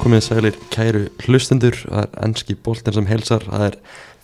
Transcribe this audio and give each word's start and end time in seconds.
Komið 0.00 0.22
sælir 0.24 0.56
kæru 0.72 1.00
hlustendur, 1.22 1.76
það 1.84 2.04
er 2.04 2.14
ennski 2.26 2.54
bólten 2.64 2.94
sem 2.96 3.06
helsar, 3.06 3.44
það 3.44 3.64
er 3.68 3.76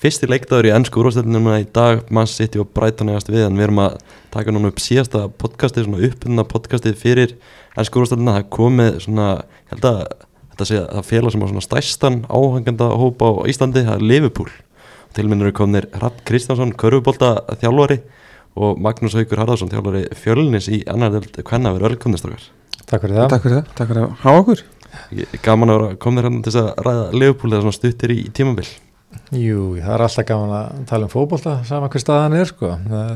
fyrsti 0.02 0.28
leikdagur 0.28 0.66
í 0.66 0.72
ennsku 0.74 1.00
úrvastöldinum 1.02 1.48
í 1.52 1.66
dag, 1.74 2.00
mann 2.14 2.28
sitt 2.30 2.56
og 2.58 2.70
Brighton 2.74 3.10
eigast 3.12 3.28
við, 3.30 3.44
en 3.46 3.58
við 3.58 3.66
erum 3.66 3.80
að 3.84 3.98
taka 4.34 4.54
núna 4.54 4.70
upp 4.72 4.80
síðasta 4.82 5.26
podcastið, 5.38 5.86
svona 5.86 6.08
uppbundna 6.08 6.44
podcastið 6.50 6.96
fyrir 6.98 7.34
ennsku 7.78 8.00
úrvastöldina, 8.00 8.36
það 8.36 8.42
er 8.42 8.48
komið 8.56 9.00
svona, 9.04 9.26
held 9.72 9.88
að 9.90 10.00
þetta 10.54 10.68
sé 10.70 10.78
að 10.80 10.88
það 10.94 11.10
félag 11.10 11.34
sem 11.34 11.45
á 11.45 11.50
svona 11.52 11.66
stæstan 11.66 12.16
áhenganda 12.26 12.88
hópa 13.02 13.30
á 13.30 13.40
Íslandi, 13.52 13.84
það 13.90 13.98
er 13.98 14.06
Liverpool, 14.12 14.54
tilminnur 15.18 15.52
er 15.52 15.59
kominir 15.60 15.90
Rapp 16.00 16.24
Kristjánsson, 16.28 16.74
körfubólta 16.80 17.37
þjálfari 17.60 18.00
og 18.59 18.80
Magnús 18.82 19.14
Haugur 19.18 19.45
Harðarsson, 19.45 19.70
þjálfari 19.70 20.09
fjölnis 20.18 20.73
í 20.73 20.82
annar 20.90 21.14
delt 21.14 21.38
hvenna 21.45 21.76
verið 21.76 21.95
ölkundistrakar. 21.95 22.50
Takk 22.88 23.04
fyrir 23.04 23.20
það. 23.20 23.30
Takk 23.34 23.45
fyrir 23.45 23.59
það, 23.60 23.73
takk 23.76 23.92
fyrir 23.92 24.06
að 24.06 24.18
hafa 24.24 24.42
okkur 24.42 24.66
Gaman 25.45 25.73
að 25.74 25.88
koma 26.02 26.20
þér 26.20 26.28
hérna 26.28 26.45
til 26.45 26.60
að 26.60 26.69
ræða 26.87 27.09
Leopold 27.12 27.52
eða 27.52 27.65
svona 27.65 27.79
stuttir 27.79 28.15
í, 28.15 28.20
í 28.29 28.30
tímabill 28.34 28.69
Jú, 29.33 29.74
það 29.80 29.92
er 29.95 30.05
alltaf 30.05 30.27
gaman 30.29 30.55
að 30.56 30.79
tala 30.88 31.06
um 31.09 31.12
fókbólta 31.12 31.59
saman 31.69 31.91
hver 31.92 32.02
staðan 32.02 32.37
er 32.38 32.48
sko. 32.48 32.70
Það, 32.88 33.12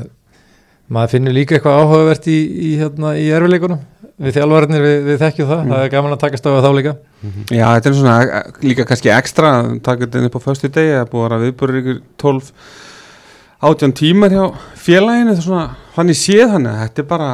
maður 0.93 1.11
finnur 1.15 1.35
líka 1.35 1.57
eitthvað 1.57 1.79
áhugavert 1.81 2.29
í, 2.29 2.37
í, 2.37 2.71
hérna, 2.81 3.13
í 3.17 3.27
erfileikunum 3.33 3.81
við 4.23 4.37
þjálfvarnir 4.37 4.83
við, 4.83 4.95
við 5.07 5.19
þekkjum 5.23 5.49
það, 5.49 5.61
mm. 5.63 5.73
það 5.73 5.85
er 5.85 5.91
gaman 5.93 6.13
að 6.13 6.21
takast 6.21 6.45
á 6.45 6.51
þá 6.53 6.69
líka. 6.77 6.93
Mm 7.23 7.31
-hmm. 7.31 7.45
Já, 7.57 7.65
þetta 7.73 7.89
er 7.89 7.95
svona 7.97 8.17
e, 8.23 8.41
líka 8.67 8.85
kannski 8.89 9.13
ekstra, 9.13 9.51
taka 9.83 10.05
þetta 10.05 10.25
upp 10.29 10.37
á 10.37 10.41
föstu 10.45 10.69
degi, 10.69 10.93
það 10.93 11.09
búið 11.13 11.35
að 11.37 11.45
viðbúrið 11.47 11.79
ykkur 11.81 11.99
12 12.21 12.51
átján 13.63 13.95
tímar 13.97 14.35
hjá 14.35 14.45
félaginu, 14.75 15.33
það 15.33 15.41
er 15.41 15.47
svona 15.47 15.65
hann 15.95 16.13
í 16.13 16.17
séð 16.19 16.53
hann, 16.53 16.69
þetta 16.83 17.01
er 17.01 17.09
bara 17.09 17.29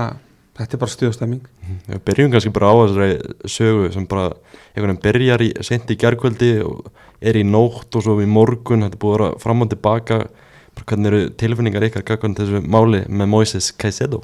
þetta 0.60 0.76
er 0.76 0.82
bara 0.84 0.94
stuðstemming 0.94 1.46
Við 1.88 2.04
byrjum 2.10 2.34
kannski 2.34 2.54
bara 2.56 2.72
á 2.72 2.76
þessari 2.84 3.50
sögu 3.56 3.94
sem 3.96 4.08
bara 4.10 4.28
einhvern 4.74 4.94
veginn 4.94 5.04
byrjar 5.08 5.46
í 5.46 5.50
sent 5.66 5.92
í 5.92 5.98
gerðkvöldi 6.00 6.52
og 6.68 6.92
er 7.20 7.40
í 7.40 7.46
nótt 7.48 7.96
og 7.96 8.06
svo 8.06 8.20
í 8.24 8.28
morgun, 8.30 8.86
þetta 8.86 9.00
er 9.00 9.02
búið 9.02 9.16
að 9.16 9.18
vera 9.20 9.42
fram 9.44 9.66
og 9.66 9.72
tilbaka. 9.74 10.20
Hvernig 10.80 11.10
eru 11.10 11.24
tilfinningar 11.36 11.84
ykkar 11.90 12.06
kakkan 12.08 12.38
þessu 12.38 12.62
máli 12.64 13.02
með 13.12 13.28
Moises 13.34 13.74
Caicedo? 13.76 14.22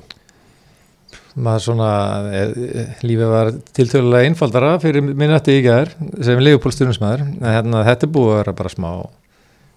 maður 1.36 1.64
svona 1.66 1.90
e, 2.32 2.44
lífið 3.04 3.32
var 3.32 3.52
tiltölulega 3.76 4.30
einfaldara 4.30 4.76
fyrir 4.80 5.04
minnati 5.04 5.58
í 5.60 5.64
gæðar 5.66 5.92
sem 6.24 6.40
Leopold 6.40 6.76
stjórnusmaður 6.76 7.26
hérna, 7.44 7.84
þetta 7.90 8.08
er 8.08 8.14
búið 8.16 8.32
að 8.32 8.40
vera 8.40 8.56
bara 8.62 8.72
smá 8.72 8.90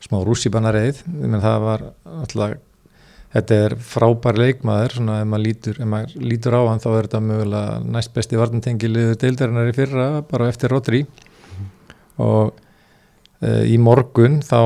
smá 0.05 0.21
rússipanna 0.23 0.73
reið 0.75 1.03
það 1.43 1.65
var 1.65 1.85
alltaf 2.07 2.59
þetta 3.35 3.59
er 3.65 3.75
frábær 3.91 4.39
leikmaður 4.41 4.97
svona 4.99 5.19
ef 5.23 5.29
maður 5.29 5.45
lítur, 5.45 5.81
maður 5.85 6.29
lítur 6.31 6.57
á 6.57 6.63
hann 6.71 6.81
þá 6.83 6.89
er 6.93 7.09
þetta 7.09 7.25
mögulega 7.25 7.81
næst 7.97 8.15
besti 8.15 8.41
vartantengiluður 8.41 9.19
deildarinnar 9.21 9.69
í 9.69 9.77
fyrra 9.77 10.07
bara 10.31 10.49
eftir 10.49 10.73
Rodri 10.73 11.03
mm. 11.05 11.67
og 12.25 12.55
e, 13.43 13.51
í 13.69 13.77
morgun 13.83 14.41
þá 14.45 14.63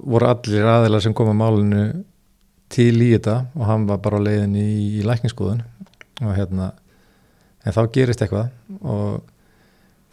voru 0.00 0.30
allir 0.30 0.70
aðeila 0.70 1.02
sem 1.02 1.16
kom 1.16 1.32
að 1.32 1.40
málinu 1.40 1.82
til 2.70 2.94
í 3.02 3.10
þetta 3.16 3.40
og 3.58 3.66
hann 3.66 3.88
var 3.90 3.98
bara 4.04 4.22
á 4.22 4.26
leiðin 4.28 4.54
í, 4.60 4.70
í 5.00 5.06
lækningskóðun 5.06 5.64
og 6.22 6.32
hérna 6.36 6.70
en 7.66 7.74
þá 7.74 7.82
gerist 7.92 8.22
eitthvað 8.22 8.52
og 8.80 9.20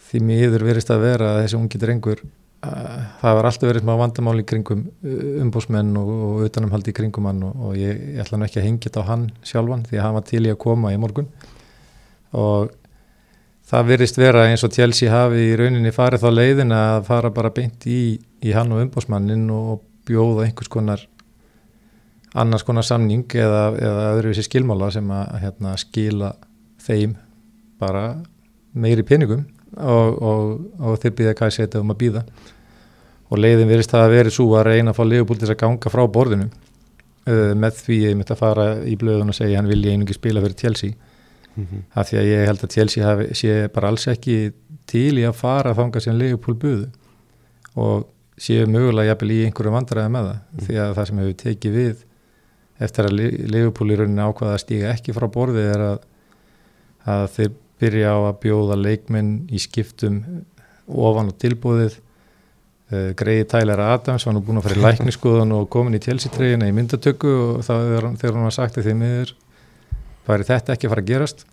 því 0.07 0.23
miður 0.23 0.65
verist 0.65 0.91
að 0.93 1.03
vera 1.03 1.33
að 1.33 1.41
þessi 1.43 1.59
ungi 1.59 1.81
drengur 1.81 2.23
það 2.61 3.35
var 3.37 3.47
alltaf 3.47 3.69
verið 3.69 3.83
smá 3.83 3.93
vandamál 3.99 4.39
í 4.41 4.45
kringum 4.47 4.87
uh, 4.87 5.19
umbúsmenn 5.43 5.93
og, 5.99 6.09
og 6.09 6.41
utanumhaldi 6.47 6.93
í 6.93 6.97
kringum 6.97 7.29
hann 7.29 7.43
og, 7.45 7.59
og 7.69 7.77
ég, 7.77 7.99
ég 8.15 8.23
ætla 8.23 8.39
nú 8.39 8.47
ekki 8.47 8.61
að 8.61 8.67
hengja 8.67 8.89
þetta 8.89 9.03
á 9.05 9.09
hann 9.11 9.27
sjálfan 9.45 9.85
því 9.87 9.99
að 9.99 10.05
hann 10.05 10.17
var 10.17 10.25
til 10.31 10.43
í 10.43 10.53
að 10.53 10.61
koma 10.63 10.93
í 10.93 11.01
morgun. 11.01 11.29
Og 12.37 12.71
það 13.67 13.91
verist 13.91 14.17
vera 14.19 14.47
eins 14.49 14.65
og 14.65 14.73
Chelsea 14.73 15.11
hafi 15.11 15.51
í 15.51 15.59
rauninni 15.59 15.93
farið 15.95 16.25
þá 16.25 16.29
leiðin 16.33 16.73
að 16.75 17.03
fara 17.09 17.31
bara 17.35 17.53
beint 17.53 17.85
í, 17.89 18.17
í 18.17 18.55
hann 18.55 18.73
og 18.73 18.87
umbúsmannin 18.87 19.45
og 19.53 19.85
bjóða 20.07 20.47
einhvers 20.47 20.71
konar 20.71 21.03
annars 22.37 22.65
konar 22.67 22.85
samning 22.85 23.25
eða, 23.35 23.61
eða 23.75 24.09
öðruvísi 24.15 24.45
skilmála 24.45 24.89
sem 24.93 25.07
að 25.13 25.37
hérna, 25.41 25.75
skila 25.79 26.33
þeim 26.83 27.15
bara 27.81 28.03
meiri 28.77 29.05
peningum 29.07 29.45
og, 29.75 30.21
og, 30.21 30.53
og 30.79 31.01
þeir 31.01 31.15
býða 31.17 31.35
hvað 31.39 31.53
setja 31.57 31.81
um 31.81 31.91
að 31.93 31.99
býða 32.03 32.23
og 33.27 33.41
leiðin 33.41 33.69
verist 33.69 33.91
það 33.91 34.05
að 34.05 34.15
veri 34.15 34.33
svo 34.33 34.47
að 34.55 34.69
reyna 34.69 34.93
að 34.93 34.99
fá 34.99 35.03
Leopold 35.07 35.43
að 35.43 35.59
ganga 35.59 35.91
frá 35.91 36.03
borðinu 36.07 36.47
uh, 36.47 37.53
með 37.59 37.81
því 37.83 37.97
ég 38.05 38.17
mitt 38.19 38.31
að 38.31 38.41
fara 38.41 38.67
í 38.87 38.95
blöðun 38.99 39.33
og 39.33 39.37
segja 39.37 39.59
hann 39.59 39.71
vil 39.71 39.83
ég 39.83 39.97
einungi 39.97 40.15
spila 40.15 40.43
fyrir 40.43 40.59
Chelsea 40.61 40.93
mm 40.93 41.65
-hmm. 41.65 41.81
af 41.93 42.09
því 42.09 42.19
að 42.21 42.29
ég 42.31 42.45
held 42.47 42.63
að 42.63 42.73
Chelsea 42.75 43.05
hafi, 43.05 43.27
sé 43.33 43.67
bara 43.73 43.87
alls 43.87 44.07
ekki 44.07 44.53
til 44.87 45.17
í 45.19 45.27
að 45.27 45.35
fara 45.35 45.71
að 45.71 45.79
fanga 45.81 45.99
sem 45.99 46.17
Leopold 46.17 46.59
buðu 46.59 46.87
og 47.75 48.07
séu 48.37 48.65
mögulega 48.65 49.11
jafnvel 49.11 49.31
í 49.31 49.45
einhverju 49.45 49.71
vandræði 49.71 50.09
með 50.13 50.27
það 50.29 50.37
mm. 50.37 50.65
því 50.65 50.75
að 50.77 50.93
það 50.95 51.07
sem 51.07 51.17
hefur 51.17 51.33
tekið 51.43 51.71
við 51.73 52.03
eftir 52.79 53.05
að 53.05 53.13
rauninni 53.97 54.21
ákvaða 54.21 54.53
að 54.53 54.61
stíga 54.61 54.91
ekki 54.93 55.13
frá 55.13 55.27
borði 55.33 55.63
er 55.73 55.81
að, 55.81 55.99
að 57.05 57.25
þeir 57.35 57.51
byrja 57.81 58.13
á 58.13 58.19
að 58.29 58.39
bjóða 58.43 58.77
leikminn 58.79 59.31
í 59.53 59.61
skiptum 59.61 60.21
ofan 60.87 61.31
og 61.31 61.37
tilbúðið 61.41 61.97
uh, 61.97 63.11
Greiði 63.19 63.47
Tyler 63.51 63.83
Adams 63.87 64.25
var 64.27 64.37
nú 64.37 64.43
búin 64.45 64.61
að 64.61 64.69
fara 64.69 64.79
í 64.79 64.85
lækniskuðan 64.85 65.53
og 65.57 65.67
komin 65.73 65.97
í 65.97 66.01
tjelsitreyina 66.03 66.69
í 66.69 66.75
myndatöku 66.75 67.33
og 67.43 67.61
þá 67.67 67.73
þegar 68.17 68.37
hún 68.37 68.47
var 68.47 68.55
sagt 68.55 68.79
að 68.79 68.91
þeim 68.91 69.05
yfir 69.07 69.35
væri 70.27 70.47
þetta 70.47 70.75
ekki 70.75 70.87
að 70.87 70.93
fara 70.93 71.05
að 71.05 71.11
gerast. 71.11 71.45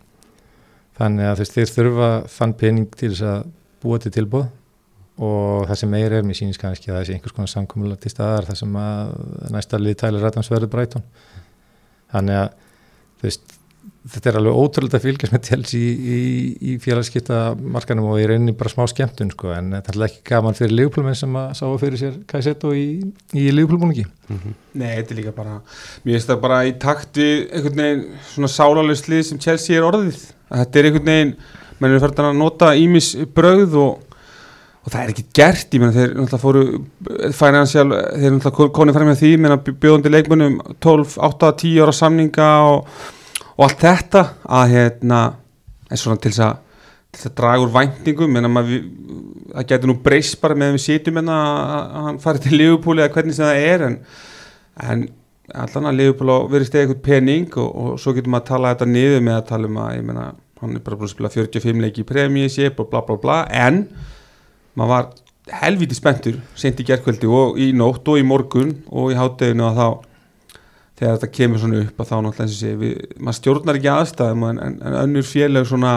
Þannig 0.94 1.28
að 1.30 1.42
þeir 1.50 1.70
þurfa 1.74 2.10
þann 2.30 2.58
pening 2.58 2.90
til 2.94 3.10
þess 3.10 3.26
að 3.26 3.48
búa 3.82 4.00
til 4.02 4.12
tilbúð 4.14 4.46
og 5.24 5.68
það 5.68 5.78
sem 5.78 5.92
meir 5.94 6.14
er, 6.16 6.24
mér 6.26 6.38
sýnist 6.38 6.58
kannski 6.58 6.90
að 6.90 6.96
það 6.98 7.04
sé 7.06 7.14
einhvers 7.14 7.34
konar 7.36 7.50
samkomulega 7.52 8.02
til 8.02 8.10
staðar 8.10 8.48
það 8.48 8.60
sem 8.62 8.78
að 8.80 9.12
næsta 9.54 9.78
lið 9.78 9.98
Tyler 10.00 10.26
Adams 10.26 10.50
verður 10.50 10.72
Breitón 10.72 11.04
þannig 12.10 12.40
að 12.40 12.48
þú 13.20 13.28
veist 13.28 13.54
þetta 14.04 14.30
er 14.30 14.36
alveg 14.36 14.58
ótrúlega 14.60 14.98
að 14.98 15.04
fylgjast 15.06 15.32
með 15.32 15.42
tels 15.46 15.70
í, 15.78 15.80
í, 15.80 16.18
í 16.68 16.74
félagskiptamarkanum 16.82 18.10
og 18.12 18.18
ég 18.20 18.28
reynir 18.28 18.56
bara 18.58 18.72
smá 18.72 18.84
skemmtun 18.90 19.32
sko, 19.32 19.54
en 19.56 19.72
þetta 19.78 19.94
er 19.94 20.06
ekki 20.08 20.20
gaman 20.28 20.58
fyrir 20.58 20.74
liðpluminn 20.76 21.16
sem 21.16 21.38
að 21.40 21.54
sá 21.56 21.64
fyrir 21.80 22.00
sér 22.02 22.18
Kajseto 22.28 22.74
í, 22.76 22.84
í 23.32 23.46
liðplumúningi 23.54 24.04
mm 24.04 24.36
-hmm. 24.42 24.56
Nei, 24.76 24.90
þetta 24.98 25.14
er 25.14 25.20
líka 25.22 25.34
bara 25.36 25.56
mér 26.04 26.18
finnst 26.18 26.32
það 26.32 26.42
bara 26.44 26.60
í 26.68 26.74
takt 26.84 27.16
við 27.16 27.48
einhvern 27.48 27.80
veginn 27.80 28.04
svona 28.34 28.52
sálarlöslið 28.58 29.22
sem 29.30 29.40
Chelsea 29.40 29.78
er 29.78 29.88
orðið 29.88 30.20
þetta 30.52 30.78
er 30.78 30.90
einhvern 30.90 31.12
veginn 31.12 31.34
mann 31.80 31.94
er 31.94 32.04
fært 32.04 32.20
að 32.20 32.36
nota 32.36 32.74
ímis 32.76 33.14
brauð 33.34 33.80
og, 33.80 33.98
og 34.84 34.92
það 34.92 35.00
er 35.00 35.10
ekki 35.14 35.26
gert 35.32 35.74
ég 35.74 35.80
menna 35.80 35.96
þeir 35.96 36.14
náttúrulega 36.14 36.44
fóru 36.44 37.32
financial, 37.32 37.88
þeir 37.88 38.36
náttúrulega 38.36 38.76
konið 38.76 39.00
fram 39.00 39.12
með 39.14 39.20
því 39.24 39.36
menna 39.40 39.60
bjóðandi 39.64 40.12
leikmennum 40.12 40.60
12, 40.78 41.16
8, 41.16 41.54
10 41.64 41.84
ára 41.84 42.00
samninga 42.04 42.54
og 42.68 42.96
og 43.54 43.66
allt 43.66 43.82
þetta 43.84 44.22
að 44.60 44.74
hérna 44.74 45.22
er 45.90 46.00
svona 46.00 46.20
til 46.20 46.32
þess 46.32 46.44
að, 46.46 46.62
til 47.14 47.26
að 47.30 47.34
draga 47.40 47.64
úr 47.64 47.74
væntingum 47.74 48.38
það 48.38 49.66
getur 49.70 49.90
nú 49.90 49.98
breyst 50.04 50.40
bara 50.42 50.56
með 50.58 50.72
að 50.72 50.78
við 50.78 50.84
sýtum 50.86 51.20
að, 51.22 51.98
hann 52.06 52.22
fari 52.22 52.42
til 52.42 52.56
Liverpool 52.58 52.98
eða 52.98 53.12
hvernig 53.14 53.36
sem 53.36 53.46
það 53.46 53.68
er 53.68 53.86
en, 53.88 53.98
en 54.82 55.04
allan 55.64 55.90
að 55.90 56.00
Liverpool 56.00 56.32
verið 56.50 56.70
stegið 56.70 56.86
eitthvað 56.86 57.04
pening 57.04 57.58
og, 57.60 57.68
og 57.68 58.00
svo 58.02 58.14
getur 58.16 58.32
maður 58.32 58.46
að 58.46 58.50
tala 58.50 58.72
þetta 58.74 58.90
niður 58.90 59.28
með 59.28 59.36
að 59.38 59.46
tala 59.52 59.70
um 59.70 59.82
að 59.84 60.00
meina, 60.08 60.24
hann 60.62 60.78
er 60.78 60.86
bara 60.86 60.98
búin 60.98 61.10
að 61.10 61.14
spila 61.14 61.34
45 61.34 61.84
leiki 61.84 62.02
í 62.02 62.08
premjéship 62.08 62.80
og 62.80 62.90
bla 62.90 63.04
bla 63.06 63.18
bla 63.20 63.38
en 63.52 63.84
maður 64.74 64.94
var 64.94 65.12
helviti 65.60 65.96
spenntur 65.98 66.40
sent 66.58 66.80
í 66.80 66.86
gerðkvöldi 66.88 67.28
og 67.28 67.60
í 67.60 67.70
nótt 67.76 68.08
og 68.08 68.18
í 68.18 68.26
morgun 68.26 68.72
og 68.88 69.12
í 69.12 69.18
hátteginu 69.18 69.68
að 69.68 69.80
þá 69.80 69.88
þegar 70.98 71.16
þetta 71.16 71.30
kemur 71.38 71.62
svona 71.62 71.80
upp 71.82 72.02
að 72.02 72.10
þá 72.10 72.14
náttúrulega 72.24 72.54
sé 72.54 72.74
við, 72.78 72.92
maður 73.18 73.38
stjórnar 73.40 73.78
ekki 73.80 73.90
aðstæðum 73.94 74.46
en, 74.50 74.60
en, 74.66 74.76
en 74.78 74.98
önnur 75.00 75.26
félag 75.26 75.66
svona 75.70 75.94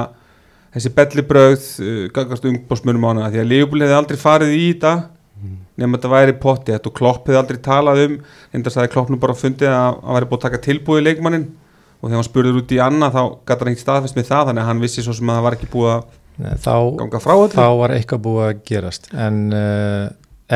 þessi 0.73 0.93
bellibröð 0.97 1.67
uh, 1.83 2.01
gangast 2.15 2.47
umbósmönum 2.49 3.05
á 3.05 3.09
hana 3.11 3.29
því 3.33 3.43
að 3.43 3.53
Leopold 3.53 3.85
hefði 3.85 3.97
aldrei 3.99 4.19
farið 4.21 4.55
í 4.57 4.65
þetta 4.71 4.93
mm. 4.97 5.55
nefnum 5.77 5.95
að 5.95 6.01
þetta 6.01 6.13
væri 6.15 6.37
potti 6.43 6.77
og 6.77 6.97
Klopp 6.97 7.29
hefði 7.29 7.41
aldrei 7.41 7.61
talað 7.69 8.03
um 8.07 8.19
endast 8.57 8.81
að 8.81 8.91
Klopp 8.95 9.13
nú 9.13 9.21
bara 9.21 9.37
fundið 9.37 9.71
að 9.71 9.79
hann 9.85 10.17
væri 10.17 10.29
búið 10.31 10.39
að 10.39 10.45
taka 10.47 10.63
tilbúið 10.67 11.07
leikmannin 11.07 11.49
og 11.97 12.07
þegar 12.07 12.19
hann 12.19 12.29
spurður 12.29 12.61
út 12.61 12.73
í 12.73 12.79
annað 12.81 13.17
þá 13.17 13.23
gæti 13.49 13.59
hann 13.59 13.71
ekkert 13.71 13.85
staðfest 13.85 14.17
með 14.17 14.31
það 14.31 14.49
þannig 14.49 14.63
að 14.63 14.71
hann 14.71 14.81
vissi 14.85 15.05
svo 15.05 15.17
sem 15.17 15.29
að 15.29 15.37
það 15.37 15.45
var 15.47 15.57
ekki 15.57 15.69
búið 15.73 15.93
að 15.93 16.57
þá, 16.61 16.73
ganga 17.01 17.21
frá 17.21 17.33
þetta 17.33 17.61
þá 17.63 17.77
var 17.81 17.93
eitthvað 17.95 18.23
búið 18.27 18.47
að 18.47 18.63
gerast 18.69 19.07
en 19.17 19.39
uh, 19.57 20.03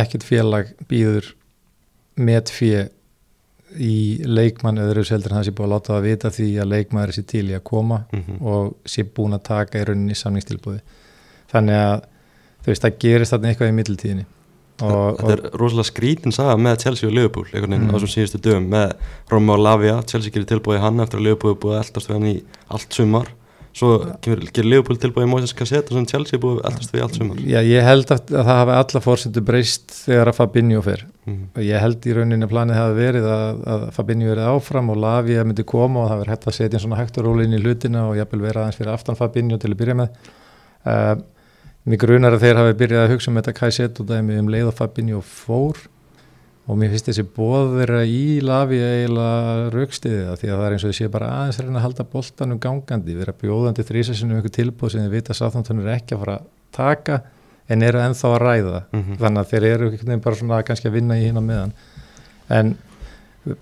ekkert 0.01 0.25
félag 0.27 0.73
býður 0.89 1.31
með 2.21 2.53
fyrir 2.53 2.89
í 3.79 4.21
leikmann 4.27 4.81
öðru 4.81 5.03
seldur 5.07 5.35
hans 5.38 5.47
er 5.47 5.56
búin 5.56 5.69
að 5.69 5.75
láta 5.75 5.94
það 5.94 6.00
að 6.00 6.07
vita 6.09 6.33
því 6.35 6.50
að 6.62 6.71
leikmann 6.73 7.03
er 7.06 7.15
sér 7.15 7.27
til 7.31 7.45
í 7.50 7.56
að 7.56 7.63
koma 7.69 8.03
mm 8.12 8.23
-hmm. 8.25 8.41
og 8.41 8.75
sé 8.85 9.03
búin 9.03 9.38
að 9.38 9.44
taka 9.47 9.79
í 9.79 9.88
rauninni 9.88 10.15
samningstilbúði 10.15 10.81
þannig 11.51 11.75
að 11.75 11.97
þú 12.62 12.71
veist 12.71 12.85
það 12.85 13.01
gerist 13.06 13.33
þarna 13.33 13.51
eitthvað 13.51 13.71
í 13.71 13.77
middeltíðinni 13.79 14.25
og, 14.81 15.19
Þetta 15.19 15.33
er 15.35 15.44
rosalega 15.59 15.89
skrítin 15.89 16.35
saga 16.35 16.56
með 16.57 16.79
Chelsea 16.85 17.09
og 17.09 17.15
Liverpool 17.15 17.45
einhvern 17.51 17.75
veginn 17.75 17.88
mm. 17.88 17.94
á 17.94 17.95
þessum 17.95 18.13
síðustu 18.15 18.41
dögum 18.41 18.69
með 18.71 18.95
Romeo 19.29 19.57
Lavia, 19.57 20.01
Chelsea 20.09 20.33
gerir 20.33 20.50
tilbúið 20.50 20.81
hann 20.81 21.00
eftir 21.00 21.19
að 21.19 21.27
Liverpool 21.27 21.53
er 21.53 21.62
búið 21.62 21.77
að 21.77 21.83
eldast 21.85 22.09
við 22.09 22.18
hann 22.18 22.31
í 22.31 22.38
allt 22.68 22.97
sumar 22.97 23.29
svo 23.77 23.91
gerir 24.23 24.68
Leopold 24.68 25.01
tilbúið 25.01 25.27
í 25.27 25.31
Moses 25.31 25.53
Cassetta 25.57 25.95
sem 25.95 26.06
Chelsea 26.09 26.41
búið 26.41 26.62
eldast 26.68 26.94
við 26.94 27.06
allt 27.06 27.18
sumar. 27.18 27.41
Já, 27.44 27.59
ég 27.63 27.88
held 27.88 28.12
að, 28.12 28.33
að 28.33 28.47
það 28.50 28.59
hafi 28.62 28.75
alla 28.77 29.01
fórsendu 29.06 29.44
breyst 29.47 29.95
þegar 30.06 30.31
að 30.31 30.39
Fabinho 30.41 30.83
fer. 30.85 31.06
Mm. 31.21 31.41
og 31.53 31.62
ég 31.62 31.83
held 31.83 32.06
í 32.09 32.13
rauninni 32.18 32.47
að 32.47 32.50
planið 32.56 32.79
hafi 32.79 32.95
verið 32.97 33.25
að, 33.29 33.59
að 33.73 33.83
Fabinho 33.94 34.31
verið 34.31 34.47
áfram 34.50 34.88
og 34.89 34.97
Lavia 35.03 35.44
myndi 35.45 35.65
koma 35.69 36.01
og 36.01 36.09
það 36.09 36.23
verið 36.23 36.33
hægt 36.33 36.47
að 36.50 36.56
setja 36.57 36.81
svona 36.81 36.97
hægt 36.97 37.19
og 37.21 37.27
róli 37.27 37.45
inn 37.45 37.53
í 37.53 37.62
hlutina 37.62 38.07
og 38.09 38.18
jafnvel 38.18 38.41
vera 38.41 38.63
aðeins 38.63 38.79
fyrir 38.79 38.95
aftan 38.95 39.19
Fabinho 39.19 39.59
til 39.62 39.69
að 39.69 39.77
byrja 39.83 40.00
með. 40.01 40.31
Uh, 40.81 41.13
Mér 41.89 41.97
grunar 41.97 42.35
að 42.35 42.44
þeir 42.44 42.59
hafi 42.59 42.73
byrjað 42.77 43.03
að 43.07 43.12
hugsa 43.15 43.31
um 43.31 43.38
þetta 43.39 43.53
Kajsett 43.57 44.00
og 44.03 44.09
dæmi 44.12 44.35
um 44.38 44.50
leið 44.53 44.68
og 44.69 44.75
Fabinho 44.77 45.21
fór 45.25 45.79
og 46.71 46.79
mér 46.79 46.94
finnst 46.94 47.09
þessi 47.09 47.25
bóð 47.35 47.73
vera 47.75 48.00
í 48.07 48.39
Lavia 48.45 48.88
eiginlega 48.95 49.71
raukstiði 49.73 50.21
það 50.29 50.38
því 50.39 50.51
að 50.51 50.62
það 50.62 50.68
er 50.68 50.75
eins 50.77 50.85
og 50.88 50.94
sé 50.95 51.09
bara 51.12 51.31
aðeins 51.41 51.59
að 51.59 51.65
reyna 51.65 51.81
að 51.81 51.85
halda 51.85 52.06
boltanum 52.13 52.62
gangandi, 52.63 53.15
vera 53.18 53.35
bjóðandi 53.41 53.85
þrísessinu 53.89 54.31
um 54.31 54.39
einhver 54.39 54.56
tilbúð 54.56 54.94
sem 54.94 55.03
þið 55.03 55.18
vita 55.18 55.35
sáþántunur 55.35 55.91
ekki 55.97 56.15
að 56.15 56.23
fara 56.23 56.38
að 56.39 56.47
taka 56.77 57.19
en 57.71 57.83
eru 57.88 58.00
ennþá 58.06 58.31
að 58.31 58.39
ræða. 58.45 58.79
Mhm. 58.91 59.19
þannig 59.19 59.41
að 59.41 59.51
þeir 59.51 59.68
eru 59.73 60.18
bara 60.23 60.35
svona 60.39 60.63
kannski 60.63 60.88
að 60.88 60.95
vinna 60.95 61.19
í 61.19 61.27
hinn 61.27 61.39
á 61.39 61.44
meðan. 61.44 61.75
En 62.50 62.77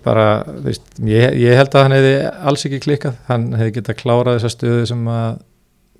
bara, 0.04 0.44
veist, 0.44 0.86
ég, 1.02 1.34
ég 1.40 1.56
held 1.56 1.74
að 1.74 1.86
hann 1.86 1.96
hefði 1.96 2.16
alls 2.46 2.66
ekki 2.68 2.82
klikkað, 2.86 3.20
hann 3.26 3.52
hefði 3.56 3.76
getað 3.80 4.00
klárað 4.04 4.38
þessa 4.38 4.54
stöðu 4.54 4.86
sem 4.86 5.06
að 5.08 5.38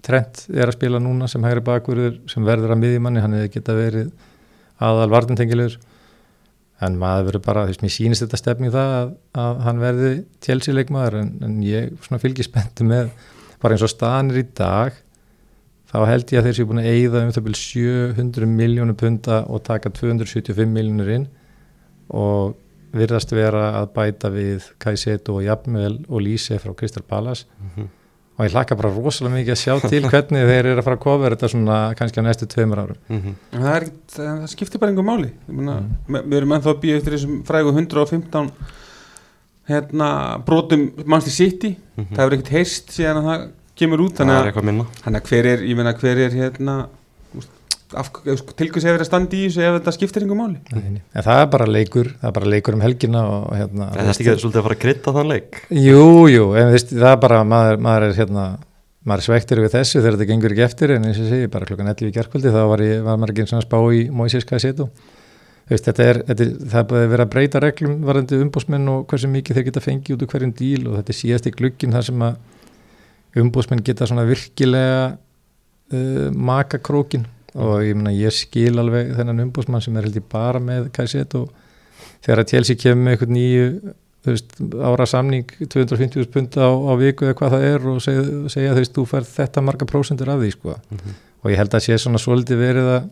Trent 0.01 0.47
er 0.49 0.65
að 0.65 0.79
spila 0.79 0.97
núna 0.97 1.27
sem 1.29 1.45
hægri 1.45 1.61
bakverður 1.61 2.15
sem 2.31 2.45
verður 2.47 2.73
að 2.73 2.79
miðjumanni, 2.81 3.21
hann 3.21 3.35
hefði 3.37 3.51
getað 3.59 3.81
verið 3.83 4.07
aðal 4.81 5.11
vartintengilegur 5.13 5.75
en 6.81 6.97
maður 7.01 7.27
verður 7.29 7.43
bara, 7.45 7.63
þú 7.67 7.75
veist, 7.75 7.83
mér 7.85 7.93
sýnist 7.95 8.23
þetta 8.25 8.39
stefni 8.41 8.71
það 8.73 8.95
að, 9.01 9.11
að 9.43 9.59
hann 9.67 9.83
verði 9.83 10.11
tjelsileikmaður 10.47 11.19
en, 11.21 11.31
en 11.45 11.59
ég 11.67 11.91
svona 12.07 12.21
fylgir 12.23 12.47
spenntu 12.49 12.87
með, 12.89 13.11
bara 13.61 13.77
eins 13.77 13.85
og 13.85 13.93
staðanir 13.93 14.41
í 14.41 14.47
dag 14.57 14.97
þá 15.91 15.99
held 16.07 16.33
ég 16.33 16.39
að 16.41 16.49
þeir 16.49 16.57
séu 16.61 16.69
búin 16.71 16.81
að 16.85 16.91
eigða 16.95 17.25
um 17.27 17.33
það 17.35 17.47
byrjum 17.49 17.61
700 18.17 18.51
miljónu 18.57 18.95
punta 18.97 19.41
og 19.51 19.63
taka 19.67 19.91
275 19.93 20.71
miljónur 20.71 21.11
inn 21.19 21.29
og 22.15 22.57
virðast 22.97 23.31
vera 23.37 23.69
að 23.81 23.89
bæta 23.95 24.31
við 24.35 24.71
Kajseto 24.83 25.37
og 25.39 25.45
Jafnvel 25.47 26.01
og 26.09 26.23
Lise 26.25 26.57
frá 26.63 26.73
Kristal 26.79 27.05
Palace 27.07 27.47
Mhm. 27.61 27.89
Og 28.41 28.47
ég 28.49 28.55
hlakka 28.57 28.77
bara 28.81 28.89
rosalega 28.95 29.37
mikið 29.37 29.53
að 29.53 29.61
sjá 29.61 29.75
til 29.91 30.01
hvernig 30.15 30.47
þeir 30.49 30.65
eru 30.71 30.81
að 30.81 30.87
fara 30.89 30.97
að 30.97 31.03
kofra 31.05 31.31
þetta 31.35 31.51
svona 31.53 31.79
kannski 31.99 32.23
á 32.25 32.25
næstu 32.25 32.49
tveimur 32.49 32.81
árum 32.81 32.97
Mhm. 33.13 33.35
En 33.53 33.61
það, 33.67 33.75
er, 33.77 33.89
það, 34.17 34.29
það 34.41 34.51
skiptir 34.55 34.81
bara 34.81 34.91
einhver 34.95 35.09
máli 35.11 35.31
meina, 35.47 35.77
Mm. 36.09 36.21
Við 36.31 36.37
erum 36.41 36.55
ennþá 36.57 36.73
að 36.73 36.81
býja 36.83 36.97
eftir 37.03 37.15
þessum 37.19 37.35
frægu 37.45 37.75
115 37.77 38.51
hérna, 39.71 40.09
brotum 40.47 40.89
mannstu 41.07 41.31
City 41.31 41.77
Mhm. 41.97 42.15
það 42.17 42.23
hefur 42.25 42.37
ekkert 42.39 42.55
heyrst 42.57 42.95
síðan 42.97 43.21
að 43.21 43.29
það 43.31 43.49
kemur 43.81 44.01
út 44.07 44.17
þannig 44.19 44.35
er 44.35 44.41
að, 44.41 44.49
eitthvað 44.51 44.65
minna 44.71 44.87
þannig 45.05 45.21
að 45.21 45.29
hver 45.31 45.47
er, 45.53 45.59
ég 45.69 45.77
meina 45.77 45.93
hver 46.01 46.19
er 46.25 46.31
hérna 46.41 46.75
tilkvæmst 47.91 48.87
hefur 48.87 49.03
að 49.03 49.09
standa 49.09 49.37
í 49.37 49.45
þessu 49.49 49.65
ef 49.67 49.77
þetta 49.79 49.95
skiptir 49.97 50.25
einhver 50.25 50.39
máli? 50.39 50.61
En 51.11 51.27
það 51.27 51.43
er 51.43 51.53
bara 51.53 51.69
leikur 51.69 52.11
það 52.15 52.31
er 52.31 52.35
bara 52.39 52.51
leikur 52.55 52.79
um 52.79 52.85
helgina 52.85 53.23
og 53.27 53.47
hérna 53.59 53.93
það 53.95 54.03
er 54.03 54.11
ekki 54.15 54.35
svolítið 54.45 54.61
að 54.61 54.67
fara 54.69 54.79
að 54.79 54.83
krytta 54.85 55.15
þann 55.17 55.31
leik. 55.35 55.63
Jú, 55.75 56.09
jú, 56.31 56.51
en 56.61 56.75
veist, 56.75 56.93
það 56.95 57.13
er 57.13 57.23
bara 57.27 57.41
maður, 57.47 57.81
maður 57.87 58.09
er 58.09 58.19
hérna 58.21 58.49
maður 59.07 59.23
er 59.23 59.27
svektur 59.27 59.63
við 59.65 59.73
þessu 59.75 60.03
þegar 60.03 60.19
þetta 60.19 60.29
gengur 60.29 60.55
ekki 60.55 60.67
eftir 60.67 60.93
en 60.97 61.09
eins 61.09 61.21
og 61.23 61.31
segi, 61.31 61.49
bara 61.53 61.69
klokkan 61.69 61.89
11 61.89 62.11
í 62.11 62.15
gerkvöldi 62.19 62.53
þá 62.53 62.61
var, 62.69 62.83
ég, 62.85 63.01
var 63.07 63.17
maður 63.17 63.33
ekki 63.33 63.45
eins 63.47 63.55
og 63.57 63.65
spá 63.65 63.79
í 63.97 64.03
Moises 64.13 64.47
Kajseto 64.49 64.91
veist, 65.71 65.87
þetta 65.87 66.05
er, 66.05 66.21
þetta 66.29 66.45
er 66.45 66.53
það 66.61 66.83
er 66.83 66.87
búið 66.91 67.05
að 67.07 67.13
vera 67.15 67.27
að 67.27 67.33
breyta 67.35 67.63
reglum 67.65 67.97
varandi 68.05 68.41
umbósmenn 68.45 68.93
og 68.93 69.07
hversu 69.11 69.31
mikið 69.33 69.59
þeir 69.59 69.67
geta 69.71 69.85
fengið 69.85 70.17
út 70.17 70.25
úr 70.27 70.33
hverjum 70.35 70.55
díl 70.61 70.83
og 70.91 70.99
þetta 70.99 71.15
er 71.15 71.19
síðast 71.21 71.49
í 71.49 71.55
glukkin 71.57 71.97
þar 71.97 72.07
sem 72.11 72.25
að 72.27 73.41
umbósmenn 73.41 73.85
geta 73.87 74.09
svona 74.11 74.27
virkilega 74.29 75.03
uh, 75.15 76.29
maka 76.35 76.83
krókin 76.83 77.25
og 77.55 77.81
ég 77.83 77.97
meina 77.99 78.13
ég 78.15 78.35
skil 78.35 78.79
alveg 78.79 79.15
þennan 79.17 79.47
umbósmann 79.47 79.83
sem 79.83 79.97
er 79.97 80.07
held 80.07 80.21
ég 80.21 80.29
bara 80.31 80.61
með 80.63 80.91
Kajseto 80.95 81.49
þegar 82.23 82.45
að 82.45 82.53
Chelsea 82.53 82.79
kemur 82.79 83.05
með 83.05 83.17
eitthvað 83.17 83.35
nýju 83.37 83.95
veist, 84.29 84.53
ára 84.85 85.07
samning 85.09 85.49
250 85.65 86.29
pund 86.33 86.59
á, 86.61 86.69
á 86.69 86.93
viku 87.01 87.27
eða 87.27 87.39
hvað 87.39 87.57
það 87.57 87.67
er 87.71 87.89
og 87.89 88.05
segja, 88.05 88.27
segja 88.53 88.75
þú 88.77 88.83
veist, 88.83 88.95
þú 88.99 89.07
fær 89.09 89.27
þetta 89.31 89.65
marga 89.65 89.89
prósendur 89.89 90.31
af 90.33 90.43
því 90.43 90.53
sko. 90.55 90.77
Mhm. 90.91 91.19
og 91.41 91.51
ég 91.51 91.57
held 91.57 91.75
að 91.75 91.85
sé 91.87 91.97
svona 91.97 92.21
svolítið 92.21 92.59
verið 92.61 92.89
að 92.99 93.11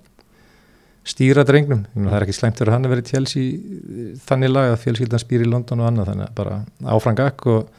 stýra 1.08 1.44
drengnum, 1.48 1.86
það 1.96 2.16
er 2.18 2.24
ekki 2.26 2.36
slæmt 2.36 2.58
fyrir 2.60 2.74
hann 2.74 2.84
að 2.84 2.92
vera 2.92 3.00
í 3.00 3.08
Chelsea 3.08 4.16
þannig 4.28 4.50
lag 4.52 4.72
að 4.74 4.82
fjölskyldan 4.82 5.22
spýr 5.22 5.44
í 5.46 5.48
London 5.48 5.80
og 5.80 5.88
annað 5.88 6.10
þannig 6.10 6.26
að 6.26 6.34
bara 6.36 6.58
áfrangak 6.84 7.46
og 7.48 7.70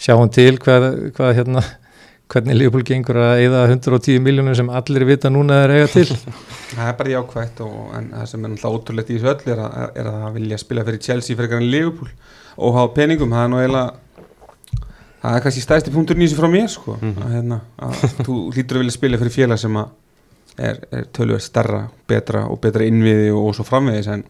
sjáum 0.00 0.30
til 0.32 0.56
hvað, 0.56 0.86
hvað 1.12 1.34
hérna 1.36 1.64
hvernig 2.30 2.56
Leopold 2.60 2.86
gengur 2.86 3.18
að 3.20 3.40
eyða 3.44 3.62
110 3.72 4.20
miljónum 4.22 4.54
sem 4.58 4.68
allir 4.70 5.04
vita 5.08 5.30
núna 5.32 5.62
er 5.64 5.72
eiga 5.76 5.88
til. 5.90 6.06
Það 6.76 6.84
er 6.86 6.94
bara 7.00 7.10
jákvægt 7.16 7.60
og, 7.66 7.78
það 7.96 8.26
sem 8.30 8.44
er 8.46 8.52
náttúrulega 8.52 8.76
ótrúlegt 8.78 9.10
í 9.10 9.16
þessu 9.18 9.30
öll 9.32 9.54
er 9.56 9.62
að, 9.64 9.96
er 9.98 10.10
að 10.12 10.28
vilja 10.36 10.58
spila 10.62 10.84
fyrir 10.86 11.02
Chelsea 11.02 11.36
fyrir 11.38 11.56
en 11.58 11.66
Liverpool. 11.72 12.12
Og 12.60 12.76
hafa 12.76 12.92
peningum, 12.94 13.32
það 13.34 13.42
er 13.46 13.50
nú 13.50 13.58
eiginlega 13.64 13.90
það 15.20 15.34
er 15.36 15.42
kannski 15.44 15.64
stæðsti 15.64 15.92
punkturinn 15.94 16.22
í 16.24 16.28
þessu 16.30 16.38
frá 16.40 16.48
mér 16.52 16.68
sko, 16.72 16.94
Mhm. 17.00 17.18
að, 17.26 17.32
hérna, 17.34 17.58
að 17.82 18.04
þú 18.24 18.36
hlýtur 18.54 18.78
að 18.78 18.84
vilja 18.84 18.94
spila 18.96 19.18
fyrir 19.20 19.34
félag 19.34 19.58
sem 19.60 19.76
að 19.76 19.88
er, 20.70 20.78
er 20.92 21.04
tölvöld 21.16 21.44
starra, 21.44 21.82
betra 22.08 22.46
og 22.48 22.60
betra 22.62 22.86
innviði 22.88 23.28
og, 23.34 23.50
og 23.50 23.58
svo 23.58 23.66
framvegis 23.68 24.08
en, 24.14 24.22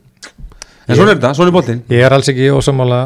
en 0.88 0.96
svona 0.96 1.12
er 1.12 1.20
þetta, 1.20 1.34
svona 1.38 1.52
er 1.52 1.54
boltinn 1.54 1.84
Ég 1.92 2.02
er 2.08 2.16
alls 2.16 2.28
ekki 2.32 2.48
ósámála 2.56 2.98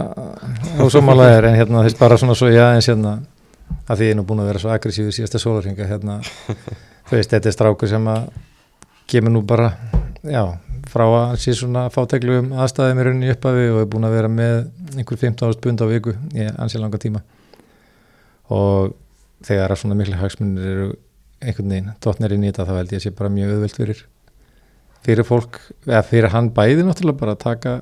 ósámála 0.80 1.28
er 1.36 1.50
en 1.50 1.58
hérna 1.58 1.84
þess 1.84 1.98
bara 2.00 2.16
svona 2.20 2.34
svo 2.38 2.48
ég 2.52 2.62
aðeins 2.64 2.88
hérna 2.88 3.18
að 3.88 4.00
því 4.00 4.08
ég 4.08 4.14
er 4.14 4.18
nú 4.18 4.26
búin 4.28 4.42
að 4.42 4.50
vera 4.52 4.62
svo 4.62 4.72
aggressífur 4.74 5.14
síðasta 5.16 5.40
sólarhinga 5.42 5.88
hérna. 5.88 6.18
Þú 7.08 7.18
veist 7.18 7.34
þetta 7.34 7.50
er 7.50 7.56
strákur 7.56 7.90
sem 7.90 8.08
að 8.10 8.28
kemur 9.10 9.34
nú 9.34 9.44
bara 9.46 9.74
já 10.24 10.42
frá 10.88 11.04
að 11.04 11.38
sé 11.42 11.54
svona 11.56 11.86
fáteglum 11.92 12.52
aðstæðum 12.60 13.00
í 13.00 13.06
rauninni 13.06 13.32
uppafi 13.32 13.68
og 13.72 13.80
er 13.82 13.88
búin 13.92 14.08
að 14.08 14.16
vera 14.18 14.30
með 14.32 14.56
einhver 14.96 15.20
15 15.20 15.60
pund 15.64 15.84
á 15.84 15.86
viku 15.90 16.14
í 16.36 16.48
ansi 16.52 16.80
langa 16.80 17.00
tíma. 17.00 17.24
Og 18.52 18.94
þegar 19.44 19.72
að 19.72 19.80
svona 19.82 19.98
miklu 19.98 20.18
hagsmunir 20.20 20.70
eru 20.70 20.90
einhvern 21.44 21.72
veginn 21.72 21.94
tóttnir 22.04 22.34
í 22.34 22.40
þetta 22.44 22.68
þá 22.68 22.76
held 22.78 22.92
ég 22.92 23.00
að 23.00 23.06
sé 23.06 23.14
bara 23.16 23.32
mjög 23.32 23.54
auðvelt 23.54 23.80
fyrir 23.80 24.04
fyrir 25.04 25.26
fólk, 25.28 25.58
eða 25.84 26.04
fyrir 26.08 26.32
hann 26.32 26.48
bæði 26.56 26.86
náttúrulega 26.86 27.20
bara 27.20 27.34
að 27.36 27.42
taka 27.42 27.74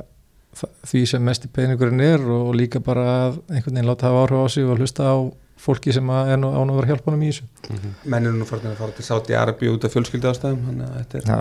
því 0.88 1.02
sem 1.08 1.22
mest 1.24 1.46
í 1.46 1.50
peningurinn 1.54 2.02
er 2.04 2.24
og 2.34 2.50
líka 2.58 2.82
bara 2.84 3.04
að 3.12 3.38
einhvern 3.52 3.76
veginn 3.76 3.88
láta 3.88 4.08
hafa 4.08 4.24
áhrif 4.26 4.42
á 4.42 4.46
sig 4.52 4.66
og 4.66 4.80
hlusta 4.82 5.06
á 5.06 5.16
fólki 5.62 5.94
sem 5.94 6.10
að 6.10 6.32
er 6.34 6.40
nú 6.42 6.50
án 6.50 6.72
að 6.72 6.78
vera 6.80 6.88
að 6.88 6.92
hjálpa 6.92 7.10
honum 7.10 7.22
í 7.22 7.30
þessu. 7.30 7.46
Mhm. 7.70 7.94
menn 8.14 8.26
eru 8.28 8.40
nú 8.40 8.48
farin 8.48 8.72
að 8.72 8.80
fara 8.82 8.96
til 8.98 9.06
Saudi 9.06 9.38
Arabi 9.38 9.70
út 9.70 9.86
af 9.86 9.94
fjölskyldu 9.94 10.30
ástæðum 10.32 10.62
þannig 10.68 10.86
að 10.88 10.94
þetta 11.00 11.18
er 11.18 11.24
Já, 11.30 11.36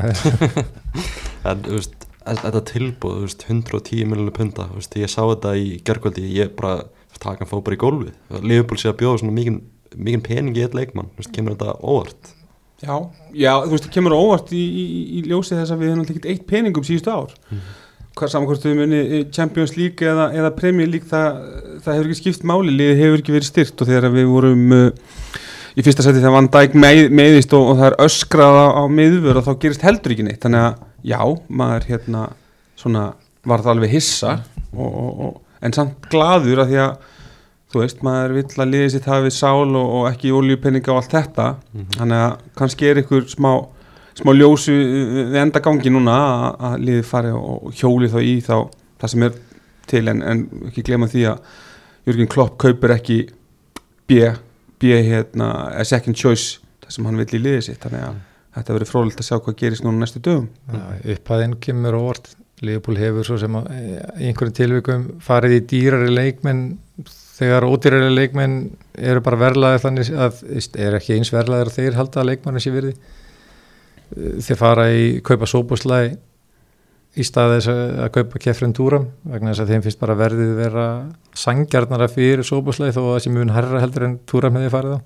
en 1.52 1.64
þú 1.66 1.78
veist, 1.80 2.08
þetta 2.42 2.64
tilbúð 2.72 3.16
þú 3.18 3.28
veist, 3.28 3.46
110 3.50 4.10
miljónu 4.12 4.34
punta 4.36 4.68
þú 4.70 4.80
veist, 4.82 4.98
ég 5.02 5.10
sá 5.12 5.22
þetta 5.26 5.56
í 5.58 5.70
gerkvöldi 5.88 6.28
ég 6.38 6.54
bara 6.60 6.84
taka 7.22 7.44
hann 7.44 7.50
fóð 7.50 7.64
bara 7.68 7.78
í 7.78 7.82
gólfið. 7.82 8.14
Liverpool 8.42 8.80
sé 8.82 8.90
að 8.92 9.00
bjóða 9.02 9.22
svona 9.22 9.36
mikið, 9.36 9.58
mikið 9.98 10.24
pening 10.26 10.58
í 10.58 10.64
eitt 10.66 10.78
leikmann, 10.78 11.12
þú 11.14 11.22
veist, 11.22 11.34
kemur 11.36 11.58
þetta 11.58 11.76
óvart? 11.82 12.32
Já, 12.82 12.96
já, 13.38 13.52
þú 13.62 13.76
veist, 13.76 13.86
það 13.86 13.94
kemur 13.94 14.16
óvart 14.18 14.54
í, 14.58 14.62
í, 14.62 14.86
í 15.20 15.24
ljósi 15.30 15.54
þess 15.54 15.74
að 15.76 15.84
við 15.84 15.92
höfum 15.92 16.06
ekkert 16.08 16.30
eitt 16.34 16.48
peningum 16.50 16.86
síðustu 16.88 17.14
ár. 17.14 17.36
Hvað 17.52 17.60
saman 17.60 17.81
hvort 18.18 18.66
við 18.66 18.76
muni 18.78 19.22
Champions 19.34 19.78
League 19.78 20.08
eða, 20.08 20.32
eða 20.36 20.52
Premier 20.58 20.90
League 20.90 21.08
það, 21.10 21.40
það 21.84 21.96
hefur 21.96 22.10
ekki 22.10 22.20
skipt 22.20 22.44
máli, 22.48 22.76
liðið 22.76 23.02
hefur 23.06 23.24
ekki 23.24 23.36
verið 23.38 23.50
styrt 23.50 23.82
og 23.82 23.90
þegar 23.90 24.14
við 24.16 24.28
vorum 24.32 24.76
uh, 24.76 24.90
í 25.78 25.86
fyrsta 25.86 26.06
seti 26.06 26.20
þegar 26.20 26.36
Van 26.36 26.50
Dijk 26.52 26.76
með, 26.76 27.02
meðist 27.16 27.56
og, 27.58 27.72
og 27.72 27.80
það 27.80 27.88
er 27.90 27.98
öskrað 28.06 28.60
á, 28.76 28.84
miðvör 28.92 29.40
og 29.40 29.48
þá 29.48 29.54
gerist 29.64 29.86
heldur 29.88 30.16
ekki 30.16 30.28
neitt. 30.28 30.42
Þannig 30.44 30.66
að 30.68 30.84
já, 31.14 31.22
maður 31.62 31.88
hérna 31.88 32.26
svona 32.80 33.06
var 33.48 33.64
það 33.64 33.74
alveg 33.76 33.96
hissa 33.96 34.36
og, 34.76 34.92
og, 34.92 35.24
og, 35.28 35.40
en 35.62 35.76
samt 35.76 36.08
gladur 36.12 36.64
að 36.64 36.74
því 36.74 36.80
að 36.84 37.10
þú 37.72 37.84
veist, 37.84 38.02
maður 38.04 38.34
vill 38.36 38.48
að 38.58 38.72
liðið 38.74 38.90
sitt 38.96 39.08
hafi 39.08 39.32
sál 39.32 39.78
og, 39.80 40.00
ekki 40.10 40.34
oljupenninga 40.36 40.92
og 40.92 41.00
allt 41.00 41.14
þetta. 41.16 41.46
Þannig 41.96 42.24
að 42.26 42.34
kannski 42.60 42.90
er 42.90 43.00
ykkur 43.06 43.30
smá, 43.32 43.52
smá 44.20 44.34
ljósu 44.36 44.76
við 44.76 45.38
enda 45.42 45.62
gangi 45.64 45.92
núna 45.94 46.18
að, 46.52 46.78
liðið 46.88 47.06
fari 47.08 47.34
og 47.36 47.72
hjóli 47.78 48.10
þá 48.12 48.20
í 48.22 48.38
þá 48.44 48.56
það 49.02 49.14
sem 49.14 49.28
er 49.28 49.38
til 49.92 50.04
en, 50.12 50.24
en 50.24 50.42
ekki 50.70 50.86
glema 50.88 51.10
því 51.12 51.28
að 51.32 51.54
Jörgen 52.10 52.30
Klopp 52.32 52.58
kaupir 52.62 52.96
ekki 52.96 53.20
B, 54.10 54.34
B 54.82 54.98
hérna, 55.06 55.52
a 55.78 55.86
second 55.86 56.18
choice 56.18 56.60
það 56.82 56.96
sem 56.96 57.08
hann 57.08 57.22
vill 57.22 57.38
í 57.38 57.42
liðið 57.46 57.66
sitt. 57.70 57.82
Þannig 57.84 58.06
að 58.08 58.20
þetta 58.58 58.76
verður 58.76 58.92
frólikt 58.92 59.22
að 59.22 59.28
sjá 59.30 59.38
hvað 59.38 59.58
gerist 59.62 59.86
núna 59.86 60.04
næstu 60.04 60.22
dögum. 60.24 60.48
Upphæðin 61.14 61.58
kemur 61.64 61.98
á 61.98 62.00
óvart. 62.02 62.32
Leopold 62.62 63.00
hefur 63.02 63.26
svo 63.26 63.40
sem 63.42 63.56
að, 63.58 63.70
í 64.22 64.28
einhverjum 64.30 64.58
tilvikum 64.58 65.06
farið 65.26 65.56
í 65.56 65.62
dýrari 65.72 66.12
leikmenn. 66.14 66.66
Þegar 67.40 67.66
ódýrari 67.66 68.12
leikmenn 68.14 68.58
eru 69.02 69.24
bara 69.26 69.40
verlaðir 69.48 69.82
þannig 69.82 70.12
að 70.14 70.44
er 70.78 70.98
ekki 71.00 71.16
eins 71.16 71.32
verlaðir 71.34 71.72
að 71.72 71.80
þeir 71.80 71.98
halda 71.98 72.22
að 72.22 72.30
leikmanni 72.30 72.62
sé 72.62 72.74
virði 72.74 72.94
þeir 74.16 74.60
fara 74.60 74.90
í 74.92 75.06
kaupa 75.26 75.48
sóbúslæ 75.50 76.02
í 77.12 77.26
stað 77.28 77.58
þess 77.58 77.72
að 77.72 78.12
kaupa 78.16 78.40
kefrin 78.40 78.76
túram 78.76 79.10
vegna 79.28 79.52
þess 79.52 79.64
að 79.66 79.74
þeim 79.74 79.86
finnst 79.86 80.00
bara 80.00 80.16
verðið 80.20 80.54
vera 80.60 80.86
sangjarnara 81.36 82.08
fyrir 82.12 82.46
sóbúslæ 82.48 82.92
þó 82.96 83.02
að 83.16 83.20
sé 83.26 83.34
mun 83.34 83.52
herra 83.52 83.82
heldur 83.84 84.08
en 84.08 84.16
túram 84.30 84.56
hefði 84.60 84.72
farið 84.76 84.96
á. 84.96 85.00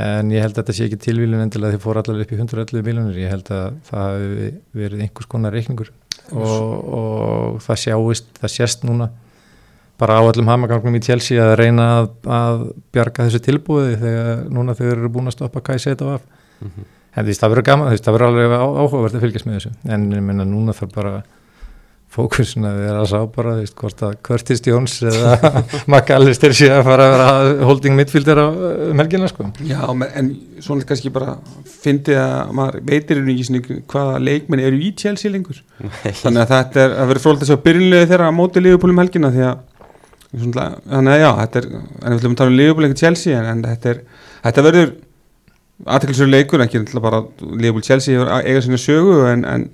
En 0.00 0.28
ég 0.30 0.44
held 0.44 0.54
að 0.54 0.60
þetta 0.60 0.74
sé 0.76 0.86
ekki 0.86 1.00
tilvílun 1.06 1.42
endilega 1.42 1.74
þeir 1.74 1.82
fóru 1.82 2.02
allar 2.02 2.20
upp 2.22 2.30
í 2.30 2.36
111 2.36 2.84
miljonir 2.86 3.16
ég 3.18 3.32
held 3.32 3.48
að 3.50 3.80
það 3.88 4.04
hafi 4.04 4.50
verið 4.82 5.02
einhvers 5.06 5.30
konar 5.32 5.56
reikningur. 5.56 5.90
Og, 6.30 6.92
og 7.00 7.56
það 7.64 7.82
sjáist, 7.86 8.30
það 8.38 8.54
sést 8.54 8.86
núna 8.86 9.08
bara 10.00 10.20
á 10.20 10.22
allum 10.22 10.48
hamagangnum 10.48 10.96
í 10.96 11.02
Chelsea 11.04 11.42
að 11.42 11.56
reyna 11.60 11.88
að, 11.96 12.06
að 12.36 12.62
bjarga 12.94 13.26
þessu 13.26 13.42
tilbúði 13.48 13.98
þegar 14.00 14.46
núna 14.52 14.76
þau 14.78 14.86
eru 14.92 15.10
búin 15.12 15.32
að 15.32 15.36
stoppa 15.40 15.64
Kajseta 15.64 16.14
af. 16.14 16.24
Mm 16.60 16.70
-hmm. 16.70 16.88
En 17.16 17.26
því 17.26 17.34
það 17.40 17.50
verður 17.54 17.68
gaman, 17.72 17.90
veist, 17.90 18.04
það 18.06 18.16
verður 18.18 18.30
alveg 18.30 18.56
áhugavert 18.60 19.14
að 19.18 19.24
fylgjast 19.26 19.46
með 19.50 19.58
þessu, 19.58 19.70
en 19.96 20.08
ég 20.14 20.22
menna 20.30 20.44
núna 20.46 20.72
þarf 20.76 20.92
bara 20.94 21.14
fókusin 22.10 22.64
að 22.66 22.78
vera 22.82 23.00
að 23.04 23.08
sá 23.12 23.18
bara, 23.30 23.52
veist, 23.60 23.74
hvort 23.78 24.00
að 24.02 24.16
Curtis 24.26 24.62
Jones 24.66 24.96
eða 25.06 25.36
McAllister 25.92 26.50
sé 26.58 26.66
að 26.74 26.80
fara 26.88 27.04
að 27.06 27.12
vera 27.14 27.28
holding 27.68 27.94
midfielder 27.98 28.40
á 28.42 28.46
um 28.90 28.98
helgina, 29.02 29.28
sko. 29.30 29.46
Já, 29.62 29.78
men- 29.94 30.10
en 30.18 30.30
svona 30.58 30.82
kannski 30.88 31.12
bara 31.14 31.36
fyndið 31.70 32.18
að 32.18 32.50
maður 32.58 32.80
veitir 32.90 33.20
í 33.30 33.36
sinni 33.46 33.60
hvaða 33.62 34.16
leikmenn 34.26 34.62
eru 34.66 34.80
í 34.82 34.90
Chelsea 34.98 35.30
lengur. 35.30 35.60
Þannig 36.02 36.40
að 36.42 36.50
þetta 36.56 36.82
er 36.82 36.90
að 36.98 37.12
vera 37.12 37.22
frólægt 37.22 37.44
að 37.46 37.50
sjá 37.52 37.58
byrjunlega 37.68 38.10
þeirra 38.10 38.26
á 38.26 38.38
móti 38.40 38.58
Liverpool 38.64 38.90
um 38.96 39.02
helgina 39.04 39.30
því 39.34 39.42
að 39.46 39.56
svona, 40.40 40.66
þannig 40.90 41.12
að 41.14 41.22
já, 41.22 41.30
þetta 41.44 41.62
er 41.62 41.66
en 41.70 41.86
við 42.10 42.18
ætlum 42.18 42.34
að 42.34 42.40
tala 42.42 42.50
um 42.50 42.58
Liverpool 42.58 42.86
aðteklisur 45.86 46.28
leikur, 46.30 46.60
ekki 46.64 46.82
bara 47.00 47.22
Liverpool 47.40 47.84
Chelsea 47.86 48.16
hefur 48.18 48.32
að 48.34 48.48
eiga 48.50 48.62
sinni 48.66 48.78
sögu 48.80 49.14
en, 49.30 49.44
en, 49.48 49.64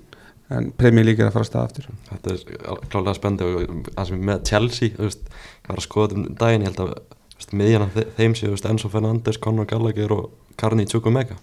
en 0.55 0.71
Premier 0.79 1.07
League 1.09 1.23
er 1.25 1.31
að 1.31 1.35
fara 1.39 1.47
að 1.47 1.51
staða 1.51 1.71
aftur. 1.71 1.89
Þetta 2.13 2.37
er 2.37 2.87
klálega 2.93 3.17
spendi 3.19 3.49
og 3.49 3.91
það 3.97 4.09
sem 4.11 4.21
er 4.21 4.29
með 4.31 4.45
Chelsea, 4.51 4.95
þú 4.97 5.09
veist, 5.09 5.27
ég 5.33 5.73
var 5.73 5.81
að 5.83 5.87
skoða 5.89 6.09
þetta 6.13 6.21
um 6.23 6.39
daginn, 6.45 6.67
ég 6.67 6.71
held 6.73 6.85
að 6.85 6.95
þú 6.95 7.41
veist, 7.41 7.57
miðjan 7.63 7.87
af 7.89 7.97
þe- 7.99 8.07
þeim 8.21 8.39
séu, 8.39 8.55
Enzo 8.71 8.93
Fernandes, 8.93 9.41
Conor 9.43 9.67
Gallagher 9.71 10.15
og 10.17 10.31
Karni 10.57 10.87
Tjukumega 10.89 11.37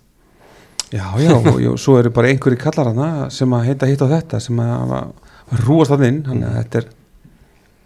Já, 0.93 1.07
já, 1.17 1.31
og, 1.33 1.55
og 1.71 1.79
svo 1.81 1.95
eru 1.97 2.11
bara 2.13 2.29
einhverju 2.29 2.59
kallar 2.61 2.91
hana 2.91 3.29
sem 3.33 3.49
að 3.57 3.63
heita 3.65 3.87
hitt 3.89 4.01
á 4.05 4.07
þetta 4.11 4.37
sem 4.45 4.59
að 4.61 4.91
rúast 5.65 5.93
inn. 6.05 6.19
Þannig 6.27 6.45
að 6.51 6.57
þetta 6.59 6.77
er, 6.83 6.85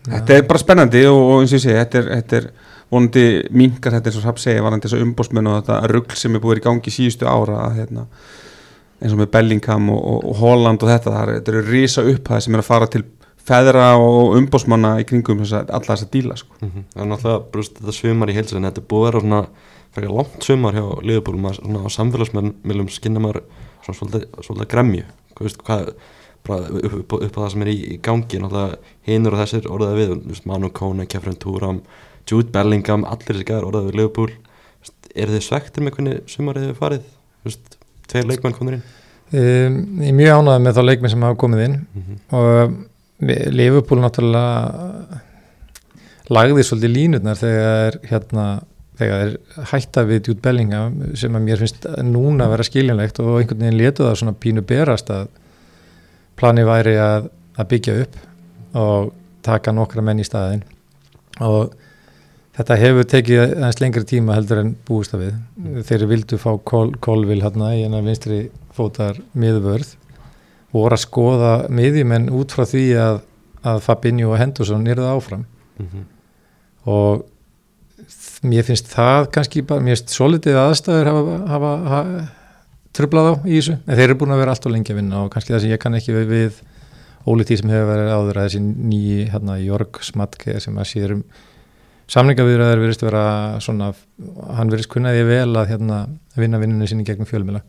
þetta 0.09 0.35
er 0.35 0.43
bara 0.49 0.59
spennandi 0.59 1.03
og, 1.07 1.19
og 1.21 1.37
eins 1.39 1.53
og 1.53 1.55
ég 1.55 1.63
segi, 1.63 1.77
þetta 1.77 2.01
er, 2.01 2.09
þetta 2.17 2.37
er 2.41 2.49
vonandi 2.91 3.25
minkar 3.51 3.97
þetta 3.97 4.11
eins 4.11 4.19
og 4.21 4.27
Rapp 4.27 4.41
segja 4.41 4.63
varandi 4.63 4.87
þessu 4.87 5.03
umbósmenn 5.03 5.49
og 5.51 5.59
þetta 5.61 5.91
rugl 5.91 6.17
sem 6.19 6.35
er 6.35 6.43
búið 6.43 6.61
í 6.61 6.65
gangi 6.67 6.93
síðustu 6.93 7.27
ára 7.27 7.59
að, 7.65 7.81
hérna, 7.81 8.07
eins 9.01 9.13
og 9.13 9.21
með 9.21 9.31
Bellingham 9.35 9.91
og, 9.93 10.01
og, 10.01 10.25
og 10.31 10.41
Holland 10.41 10.83
og 10.83 10.91
þetta, 10.93 11.13
það 11.13 11.33
þetta 11.35 11.53
eru 11.53 11.63
risa 11.67 12.05
upphæði 12.07 12.47
sem 12.47 12.57
er 12.57 12.63
að 12.63 12.69
fara 12.69 12.89
til 12.91 13.03
feðra 13.47 13.87
og 14.01 14.35
umbósmanna 14.37 14.97
í 15.01 15.07
kringum 15.07 15.39
þessa, 15.43 15.63
alla 15.71 15.93
þessa 15.93 16.09
díla 16.11 16.35
sko. 16.39 16.57
Mhm. 16.61 16.87
Það 16.93 17.03
er 17.03 17.09
náttúrulega 17.11 17.43
brúst 17.53 17.79
þetta 17.79 17.95
sumar 17.95 18.31
í 18.31 18.35
heilsin 18.35 18.67
þetta 18.67 18.83
er 18.83 18.89
búið 18.91 19.03
að 19.03 19.07
vera 19.07 19.23
svona 19.23 19.41
fyrir 19.95 20.13
langt 20.13 20.43
sumar 20.43 20.77
hjá 20.77 20.85
svona 21.57 21.81
á 21.81 21.89
samfélagsmiðlum 21.95 22.89
skinna 22.91 23.23
maður 23.23 23.41
svona 23.85 23.97
svolítið, 23.99 24.27
svolítið 24.45 24.71
gremju 24.73 25.05
veist, 25.39 25.61
hvað, 25.63 25.93
upp, 26.49 26.93
upp, 26.93 27.13
upp 27.13 27.37
á 27.37 27.39
það 27.43 27.51
sem 27.53 27.63
er 27.63 27.71
í, 27.71 27.77
í 27.93 27.97
gangi 28.03 28.41
hinur 29.07 29.35
og 29.35 29.41
þessir 29.41 29.69
orðaði 29.69 30.07
við 30.07 30.41
Manu 30.49 30.69
Kone, 30.73 31.07
Kefren 31.09 31.37
Túram 31.39 31.81
Jude 32.27 32.51
Bellingham, 32.51 33.05
allir 33.07 33.33
þessi 33.33 33.47
gæðar 33.47 33.67
orðaði 33.69 33.91
við 33.91 33.99
Liverpool. 34.01 34.31
Eru 35.15 35.33
þið 35.35 35.43
svektir 35.47 35.83
með 35.85 35.95
hvernig 35.97 36.17
sumarið 36.31 36.67
hefur 36.67 36.81
farið? 36.83 37.07
Þú 37.41 37.49
veist, 37.49 37.77
tveir 38.11 38.27
leikmenn 38.31 38.57
konur 38.57 38.77
inn. 38.77 38.85
Um, 39.27 39.77
ég 40.01 40.11
er 40.11 40.15
mjög 40.15 40.37
ánægð 40.41 40.61
með 40.65 40.77
þá 40.77 40.83
leikmið 40.87 41.13
sem 41.13 41.25
hafa 41.27 41.39
komið 41.43 41.63
inn. 41.65 41.77
Mm 41.93 42.03
-hmm. 42.03 42.17
og 42.37 43.25
við- 43.27 43.47
Liverpool 43.51 43.99
náttúrulega 43.99 45.21
lagði 46.29 46.63
svolítið 46.67 46.93
línutnar 46.93 47.39
þegar 47.39 47.97
hérna 48.09 48.45
þegar 48.97 49.19
þeir 49.23 49.65
hætta 49.71 50.03
við 50.09 50.27
Jude 50.27 50.41
Bellingham 50.41 50.95
sem 51.15 51.35
að 51.37 51.45
mér 51.45 51.61
finnst 51.61 51.85
núna 52.03 52.47
að 52.47 52.53
vera 52.55 52.63
skiljanlegt 52.63 53.19
og 53.19 53.39
einhvern 53.39 53.59
veginn 53.59 53.77
letu 53.77 54.03
það 54.03 54.15
svona 54.21 54.33
pínu 54.33 54.63
berast 54.67 55.11
að 55.13 55.27
plani 56.39 56.65
væri 56.67 56.95
að, 57.01 57.29
að 57.57 57.69
byggja 57.73 57.97
upp 58.03 58.17
og 58.77 59.11
taka 59.45 59.71
nokkra 59.71 60.01
menn 60.01 60.19
í 60.19 60.25
staðin 60.27 60.63
og 61.45 61.75
þetta 62.57 62.77
hefur 62.81 63.07
tekið 63.13 63.41
aðeins 63.45 63.79
lengri 63.81 64.03
tíma 64.09 64.35
heldur 64.37 64.61
en 64.63 64.73
búist 64.87 65.13
að 65.15 65.23
við. 65.27 65.37
Þeir 65.87 66.05
vildu 66.09 66.39
fá 66.41 66.51
Kol, 66.65 66.91
Kolvil 67.03 67.39
hérna 67.43 67.71
í 67.77 67.83
hennar 67.85 68.05
vinstri 68.05 68.47
fótar 68.77 69.19
miðvörð. 69.37 69.95
Voru 70.73 70.97
að 70.97 71.03
skoða 71.05 71.51
miðjumenn 71.73 72.29
út 72.35 72.51
frá 72.53 72.65
því 72.67 72.83
að, 73.01 73.19
að 73.63 73.81
Fabinho 73.85 74.33
og 74.33 74.39
Henderson 74.41 74.87
eru 74.91 75.05
áfram. 75.13 75.45
Mhm. 75.77 76.05
og 76.87 77.25
þ- 78.07 78.47
mér 78.49 78.63
finnst 78.65 78.87
það 78.93 79.25
kannski 79.35 79.61
bara, 79.67 79.81
mér 79.83 79.97
finnst 79.97 80.13
solidið 80.15 80.55
aðstæður 80.61 81.09
hafa, 81.11 81.35
hafa, 81.51 81.71
hafa 81.91 82.21
trublað 82.97 83.27
á 83.29 83.33
í 83.45 83.57
þessu, 83.59 83.75
en 83.85 83.97
þeir 83.99 84.05
eru 84.07 84.15
búin 84.21 84.31
að 84.33 84.39
vera 84.41 84.53
allt 84.55 84.65
og 84.65 84.71
lengi 84.73 84.93
að 84.93 84.99
vinna 85.01 85.19
og 85.25 85.29
kannski 85.33 85.53
það 85.53 85.61
sem 85.65 85.73
ég 85.73 85.81
kann 85.83 85.97
ekki 85.99 86.15
við, 86.15 86.31
við 86.31 86.61
ólítið 87.27 87.59
sem 87.61 87.73
hefur 87.75 87.89
verið 87.91 88.13
áður 88.15 88.39
að 88.39 88.47
þessi 88.47 88.61
nýji 88.63 89.19
hérna 89.33 89.57
Jörg 89.61 89.99
Smatke 90.07 90.55
sem 90.63 90.79
að 90.79 90.87
sér 90.93 91.13
um 91.17 91.23
samlingaviðræður 92.11 92.83
verist 92.85 93.03
vera 93.03 93.25
svona, 93.63 93.91
hann 94.55 94.71
verist 94.71 94.91
kunnaði 94.91 95.25
vel 95.27 95.51
að 95.59 95.73
hérna 95.73 95.99
vinna 96.37 96.61
vinnunni 96.61 96.87
sinni 96.87 97.05
gegnum 97.07 97.27
fjölmjöla 97.27 97.61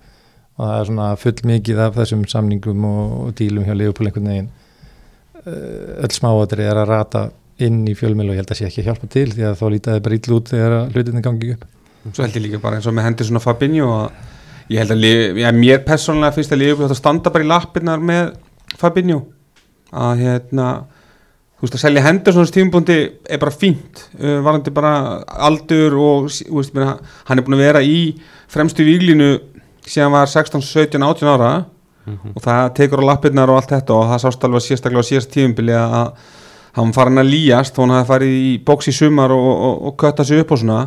og 0.59 0.65
það 0.65 0.77
er 0.77 0.89
svona 0.91 1.09
full 1.19 1.43
mikið 1.47 1.83
af 1.83 1.99
þessum 1.99 2.25
samningum 2.31 2.87
og, 2.87 3.03
og 3.27 3.35
dílum 3.39 3.67
hjá 3.67 3.77
Leopold 3.79 4.11
einhvern 4.11 4.31
veginn. 4.33 4.49
Eh, 5.39 6.01
öll 6.03 6.15
smáatri 6.15 6.67
er 6.67 6.81
að 6.81 6.91
rata 6.91 7.29
inn 7.63 7.85
í 7.87 7.95
fjölmjöla 7.99 8.33
og 8.33 8.39
ég 8.39 8.43
held 8.43 8.55
að 8.55 8.61
sé 8.61 8.67
ekki 8.67 8.83
að 8.83 8.89
hjálpa 8.91 9.11
til 9.15 9.29
því 9.35 9.47
að 9.47 9.61
þá 9.61 9.65
lítaði 9.75 10.03
bara 10.07 10.19
ítl 10.19 10.35
út 10.35 10.51
þegar 10.51 10.75
að 10.79 10.97
hlutinni 10.97 11.23
gangi 11.23 11.53
upp. 11.55 11.65
Svo 12.09 12.25
held 12.25 12.39
ég 12.39 12.45
líka 12.47 12.61
bara 12.63 12.79
eins 12.79 12.89
og 12.91 12.95
með 12.97 13.09
hendur 13.09 13.29
svona 13.29 13.43
Fabinho 13.43 13.89
að 13.95 14.21
ég 14.75 14.83
held 14.83 14.95
að 14.95 15.07
já, 15.43 15.49
mér 15.55 15.83
persónulega 15.87 16.37
finnst 16.37 16.55
að 16.55 16.85
að 16.89 16.99
standa 16.99 17.33
bara 17.35 17.47
í 17.47 17.51
lappirnar 17.51 18.03
með 18.11 18.33
Fabinho. 18.79 19.21
Að 19.95 20.25
hérna 20.25 20.69
þú 21.59 21.67
veist 21.67 21.75
að 21.79 21.83
selja 21.83 22.05
hendur 22.07 22.37
svona 22.37 22.55
tímubúndi 22.55 22.99
er 23.29 23.41
bara 23.43 23.51
fínt 23.55 24.05
uh, 24.21 24.39
varandi 24.47 24.71
bara 24.75 24.93
aldur 25.49 25.97
og 25.99 26.29
veist, 26.31 26.75
meina, 26.77 26.99
hann 27.27 27.39
er 27.41 27.47
búin 27.47 27.59
að 27.59 27.65
vera 27.67 27.83
í 27.83 27.99
fremstu 28.49 28.87
výglinu 28.87 29.33
síðan 29.89 30.13
var 30.15 30.29
16, 30.31 30.63
17, 30.63 31.03
18 31.03 31.29
ára 31.35 31.51
Mhm. 32.09 32.31
og 32.37 32.41
það 32.41 32.69
tekur 32.73 33.03
á 33.05 33.09
lappirnar 33.11 33.51
og 33.53 33.59
allt 33.61 33.69
þetta 33.75 33.93
og 33.93 34.07
það 34.09 34.21
sást 34.23 34.45
alveg 34.47 34.63
sérstaklega 34.65 35.03
á 35.05 35.09
síðast 35.11 35.29
tímumbili 35.35 35.75
að 35.77 36.13
hann 36.79 36.93
farin 36.97 37.21
að 37.21 37.29
líjast 37.29 37.75
þó 37.77 37.83
hann 37.85 37.93
hafi 37.99 38.09
farið 38.09 38.33
í 38.33 38.53
bóks 38.65 38.89
í 38.89 38.95
sumar 38.97 39.35
og, 39.35 39.49
og, 39.69 39.75
og 39.91 39.97
kötta 40.01 40.25
sig 40.25 40.41
upp 40.41 40.55
og 40.57 40.61
svona 40.63 40.79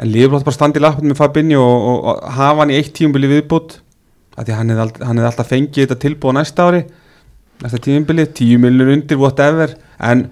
en 0.00 0.08
átti 0.10 0.26
bara 0.32 0.42
að 0.50 0.56
standa 0.56 0.80
í 0.80 0.82
lappirnar 0.82 1.12
með 1.12 1.20
Fabinho 1.20 1.60
og, 1.62 1.86
og, 1.92 2.00
og 2.10 2.32
hafa 2.34 2.64
hann 2.64 2.72
í 2.74 2.78
eitt 2.80 2.90
tímumbili 2.98 3.30
viðbútt 3.30 3.76
að 4.36 4.48
því 4.48 4.56
hann 4.58 4.74
hefði 4.74 5.28
alltaf 5.30 5.52
fengið 5.52 5.84
þetta 5.86 6.00
tilbúið 6.02 6.36
næsta 6.40 6.66
ári 6.66 6.82
næsta 7.62 7.80
tímumbili, 7.82 8.26
tíu 8.36 8.58
miljonur 8.62 8.92
undir 8.96 9.20
whatever, 9.20 9.72
en 10.00 10.26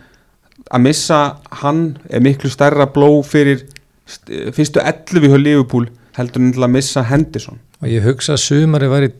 að 0.72 0.84
missa 0.86 1.20
hann 1.62 1.84
er 2.10 2.22
miklu 2.24 2.50
stærra 2.52 2.86
bló 2.92 3.10
fyrir 3.26 3.62
st- 4.08 4.50
fyrstu 4.56 4.80
11 4.82 5.28
hjá 5.30 5.38
Liverpool 5.40 5.88
heldur 6.18 6.42
en 6.44 6.52
til 6.54 6.64
að 6.66 6.74
missa 6.76 7.02
Henderson. 7.08 7.58
Og 7.82 7.88
ég 7.90 8.04
hugsa 8.06 8.36
að 8.36 8.44
sumari 8.44 8.88
væri 8.92 9.10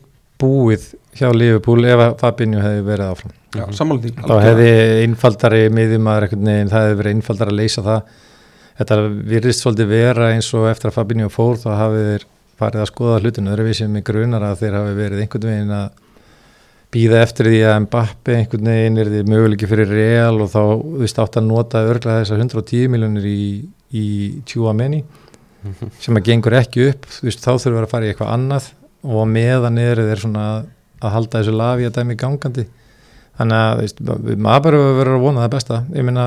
búið 0.41 0.93
hjá 1.15 1.29
Liverpool 1.35 1.85
ef 1.87 2.01
að 2.05 2.15
Fabinho 2.21 2.61
hefði 2.63 2.85
verið 2.87 3.11
áfram. 3.13 3.33
Já, 3.55 3.65
því. 3.71 4.13
Þá 4.19 4.35
hefði 4.43 4.69
einfaldari 5.05 5.61
miðjumæður 5.71 6.25
einhvern 6.27 6.49
veginn, 6.49 6.71
það 6.73 6.85
hefði 6.85 6.97
verið 7.01 7.15
einfaldari 7.15 7.53
að 7.53 7.59
leysa 7.61 7.83
það. 7.85 8.15
Þetta 8.75 8.97
virðist 9.31 9.61
svolítið 9.63 9.91
vera 9.93 10.31
eins 10.35 10.49
og 10.57 10.65
eftir 10.67 10.91
að 10.91 10.97
Fabinho 10.97 11.29
fór 11.31 11.55
þá 11.61 11.69
hafið 11.79 12.09
þeir 12.09 12.25
farið 12.59 12.81
að 12.83 12.89
skoða 12.91 13.19
hlutinu 13.23 13.53
öðruvísið 13.53 13.93
með 13.93 14.03
grunar 14.09 14.43
að 14.49 14.59
þeir 14.63 14.75
hafi 14.79 14.97
verið 14.99 15.21
einhvern 15.23 15.47
veginn 15.51 15.71
að 15.75 15.87
býða 16.95 17.19
eftir 17.25 17.49
því 17.51 17.59
að 17.67 17.77
Mbappi 17.85 18.35
einhvern 18.39 18.69
veginn 18.71 19.01
er 19.03 19.09
því 19.11 19.21
möguleiki 19.33 19.67
fyrir 19.69 19.91
Real 19.91 20.39
og 20.45 20.49
þá 20.53 20.61
veist 21.01 21.19
átt 21.21 21.37
að 21.41 21.47
nota 21.49 21.83
örglega 21.89 22.21
þessar 22.23 22.41
110 22.45 22.87
miljonir 22.93 23.27
í, 23.27 23.39
í 23.91 24.05
Tjúameni 24.47 25.01
sem 26.03 26.15
að 26.19 26.27
gengur 26.31 26.55
ekki 26.61 26.87
upp 26.93 27.05
veist 27.25 27.43
þá 27.43 27.51
þurfur 27.57 27.83
að 27.87 27.91
fara 27.91 28.07
í 28.07 28.13
eitthvað 28.13 28.33
annað 28.37 28.71
og 29.05 29.27
meðan 29.29 29.77
eru 29.83 30.07
þeir 30.07 30.23
svona 30.23 30.45
að, 30.55 30.65
halda 31.13 31.41
þessu 31.43 31.53
lafi 31.53 31.85
að 31.85 31.97
dæmi 31.99 32.15
gangandi. 32.17 32.63
Þannig 33.37 33.59
að 33.59 33.73
þú 33.75 33.81
veist, 33.83 33.99
við- 34.25 34.39
maður 34.41 34.63
bara 34.65 34.79
verður 34.97 35.17
að 35.19 35.25
vona 35.27 35.43
það 35.43 35.51
besta. 35.53 35.77
Ég 35.93 36.05
meina 36.07 36.23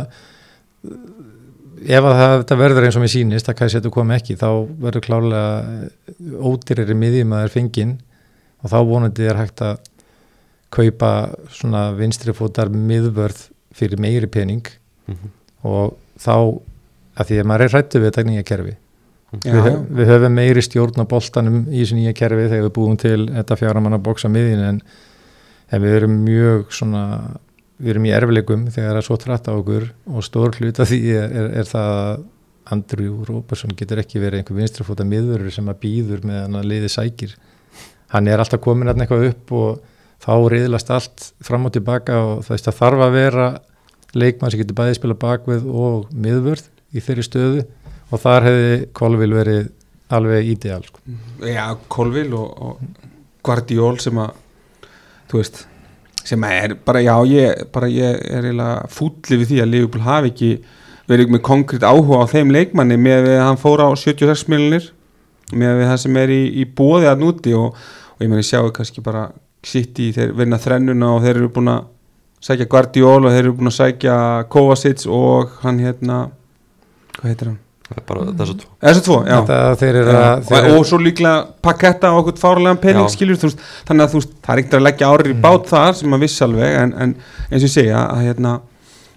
ef 1.88 2.06
að 2.06 2.16
það, 2.18 2.34
þetta 2.42 2.58
verður 2.60 2.86
eins 2.86 2.98
og 2.98 3.02
mér 3.04 3.12
sýnist 3.14 3.48
að 3.50 3.56
Kajsetu 3.62 3.90
kom 3.94 4.12
ekki 4.14 4.36
þá 4.38 4.46
verður 4.84 5.04
klálega 5.06 5.90
ódýrari 6.50 6.96
miðjum 6.98 7.34
að 7.38 7.44
er 7.48 7.52
fengin 7.54 7.94
og 8.62 8.72
þá 8.72 8.78
vonandi 8.92 9.28
er 9.30 9.38
hægt 9.40 9.62
að 9.64 9.78
kaupa 10.74 11.10
svona 11.54 11.86
vinstri 11.96 12.34
fótar 12.36 12.68
miðvörð 12.72 13.46
fyrir 13.74 14.00
meiri 14.02 14.26
pening 14.30 14.66
Mhm. 15.08 15.30
og 15.64 15.94
þá 16.20 16.34
að 17.18 17.26
því 17.30 17.36
að 17.40 17.46
maður 17.48 17.62
er 17.64 17.72
hrættu 17.72 18.00
við 18.02 18.10
þetta 18.10 18.24
nýja 18.28 18.44
kerfi 18.44 18.74
Já, 19.32 19.38
við, 19.52 19.54
já. 19.54 19.62
höf, 19.64 19.78
við 19.98 20.06
höfum 20.12 20.34
meiri 20.36 20.62
stjórn 20.64 21.00
á 21.00 21.04
boltanum 21.08 21.56
í 21.68 21.80
þessu 21.82 21.96
nýja 21.96 22.12
kerfi 22.16 22.48
þegar 22.48 22.66
við 22.68 22.74
búum 22.76 22.96
til 23.00 23.26
þetta 23.28 23.56
fjaramanna 23.60 23.98
bóksa 23.98 24.28
miðin 24.32 24.62
en, 24.68 24.80
en 25.72 25.82
við 25.82 25.96
erum 25.98 26.14
mjög 26.24 26.70
svona 26.72 27.02
við 27.80 27.90
erum 27.94 28.06
í 28.08 28.12
erfileikum 28.16 28.66
þegar 28.72 28.90
það 28.92 29.00
er 29.00 29.06
svo 29.08 29.16
trætt 29.24 29.48
á 29.48 29.52
okkur 29.56 29.88
og 30.12 30.24
stór 30.26 30.56
hluta 30.60 30.84
því 30.88 31.00
er, 31.16 31.28
er, 31.42 31.50
er 31.62 31.68
það 31.68 32.24
Andrew 32.72 33.22
Robertson 33.24 33.72
getur 33.76 34.00
ekki 34.02 34.20
verið 34.20 34.42
einhver 34.42 34.58
vinstrafóta 34.60 35.04
miðurur 35.08 35.52
sem 35.54 35.68
að 35.72 35.78
býður 35.84 36.24
með 36.28 36.42
hann 36.44 36.58
að 36.60 36.66
liði 36.72 36.90
sækir 36.92 37.36
hann 38.12 38.28
er 38.28 38.40
alltaf 38.44 38.60
komin 38.64 38.88
að 38.92 39.00
eitthvað 39.04 39.28
upp 39.32 39.52
og 39.56 39.78
þá 40.22 40.32
reyðlast 40.52 40.92
allt 40.94 41.26
fram 41.44 41.68
og 41.68 41.74
tilbaka 41.76 42.18
og 42.24 42.46
það 42.46 42.70
þarf 42.80 43.04
að 43.06 43.16
vera 43.16 43.48
leikmann 44.16 44.52
sem 44.52 44.62
getur 44.62 44.78
bæðið 44.78 44.98
spila 44.98 45.18
bakvið 45.20 45.66
og 45.68 46.08
miðvörð 46.12 46.68
í 46.96 47.02
þeirri 47.04 47.26
stöðu 47.26 47.64
og 48.08 48.22
þar 48.22 48.48
hefði 48.48 48.76
Kolvil 48.96 49.30
verið 49.36 49.70
alveg 50.16 50.52
ídeal 50.54 50.82
sko. 50.86 51.02
Já, 51.44 51.64
Kolvil 51.92 52.30
og, 52.36 52.62
og 52.64 53.42
Guardiol 53.44 53.98
sem 54.00 54.18
að 54.20 54.38
þú 55.28 55.42
veist 55.42 55.64
sem 56.28 56.44
er 56.44 56.74
bara, 56.84 57.00
já, 57.04 57.14
ég, 57.28 57.64
bara 57.72 57.88
ég 57.88 58.18
er 58.20 58.48
fúllið 58.92 59.42
við 59.42 59.50
því 59.52 59.60
að 59.62 59.72
Liverpool 59.72 60.04
hafi 60.04 60.32
ekki 60.32 60.50
verið 61.08 61.32
með 61.32 61.44
konkrétt 61.46 61.86
áhuga 61.88 62.24
á 62.24 62.32
þeim 62.32 62.52
leikmanni 62.52 62.98
með 63.00 63.30
að 63.32 63.44
hann 63.46 63.60
fór 63.60 63.84
á 63.84 63.88
76 63.96 64.48
miljonir 64.52 64.90
með 65.56 65.84
það 65.86 66.00
sem 66.02 66.18
er 66.20 66.32
í, 66.34 66.42
í 66.60 66.64
bóði 66.68 67.08
að 67.08 67.22
núti 67.22 67.54
og, 67.56 67.76
og 68.16 68.24
ég 68.24 68.32
meni 68.32 68.44
sjáu 68.44 68.68
kannski 68.76 69.04
bara 69.04 69.28
sitt 69.64 69.98
í 70.02 70.10
þeir 70.14 70.34
vinna 70.38 70.58
þrennuna 70.62 71.14
og 71.14 71.24
þeir 71.24 71.36
eru 71.36 71.52
búin 71.54 71.72
að 71.72 71.86
sækja 72.44 72.68
Guardiol 72.70 73.22
og 73.24 73.32
þeir 73.32 73.44
eru 73.44 73.54
búin 73.58 73.72
að 73.72 73.78
sækja 73.78 74.18
Kovacic 74.52 75.06
og 75.10 75.56
hann 75.64 75.80
hérna 75.82 76.28
hvað 77.18 77.32
heitir 77.32 77.50
hann? 77.50 77.58
bara 78.06 78.24
þessu 78.36 78.54
tvo 78.60 78.70
þessu 78.84 79.02
tvo, 79.06 79.18
já 79.24 79.38
þeir 79.80 79.98
eru 80.02 80.14
að, 80.14 80.42
þeir 80.48 80.66
og, 80.68 80.74
og 80.76 80.86
svo 80.86 80.98
líklega 81.00 81.36
paketta 81.64 82.10
á 82.12 82.18
okkur 82.18 82.36
fárlega 82.40 82.80
pening 82.82 83.08
skiljur, 83.12 83.38
þú 83.40 83.48
veist, 83.48 83.62
þannig 83.88 84.04
að 84.04 84.12
þú 84.12 84.20
veist, 84.20 84.34
það 84.44 84.52
er 84.52 84.62
ekkert 84.62 84.76
að 84.78 84.84
leggja 84.84 85.12
árið 85.12 85.30
í 85.30 85.36
mm. 85.36 85.44
bát 85.46 85.70
þar 85.72 85.96
sem 86.00 86.16
að 86.16 86.24
viss 86.26 86.44
alveg 86.44 86.76
en, 86.82 86.92
en 86.92 87.14
eins 87.48 87.62
og 87.62 87.64
ég 87.64 87.72
segja 87.72 88.02
að 88.04 88.26
hérna 88.26 88.54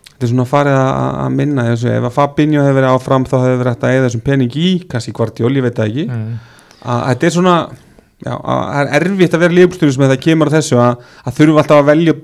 þetta 0.07 0.27
er 0.27 0.31
svona 0.31 0.47
farið 0.53 0.77
að, 0.79 1.11
að 1.25 1.37
minna 1.41 1.67
þessu 1.67 1.91
ef 1.91 2.07
að 2.07 2.15
Fabinho 2.15 2.63
hefur 2.63 2.79
verið 2.79 2.95
áfram 2.95 3.27
þá 3.27 3.37
hefur 3.41 3.61
verið 3.61 3.75
þetta 3.75 3.93
eða 3.97 4.07
þessum 4.07 4.25
pening 4.29 4.55
í, 4.55 4.71
kannski 4.91 5.15
hvort 5.19 5.43
ég 5.43 5.67
veit 5.67 5.75
það 5.81 5.91
ekki 5.91 6.07
mm. 6.07 6.27
að 6.95 7.05
þetta 7.09 7.27
er 7.27 7.35
svona 7.37 7.55
já, 8.21 8.33
að 8.35 8.61
það 8.61 8.83
er 8.83 8.93
erfitt 8.99 9.37
að 9.37 9.43
vera 9.45 9.57
lífstyrjus 9.59 9.99
með 10.01 10.13
það 10.13 10.23
kemur 10.27 10.51
á 10.51 10.55
þessu 10.57 10.79
að, 10.81 11.09
að 11.25 11.39
þurfum 11.39 11.63
alltaf 11.63 11.81
að 11.81 11.89
velja 11.91 12.15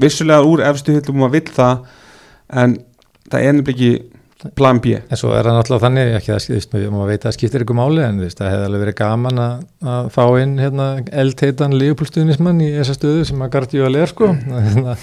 vissulega 0.00 0.46
úr 0.46 0.64
efstu 0.70 0.96
hyllum 0.96 1.26
að 1.26 1.36
vill 1.36 1.50
það 1.58 1.84
en 2.62 2.78
það 3.30 3.44
er 3.44 3.54
nefnilega 3.58 3.76
ekki 3.76 3.92
plan 4.56 4.80
B. 4.80 4.94
En 4.96 5.18
svo 5.18 5.34
er 5.36 5.44
það 5.44 5.56
náttúrulega 5.58 5.84
þannig 5.84 6.14
ekki 6.16 6.32
að 6.32 6.38
skipta, 6.44 6.80
maður 6.92 7.10
veit 7.10 7.18
að 7.18 7.26
það 7.26 7.34
skiptir 7.36 7.64
ykkur 7.64 7.76
máli 7.76 8.02
en 8.06 8.20
það 8.22 8.48
hefði 8.48 8.68
alveg 8.68 8.82
verið 8.84 8.96
gaman 9.00 9.40
að, 9.44 9.66
að 9.92 10.08
fá 10.14 10.22
inn 10.40 10.54
hérna, 10.62 10.86
eldheitan 11.22 11.76
lífepólstuðnismann 11.76 12.62
í 12.64 12.70
þessa 12.78 12.96
stöðu 12.96 13.26
sem 13.28 13.44
að 13.44 13.52
Guardiol 13.56 13.92
er 14.00 14.12
sko. 14.14 14.30
Hérna, 14.70 14.96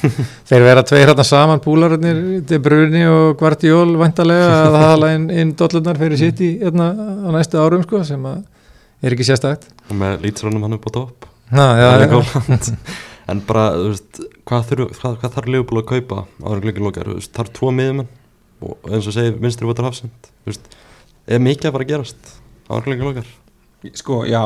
þeir 0.49 0.65
vera 0.65 0.85
tveir 0.89 1.11
hérna 1.11 1.27
saman 1.27 1.61
búlararnir, 1.63 2.23
De 2.49 2.61
Bruyne 2.63 3.05
og 3.11 3.37
Guardiol 3.37 3.93
vantarlega 4.01 4.49
að 4.63 4.79
hala 4.81 5.13
inn, 5.19 5.29
inn 5.29 5.53
dollunar 5.59 6.01
fyrir 6.01 6.21
sitt 6.21 6.41
í 6.41 6.55
hérna 6.63 6.89
á 6.97 7.29
næstu 7.37 7.61
árum 7.61 7.85
sko 7.85 8.01
sem 8.07 8.25
að 8.25 8.41
er 9.03 9.15
ekki 9.15 9.27
sérstakt? 9.27 9.67
Og 9.89 9.99
með 9.99 10.25
lýtsrönum 10.25 10.65
hann 10.65 10.77
upp 10.77 10.89
á 10.89 10.91
topp. 10.97 11.27
En 13.27 13.41
bara, 13.43 13.73
veist 13.75 14.21
hvað, 14.47 14.61
þurf, 14.69 14.91
hvað, 15.01 15.15
hvað 15.19 15.33
þarf 15.33 15.47
lífepól 15.51 15.81
að 15.81 15.89
kaupa 15.89 16.21
áður 16.39 16.61
glöggin 16.63 16.85
lokar, 16.85 17.09
þarf 17.35 17.49
tvo 17.57 17.73
miðumenn 17.75 18.07
og 18.63 18.85
eins 18.87 19.09
og 19.11 19.15
segir 19.17 19.35
vinstri 19.43 19.67
votar 19.67 19.83
hafsend. 19.89 20.29
Er 21.27 21.41
mikið 21.43 21.67
að 21.67 21.75
fara 21.75 21.83
að 21.83 21.91
gerast 21.91 22.29
árlega 22.71 23.03
lokar 23.03 23.27
sko 23.99 24.21
já. 24.23 24.39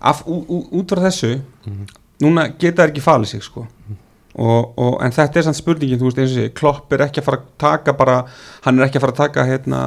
Af, 0.00 0.22
ú, 0.24 0.38
ú, 0.48 0.62
út 0.80 0.88
frá 0.88 1.02
þessu 1.10 1.34
mm 1.36 1.74
-hmm. 1.74 1.92
núna 2.24 2.48
geta 2.48 2.82
það 2.82 2.88
ekki 2.88 3.04
falið 3.04 3.28
sig 3.34 3.42
sko. 3.44 3.66
Mm 3.68 4.00
og, 4.38 4.78
og, 4.78 4.98
en 5.02 5.14
þetta 5.14 5.40
er 5.40 5.46
sann 5.48 5.58
spurningin 5.58 5.98
þú 6.00 6.10
veist 6.10 6.20
eins 6.22 6.34
og 6.34 6.38
segir, 6.38 6.52
Klopp 6.56 6.92
er 6.94 7.06
ekki 7.06 7.22
að 7.22 7.26
fara 7.26 7.40
að 7.40 7.48
taka 7.60 7.94
bara, 7.98 8.18
hann 8.66 8.78
er 8.78 8.86
ekki 8.86 9.00
að 9.00 9.06
fara 9.06 9.16
að 9.16 9.22
taka 9.24 9.46
hérna 9.48 9.80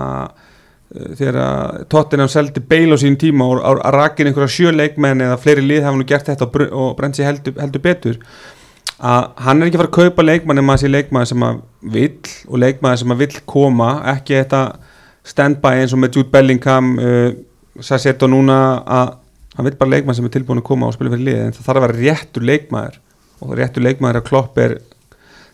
uh, 0.93 1.13
þegar 1.19 1.85
Tottenham 1.91 2.31
seldi 2.31 2.63
beil 2.73 2.93
á 2.93 2.97
sín 3.01 3.17
tíma 3.19 3.47
og 3.49 3.63
að 3.63 3.93
rakin 3.97 4.29
einhverja 4.29 4.55
sjöleikmenn 4.57 5.23
eða 5.27 5.39
fleiri 5.41 5.65
lið 5.65 5.87
hafa 5.87 5.99
nú 5.99 6.07
gert 6.09 6.29
þetta 6.31 6.49
og, 6.49 6.59
og 6.71 6.91
brent 6.97 7.19
sér 7.19 7.31
heldur, 7.31 7.57
heldur 7.61 7.83
betur 7.83 8.19
að 9.03 9.29
hann 9.45 9.59
er 9.59 9.67
ekki 9.67 9.77
að 9.77 9.83
fara 9.83 9.91
að 9.91 9.97
kaupa 9.99 10.23
leikmann 10.23 10.61
en 10.61 10.67
maður 10.67 10.83
sé 10.83 10.91
leikmann 10.91 11.27
sem 11.27 11.43
að 11.43 11.63
vill 11.95 12.35
og 12.47 12.61
leikmann 12.61 12.99
sem 13.01 13.11
að 13.11 13.23
vill 13.25 13.41
koma 13.49 13.89
ekki 14.13 14.37
þetta 14.37 14.61
stand-by 15.27 15.81
eins 15.81 15.95
og 15.95 16.01
með 16.03 16.19
Jude 16.19 16.31
Bellingham 16.31 16.93
uh, 16.99 17.29
Sassetto 17.81 18.29
núna 18.29 18.57
að 18.85 19.15
hann 19.57 19.67
vill 19.67 19.77
bara 19.79 19.95
leikmann 19.95 20.17
sem 20.17 20.27
er 20.27 20.33
tilbúin 20.33 20.61
að 20.61 20.69
koma 20.69 20.89
og 20.89 20.95
spila 20.95 21.11
fyrir 21.13 21.27
lið 21.27 21.41
en 21.41 21.55
það 21.55 21.67
þarf 21.67 21.79
að 21.79 21.85
vera 21.87 21.99
réttur 21.99 22.47
leikmann 22.49 22.99
og 23.43 23.55
réttur 23.59 23.85
leikmann 23.85 24.17
að 24.17 24.27
klopp 24.29 24.59
er 24.61 24.77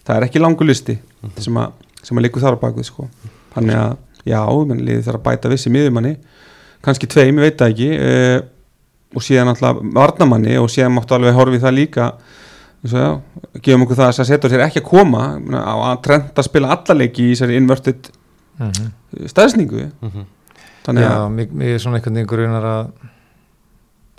það 0.05 0.15
er 0.15 0.27
ekki 0.27 0.41
langu 0.41 0.67
listi 0.67 0.95
mm 0.95 1.29
-hmm. 1.29 1.41
sem 1.45 1.57
að, 1.57 1.71
að 2.11 2.23
líku 2.25 2.39
þar 2.39 2.57
á 2.57 2.63
bakvið 2.63 2.85
sko. 2.85 3.09
þannig 3.53 3.75
að 3.75 3.97
já, 4.29 4.41
menn 4.69 4.85
liði 4.85 5.05
þarf 5.07 5.19
að 5.19 5.25
bæta 5.27 5.51
vissi 5.51 5.73
miðumanni, 5.73 6.15
kannski 6.85 7.09
tveim, 7.11 7.41
ég 7.41 7.49
veit 7.49 7.59
það 7.59 7.73
ekki. 7.75 7.91
Uh, 7.97 8.39
og 9.17 9.25
síðan 9.25 9.49
alltaf 9.49 9.79
varnamanni 9.95 10.57
og 10.61 10.69
síðan 10.69 10.93
máttu 10.93 11.15
alveg 11.17 11.33
horfið 11.33 11.63
það 11.65 11.77
líka. 11.79 12.11
Já, 12.85 13.19
gefum 13.59 13.83
okkur 13.83 13.97
það 13.97 14.07
að 14.07 14.17
það 14.19 14.27
setur 14.29 14.51
sér 14.53 14.65
ekki 14.67 14.83
að 14.83 14.89
koma. 14.91 15.23
Á 15.57 15.75
að 15.89 16.01
trenda 16.05 16.43
að 16.43 16.47
spila 16.47 16.75
allalegi 16.75 17.25
í 17.25 17.31
þessari 17.33 17.57
inverted 17.59 18.11
mm 18.59 18.71
-hmm. 18.71 19.27
staðsningu 19.27 19.89
mm 20.01 20.09
-hmm. 20.09 20.25
þannig 20.85 21.03
að 21.03 21.11
Já, 21.11 21.29
mér, 21.29 21.47
mér 21.51 21.73
er 21.73 21.79
svona 21.79 21.97
einhvern 21.97 22.15
veginn 22.15 22.27
grunar 22.27 22.63
að 22.63 22.87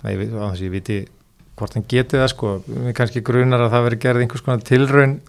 það 0.01 0.11
ég 0.11 0.17
veit, 0.17 0.33
að 0.33 0.61
ég 0.61 0.71
viti 0.71 1.07
hvort 1.55 1.73
hann 1.73 1.85
geti 1.87 2.17
það 2.17 2.27
sko. 2.27 2.63
Mér 2.67 2.93
kannski 2.93 3.21
grunar 3.21 3.61
að 3.61 3.71
það 3.71 3.83
veri 3.83 3.97
gerð 3.97 4.21
einhvers 4.21 4.41
konar 4.41 4.61
tilraun 4.61 5.19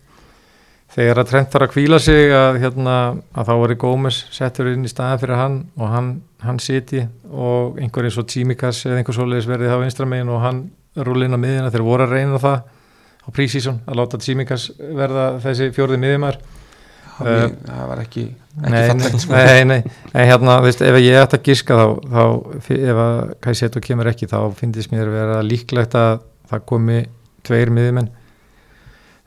þegar 0.93 1.23
að 1.23 1.31
trend 1.31 1.51
þarf 1.53 1.69
að 1.69 1.73
kvíla 1.73 1.99
sig 2.03 2.35
að, 2.37 2.61
hérna, 2.63 2.99
að 3.33 3.49
þá 3.49 3.55
veri 3.63 3.79
Gómez 3.81 4.21
settur 4.35 4.71
inn 4.73 4.85
í 4.85 4.93
staðan 4.93 5.23
fyrir 5.23 5.41
hann 5.41 5.59
og 5.79 5.89
hann, 5.93 6.13
hann 6.45 6.61
siti 6.61 7.07
og 7.33 7.81
einhver 7.81 8.09
eins 8.09 8.21
og 8.21 8.29
Tímikas 8.29 8.85
eða 8.89 9.01
einhver 9.01 9.17
svoleiðis 9.17 9.49
verði 9.49 9.73
þá 9.73 9.87
einstramegin 9.87 10.33
og 10.33 10.45
hann 10.45 10.63
rúlin 10.97 11.33
á 11.33 11.41
miðina 11.41 11.71
þegar 11.73 11.87
voru 11.87 12.07
að 12.07 12.17
reyna 12.19 12.41
það 12.43 12.59
á 13.23 13.29
prísísón 13.33 13.81
að 13.87 13.99
láta 14.01 14.21
Tsimikas 14.21 14.69
verða 14.79 15.27
þessi 15.43 15.71
fjórði 15.73 15.99
miðjumar 16.03 16.39
uh, 17.23 17.47
það 17.55 17.85
var 17.89 18.03
ekki, 18.03 18.25
ekki 18.59 18.73
nei, 18.75 18.81
fallegt 18.91 19.23
sko. 19.25 19.37
nei, 19.37 19.65
nei, 19.69 19.79
nei, 20.13 20.25
hérna, 20.29 20.59
veist, 20.65 20.83
ef 20.85 20.99
ég 21.01 21.21
ætti 21.21 21.39
að 21.39 21.47
giska 21.49 21.79
þá, 21.79 21.87
þá 22.13 22.75
ef 22.77 23.03
að 23.07 23.21
Kajseto 23.47 23.85
kemur 23.85 24.11
ekki, 24.13 24.29
þá 24.31 24.39
finnst 24.59 24.93
mér 24.93 25.13
vera 25.13 25.39
líklegt 25.47 25.97
að 25.99 26.25
það 26.51 26.67
komi 26.69 26.99
tveir 27.47 27.73
miðjumenn 27.75 28.11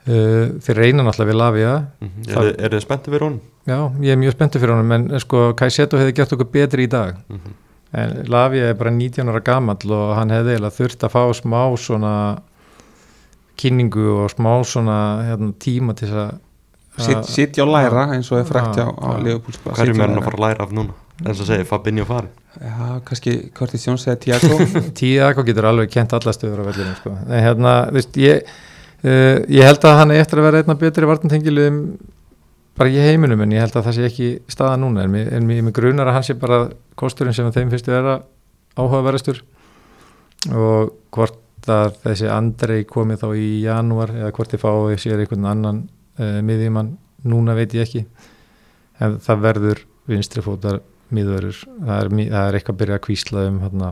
uh, 0.06 0.56
þeir 0.62 0.80
reyna 0.80 1.04
náttúrulega 1.06 1.30
við 1.30 1.38
Lavia 1.40 1.74
mm 2.00 2.08
-hmm. 2.08 2.54
Er 2.58 2.70
þið 2.70 2.82
spenntið 2.84 3.12
fyrir 3.12 3.26
honum? 3.26 3.40
Já, 3.66 3.78
ég 4.00 4.12
er 4.12 4.18
mjög 4.18 4.32
spenntið 4.32 4.60
fyrir 4.60 4.74
honum 4.74 4.92
en 4.92 5.20
sko, 5.20 5.52
Kajseto 5.54 5.98
hefði 5.98 6.16
gert 6.16 6.32
okkur 6.32 6.50
betri 6.52 6.84
í 6.84 6.90
dag 6.90 7.16
mm 7.28 7.36
-hmm. 7.36 7.52
en 7.92 8.24
Lavia 8.28 8.70
er 8.70 8.74
bara 8.74 8.90
19 8.90 9.28
ára 9.28 9.40
gammal 9.40 9.90
og 9.90 10.16
hann 10.16 10.30
hefði 10.30 10.58
þurft 10.70 11.04
að 11.04 11.12
fá 11.12 11.34
smá 11.34 11.76
svona 11.76 12.38
kynningu 13.56 14.24
og 14.24 14.30
smá 14.30 14.64
svona 14.64 15.24
hérna, 15.24 15.52
tíma 15.58 15.94
til 15.94 16.08
að 16.08 16.38
Sittja 16.96 17.64
og 17.64 17.72
læra 17.72 18.14
eins 18.14 18.32
og 18.32 18.38
er 18.38 18.44
frækt 18.44 18.78
á, 18.80 18.88
á 18.88 19.20
Leopold 19.20 19.54
sko, 19.54 19.70
Hverjum 19.70 20.00
er 20.00 20.08
hann 20.08 20.18
að 20.18 20.24
fara 20.24 20.36
að 20.36 20.40
læra 20.48 20.64
af 20.64 20.72
núna? 20.72 20.94
eins 21.24 21.40
og 21.40 21.48
segi 21.48 21.64
Fabinho 21.64 22.04
fari 22.04 22.28
Já, 22.56 23.00
kannski 23.04 23.50
Kortis 23.56 23.86
Jóns 23.88 24.06
eða 24.08 24.20
Tiago 24.20 24.58
Tiago 25.00 25.44
getur 25.44 25.68
alveg 25.70 25.92
kent 25.92 26.14
alla 26.16 26.32
stöður 26.32 26.64
á 26.64 26.68
vellinu 26.68 26.94
sko. 27.00 27.12
en 27.28 27.44
hérna, 27.44 27.74
veist, 27.92 28.16
ég 28.20 28.44
uh, 29.04 29.38
ég 29.52 29.66
held 29.66 29.84
að 29.84 29.98
hann 30.00 30.14
er 30.14 30.22
eftir 30.22 30.40
að 30.40 30.48
vera 30.48 30.62
einna 30.62 30.78
betri 30.80 31.08
vartantengiluðum 31.10 31.80
bara 32.76 32.92
í 32.92 33.00
heiminum 33.00 33.42
en 33.44 33.54
ég 33.56 33.64
held 33.64 33.76
að 33.78 33.88
það 33.88 33.96
sé 33.96 34.06
ekki 34.10 34.30
staða 34.52 34.76
núna. 34.80 35.06
En 35.06 35.12
mér, 35.12 35.32
en 35.36 35.48
mér 35.48 35.74
grunar 35.76 36.10
að 36.10 36.18
hann 36.18 36.26
sé 36.28 36.36
bara 36.38 36.66
kosturinn 36.98 37.36
sem 37.36 37.48
þeim 37.52 37.72
að 37.72 37.92
vera 37.92 38.16
áhugaverðastur 38.76 39.42
og 40.52 40.92
hvort 41.14 41.70
að 41.72 41.96
þessi 42.04 42.28
Andrei 42.30 42.84
komi 42.86 43.16
þá 43.18 43.30
í 43.34 43.48
janúar 43.64 44.12
eða 44.14 44.32
hvort 44.36 44.52
þið 44.52 44.62
fái 44.62 44.98
sér 45.02 45.22
einhvern 45.22 45.48
annan 45.50 45.80
uh, 46.20 46.40
miðjumann, 46.44 46.92
núna 47.26 47.56
veit 47.56 47.74
ég 47.74 47.88
ekki. 47.88 48.04
En 49.02 49.16
það 49.24 49.42
verður 49.48 49.82
vinstrifótar 50.06 50.82
miðverður 51.14 51.58
það 51.64 51.96
er, 51.96 52.10
það 52.12 52.42
er 52.42 52.58
eitthvað 52.58 52.74
að 52.74 52.80
byrja 52.82 52.98
að 52.98 53.04
kvísla 53.06 53.46
um 53.48 53.58
hérna, 53.62 53.90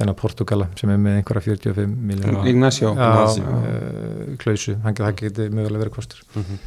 þennan 0.00 0.18
Portugala 0.18 0.68
sem 0.80 0.92
er 0.92 1.00
með 1.00 1.20
einhverja 1.20 1.46
45 1.46 1.96
miljóna 2.10 2.44
Ignacio 2.50 2.92
uh, 2.96 3.40
klausu, 4.40 4.76
hann 4.84 4.96
getur 4.96 5.50
mögulega 5.52 5.84
verið 5.84 5.96
kostur. 5.96 6.22
Mm 6.34 6.46
-hmm. 6.46 6.62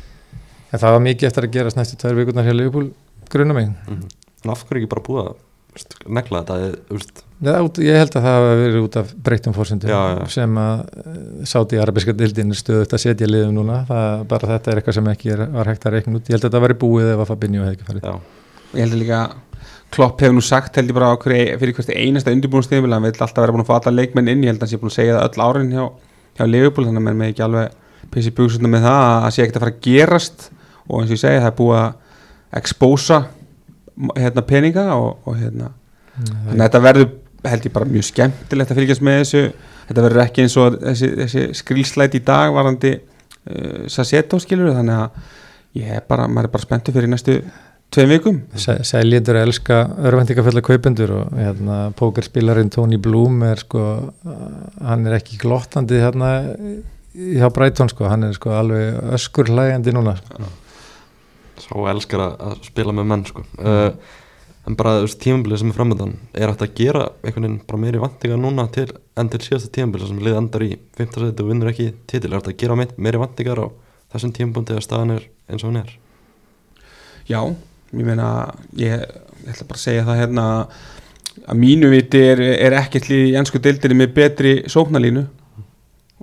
en 0.72 0.84
það 0.84 0.98
var 0.98 1.08
mikið 1.10 1.30
eftir 1.30 1.48
að 1.48 1.56
gerast 1.58 1.80
næstu 1.80 1.98
tvær 1.98 2.20
vikurnar 2.22 2.48
hjá 2.48 2.54
Leopold 2.54 2.94
grunna 3.30 3.54
mig. 3.54 3.68
Mm 3.68 3.98
-hmm. 3.98 4.10
En 4.44 4.52
af 4.52 4.66
hverju 4.68 4.84
ekki 4.84 4.94
bara 4.96 5.08
búið 5.08 5.28
að 5.28 5.36
negla 6.08 6.44
þetta 6.44 7.24
Já, 7.44 7.58
ég 7.84 7.98
held 7.98 8.14
að 8.16 8.22
það 8.24 8.28
hafa 8.30 8.52
verið 8.56 8.84
út 8.86 8.98
af 9.02 9.10
breytum 9.26 9.54
fórsendum 9.56 10.28
sem 10.32 10.60
að 10.62 10.84
eh, 11.02 11.16
sátt 11.50 11.74
í 11.76 11.80
arabiska 11.82 12.14
dildin 12.16 12.54
stöðut 12.56 12.94
að 12.96 13.02
setja 13.04 13.28
liðum 13.28 13.58
núna. 13.58 13.82
Það, 13.90 14.22
bara 14.32 14.52
þetta 14.54 14.72
er 14.72 14.80
eitthvað 14.80 14.98
sem 15.00 15.10
ekki 15.12 15.34
er, 15.34 15.42
var 15.52 15.72
hægt 15.72 15.88
að 15.90 15.98
reikna 15.98 16.20
út. 16.20 16.30
Ég 16.30 16.38
held 16.38 16.46
að 16.46 16.48
þetta 16.48 16.62
var 16.64 16.76
í 16.76 16.78
búið 16.84 17.10
ef 17.12 17.24
að 17.24 17.32
Fabinho 17.34 17.66
hefði 17.66 17.76
ekki 17.76 17.90
farið. 17.90 18.08
Já. 18.08 18.14
Ég 18.74 18.80
held 18.86 18.96
að 18.96 19.02
líka 19.04 19.20
Klopp 19.94 20.24
hefur 20.24 20.34
nú 20.34 20.42
sagt 20.42 20.80
held 20.80 20.90
ég 20.90 20.98
bara 20.98 21.14
hverju, 21.22 21.60
fyrir 21.62 21.78
hverstu 21.78 21.94
einasta 21.94 22.34
undirbúinustíðum 22.34 22.90
hann 22.90 23.06
vil 23.06 23.14
alltaf 23.14 23.44
vera 23.44 23.54
búin 23.54 23.62
að 23.62 23.70
fá 23.70 23.76
alla 23.78 23.94
leikmenn 24.00 24.32
inn 24.32 24.44
ég 24.46 24.54
held 24.54 24.62
að 24.62 24.66
hann 24.66 24.72
sé 24.74 24.82
búin 24.82 24.94
að 24.94 24.98
segja 24.98 25.20
það 25.20 25.28
öll 25.28 25.44
árin 25.46 25.74
hjá, 25.76 25.84
hjá 26.40 26.46
Liverpool 26.50 26.88
þannig 26.88 27.04
að 27.04 27.08
mann 27.08 27.20
með 27.20 27.34
ekki 27.34 27.46
alveg 27.46 27.76
pissi 28.14 28.34
búið 28.36 28.66
með 28.68 28.86
það 28.88 29.02
að 29.04 29.20
það 29.24 29.36
sé 29.36 29.44
ekkert 29.44 29.58
að 29.58 29.66
fara 29.66 29.74
að 29.74 29.84
gerast. 29.88 30.48
Og 30.84 31.00
eins 31.00 31.12
og 31.12 31.16
ég 31.16 31.22
segi 31.22 31.42
það 31.42 31.50
er 31.50 31.58
búið 31.60 31.80
að 31.80 32.60
expósa 32.60 33.20
hérna, 34.18 34.46
peninga 34.48 34.88
og, 34.98 35.12
og 35.30 35.38
hérna. 35.40 35.70
Þannig 36.14 36.58
að 36.58 36.66
þetta 36.66 36.84
verður 36.88 37.12
held 37.44 37.68
ég 37.68 37.76
bara 37.76 37.90
mjög 37.90 38.08
skemmtilegt 38.08 38.74
að 38.74 38.80
fylgjast 38.80 39.06
með 39.06 39.20
þessu. 39.22 39.44
Þetta 39.88 40.06
verður 40.08 40.24
ekki 40.24 40.46
eins 40.46 40.58
og 40.62 40.80
þessi, 40.80 41.12
þessi 41.22 41.46
skrilslæt 41.60 42.18
í 42.20 42.24
dag 42.24 42.54
varandi 42.56 42.94
uh, 42.96 43.86
Sasseto 43.92 44.40
skilur 44.42 44.76
þannig 44.78 45.00
að 45.00 45.32
ég 45.82 45.96
er 45.98 46.04
bara, 46.08 46.28
maður 46.30 46.50
er 46.50 46.54
bara 46.54 46.68
spenntur 46.68 46.96
fyrir 46.96 47.12
næstu 47.12 47.40
tveim 47.94 48.10
vikum. 48.10 48.40
Seljendur 48.58 49.38
elska 49.42 49.84
örvendingafella 50.08 50.64
kaupendur 50.66 51.14
og 51.20 51.38
hérna, 51.38 51.78
pókerspilarinn 52.00 52.72
Tony 52.74 52.98
Bloom 53.02 53.44
er 53.46 53.62
sko, 53.62 53.84
hann 54.82 55.06
er 55.08 55.20
ekki 55.20 55.38
glottandi 55.42 56.02
hérna 56.02 56.34
hjá 57.14 57.50
Breitón 57.54 57.92
sko, 57.92 58.08
hann 58.10 58.26
er 58.28 58.34
sko 58.38 58.56
alveg 58.58 59.00
öskur 59.18 59.52
hlægandi 59.54 59.94
núna 59.94 60.16
sko. 60.18 60.50
Sá 61.64 61.74
elskar 61.94 62.26
að, 62.26 62.36
að 62.50 62.68
spila 62.72 62.96
með 62.96 63.10
menn 63.12 63.26
sko. 63.30 63.46
Uh, 63.62 64.20
en 64.68 64.78
bara 64.80 65.02
veist 65.04 65.20
tímabilið 65.22 65.62
sem 65.62 65.74
er 65.74 65.76
framöndan 65.76 66.14
er 66.32 66.50
hægt 66.50 66.64
að 66.64 66.76
gera 66.78 67.04
einhvern 67.22 67.46
veginn 67.46 67.60
bara 67.68 67.82
meiri 67.84 68.00
vantinga 68.02 68.38
núna 68.40 68.66
til, 68.74 68.88
enn 69.20 69.30
til 69.32 69.42
síðasta 69.44 69.70
tímabilið 69.76 70.14
sem 70.14 70.22
lið 70.24 70.40
endar 70.40 70.64
í 70.64 70.72
15. 70.98 71.28
seti 71.28 71.44
og 71.44 71.52
vinnur 71.52 71.72
ekki 71.74 71.90
titil? 72.08 72.32
Er 72.32 72.40
hægt 72.40 72.54
að 72.54 72.58
gera 72.64 72.78
meiri, 72.80 73.22
vantingar 73.22 73.60
á 73.60 73.68
þessum 74.16 74.34
tímabundi 74.38 74.78
að 74.78 74.86
staðan 74.88 75.18
er 75.18 75.28
eins 75.52 75.66
og 75.66 75.74
hún 75.74 75.82
er? 75.84 75.94
Já, 77.28 77.42
ég 77.94 78.08
meina 78.08 78.28
ég, 78.80 79.06
ég 79.44 79.54
ætla 79.54 79.70
bara 79.70 79.80
að 79.80 79.86
segja 79.86 80.08
það 80.08 80.20
hérna 80.24 80.48
að 81.44 81.60
mínu 81.60 81.90
viti 81.92 82.22
er, 82.24 82.42
er 82.42 82.76
ekkert 82.80 83.10
lið 83.12 83.30
í 83.32 83.38
ennsku 83.40 83.62
deildinni 83.62 84.00
með 84.00 84.14
betri 84.18 84.54
sóknalínu 84.72 85.24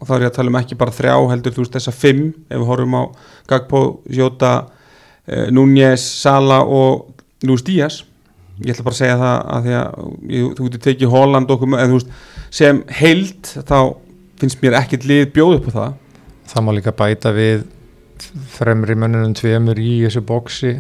og 0.01 0.09
þá 0.09 0.13
er 0.17 0.25
ég 0.25 0.31
að 0.31 0.37
tala 0.39 0.53
um 0.53 0.59
ekki 0.61 0.79
bara 0.81 0.95
þrjá 0.97 1.15
heldur 1.33 1.57
þú 1.57 1.65
veist 1.65 1.75
þessa 1.77 1.95
fimm 1.95 2.29
ef 2.49 2.57
við 2.57 2.69
horfum 2.71 2.97
á 2.97 3.03
Gagpo, 3.51 3.81
Jota 4.09 4.53
eh, 5.27 5.49
Núñez, 5.53 6.05
Sala 6.23 6.63
og 6.65 7.11
Lúis 7.45 7.65
Díaz. 7.67 8.05
Ég 8.61 8.75
ætla 8.75 8.87
bara 8.87 8.97
að 8.97 9.01
segja 9.01 9.19
það 9.21 9.37
að 9.57 9.67
því 9.67 9.75
að 9.81 9.91
ég, 10.37 10.47
þú 10.57 10.69
getur 10.69 10.85
tekið 10.87 11.13
Holland 11.15 11.53
okkur 11.53 11.77
en 11.77 11.93
þú 11.93 11.99
veist 11.99 12.15
sem 12.61 12.81
heild 13.01 13.53
þá 13.69 13.77
finnst 14.41 14.65
mér 14.65 14.79
ekkert 14.81 15.07
lið 15.09 15.27
bjóð 15.37 15.59
upp 15.59 15.69
á 15.69 15.73
það. 15.77 15.93
Það 16.51 16.67
má 16.67 16.73
líka 16.77 16.97
bæta 16.97 17.35
við 17.37 17.67
fremri 18.57 18.95
mönnunum 18.99 19.35
tveimur 19.35 19.79
í 19.81 20.01
þessu 20.05 20.23
bóksi 20.27 20.75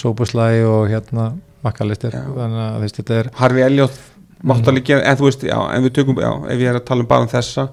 sóbuslægi 0.00 0.64
og 0.68 0.88
hérna 0.92 1.32
makkalistir 1.64 2.12
þannig 2.12 2.64
að 2.66 2.80
veist, 2.82 2.98
þetta 3.00 3.20
er 3.20 3.30
Harfi 3.40 3.64
Elliot 3.64 4.02
mátt 4.44 4.68
að 4.68 4.78
líka 4.78 5.00
en 5.00 5.18
þú 5.18 5.28
veist, 5.28 5.44
já, 5.48 5.56
en 5.72 5.84
við 5.86 5.94
tökum, 5.98 6.20
já, 6.20 6.32
ef 6.52 6.62
ég 6.62 6.70
er 6.70 6.78
að 6.78 6.88
tala 6.88 7.04
um 7.04 7.10
bara 7.10 7.26
um 7.26 7.30
þessa. 7.32 7.68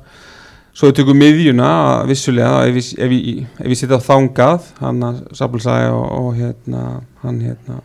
Svo 0.72 0.88
við 0.88 1.02
tökum 1.02 1.20
miðjuna 1.20 1.72
vissulega, 2.08 2.62
ef 2.70 2.78
við, 2.78 2.92
ef 2.96 3.12
við, 3.12 3.42
ef 3.60 3.68
við 3.68 3.80
setja 3.82 4.00
á 4.00 4.08
þangað 4.08 4.70
hann 4.80 5.04
að 5.08 5.20
Sabulsæði 5.36 5.90
og, 5.98 6.06
og 6.22 6.30
hérna 6.40 6.84
hann 7.26 7.42
hérna 7.44 7.82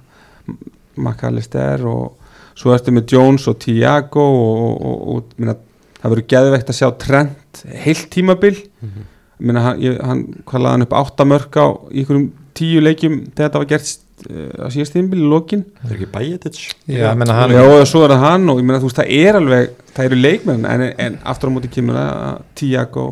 Makkalister 1.02 1.82
og 1.90 2.54
svo 2.56 2.72
ertu 2.76 2.94
með 2.94 3.16
Jones 3.16 3.48
og 3.50 3.58
Tiago 3.64 4.22
og, 4.22 4.76
og, 4.76 5.02
og 5.16 5.34
minna, 5.40 5.56
það 5.98 6.14
verður 6.14 6.30
geðveikt 6.32 6.72
að 6.72 6.78
sjá 6.78 6.88
trend 7.02 7.64
heilt 7.82 8.08
tímabil. 8.14 8.54
Mm 8.80 8.92
-hmm. 8.92 9.12
Minna, 9.38 9.62
hann, 9.68 9.84
ég, 9.84 10.00
hann 10.00 10.24
hvað 10.48 10.64
laði 10.64 10.76
hann 10.76 10.86
upp 10.86 10.98
áttamörk 11.02 11.60
á 11.60 11.66
einhverjum 11.92 12.26
tíu 12.56 12.82
leikjum 12.84 13.18
þegar 13.34 13.50
þetta 13.50 13.62
var 13.62 13.70
gert 13.72 13.92
uh, 14.30 14.64
á 14.64 14.68
síðast 14.72 14.96
tímabil 14.96 15.20
í 15.20 15.28
lokin? 15.32 15.66
Það 15.82 15.90
er 15.90 15.98
ekki 15.98 16.10
Bajetić 16.14 16.62
Já, 16.88 17.10
menna 17.18 17.36
hann 17.36 17.54
Já, 17.56 17.62
og 17.66 17.84
svo 17.90 18.06
er 18.06 18.16
það 18.16 18.24
hann 18.24 18.48
og 18.52 18.62
ég 18.62 18.68
meina 18.68 18.80
þú 18.80 18.90
veist 18.90 19.02
það 19.02 19.14
er 19.18 19.40
alveg 19.40 19.76
það 19.92 20.08
eru 20.08 20.20
leikmenn 20.22 20.66
en, 20.72 20.88
en 21.06 21.20
aftur 21.28 21.52
á 21.52 21.54
móti 21.56 21.72
kemur 21.72 22.00
það 22.00 22.26
að 22.30 22.42
Tiago 22.60 23.06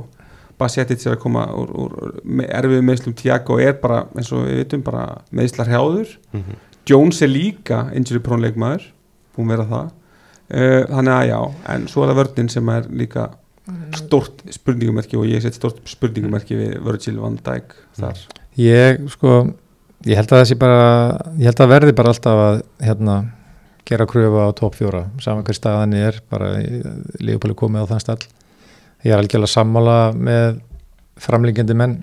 Basetic 0.61 1.03
er 1.03 1.17
að 1.17 1.23
koma 1.25 1.45
úr, 1.59 1.73
úr 1.75 1.95
erfið 2.47 2.85
meðslum 2.87 3.17
Tiago 3.19 3.59
er 3.63 3.77
bara 3.81 4.05
eins 4.15 4.31
og 4.35 4.47
við 4.47 4.61
veitum 4.63 4.85
bara 4.87 5.05
meðslar 5.35 5.71
hjáður. 5.71 6.15
Mm 6.33 6.41
-hmm. 6.41 6.61
Jones 6.87 7.23
er 7.23 7.29
líka 7.29 7.91
injury 7.95 8.21
prone 8.21 8.47
leikmaður 8.47 8.85
búin 9.35 9.49
vera 9.49 9.67
það. 9.67 9.91
Uh, 10.55 10.83
þannig 10.91 11.15
að 11.15 11.29
já, 11.29 11.41
en 11.75 11.89
svo 11.89 12.03
er 12.05 12.09
það 12.09 12.21
vördin 12.21 12.49
sem 12.49 12.69
er 12.69 12.87
líka 12.91 13.31
stort 13.97 14.43
spurningumerki 14.53 15.17
og 15.17 15.29
ég 15.29 15.43
set 15.45 15.57
stort 15.57 15.79
spurningumerki 15.89 16.57
við 16.59 16.75
Virgil 16.85 17.21
van 17.23 17.39
Dijk 17.41 17.73
þar. 17.97 18.21
Ég, 18.61 19.01
sko, 19.15 19.39
ég 20.05 20.21
held 20.21 20.29
að 20.29 20.43
það 20.43 20.49
sé 20.51 20.59
bara 20.61 20.83
ég 21.41 21.49
held 21.49 21.63
að 21.65 21.73
verði 21.73 21.97
bara 21.97 22.13
alltaf 22.13 22.43
að 22.45 22.59
hérna, 22.85 23.17
gera 23.89 24.09
kröfu 24.09 24.45
á 24.45 24.49
top 24.57 24.77
4 24.79 25.05
saman 25.25 25.47
hver 25.47 25.59
staðan 25.59 25.97
er, 25.97 26.21
bara 26.33 26.53
Leopold 27.21 27.57
komið 27.61 27.89
á 27.89 27.91
þann 27.95 28.05
stall. 28.05 28.21
Ég 29.05 29.13
er 29.13 29.21
algjörlega 29.21 29.53
sammála 29.53 29.99
með 30.17 30.61
framlíkjandi 31.25 31.77
menn 31.77 31.99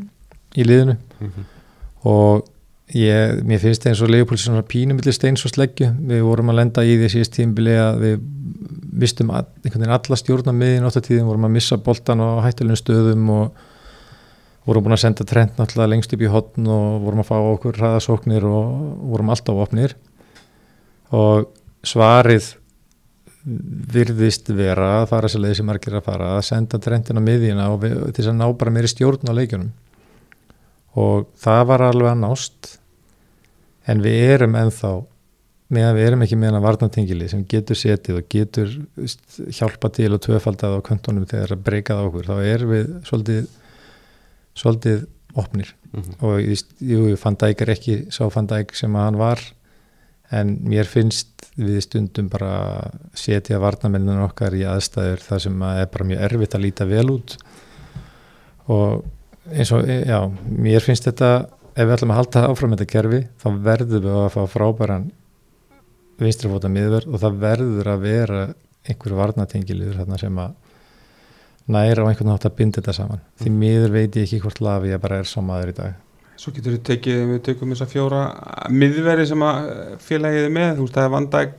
í 0.57 0.65
liðinu. 0.65 0.97
Mm 1.19 1.29
-hmm. 1.29 1.45
og 2.09 2.50
ég, 2.97 3.41
mér 3.47 3.61
finnst 3.61 3.85
eins 3.89 4.01
og 4.03 4.11
Leopold 4.11 4.41
svona 4.41 4.63
pínumillir 4.67 5.15
steins 5.15 5.43
og 5.47 5.53
sleggju. 5.53 5.89
Við 6.09 6.23
vorum 6.27 6.51
að 6.51 6.59
lenda 6.61 6.83
í 6.85 6.97
því 6.99 7.09
síðast 7.13 7.35
tímbili 7.37 7.75
að 7.79 7.99
við 8.05 8.23
mistum 9.01 9.31
einhvern 9.33 9.81
veginn 9.81 9.95
alla 9.95 10.17
stjórna 10.19 10.53
miðin 10.55 10.87
áttartíðin, 10.87 11.27
vorum 11.29 11.47
að 11.47 11.55
missa 11.55 11.79
boltan 11.81 12.23
á 12.23 12.43
hættilegum 12.45 12.79
stöðum 12.79 13.29
og 13.35 13.61
vorum 14.67 14.85
búin 14.85 14.95
að 14.95 15.03
senda 15.05 15.25
trend 15.25 15.55
náttúrulega 15.57 15.93
lengst 15.93 16.13
upp 16.13 16.23
í 16.23 16.31
hotn 16.31 16.67
og 16.69 17.05
vorum 17.05 17.23
að 17.23 17.29
fá 17.31 17.37
okkur 17.39 17.79
hraðasóknir 17.79 18.45
og 18.45 19.05
vorum 19.13 19.31
alltaf 19.33 19.61
opnir. 19.63 19.95
Og 21.15 21.47
svarið 21.87 22.53
virðist 23.41 24.51
vera 24.53 24.99
að 24.99 25.07
fara 25.15 25.31
sér 25.31 25.45
leið 25.47 25.55
sem 25.57 25.67
margir 25.71 25.95
að 25.97 26.05
fara 26.05 26.35
að 26.35 26.43
senda 26.51 26.77
trendin 26.81 27.17
á 27.17 27.25
miðjina 27.25 27.71
og 27.73 27.81
við, 27.81 27.95
til 28.11 28.19
þess 28.19 28.33
að 28.35 28.37
ná 28.37 28.45
bara 28.59 28.75
meiri 28.75 28.91
stjórn 28.91 29.31
á 29.31 29.37
leikjunum. 29.39 29.71
Og 31.01 31.25
það 31.41 31.65
var 31.71 31.85
alveg 31.87 32.11
að 32.11 32.21
nást 32.21 32.71
en 33.89 34.03
við 34.03 34.35
erum 34.35 34.57
ennþá 34.59 34.91
meðan 35.71 35.95
við 35.95 36.07
erum 36.09 36.25
ekki 36.25 36.37
með 36.39 36.51
hana 36.51 36.63
varnatingili 36.65 37.29
sem 37.31 37.45
getur 37.49 37.79
setið 37.79 38.19
og 38.19 38.27
getur 38.31 38.73
hjálpa 39.55 39.91
til 39.95 40.11
og 40.11 40.21
tvöfaldað 40.25 40.77
á 40.77 40.87
kontónum 40.87 41.27
þegar 41.29 41.55
að 41.55 41.63
breykað 41.67 42.01
á 42.01 42.07
okkur, 42.09 42.27
þá 42.27 42.35
erum 42.43 42.73
við 42.75 42.91
svolítið 43.07 43.47
svolítið 44.61 45.05
opnir 45.39 45.73
mm 45.93 46.01
-hmm. 46.01 46.15
og 46.27 46.35
jú, 46.79 47.15
fann 47.15 47.39
dæk 47.39 47.61
er 47.61 47.69
ekki 47.69 47.95
sá 48.11 48.29
fann 48.29 48.47
dæk 48.47 48.75
sem 48.75 48.95
að 48.95 49.05
hann 49.05 49.17
var 49.17 49.39
en 50.31 50.57
mér 50.63 50.87
finnst 50.87 51.27
við 51.57 51.79
stundum 51.81 52.29
bara 52.29 52.91
setja 53.13 53.59
varnamenninu 53.59 54.23
okkar 54.23 54.55
í 54.55 54.63
aðstæður 54.67 55.19
þar 55.19 55.39
sem 55.39 55.63
að 55.67 55.79
er 55.81 55.89
bara 55.93 56.05
mjög 56.05 56.21
erfitt 56.27 56.55
að 56.55 56.61
líta 56.61 56.85
vel 56.85 57.09
út 57.11 57.37
og 58.67 59.05
eins 59.51 59.71
og, 59.71 59.87
já, 59.87 60.19
mér 60.45 60.85
finnst 60.85 61.07
þetta 61.09 61.31
ef 61.81 61.87
við 61.87 61.95
ætlum 61.97 62.13
að 62.13 62.19
halda 62.21 62.45
áfram 62.49 62.75
þetta 62.75 62.89
kerfi 62.91 63.21
þá 63.41 63.47
verðum 63.65 64.05
við 64.05 64.17
að 64.21 64.29
fá 64.35 64.41
frábæran 64.51 65.07
vinstrifóta 66.21 66.69
miðverð 66.71 67.09
og 67.09 67.23
það 67.23 67.39
verður 67.41 67.89
að 67.91 68.05
vera 68.05 68.41
einhverju 68.87 69.17
varnatengiliður 69.17 69.99
þarna 70.01 70.19
sem 70.21 70.39
að 70.41 70.55
næra 71.71 72.05
á 72.05 72.09
einhvern 72.09 72.31
nátt 72.31 72.47
að 72.47 72.55
binda 72.57 72.81
þetta 72.81 72.95
saman. 72.97 73.21
Því 73.41 73.53
miður 73.55 73.93
veit 73.95 74.17
ég 74.17 74.25
ekki 74.25 74.41
hvort 74.43 74.61
lafi 74.63 74.91
ég 74.91 75.01
bara 75.01 75.21
er 75.21 75.29
samaður 75.29 75.71
í 75.71 75.75
dag. 75.77 75.99
Svo 76.41 76.53
getur 76.55 76.73
við 76.73 76.83
tekið, 76.89 77.19
við 77.29 77.41
tökum 77.45 77.73
þess 77.73 77.85
að 77.85 77.91
fjóra 77.93 78.21
miðveri 78.73 79.27
sem 79.29 79.43
að 79.45 79.67
félagið 80.01 80.47
er 80.47 80.55
með, 80.55 80.71
þú 80.77 80.87
veist 80.87 80.97
það 80.97 81.07
er 81.07 81.13
Vandag 81.15 81.51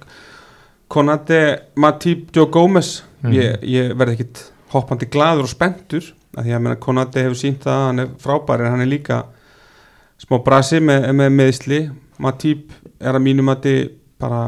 Konate, 0.92 1.42
Matip, 1.78 2.24
Joe 2.34 2.50
Gomez. 2.52 2.96
Mm. 3.22 3.36
ég, 3.36 3.62
ég 3.70 3.92
verði 3.94 4.18
ekkit 4.18 4.40
hoppandi 4.72 5.06
gladur 5.12 5.46
og 5.46 5.52
spendur 5.52 6.08
að 6.34 6.48
því 6.48 6.56
að 6.58 6.80
Konate 6.82 7.22
hefur 7.22 7.38
sínt 7.38 7.62
það, 7.62 7.84
hann 7.86 8.02
er 8.02 8.10
frábær 8.18 8.64
en 8.64 8.74
hann 8.74 8.82
er 8.82 8.90
líka 8.90 9.20
smá 10.22 10.38
brasi 10.44 10.80
með, 10.80 11.08
með 11.18 11.32
meðsli, 11.38 11.80
Matip 12.22 12.70
er 13.02 13.16
að 13.16 13.24
mínum 13.24 13.50
að 13.50 13.64
þið 13.66 13.80
bara 14.22 14.42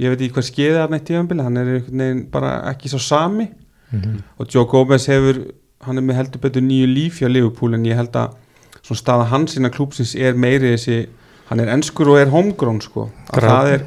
ég 0.00 0.12
veit 0.12 0.20
ekki 0.20 0.34
hvað 0.36 0.46
skeiði 0.46 0.80
að 0.80 0.92
nætti 0.94 1.10
tíðanbili 1.10 1.44
hann 1.44 1.60
er 1.60 1.70
einhvern 1.74 2.04
veginn 2.04 2.20
bara 2.32 2.52
ekki 2.70 2.90
svo 2.92 3.00
sami 3.02 3.48
mm 3.48 4.00
-hmm. 4.00 4.20
og 4.38 4.54
Joe 4.54 4.66
Gomez 4.70 5.06
hefur 5.10 5.40
hann 5.86 5.98
er 5.98 6.04
með 6.04 6.20
heldur 6.20 6.40
betur 6.40 6.62
nýju 6.62 6.86
líf 6.86 7.20
hjá 7.20 7.28
Liverpool 7.28 7.74
en 7.74 7.86
ég 7.86 7.96
held 7.96 8.16
að 8.16 8.36
svona 8.82 8.98
staða 8.98 9.24
hans 9.32 9.56
innan 9.56 9.72
klúpsins 9.72 10.14
er 10.14 10.34
meiri 10.34 10.74
þessi 10.74 11.06
hann 11.50 11.60
er 11.60 11.72
ennskur 11.74 12.08
og 12.08 12.20
er 12.20 12.30
homegrown 12.30 12.80
sko 12.80 13.10
það 13.32 13.72
er, 13.74 13.84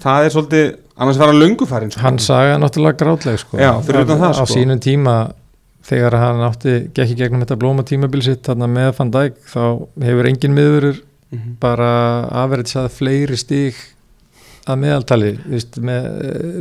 það 0.00 0.24
er 0.24 0.30
svolítið 0.30 0.76
annars 0.96 1.18
verða 1.18 1.38
löngufærin 1.42 1.90
sko. 1.90 2.00
hann 2.00 2.18
sagði 2.18 2.58
náttúrulega 2.58 2.96
grátleg 2.96 3.38
sko 3.38 3.58
Já, 3.58 3.72
það, 3.82 4.22
á 4.22 4.32
sko. 4.32 4.46
sínum 4.54 4.80
tíma 4.80 5.32
þegar 5.84 6.18
hann 6.20 6.44
átti 6.46 6.76
gekki 6.96 7.18
gegnum 7.18 7.42
þetta 7.44 7.58
blóma 7.60 7.84
tímabil 7.86 8.22
sitt 8.24 8.48
með 8.48 8.92
Van 8.98 9.10
Dijk 9.14 9.40
þá 9.50 9.64
hefur 10.06 10.30
engin 10.30 10.56
miðurur 10.56 11.00
mm 11.00 11.38
-hmm. 11.38 11.56
bara 11.60 11.90
afverðisað 12.44 12.88
fleiri 12.94 13.36
stík 13.36 13.76
að 14.64 14.80
meðaltali 14.80 15.32
víst, 15.44 15.76
með, 15.76 16.08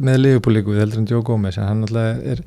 með 0.03 0.19
liðupólíku 0.19 0.75
heldur 0.75 0.99
en 0.99 1.07
Joe 1.07 1.23
Gomez 1.23 1.57
en 1.57 1.69
hann 1.69 1.86
alltaf 1.88 2.25
er 2.33 2.43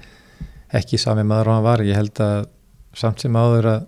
ekki 0.77 0.99
sami 0.99 1.25
maður 1.25 1.51
og 1.51 1.57
hann 1.57 1.67
var. 1.67 1.85
Ég 1.87 1.97
held 1.97 2.21
að 2.21 2.49
samt 2.97 3.23
sem 3.23 3.37
áður 3.37 3.71
að 3.71 3.87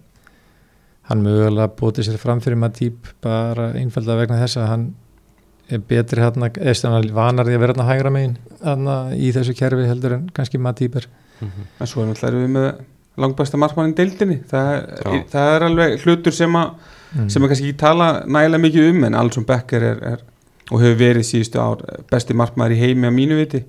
hann 1.08 1.24
mögulega 1.24 1.68
bóti 1.76 2.04
sér 2.04 2.20
fram 2.20 2.40
fyrir 2.44 2.60
maður 2.60 2.80
típ 2.82 3.12
bara 3.24 3.72
einfalda 3.80 4.16
vegna 4.18 4.40
þess 4.42 4.60
að 4.60 4.70
hann 4.72 4.88
er 5.68 5.84
betri 5.84 6.24
hann 6.24 6.48
eða 6.48 7.00
vanar 7.16 7.48
því 7.48 7.56
að 7.56 7.62
vera 7.64 7.76
hann 7.76 7.84
að 7.84 7.90
hægra 7.92 8.12
megin 8.12 8.36
í 9.16 9.32
þessu 9.36 9.56
kerfi 9.56 9.88
heldur 9.88 10.16
en 10.18 10.28
kannski 10.36 10.60
maður 10.60 10.80
típar 10.82 11.08
mm 11.40 11.48
-hmm. 11.48 11.66
en 11.80 11.86
svo 11.86 12.02
er 12.02 12.08
náttúrulega 12.08 12.44
við 12.44 12.54
með 12.56 12.68
langbæsta 13.18 13.56
margmannin 13.56 13.96
deildinni 13.96 14.40
það, 14.50 14.68
það 15.30 15.54
er 15.54 15.62
alveg 15.62 16.04
hlutur 16.04 16.32
sem 16.32 16.56
að 16.56 16.70
mm. 17.12 17.28
sem 17.28 17.42
að 17.42 17.48
kannski 17.48 17.68
ekki 17.68 17.78
tala 17.78 18.24
nægilega 18.26 18.62
mikið 18.62 18.90
um 18.90 19.04
en 19.04 19.14
Alson 19.14 19.44
Becker 19.44 19.82
er, 19.82 20.04
er 20.12 20.18
og 20.70 20.80
hefur 20.80 20.98
verið 20.98 21.26
síðustu 21.26 21.60
ár 21.60 21.82
besti 22.10 22.34
markmaður 22.34 22.76
í 22.76 22.80
heimi 22.80 23.06
að 23.08 23.14
mínu 23.14 23.36
viti 23.36 23.64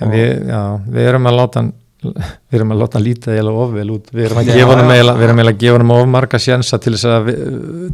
En 0.00 0.08
við, 0.08 0.46
já, 0.48 0.60
við 0.88 1.08
erum 1.10 1.28
að 1.28 1.36
láta 1.36 1.60
hann 1.60 1.72
við 2.00 2.56
erum 2.56 2.72
að 2.72 2.78
láta 2.80 2.96
hann 2.96 3.04
líta 3.04 3.32
eiginlega 3.34 3.62
of 3.64 3.72
vel 3.74 3.90
út. 3.92 4.06
Við 4.14 4.26
erum 4.26 4.38
að 4.40 4.50
gefa 4.54 4.76
hann? 4.78 4.90
við 4.90 5.24
erum 5.26 5.42
að 5.42 5.50
gefa 5.60 5.80
hann 5.80 5.92
of 5.96 6.06
marga 6.08 6.40
sjensa 6.40 6.78
til 6.80 6.94
þess 6.94 7.08
að 7.12 7.30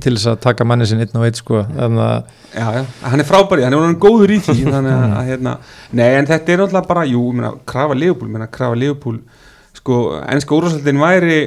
til 0.04 0.12
þess 0.14 0.28
að 0.30 0.38
taka 0.44 0.66
manni 0.68 0.86
sinn 0.86 1.02
einn 1.02 1.18
og 1.18 1.26
einn 1.26 1.38
sko. 1.38 1.62
En 1.74 1.98
að 2.04 2.30
Já, 2.56 2.68
já, 2.72 2.82
hann 3.02 3.20
er 3.20 3.28
frábæri, 3.28 3.66
hann 3.66 3.74
er 3.74 3.82
orðinn 3.82 3.98
góður 4.00 4.32
í 4.32 4.38
því 4.46 4.54
þannig 4.76 4.94
að, 4.94 5.10
að 5.18 5.26
hérna, 5.28 5.56
nei 5.98 6.06
en 6.16 6.28
þetta 6.30 6.54
er 6.54 6.62
náttúrulega 6.62 6.88
bara, 6.88 7.02
jú, 7.10 7.24
ég 7.26 7.36
meina, 7.36 7.50
krafa 7.68 7.98
Leopold 7.98 8.32
meina, 8.32 8.46
krafa 8.54 8.78
Leopold, 8.80 9.42
sko 9.76 9.98
ennska 10.22 10.56
úrvarsaldin 10.56 11.02
væri 11.02 11.40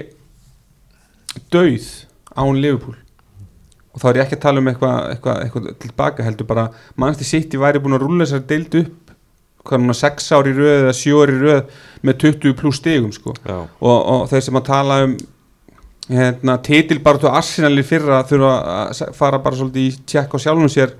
dauð 1.50 1.88
án 2.36 2.60
Leopold. 2.62 3.00
Og 3.90 4.04
þá 4.04 4.10
er 4.12 4.20
ég 4.20 4.28
ekki 4.28 4.38
að 4.38 4.44
tala 4.44 4.62
um 4.62 4.70
eitthvað 4.70 4.98
eitthva, 5.16 5.38
eitthva 5.48 5.78
tilbaka 5.82 6.28
heldur 6.28 6.48
bara 6.52 6.68
mannstu 7.00 7.26
sitt 7.26 7.56
í 7.58 7.62
væri 7.62 7.82
búin 7.82 7.98
að 7.98 8.06
rúlla 8.06 8.28
þessar 8.28 8.46
deild 8.52 8.78
upp 8.84 9.09
hvað 9.68 9.84
núna 9.84 9.96
6 9.98 10.32
ári 10.38 10.54
röð 10.56 10.86
eða 10.86 10.96
7 10.96 11.20
ári 11.24 11.36
röð 11.42 11.84
með 12.06 12.22
20 12.24 12.56
pluss 12.60 12.80
stegum 12.80 13.12
sko. 13.16 13.36
Og, 13.46 13.98
og 13.98 14.26
þeir 14.32 14.46
sem 14.46 14.60
að 14.60 14.68
tala 14.70 15.02
um 15.08 15.18
hérna, 16.10 16.58
titilbaratu 16.66 17.30
Arsenal 17.32 17.76
í 17.78 17.86
fyrra 17.86 18.24
þurfa 18.28 18.54
að 18.74 19.04
fara 19.18 19.42
bara 19.44 19.60
svolítið 19.60 19.86
í 19.86 20.06
tjekk 20.10 20.36
á 20.36 20.38
sjálfum 20.42 20.72
sér 20.72 20.96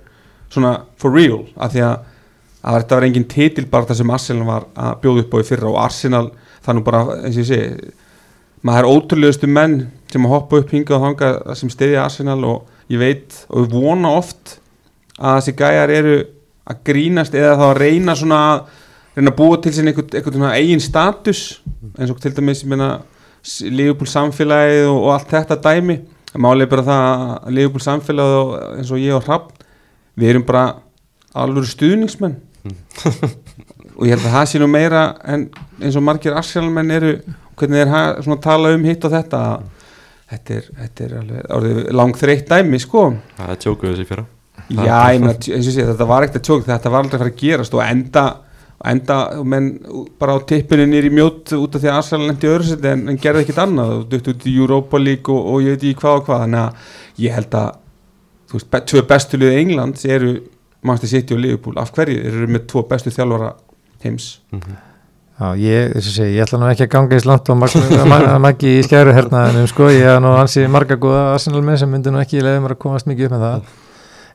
svona 0.50 0.76
for 1.02 1.14
real 1.16 1.44
af 1.58 1.74
því 1.74 1.86
að, 1.86 1.96
að 2.62 2.78
þetta 2.80 3.00
var 3.00 3.08
engin 3.08 3.30
titilbarata 3.32 3.98
sem 3.98 4.14
Arsenal 4.14 4.48
var 4.50 4.68
að 4.76 5.00
bjóða 5.04 5.26
upp 5.26 5.34
á 5.34 5.38
í 5.40 5.48
fyrra 5.50 5.72
og 5.72 5.80
Arsenal 5.82 6.28
það 6.60 6.72
er 6.74 6.78
nú 6.78 6.86
bara 6.86 7.04
eins 7.18 7.38
og 7.38 7.42
ég 7.42 7.50
segi 7.50 7.94
maður 8.66 8.86
er 8.86 8.98
ótrúlegustu 8.98 9.50
menn 9.50 9.78
sem 10.12 10.26
að 10.26 10.34
hoppa 10.36 10.60
upp 10.62 10.74
hingað 10.74 10.98
og 10.98 11.06
hanga 11.08 11.58
sem 11.58 11.72
stiðja 11.74 12.04
Arsenal 12.06 12.42
og 12.46 12.92
ég 12.92 13.02
veit 13.02 13.44
og 13.48 13.64
við 13.66 13.78
vona 13.78 14.14
oft 14.20 14.58
að 15.18 15.40
þessi 15.40 15.56
gæjar 15.60 15.94
eru 15.94 16.18
að 16.68 16.82
grínast 16.90 17.36
eða 17.38 17.56
þá 17.60 17.66
að 17.70 17.80
reyna 17.84 18.16
svona 18.20 18.40
að 18.50 18.60
reyna 19.16 19.32
að 19.32 19.38
búa 19.40 19.58
til 19.64 19.74
einhvern 19.88 20.36
svona 20.36 20.52
eigin 20.58 20.84
status 20.84 21.42
eins 21.98 22.12
og 22.14 22.20
til 22.24 22.34
dæmis 22.38 22.66
Leopold 23.64 24.10
samfélagið 24.12 24.86
og, 24.90 24.98
og 25.00 25.14
allt 25.16 25.30
þetta 25.32 25.56
dæmi. 25.64 25.96
Málið 26.36 26.66
er 26.66 26.72
bara 26.74 26.84
það 26.84 27.04
að 27.48 27.54
Leopold 27.56 27.86
samfélagið 27.86 28.36
og, 28.40 28.50
eins 28.78 28.92
og 28.92 29.00
ég 29.00 29.16
og 29.16 29.24
Hrafn 29.26 29.64
við 30.20 30.34
erum 30.34 30.44
bara 30.46 30.64
alveg 31.40 31.70
stuðningsmenn. 31.72 32.36
Og 34.00 34.08
ég 34.08 34.14
held 34.16 34.28
að 34.30 34.36
það 34.38 34.46
sé 34.48 34.60
nú 34.62 34.68
meira 34.72 35.00
en 35.28 35.42
eins 35.84 35.96
og 36.00 36.04
margir 36.08 36.36
Arsenalmenn 36.40 36.92
eru 36.96 37.10
hvernig 37.60 37.82
þeir 37.82 37.90
ha- 37.92 38.22
svona 38.24 38.40
tala 38.44 38.72
um 38.72 38.86
hitt 38.88 39.04
og 39.04 39.12
þetta 39.12 39.42
þetta 40.30 40.56
er, 40.56 40.70
þetta 40.78 41.04
er 41.06 41.16
alveg 41.20 41.50
orðið 41.58 41.80
langþreytt 42.00 42.52
dæmi 42.54 42.80
sko. 42.80 43.06
Það 43.40 43.52
er 43.56 43.60
tjókuð 43.66 43.92
þessi 43.92 44.08
fyrra 44.08 44.26
Já, 44.70 44.98
ég 45.16 45.24
meina, 45.24 45.34
eins 45.34 45.66
og 45.66 45.74
sé, 45.74 45.88
þetta 45.88 46.08
var 46.10 46.26
ekkert 46.26 46.42
að 46.42 46.48
tjók 46.50 46.68
þetta 46.68 46.94
var 46.94 47.04
aldrei 47.04 47.18
að 47.18 47.24
fara 47.24 47.34
að 47.34 47.42
gerast 47.42 47.76
og 47.76 47.84
enda 47.86 48.26
enda, 48.86 49.18
menn 49.44 49.72
bara 50.20 50.38
á 50.40 50.48
tippinu 50.48 50.86
nýri 50.88 51.12
mjótt 51.12 51.52
út 51.58 51.76
af 51.76 51.84
því 51.84 51.90
að 51.92 51.98
Arsenal 51.98 52.30
lendi 52.30 52.48
í 52.48 52.52
öðru 52.52 52.68
seti 52.70 52.92
en, 52.92 53.06
en 53.12 53.20
gerði 53.20 53.44
ekkert 53.44 53.64
annað 53.66 53.96
og 53.98 54.04
dutt 54.12 54.30
út 54.32 54.46
í 54.48 54.56
Europa 54.56 55.02
League 55.02 55.36
og, 55.36 55.48
og 55.54 55.66
ég 55.66 55.76
veit 55.76 55.84
ekki 55.84 56.02
hvað 56.04 56.20
og 56.20 56.28
hvað. 56.28 56.44
Þannig 56.46 56.62
að 56.62 57.24
ég 57.26 57.36
held 57.36 57.58
að 57.60 57.72
þú 58.50 58.60
veist, 58.60 58.70
be, 58.72 58.84
tvö 58.92 59.06
bestu 59.10 59.40
liðið 59.40 59.64
Englands 59.64 60.06
eru 60.08 60.36
Manchester 60.80 61.12
City 61.12 61.36
og 61.36 61.42
Liverpool, 61.44 61.82
af 61.82 61.92
hverju? 61.96 62.22
Eru 62.30 62.48
með 62.48 62.70
tvo 62.72 62.86
bestu 62.88 63.12
þjálfara 63.12 63.52
heims. 64.06 64.30
Já, 65.40 65.52
ég, 65.60 65.92
þess 65.96 66.08
að 66.08 66.16
segja, 66.16 66.32
ég 66.38 66.46
ætla 66.46 66.60
nú 66.60 66.70
ekki 66.70 66.86
að 66.88 66.94
ganga 66.96 67.16
eins 67.16 67.28
langt 67.28 67.52
og 67.52 67.60
maggi 68.46 68.74
í 68.78 68.80
skæru 68.88 69.14
hernaðinum 69.16 69.68
sko, 69.72 69.92
ég 69.92 70.08
hef 70.08 70.24
nú 70.24 70.34
ansi 70.36 70.66
marga 70.72 71.00
góða 71.00 71.30
Arsenal 71.36 71.62
með 71.64 71.84
sem 71.84 71.94
myndi 71.94 72.12
nú 72.12 72.20
ekki 72.20 72.44
leiði 72.44 72.64
mér 72.64 72.76
að 72.76 72.82
komast 72.84 73.08
mikið 73.08 73.30
upp 73.30 73.36
með 73.38 73.46
það 73.46 73.70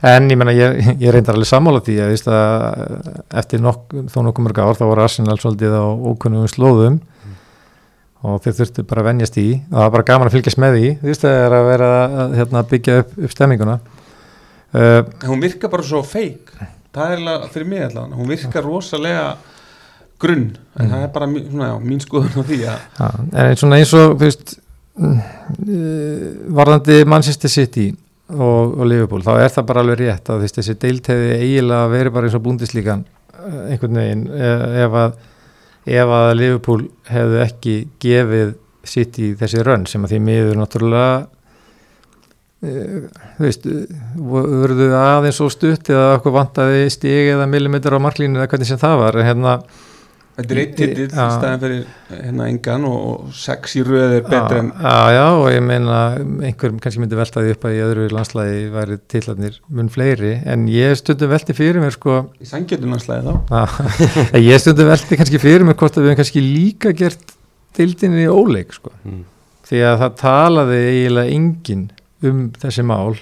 en 0.05 0.29
ég 0.31 0.39
menna, 0.39 0.53
ég, 0.57 0.95
ég 1.01 1.15
reyndar 1.15 1.39
alveg 1.39 1.49
sammála 1.49 1.81
því 1.85 1.97
að, 2.05 2.15
að 2.29 3.41
eftir 3.41 3.63
nokk, 3.65 3.95
þó 4.13 4.21
nokkuð 4.27 4.47
mörg 4.49 4.61
ár 4.61 4.79
þá 4.79 4.85
voru 4.85 5.05
Arsenal 5.05 5.39
svolítið 5.41 5.77
á 5.81 5.85
ókunnum 5.85 6.49
slóðum 6.51 7.01
og 8.25 8.41
þeir 8.45 8.57
þurftu 8.61 8.85
bara 8.89 9.03
að 9.03 9.09
venjast 9.11 9.41
í 9.41 9.49
og 9.55 9.75
það 9.75 9.83
var 9.83 9.95
bara 9.97 10.07
gaman 10.11 10.31
að 10.31 10.37
fylgjast 10.39 10.61
með 10.63 10.79
því 10.79 10.93
veist 11.03 11.27
að 11.27 11.35
það 11.35 11.43
er 11.47 11.57
að 11.57 11.67
vera 11.69 11.89
að 12.05 12.37
hérna, 12.39 12.63
byggja 12.71 13.01
upp, 13.03 13.17
upp 13.21 13.35
stemminguna. 13.35 13.81
Uh, 14.75 15.01
hún 15.29 15.43
virkar 15.45 15.71
bara 15.71 15.87
svo 15.87 16.01
feik. 16.03 16.55
Það 16.95 17.13
er 17.13 17.21
alveg 17.21 17.51
fyrir 17.55 17.69
mig 17.71 17.83
allavega. 17.85 18.19
Hún 18.19 18.31
virkar 18.31 18.65
rosalega 18.67 19.27
grunn. 20.23 20.47
En 20.79 20.91
það 20.91 21.05
er 21.05 21.13
bara 21.15 21.29
svona, 21.31 21.69
já, 21.69 21.77
mín 21.85 22.01
skoðun 22.03 22.41
á 22.41 22.43
því 22.49 22.61
að 22.71 22.87
en 23.05 23.43
eins 23.45 23.63
svona 23.63 23.81
eins 23.83 23.93
og 23.99 24.17
veist, 24.23 24.57
mm, 24.99 25.21
eh, 25.69 26.25
varðandi 26.59 26.99
Manchester 27.11 27.53
City 27.53 27.91
og, 28.33 28.75
og 28.79 28.87
Liverpool, 28.89 29.25
þá 29.25 29.35
er 29.43 29.53
það 29.53 29.69
bara 29.69 29.85
alveg 29.85 30.01
rétt 30.01 30.31
að 30.33 30.45
veist, 30.45 30.57
þessi 30.59 30.79
deilteði 30.81 31.31
eiginlega 31.37 31.93
verið 31.93 32.15
bara 32.17 32.29
eins 32.29 32.37
og 32.39 32.45
búndislíkan 32.47 33.05
einhvern 33.45 34.01
veginn 34.01 34.27
eh, 34.33 34.67
ef 34.85 34.99
að, 35.01 35.17
ef 35.93 36.13
að 36.19 36.29
Liverpool 36.39 36.87
hefðu 37.11 37.41
ekki 37.45 37.77
gefið 38.03 38.55
City 38.85 39.33
þessi 39.41 39.65
rönn 39.65 39.87
sem 39.89 40.05
að 40.05 40.15
því 40.15 40.21
miður 40.25 40.61
náttúrulega 40.61 41.15
eh, 42.65 43.09
þú 43.37 43.47
veist 43.47 43.69
verðu 43.69 44.91
aðeins 44.99 45.41
svo 45.41 45.51
stutt 45.53 45.93
eða 45.93 46.15
okkur 46.19 46.37
vantaði 46.39 46.87
stig 46.93 47.35
eða 47.35 47.49
millimetrar 47.51 48.01
á 48.01 48.05
marklínu 48.07 48.41
eða 48.41 48.51
hvernig 48.53 48.73
sem 48.73 48.81
það 48.81 49.01
var 49.03 49.21
en 49.21 49.29
hérna 49.29 49.59
Þetta 50.35 50.55
er 50.55 50.59
eitt 50.65 50.73
titill 50.75 51.05
í 51.05 51.09
Já. 51.13 51.27
staðin 51.31 51.61
fyrir 51.63 51.83
hérna 52.11 52.47
engan 52.51 52.87
og, 52.89 53.27
sex 53.39 53.77
í 53.79 53.85
röð 53.87 54.17
er 54.17 54.25
betur 54.27 54.59
en 54.59 54.71
Já, 54.75 54.97
já, 55.15 55.27
og 55.39 55.47
ég 55.55 55.63
meina 55.63 55.99
einhver 56.19 56.75
kannski 56.83 57.03
myndi 57.03 57.19
velta 57.19 57.45
því 57.45 57.53
upp 57.55 57.67
að 57.69 57.77
í 57.77 57.83
öðru 57.85 58.07
landslæði 58.11 58.65
væri 58.75 58.99
tillarnir 59.15 59.61
mun 59.79 59.93
fleiri 59.95 60.33
en 60.51 60.67
ég 60.73 60.97
stundum 60.99 61.31
velti 61.31 61.55
fyrir 61.55 61.79
mér 61.85 61.95
sko 61.95 62.17
í 62.43 62.49
sangjötunanslæði 62.51 63.37
þá 63.53 63.63
að 63.63 64.41
ég 64.51 64.65
stundum 64.65 64.91
velti 64.91 65.21
kannski 65.21 65.43
fyrir 65.43 65.67
mér 65.69 65.79
hvort 65.79 66.01
að 66.01 66.09
við 66.09 66.13
höfum 66.13 66.23
kannski 66.25 66.43
líka 66.43 66.95
gert 66.99 67.37
dildinni 67.79 68.27
í 68.27 68.33
óleik 68.33 68.75
sko 68.75 68.91
mm. 69.05 69.23
því 69.71 69.85
að 69.87 70.01
það 70.03 70.19
talaði 70.25 70.81
eiginlega 70.89 71.39
enginn 71.39 71.87
um 72.25 72.49
þessi 72.59 72.87
mál 72.87 73.15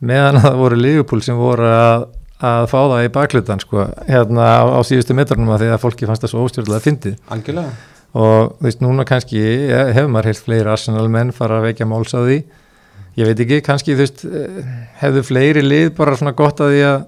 meðan 0.00 0.40
að 0.40 0.46
það 0.46 0.60
voru 0.62 0.80
Liverpool 0.80 1.22
sem 1.24 1.38
voru 1.38 1.68
að, 1.68 2.06
að 2.40 2.66
fá 2.70 2.78
það 2.78 3.04
í 3.04 3.12
baklutan 3.14 3.62
sko 3.62 3.84
hérna 4.08 4.46
á, 4.48 4.64
á 4.72 4.80
síðustu 4.86 5.16
metrunum 5.16 5.52
að 5.54 5.64
því 5.64 5.70
að 5.74 5.82
fólki 5.84 6.08
fannst 6.08 6.24
það 6.24 6.32
svo 6.32 6.46
óstjórnlega 6.46 6.84
fyndið. 6.86 7.18
Algjörlega. 7.36 7.74
Og 8.10 8.56
þú 8.56 8.66
veist 8.66 8.82
núna 8.82 9.06
kannski 9.06 9.44
hefur 9.70 10.10
maður 10.10 10.30
heilt 10.30 10.42
fleiri 10.46 10.72
Arsenal 10.72 11.06
menn 11.12 11.34
fara 11.36 11.60
að 11.60 11.68
vekja 11.68 11.86
máls 11.90 12.16
á 12.16 12.20
því. 12.24 12.40
Ég 13.20 13.28
veit 13.28 13.44
ekki, 13.44 13.60
kannski 13.66 13.94
þú 13.94 14.02
veist 14.04 14.24
hefðu 15.02 15.22
fleiri 15.26 15.62
lið 15.66 15.92
bara 15.98 16.16
svona 16.18 16.34
gott 16.38 16.62
að 16.64 16.74
því 16.74 16.82
að 16.88 16.98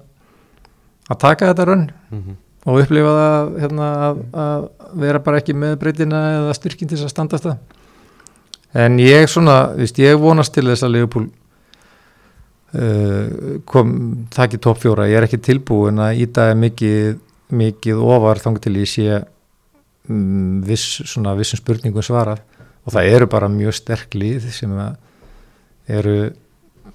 að 1.11 1.19
taka 1.19 1.51
þetta 1.51 1.67
rönn 1.67 1.89
Mm 2.13 2.39
og 2.63 2.79
upplifa 2.79 3.13
það 3.17 3.55
hérna, 3.59 3.87
að, 4.07 4.19
að 4.43 4.65
vera 5.03 5.21
bara 5.23 5.39
ekki 5.41 5.55
með 5.57 5.77
breytina 5.81 6.19
eða 6.37 6.57
styrkin 6.57 6.89
til 6.89 6.97
þess 6.97 7.09
að 7.09 7.13
standast 7.13 7.47
það. 7.47 7.79
En 8.83 8.99
ég 9.03 9.27
svona, 9.29 9.57
þú 9.73 9.83
veist, 9.83 9.99
ég 10.01 10.21
vonast 10.21 10.53
til 10.55 10.65
þess 10.69 10.85
að 10.87 10.95
Leopold 10.95 11.33
uh, 12.73 13.59
kom, 13.69 13.93
taki 14.33 14.59
topp 14.61 14.83
fjóra. 14.83 15.09
Ég 15.09 15.19
er 15.19 15.27
ekki 15.27 15.41
tilbúin 15.43 16.01
að 16.03 16.23
íta 16.25 16.49
mikið, 16.57 17.17
mikið 17.53 18.03
ofar 18.03 18.41
þang 18.43 18.61
til 18.63 18.75
ég 18.81 18.89
sé 18.89 19.07
um, 20.09 20.61
viss, 20.65 21.01
svona 21.09 21.35
vissum 21.39 21.61
spurningum 21.61 22.05
svarað. 22.05 22.43
Og 22.83 22.95
það 22.95 23.11
eru 23.15 23.29
bara 23.31 23.51
mjög 23.51 23.77
sterk 23.77 24.15
lið 24.17 24.49
sem 24.51 24.73
eru 25.87 26.17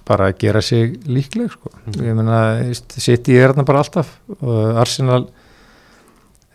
bara 0.09 0.29
að 0.29 0.39
gera 0.41 0.61
sig 0.65 0.97
líkleg 1.05 1.51
sko. 1.53 1.71
ég 2.01 2.15
meina, 2.17 2.39
City 2.73 3.37
er 3.37 3.51
þarna 3.51 3.65
bara 3.67 3.83
alltaf 3.83 4.15
og 4.39 4.79
Arsenal 4.81 5.27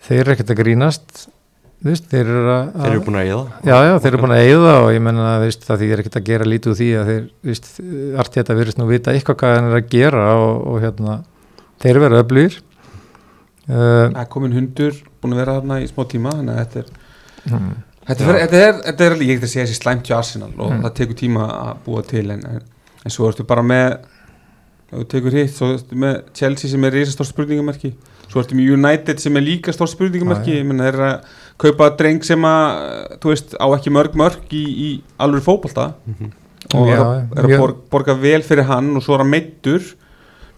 þeir 0.07 0.21
eru 0.21 0.35
ekkert 0.35 0.53
að 0.55 0.61
grínast 0.63 1.27
veist, 1.85 2.07
þeir 2.11 2.25
eru 2.25 2.51
að 2.55 2.69
Þeir 2.75 2.91
eru 2.91 3.05
búin 3.07 3.19
að 3.21 3.31
eða 3.31 3.45
já, 3.69 3.77
já, 3.85 3.95
þeir 4.03 4.11
eru 4.11 4.21
búin 4.25 4.35
að 4.35 4.45
eyða 4.49 4.75
og 4.81 4.91
ég 4.95 5.03
menna 5.05 5.31
þú 5.35 5.49
veist, 5.49 5.65
það 5.69 5.83
þýðir 5.85 6.03
ekkert 6.03 6.19
að 6.21 6.29
gera 6.31 6.51
lítið 6.51 6.73
úr 6.73 6.79
því 6.81 6.91
að 7.01 7.11
þeir, 7.11 7.25
veist, 7.51 7.71
allt 8.23 8.39
þetta 8.39 8.59
virðist 8.61 8.81
nú 8.81 8.87
vita 8.89 9.15
eitthvað 9.15 9.39
hvað 9.43 9.57
hann 9.59 9.71
er 9.71 9.79
að 9.81 9.91
gera 9.95 10.29
og, 10.41 10.55
og 10.71 10.79
hérna, 10.85 11.17
þeir 11.85 11.91
eru 11.95 12.05
verið 12.07 12.23
öflugir 12.25 12.61
uh, 13.69 13.75
það 13.75 14.23
er 14.25 14.31
komin 14.37 14.57
hundur 14.57 15.03
búin 15.21 15.37
að 15.37 15.43
vera 15.43 15.59
þarna 15.59 15.81
í 15.85 15.91
smá 15.91 16.03
tíma 16.15 16.37
þannig 16.39 16.55
að 16.55 16.63
þetta 16.65 16.85
er 16.85 17.53
hmm. 17.55 17.75
Þetta 18.05 18.25
er, 18.25 18.37
þetta, 18.43 18.59
er, 18.61 18.75
þetta 18.85 19.05
er, 19.07 19.15
ég 19.25 19.39
get 19.39 19.45
að 19.47 19.51
segja 19.55 19.63
þessi 19.65 19.79
slæmt 19.79 20.09
hjá 20.11 20.19
Arsenal 20.19 20.51
og 20.61 20.73
Mm. 20.75 20.81
það 20.85 20.93
tekur 20.99 21.17
tíma 21.17 21.45
að 21.49 21.79
búa 21.87 22.03
til 22.05 22.25
en, 22.35 22.43
en, 22.45 22.67
en 23.01 23.15
svo 23.15 23.31
ertu 23.31 23.47
bara 23.49 23.63
með 23.65 23.95
þú 24.91 25.05
tekur 25.09 25.37
hitt, 25.39 25.55
svo 25.57 25.71
ertu 25.73 25.97
með 25.97 26.19
Chelsea 26.37 26.69
sem 26.69 26.85
er 26.85 26.93
risastór 26.99 27.31
spurningamarki 27.31 27.95
svo 28.31 28.41
ertu 28.43 28.57
með 28.59 28.73
United 28.77 29.21
sem 29.23 29.37
er 29.37 29.45
líka 29.47 29.73
stór 29.75 29.91
spurningamarki 29.93 30.57
ég 30.59 30.65
menna 30.69 30.87
þeir 30.89 30.95
eru 30.99 31.09
að 31.09 31.35
kaupa 31.65 31.91
dreng 31.99 32.25
sem 32.27 32.43
að, 32.49 33.19
þú 33.23 33.31
veist, 33.35 33.53
á 33.61 33.67
ekki 33.77 33.93
mörg 33.95 34.17
mörg 34.19 34.55
í, 34.57 34.65
í 34.65 34.89
alveg 35.23 35.45
fótbolta 35.47 35.93
og 36.75 36.89
Já, 36.89 36.95
er, 36.97 37.05
að- 37.05 37.53
er 37.53 37.59
borga, 37.61 37.79
borga 37.93 38.15
vel 38.19 38.41
fyrir 38.43 38.67
hann 38.71 38.95
og 38.97 39.05
svo 39.05 39.15
er 39.19 39.23
að 39.27 39.31
meittur 39.35 39.85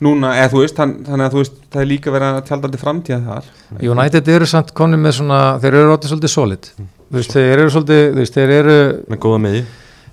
núna, 0.01 0.35
eða 0.37 0.51
þú 0.53 0.61
veist, 0.63 0.77
hann, 0.81 0.91
þannig 1.07 1.27
að 1.27 1.33
þú 1.35 1.41
veist 1.43 1.55
það 1.73 1.83
er 1.83 1.89
líka 1.91 2.13
verið 2.13 2.35
að 2.37 2.47
tjaldandi 2.51 2.81
framtíða 2.81 3.19
þar. 3.27 3.47
United 3.91 4.29
eru 4.29 4.47
samt 4.51 4.73
konum 4.77 5.01
með 5.07 5.15
svona 5.19 5.39
þeir 5.63 5.73
eru 5.79 5.87
ráttið 5.91 6.11
svolítið 6.13 6.33
solid. 6.35 6.69
Þú 6.77 7.17
veist, 7.17 7.33
þeir 7.37 7.53
eru 7.63 7.71
svolítið, 7.73 8.03
þú 8.13 8.21
veist, 8.21 8.35
þeir 8.37 8.53
eru 8.59 8.77
Með 9.09 9.21
góða 9.25 9.39
meði 9.47 9.63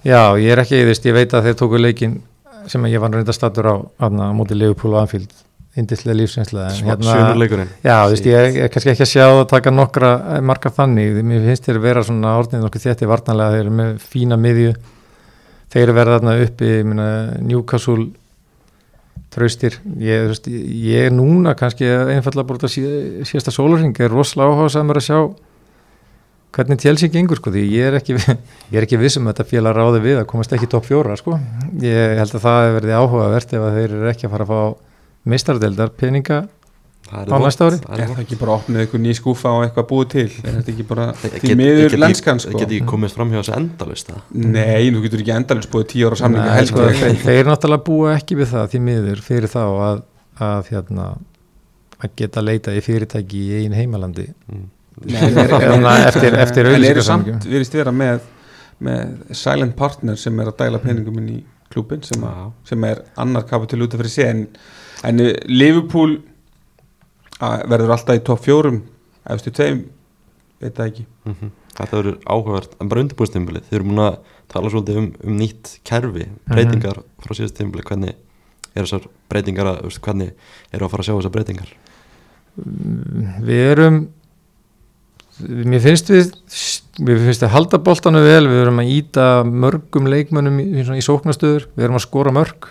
já, 0.04 0.22
ég 0.39 0.52
er 0.56 0.62
ekki, 0.63 0.80
þú 0.84 0.88
veist, 0.92 1.06
ég 1.10 1.18
veit 1.18 1.34
að 1.36 1.50
þeir 1.50 1.58
tóku 1.63 1.82
leikin 1.84 2.16
sem 2.72 2.86
ég 2.88 3.00
var 3.04 3.12
reynda 3.12 3.36
stattur 3.36 3.68
á, 3.68 3.76
aðna, 4.08 4.30
á 4.32 4.34
móti 4.36 4.56
Leopold 4.56 4.96
og 4.96 5.02
Anfield 5.04 5.32
indislega 5.79 6.17
lífsinslega 6.19 6.69
hérna, 6.86 7.13
já, 7.81 7.95
þú 8.05 8.12
veist, 8.13 8.27
ég 8.29 8.57
er 8.65 8.71
kannski 8.73 8.91
ekki 8.93 9.05
að 9.07 9.12
sjá 9.13 9.23
að 9.29 9.45
taka 9.49 9.71
nokkra 9.73 10.12
eh, 10.36 10.41
marga 10.45 10.69
þannig, 10.75 11.21
mér 11.25 11.47
finnst 11.47 11.65
þér 11.69 11.79
vera 11.81 12.03
svona 12.05 12.36
orðin 12.38 12.62
nokkuð 12.62 12.86
þétti 12.88 13.09
vartanlega, 13.09 13.55
þeir 13.55 13.63
eru 13.65 13.77
með 13.79 13.95
fína 14.12 14.38
miðju, 14.38 14.73
þeir 15.73 15.93
verða 15.97 16.19
þarna 16.19 16.36
uppi, 16.45 16.73
Newcastle 17.49 18.05
traustir, 19.33 19.79
ég, 19.97 20.27
veist, 20.29 20.45
ég 20.45 21.07
er 21.07 21.15
núna 21.15 21.55
kannski 21.57 21.88
einfallega 21.89 22.53
út 22.53 22.67
að 22.67 22.73
sí- 22.75 23.25
síðasta 23.25 23.53
sólarring 23.55 23.97
er 23.97 24.13
rosalega 24.13 24.53
áhugaðsamur 24.53 24.99
að 25.01 25.07
sjá 25.07 25.17
hvernig 26.53 26.77
tjelsi 26.83 27.09
gengur 27.09 27.39
sko 27.41 27.49
því 27.49 27.63
ég 27.73 27.88
er 27.89 27.97
ekki, 27.97 28.13
ég 28.73 28.77
er 28.77 28.86
ekki 28.86 28.99
vissum 29.01 29.25
að 29.25 29.39
þetta 29.39 29.49
félag 29.49 29.77
ráði 29.79 30.03
við 30.05 30.19
að 30.21 30.27
komast 30.29 30.53
ekki 30.53 30.67
í 30.69 30.71
topp 30.75 30.86
fjóra 30.86 31.15
sko. 31.17 31.39
Ég 31.81 32.13
held 32.19 32.36
að 32.38 32.43
það 32.45 32.59
hefur 32.67 32.77
verið 32.77 32.97
áhugavert 32.99 33.55
ef 33.57 33.65
að 33.65 33.77
þeir 33.79 33.95
eru 33.97 34.12
ekki 34.12 34.27
að 34.29 34.36
fara 34.36 34.45
að 34.45 34.51
fá 34.53 34.92
mistardeldar 35.29 35.93
peninga 35.99 36.43
Á 37.13 37.27
næsta 37.27 37.67
ári? 37.67 37.77
Er 37.93 38.07
það 38.09 38.21
ekki 38.23 38.38
bara 38.39 38.53
opnið 38.55 38.81
eitthvað 38.83 39.01
ný 39.03 39.13
skúfa 39.17 39.51
og 39.53 39.65
eitthvað 39.65 39.86
búið 39.89 40.07
til? 40.13 40.23
Er 40.39 40.55
þetta 40.55 40.71
ekki 40.71 40.86
bara 40.88 41.07
því 41.19 41.55
miður 41.59 41.95
lenskan 41.99 42.39
Það 42.39 42.45
sko? 42.47 42.62
geti 42.63 42.77
ekki 42.79 42.88
komist 42.89 43.17
fram 43.19 43.33
hjá 43.33 43.39
þessu 43.41 43.53
endalist 43.57 44.09
það 44.09 44.21
Nei, 44.55 44.88
þú 44.88 45.01
getur 45.03 45.23
ekki 45.23 45.33
endalins 45.36 45.69
búið 45.73 45.89
tíu 45.91 46.07
ára 46.09 46.19
samlinga 46.21 46.63
sko, 46.69 46.86
þeir, 47.25 47.49
náttúrulega 47.49 47.86
búa 47.89 48.13
ekki 48.15 48.38
við 48.39 48.53
það 48.53 48.69
því 48.71 48.81
miður 48.88 49.23
fyrir 49.27 49.51
þá 49.51 49.62
að, 49.67 49.99
að, 50.47 50.71
hérna, 50.71 51.07
að 51.99 52.15
geta 52.23 52.43
leita 52.45 52.73
í 52.73 52.83
fyrirtæki 52.88 53.43
í 53.43 53.59
einn 53.62 53.77
heimalandi 53.77 54.29
Mm. 54.47 54.69
Að 55.09 55.88
eftir, 56.07 56.36
eftir 56.38 56.67
En 56.69 56.83
eru 56.86 57.01
samt 57.03 57.47
verist 57.49 57.73
vera 57.73 57.91
með, 57.95 58.27
með 58.86 59.33
silent 59.36 59.73
partner 59.75 60.19
sem 60.21 60.38
er 60.39 60.51
að 60.51 60.59
dæla 60.62 60.81
peningum 60.83 61.17
inn 61.17 61.31
í 61.33 61.39
klubin 61.73 62.03
sem, 62.05 62.21
að, 62.29 62.51
sem 62.69 62.86
er 62.86 63.01
annar 63.17 63.47
kapitil 63.49 63.81
út 63.81 63.95
af 63.97 64.03
fyrir 64.03 64.13
sig 64.13 64.29
en, 65.04 65.20
en 65.20 65.26
eh, 65.26 65.36
Liverpool 65.52 66.18
að 67.44 67.66
verður 67.74 67.96
alltaf 67.98 68.20
í 68.20 68.24
topp 68.28 68.44
fjórum 68.46 68.80
efstu 69.34 69.54
tveim, 69.56 69.86
veit 70.62 70.74
það 70.78 70.89
ekki. 70.89 71.06
Mhm. 71.30 71.54
Þetta 71.74 71.98
verður 71.98 72.18
áhugavert. 72.30 72.76
En 72.78 72.89
bara 72.92 73.02
undirbúinstímbili 73.02 73.63
Þið 73.66 73.80
eru 73.80 73.88
múin 73.89 74.02
að 74.04 74.18
tala 74.54 74.70
svolítið 74.70 75.00
um, 75.00 75.08
um 75.26 75.38
nýtt 75.39 75.72
kerfi 75.89 76.28
Breytingar 76.46 77.00
frá 77.24 77.34
síðast 77.34 77.56
tímbili 77.58 77.86
Hvernig 77.88 78.13
er 78.74 78.86
þessar 78.86 79.08
breytingar 79.32 79.70
að, 79.72 79.80
veist, 79.88 80.02
Hvernig 80.06 80.36
eru 80.70 80.86
að 80.86 80.94
fara 80.94 81.02
að 81.02 81.08
sjá 81.08 81.16
þessar 81.16 81.34
breytingar? 81.34 81.72
Við 83.48 83.63
erum 83.72 83.98
mér 85.42 85.82
finnst 85.82 86.12
við 86.13 86.30
mér 87.02 87.22
finnst 87.24 87.42
við 87.42 87.54
halda 87.56 87.80
boltanu 87.82 88.22
vel. 88.22 88.46
Við 88.50 88.62
erum 88.68 88.82
að 88.84 88.94
íta 88.94 89.28
mörgum 89.48 90.10
leikmönnum 90.13 90.60
í, 90.62 90.68
í, 90.84 91.02
sóknastöður, 91.06 91.68
við 91.74 91.88
erum 91.88 91.98
að 91.98 92.06
skora 92.06 92.34
mörg. 92.36 92.70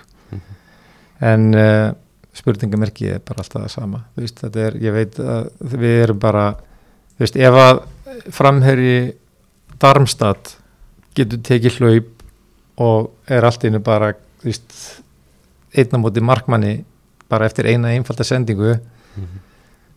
En 1.22 1.50
uh, 1.54 1.90
spurningamerki 2.36 3.10
er 3.12 3.20
bara 3.24 3.42
alltaf 3.42 3.62
það 3.62 3.74
sama. 3.74 4.02
Þú 4.14 4.24
veist, 4.24 4.40
þetta 4.40 4.64
er, 4.66 4.78
ég 4.82 4.96
veit 4.96 5.18
að 5.20 5.50
við 5.74 5.98
erum 6.06 6.22
bara 6.22 6.46
þú 7.16 7.24
veist, 7.24 7.36
ef 7.36 7.58
að 7.62 7.82
framherri 8.32 8.96
Darmstad 9.82 10.54
getur 11.16 11.42
tekið 11.44 11.78
hlaup 11.80 12.26
og 12.82 13.32
er 13.32 13.44
allt 13.44 13.64
innu 13.68 13.82
bara 13.84 14.14
þú 14.40 14.48
veist, 14.48 14.76
einn 15.76 15.96
á 15.96 15.98
móti 16.00 16.24
markmanni 16.24 16.76
bara 17.32 17.48
eftir 17.48 17.68
eina 17.68 17.92
einfalda 17.92 18.24
sendingu 18.28 18.76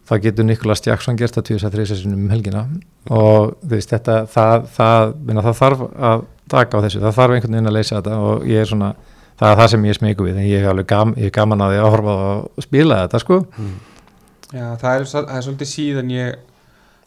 það 0.06 0.21
getur 0.28 0.48
Nikolas 0.48 0.84
Jackson 0.86 1.17
gert 1.17 1.38
að 1.39 1.50
tjóðs 1.50 1.65
að 1.65 1.78
þreysa 1.78 1.98
sinum 2.00 2.26
um 2.26 2.34
helgina. 2.34 2.65
Og 3.10 3.56
þú 3.63 3.71
veist 3.74 3.93
þetta 3.93 4.19
það, 4.32 4.67
það, 4.76 5.13
minna, 5.28 5.43
það 5.45 5.60
þarf 5.62 5.84
að 6.12 6.26
taka 6.52 6.78
á 6.78 6.84
þessu, 6.86 7.02
það 7.02 7.17
þarf 7.19 7.36
einhvern 7.36 7.58
veginn 7.58 7.71
að 7.71 7.78
leysa 7.80 7.98
þetta 8.00 8.17
og 8.21 8.45
ég 8.50 8.62
er 8.62 8.69
svona, 8.69 8.91
það 9.39 9.50
er 9.52 9.60
það 9.62 9.71
sem 9.74 9.88
ég 9.89 9.98
smeyku 10.00 10.28
við 10.28 10.39
en 10.41 10.48
ég 10.50 10.63
er 10.63 10.71
alveg 10.71 10.88
gam, 10.91 11.15
ég 11.19 11.30
er 11.32 11.36
gaman 11.36 11.65
að 11.65 11.74
því 11.76 11.82
að 11.82 11.91
horfa 11.95 12.15
og 12.45 12.65
spila 12.65 13.02
þetta 13.04 13.24
sko. 13.24 13.41
Já, 14.56 14.67
það 14.80 14.91
er, 14.93 15.10
það 15.10 15.36
er 15.38 15.45
svolítið 15.48 15.71
síðan 15.71 16.13
ég 16.15 16.38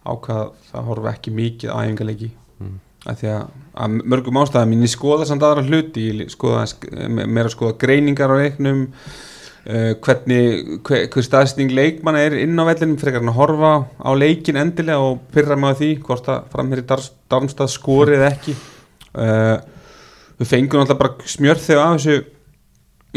ákvað 0.08 0.44
að 0.74 0.90
horfa 0.90 1.14
ekki 1.14 1.34
mikið 1.36 1.72
á 1.72 1.76
æfingarleiki 1.84 2.30
Mm. 2.58 2.78
af 3.06 3.20
því 3.20 3.28
að, 3.30 3.42
að 3.78 3.92
mörgum 4.10 4.38
ástæðum 4.40 4.72
ég 4.82 4.90
skoða 4.90 5.26
samt 5.28 5.44
aðra 5.46 5.62
hluti. 5.62 6.08
Ég 6.10 6.32
skoða, 6.34 6.64
meira 7.06 7.46
að 7.46 7.54
skoða 7.54 7.76
greiningar 7.78 8.34
á 8.34 8.36
leiknum 8.40 8.80
uh, 8.88 9.92
hvernig 10.02 10.80
hver, 10.82 11.04
hver 11.12 11.26
staðsning 11.26 11.70
leikmann 11.70 12.18
er 12.18 12.34
inn 12.40 12.58
á 12.58 12.66
vellinum 12.66 12.98
frekar 12.98 13.22
hann 13.22 13.30
að 13.30 13.38
horfa 13.38 13.72
á 14.02 14.10
leikin 14.18 14.58
endilega 14.58 14.98
og 15.06 15.22
pyrra 15.34 15.54
mig 15.54 15.70
á 15.70 15.78
því 15.78 15.90
hvort 16.02 16.30
að 16.34 16.50
framherri 16.54 16.86
Darmstað 16.88 17.70
skorið 17.76 18.18
eða 18.18 18.32
ekki. 18.34 18.56
Uh, 19.14 19.56
við 20.38 20.46
fengum 20.52 20.80
alltaf 20.84 20.98
bara 20.98 21.28
smjörð 21.34 21.64
þegar 21.66 21.84
af 21.86 21.96
þessu 21.98 22.18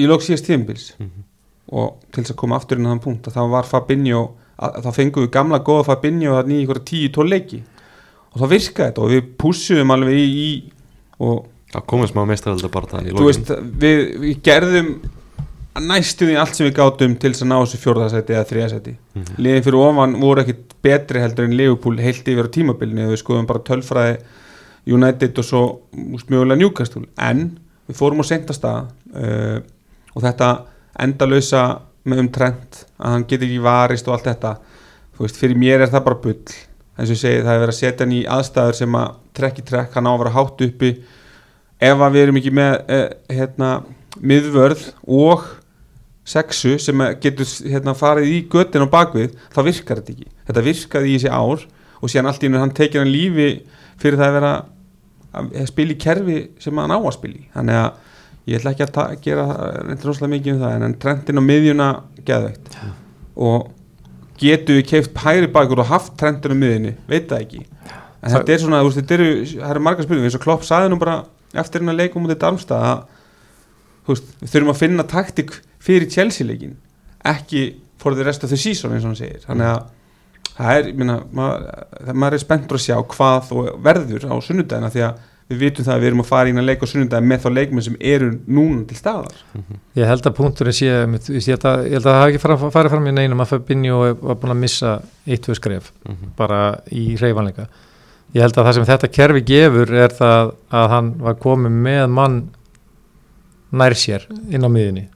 í 0.01 0.07
lók 0.09 0.23
síðast 0.25 0.47
tíðanbils 0.47 0.85
Mhm. 0.99 1.23
og 1.71 1.99
til 2.11 2.23
þess 2.23 2.33
að 2.33 2.39
koma 2.41 2.55
aftur 2.57 2.77
inn 2.79 2.85
á 2.87 2.91
þann 2.93 3.03
punkt 3.03 3.27
að 3.27 3.35
þá 3.37 3.43
var 3.51 3.63
Fabinho, 3.69 4.21
að, 4.59 4.81
þá 4.83 4.91
fengum 4.95 5.23
við 5.25 5.31
gamla 5.31 5.59
góða 5.63 5.85
Fabinho 5.85 6.33
þarna 6.35 6.53
í 6.57 6.65
ykkur 6.65 6.81
10-12 6.83 7.29
leiki 7.29 7.61
og 8.33 8.41
þá 8.41 8.45
virkaði 8.51 8.89
þetta 8.91 9.01
og 9.05 9.09
við 9.11 9.23
pússum 9.37 9.91
alveg 9.91 10.13
í, 10.15 10.27
í 10.27 10.63
og 11.19 11.45
Það 11.71 11.85
komið 11.87 12.09
smá 12.11 12.25
meistarölda 12.27 12.67
bara 12.71 12.87
þannig 12.91 13.13
í 13.15 13.23
veist 13.23 13.47
við, 13.79 13.99
við 14.19 14.41
gerðum 14.43 14.89
næstu 15.87 16.27
því 16.27 16.33
allt 16.41 16.57
sem 16.57 16.67
við 16.67 16.73
gátum 16.75 17.13
til 17.15 17.31
þess 17.31 17.45
að 17.45 17.47
ná 17.47 17.55
þessu 17.61 17.77
fjórðarsæti 17.79 18.33
eða 18.35 18.47
þriðarsæti 18.49 18.93
Mhm. 19.15 19.37
liðin 19.39 19.63
fyrir 19.63 19.79
ofan 19.79 20.17
voru 20.19 20.41
ekkit 20.43 20.73
betri 20.83 21.19
heldur 21.23 21.45
en 21.47 21.55
Liverpool 21.55 21.95
heilt 22.03 22.27
yfir 22.27 22.43
á 22.43 22.55
tímabilinu 22.57 23.07
við 23.13 23.21
skoðum 23.23 23.47
bara 23.47 23.59
tölfræði 23.63 24.17
United 24.87 25.37
og 25.37 25.45
svo 25.45 25.61
úst, 26.15 26.29
mögulega 26.31 26.59
Newcastle. 26.59 27.05
En 27.19 27.59
við 27.87 27.99
fórum 27.99 28.23
á 28.23 28.25
sentastað 28.25 28.89
uh, 29.13 29.61
og 30.15 30.25
þetta 30.25 30.51
endalösa 31.01 31.63
með 32.09 32.23
um 32.23 32.29
trend 32.33 32.81
að 32.97 33.15
hann 33.15 33.25
getur 33.29 33.47
ekki 33.47 33.63
varist 33.63 34.07
og 34.09 34.17
allt 34.17 34.29
þetta 34.31 34.55
veist, 35.21 35.37
fyrir 35.37 35.59
mér 35.59 35.85
er 35.85 35.91
það 35.91 36.05
bara 36.07 36.21
bull. 36.23 36.59
Eins 36.97 37.09
og 37.09 37.15
ég 37.15 37.21
segi, 37.21 37.41
það 37.45 37.53
er 37.53 37.63
verið 37.63 37.73
að 37.75 37.79
setja 37.79 38.05
hann 38.05 38.15
í 38.17 38.21
aðstæður 38.35 38.77
sem 38.77 38.97
að 38.99 39.17
trekk 39.37 39.61
í 39.61 39.65
trekk, 39.69 39.95
hann 39.95 40.09
á 40.09 40.11
að 40.11 40.21
vera 40.23 40.35
hátt 40.35 40.63
uppi. 40.65 40.91
Ef 41.81 42.05
að 42.05 42.15
við 42.15 42.25
erum 42.25 42.39
ekki 42.41 42.53
með 42.53 42.73
eh, 42.93 43.05
hérna, 43.37 43.69
miðvörð 44.21 44.87
og 45.07 45.45
sexu 46.27 46.75
sem 46.81 47.03
getur 47.21 47.47
hérna, 47.65 47.95
farið 47.97 48.29
í 48.29 48.41
göttin 48.51 48.85
á 48.85 48.93
bakvið 48.93 49.37
þá 49.53 49.61
virkar 49.65 50.01
þetta 50.01 50.13
ekki, 50.13 50.27
þetta 50.49 50.65
virkaði 50.67 51.09
í 51.09 51.15
þessi 51.17 51.31
ár 51.33 51.63
og 52.01 52.11
síðan 52.11 52.29
allt 52.29 52.45
í 52.45 52.51
hann 52.53 52.75
tekið 52.77 53.01
hann 53.01 53.13
lífi 53.13 53.47
fyrir 54.01 54.19
það 54.21 54.29
að 54.31 54.37
vera 54.39 54.53
að 55.41 55.67
spila 55.71 55.93
í 55.95 55.99
kerfi 56.01 56.37
sem 56.59 56.81
hann 56.81 56.91
á 56.91 56.99
að 56.99 57.13
spila 57.17 57.37
í. 57.39 57.43
Þannig 57.55 57.77
að 57.81 57.91
ég 58.51 58.57
ætla 58.59 58.71
ekki 58.73 58.87
að 58.89 59.13
gera 59.27 59.45
reyndir 59.85 60.09
rosalega 60.09 60.33
mikið 60.35 60.55
um 60.55 60.63
það 60.65 60.85
en 60.87 60.95
trendin 61.05 61.39
á 61.39 61.43
miðjuna 61.45 61.89
geðveikt. 62.27 62.75
Og 63.37 63.69
getur 64.41 64.79
við 64.79 64.87
keift 64.89 65.21
hægri 65.23 65.51
bakur 65.53 65.83
og 65.83 65.89
haft 65.91 66.15
trendin 66.19 66.55
á 66.57 66.61
miðjunni, 66.63 66.95
veit 67.07 67.27
það 67.29 67.45
ekki. 67.45 67.61
En 68.21 68.29
Það- 68.29 68.35
þetta 68.41 68.53
er 68.53 68.59
svona, 68.65 68.79
þú 68.81 68.89
veist, 68.89 68.99
þetta 69.01 69.13
eru 69.17 69.29
það 69.45 69.69
eru 69.71 69.79
margar 69.85 70.03
spurningar, 70.05 70.27
eins 70.29 70.35
og 70.37 70.41
Klopp 70.43 70.63
saði 70.67 70.89
nú 70.91 70.99
bara 70.99 71.15
eftir 71.53 71.81
hann 71.81 71.89
að 71.93 71.99
leikum 72.01 72.25
út 72.27 72.33
í 72.35 72.39
Darmstað 72.41 72.83
að 72.89 73.05
þú 74.05 74.13
veist, 74.15 74.27
við 74.41 74.51
þurfum 74.53 74.73
að 74.73 74.81
finna 74.81 75.03
taktik 75.09 75.55
fyrir 75.81 76.09
Chelsea 76.11 76.45
leikin 76.47 76.75
ekki 77.25 77.63
for 78.01 78.13
the 78.15 78.23
rest 78.23 78.43
of 78.43 78.49
the 78.49 78.57
season 78.57 78.91
eins 78.93 79.03
og 79.05 79.13
hann 79.13 79.15
segir. 79.21 79.41
Þannig 79.45 79.69
að 79.71 79.83
það 80.57 80.77
er, 80.77 80.87
ég 80.91 80.95
meina, 81.01 81.19
maður, 81.33 82.13
maður 82.13 82.33
er 82.37 82.43
spenntur 82.45 82.77
að 82.79 82.85
sjá 82.85 82.95
hvað 83.15 83.51
og 83.57 83.69
verður 83.85 84.25
á 84.29 84.35
sunnudagina 84.45 84.89
því 84.93 85.03
að 85.07 85.27
við 85.51 85.59
vitum 85.65 85.83
það 85.83 85.93
að 85.97 85.99
við 86.03 86.07
erum 86.07 86.21
að 86.23 86.27
fara 86.31 86.47
inn 86.51 86.59
að 86.61 86.67
leika 86.69 86.87
á 86.87 86.91
sunnudagin 86.91 87.27
með 87.27 87.41
þá 87.43 87.47
leikmenn 87.57 87.83
sem 87.83 87.95
eru 87.99 88.27
núna 88.47 88.85
til 88.87 88.95
staðar. 88.95 89.33
Ég 89.99 90.07
held 90.07 90.27
að 90.29 90.35
punkturinn 90.37 90.77
sé 90.77 90.91
þú 91.25 91.33
ég 91.35 91.47
held 91.51 91.65
að, 91.67 91.81
ég 91.89 91.95
held 91.97 92.05
að 92.05 92.11
það 92.13 92.19
hafi 92.21 92.31
ekki 92.35 92.43
fara, 92.45 92.57
farið 92.71 92.93
fram 92.95 93.09
í 93.11 93.15
neinum 93.17 93.43
að 93.43 93.49
Fabinho 93.51 93.97
var 94.21 94.37
búin 94.39 94.53
að 94.55 94.61
missa 94.61 94.93
eitt, 95.27 95.41
tvö 95.43 95.57
skref 95.59 95.91
Mhm. 96.07 96.31
bara 96.39 96.61
í 96.91 97.17
reyfanleika 97.19 97.67
ég 98.33 98.41
held 98.45 98.55
að 98.55 98.65
það 98.69 98.73
sem 98.79 98.85
þetta 98.93 99.11
kerfi 99.11 99.41
gefur 99.51 99.91
er 100.05 100.15
það 100.15 100.53
að 100.71 100.89
hann 100.95 101.11
var 101.19 101.35
komið 101.35 101.75
með 101.89 102.07
mann 102.09 102.37
nær 103.71 103.91
sér 103.95 104.23
inn 104.51 104.63
á 104.63 104.69
miðinni 104.71 105.07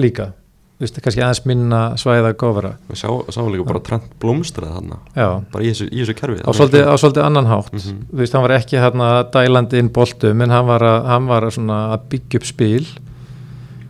líka, 0.00 0.30
þú 0.74 0.82
veist, 0.84 0.96
kannski 1.04 1.22
aðeins 1.22 1.44
minna 1.46 1.80
svæða 2.00 2.32
gófara, 2.34 2.72
Við 2.90 2.98
sá, 2.98 3.08
sáum 3.30 3.50
líka 3.52 3.64
bara 3.68 3.80
trend 3.86 4.08
blómstrað 4.20 4.88
já. 5.14 5.28
bara 5.52 5.62
í 5.64 5.70
þessu, 5.70 5.86
í 5.92 6.02
þessu 6.02 6.14
kerfi. 6.18 6.40
Á 6.42 6.50
svolítið, 6.50 6.84
á 6.90 6.94
svolítið 6.98 7.24
annan 7.28 7.46
hátt. 7.46 7.72
Mhm. 7.72 8.00
þú 8.10 8.18
veist, 8.18 8.32
hann 8.34 8.42
var 8.42 8.50
ekki 8.58 8.80
hérna 8.82 9.08
dælandi 9.30 9.78
inn 9.78 9.88
boltum 9.88 10.42
en 10.42 10.50
hann 10.50 10.66
var 10.66 10.80
að, 10.82 11.04
hann 11.06 11.26
var 11.26 11.42
að, 11.42 11.54
svona, 11.58 11.78
að 11.94 12.08
byggja 12.10 12.40
upp 12.40 12.44
spil. 12.46 12.86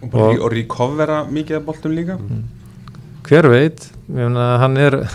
Og, 0.03 0.11
bara, 0.11 0.25
Og- 0.25 0.41
og, 0.45 0.53
recovera 0.53 1.25
mikið 1.25 1.57
af 1.57 1.65
boltum 1.65 1.93
líka. 1.97 2.19
Hver 3.25 3.49
veit, 3.49 3.91
hann 4.15 4.77
er 4.77 5.09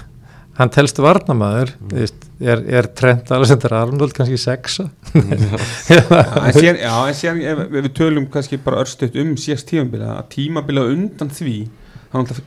hann 0.59 0.71
telst 0.75 0.99
varnamaður 1.01 1.71
Mm. 1.79 2.05
er, 2.43 2.61
er 2.79 2.87
Trent 2.95 3.31
Alexander 3.31 3.73
Arnold 3.79 4.13
kannski 4.15 4.37
sexa? 4.39 4.89
Já, 5.13 5.21
en 5.23 6.53
síðan, 6.59 6.79
já, 6.83 6.93
en 7.07 7.17
síðan 7.17 7.41
ef, 7.41 7.61
ef 7.65 7.75
við 7.87 7.91
tölum 7.97 8.27
kannski 8.31 8.59
bara 8.63 8.83
örstuðt 8.83 9.15
um 9.23 9.33
síðast 9.39 9.69
tímabila 9.71 10.17
að 10.19 10.29
tímabila 10.35 10.83
undan 10.91 11.31
því 11.33 11.55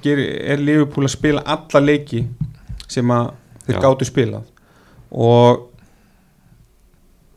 gerir, 0.03 0.31
er 0.53 0.59
Liverpool 0.63 1.07
að 1.07 1.15
spila 1.15 1.43
alla 1.47 1.83
leiki 1.85 2.25
sem 2.91 3.11
að 3.15 3.29
þeir 3.67 3.77
Já. 3.77 3.83
gátu 3.85 4.09
spilað. 4.09 4.49
Og 5.13 5.69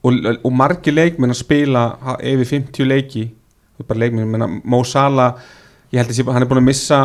og, 0.05 0.17
og 0.45 0.53
margi 0.53 0.93
leikmenn 0.93 1.33
að 1.33 1.39
spila 1.41 1.83
yfir 2.21 2.49
50 2.59 2.89
leiki. 2.89 3.25
Bara 3.85 3.99
leikmenn, 4.05 4.29
menna, 4.31 4.47
Mo 4.63 4.83
Salah 4.87 5.35
ég 5.91 6.01
held 6.01 6.11
að 6.11 6.17
sé, 6.17 6.25
hann 6.27 6.43
er 6.43 6.49
búin 6.49 6.61
að 6.63 6.67
missa 6.69 6.99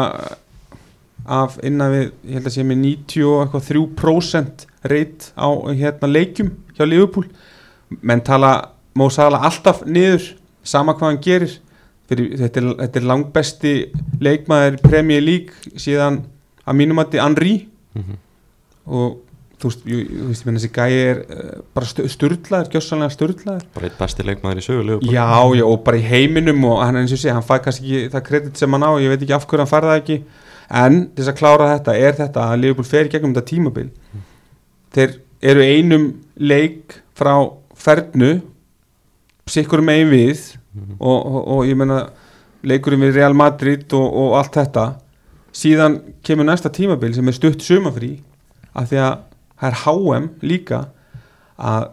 af 1.27 1.59
innan 1.67 1.93
við, 1.93 2.05
ég 2.29 2.35
held 2.39 2.47
að 2.51 2.55
sé 2.57 2.65
með 2.67 2.79
90 2.85 3.25
og 3.29 3.41
eitthvað 3.45 3.67
3% 3.71 4.67
reyt 4.91 5.31
á 5.37 5.49
hérna 5.77 6.09
leikjum 6.11 6.51
hjá 6.77 6.85
Liverpool. 6.89 7.27
Menn 8.01 8.23
tala 8.25 8.53
Mo 8.95 9.09
Salah 9.13 9.45
alltaf 9.47 9.85
niður 9.87 10.31
sama 10.67 10.95
hvað 10.95 11.11
hann 11.13 11.23
gerir. 11.25 11.57
Fyrir, 12.11 12.33
þetta, 12.41 12.61
er, 12.61 12.71
þetta 12.85 12.99
er 12.99 13.05
langbesti 13.07 13.73
leikmaður 14.21 14.79
í 14.79 14.83
Premier 14.83 15.21
League 15.23 15.75
síðan 15.79 16.23
að 16.67 16.79
mínum 16.81 16.99
að 16.99 17.11
þetta 17.13 17.21
er 17.21 17.27
Henry 17.29 17.57
Mhm. 17.95 18.17
og 18.87 19.17
þú 19.61 19.69
veist, 19.69 19.81
jú, 19.85 19.97
þú 20.09 20.27
veist, 20.31 20.43
ég 20.43 20.47
menn 20.47 20.59
þessi 20.61 20.69
gæi 20.73 20.93
er 21.11 21.19
uh, 21.27 21.49
bara 21.75 21.87
störtlaður, 21.87 22.69
gjössanlega 22.73 23.15
störtlaður 23.15 23.65
bara 23.75 23.89
eitt 23.91 23.99
besti 23.99 24.25
leikmaður 24.27 24.61
í 24.63 24.65
sögu 24.65 24.85
Liverpool. 24.87 25.11
Já, 25.13 25.27
já, 25.59 25.65
og 25.67 25.83
bara 25.85 25.99
í 25.99 26.05
heiminum 26.07 26.63
og 26.71 26.79
hann 26.85 27.01
og 27.03 27.11
sé, 27.11 27.33
hann 27.35 27.43
fær 27.47 27.61
kannski 27.65 27.85
ekki 27.91 28.13
það 28.15 28.25
kredit 28.31 28.63
sem 28.63 28.73
hann 28.79 28.87
á, 28.87 28.91
ég 29.03 29.11
veit 29.13 29.25
ekki 29.27 29.35
af 29.37 29.47
hverju 29.51 29.65
hann 29.65 29.73
fær 29.75 29.89
það 29.91 29.99
ekki 30.01 30.19
en 30.71 31.01
til 31.11 31.25
þess 31.25 31.33
að 31.33 31.41
klára 31.41 31.71
þetta 31.75 31.97
er 31.99 32.17
þetta 32.19 32.47
að 32.47 32.63
Liverpool 32.63 32.87
fer 32.87 33.11
gegnum 33.11 33.35
þetta 33.35 33.51
tímabil. 33.51 33.89
Þeir 34.95 35.17
eru 35.51 35.67
einum 35.67 36.07
leik 36.37 37.01
frá 37.17 37.35
fernu 37.75 38.41
sikkur 39.51 39.83
megin 39.83 40.11
við 40.13 40.43
og, 41.01 41.19
og, 41.19 41.41
og 41.57 41.63
ég 41.67 41.79
meina 41.79 42.05
leikurinn 42.63 43.03
við 43.03 43.17
Real 43.19 43.35
Madrid 43.35 43.87
og, 43.97 44.07
og 44.07 44.37
allt 44.39 44.59
þetta. 44.61 44.87
Síðan 45.57 45.99
kemur 46.23 46.47
næsta 46.47 46.71
tímabil 46.71 47.15
sem 47.17 47.27
er 47.27 47.35
stutt 47.35 47.65
sumafrí 47.67 48.19
af 48.71 48.91
því 48.91 49.01
að 49.03 49.17
það 49.61 49.71
er 49.71 49.81
HM 49.85 50.29
líka 50.47 50.85
að 51.61 51.89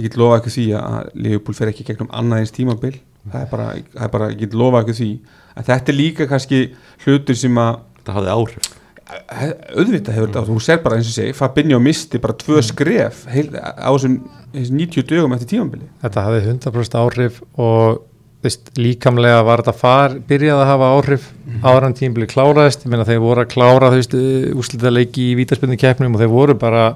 ég 0.00 0.08
get 0.08 0.18
lofa 0.18 0.40
ekki 0.40 0.54
því 0.56 0.66
að 0.80 1.12
Liverpool 1.14 1.56
fer 1.56 1.70
ekki 1.70 1.86
gegnum 1.86 2.10
annað 2.16 2.42
eins 2.42 2.56
tímabil. 2.56 2.96
Það 3.20 3.42
er 3.42 3.48
bara, 3.50 3.68
það 3.92 4.06
er 4.06 4.12
bara 4.16 4.30
ég 4.32 4.42
get 4.42 4.56
lofa 4.56 4.82
ekki 4.82 4.96
því 4.96 5.10
að 5.54 5.70
þetta 5.70 5.92
er 5.92 5.98
líka 5.98 6.26
kannski 6.30 6.60
hlutur 7.04 7.36
sem 7.38 7.60
að 7.60 7.80
þetta 8.10 8.18
hafði 8.18 8.34
áhrif? 8.36 8.76
Auðvitað 9.10 10.14
hefur 10.14 10.28
þetta, 10.28 10.44
þú 10.46 10.60
sér 10.62 10.82
bara 10.84 10.98
eins 11.00 11.08
og 11.10 11.16
segi 11.16 11.32
Fabinho 11.34 11.80
misti 11.82 12.20
bara 12.22 12.36
tvö 12.38 12.60
skref 12.62 13.24
heil, 13.30 13.48
á 13.58 13.90
þessum 13.90 14.20
þessum 14.54 14.78
90 14.78 15.06
dögum 15.10 15.34
eftir 15.34 15.50
tímabili. 15.54 15.88
Þetta 16.02 16.24
hafði 16.26 16.40
100% 16.46 16.98
áhrif 17.00 17.40
og 17.58 18.00
veist, 18.44 18.70
líkamlega 18.78 19.42
var 19.46 19.62
þetta 19.62 19.76
far, 19.76 20.16
byrjaði 20.30 20.64
að 20.64 20.70
hafa 20.70 20.90
áhrif 20.96 21.26
áran 21.66 21.96
tímbili 21.96 22.28
kláraðist, 22.30 22.86
ég 22.86 22.92
meina 22.92 23.06
þeir 23.08 23.20
voru 23.22 23.44
að 23.44 23.50
klára 23.52 23.90
þú 23.92 23.98
veist, 24.00 24.16
úslita 24.62 24.92
leiki 24.92 25.30
í 25.32 25.34
vítaspinnu 25.38 25.76
keppnum 25.80 26.16
og 26.16 26.22
þeir 26.22 26.32
voru 26.32 26.56
bara 26.58 26.86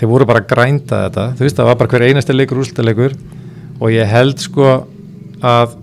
þeir 0.00 0.10
voru 0.10 0.26
bara 0.28 0.42
að 0.42 0.48
grænda 0.50 1.04
þetta. 1.06 1.26
Þú 1.36 1.46
veist, 1.46 1.60
það 1.60 1.70
var 1.70 1.78
bara 1.82 1.92
hver 1.92 2.06
einasti 2.08 2.36
leikur 2.36 2.62
úslita 2.64 2.86
leikur 2.86 3.16
og 3.80 3.94
ég 3.94 4.10
held 4.10 4.42
sko 4.42 4.72
að 5.40 5.76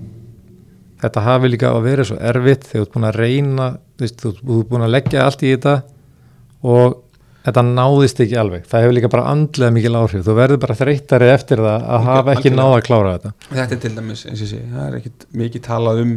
þetta 1.01 1.25
hafi 1.27 1.51
líka 1.51 1.73
að 1.73 1.83
vera 1.85 2.05
svo 2.07 2.17
erfitt 2.31 2.69
þegar 2.69 2.79
þú 2.79 2.85
ert 2.87 2.95
búin 2.95 3.09
að 3.09 3.19
reyna 3.21 3.67
þú 3.97 4.05
veist, 4.05 4.23
þú 4.23 4.31
ert 4.61 4.71
búin 4.71 4.85
að 4.87 4.95
leggja 4.95 5.25
allt 5.25 5.43
í 5.43 5.51
þetta 5.53 5.75
og 6.67 6.95
þetta 7.47 7.63
náðist 7.63 8.21
ekki 8.23 8.37
alveg. 8.41 8.65
Það 8.67 8.83
hefur 8.83 8.95
líka 8.97 9.11
bara 9.11 9.27
andlega 9.31 9.73
mikil 9.75 9.93
áhrif. 9.95 10.23
Þú 10.25 10.35
verður 10.37 10.61
bara 10.63 10.77
þreyttari 10.77 11.29
eftir 11.31 11.61
það 11.63 11.85
að 11.95 12.07
hafa 12.07 12.33
ekki 12.35 12.51
náða 12.53 12.79
að 12.79 12.85
klára 12.89 13.13
þetta. 13.15 13.33
Þetta 13.51 13.77
er 13.77 13.83
til 13.83 13.91
dæmis, 13.95 14.23
eins 14.27 14.41
og 14.43 14.49
segi, 14.51 14.65
það 14.73 14.87
er 14.87 14.97
ekkit 14.99 15.27
mikið 15.41 15.63
talað 15.67 16.01
um 16.03 16.15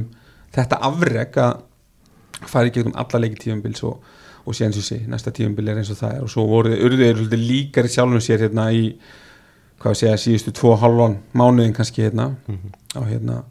þetta 0.57 0.81
afreg 0.91 1.39
að 1.45 2.49
fara 2.51 2.71
í 2.71 2.75
gegnum 2.75 2.97
alla 2.99 3.23
leiki 3.23 3.41
tímabils 3.45 3.85
og, 3.87 4.19
og 4.43 4.57
sé 4.57 4.67
eins 4.67 4.81
og 4.81 4.87
segi, 4.87 5.07
næsta 5.13 5.33
tímabil 5.37 5.71
er 5.71 5.81
eins 5.83 5.93
og 5.95 6.01
það 6.01 6.17
er. 6.17 6.27
Og 6.27 6.35
svo 6.35 6.47
voru 6.51 6.75
urðu 6.75 7.05
þeir 7.05 7.21
svolítið 7.21 7.47
líkari 7.53 7.95
sjálfum 7.95 8.25
sér 8.27 8.47
hérna 8.49 8.67
í, 8.75 8.85
hvað 9.81 9.95
ég 9.95 10.03
segja, 10.03 10.21
síðustu 10.25 10.57
tvo 10.57 10.75
halvan 10.81 11.21
mánuðin 11.37 11.77
kannski 11.77 12.09
hérna 12.09 12.33
og 12.97 13.07
hérna 13.07 13.43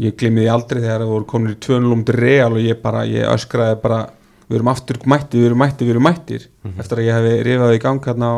ég 0.00 0.16
glimmiði 0.16 0.48
aldrei 0.52 0.80
þegar 0.80 1.02
það 1.04 1.12
voru 1.12 1.28
konur 1.28 1.54
í 1.54 1.58
2-0 1.66 1.92
um 1.92 2.04
real 2.16 2.52
og 2.52 2.62
ég 2.62 2.80
bara, 2.82 3.04
ég 3.08 3.28
öskraði 3.28 3.80
bara 3.82 4.00
við 4.48 4.58
erum 4.58 4.72
aftur 4.72 4.98
mættir, 5.08 5.40
við 5.40 5.50
erum 5.50 5.62
mættir, 5.62 5.86
við 5.86 5.94
erum 5.94 6.06
mættir 6.08 6.48
eftir 6.78 7.00
að 7.00 7.06
ég 7.06 7.18
hef 7.18 7.44
rifaði 7.46 7.76
í 7.76 7.82
gang 7.82 8.08
hérna 8.08 8.30
á, 8.32 8.36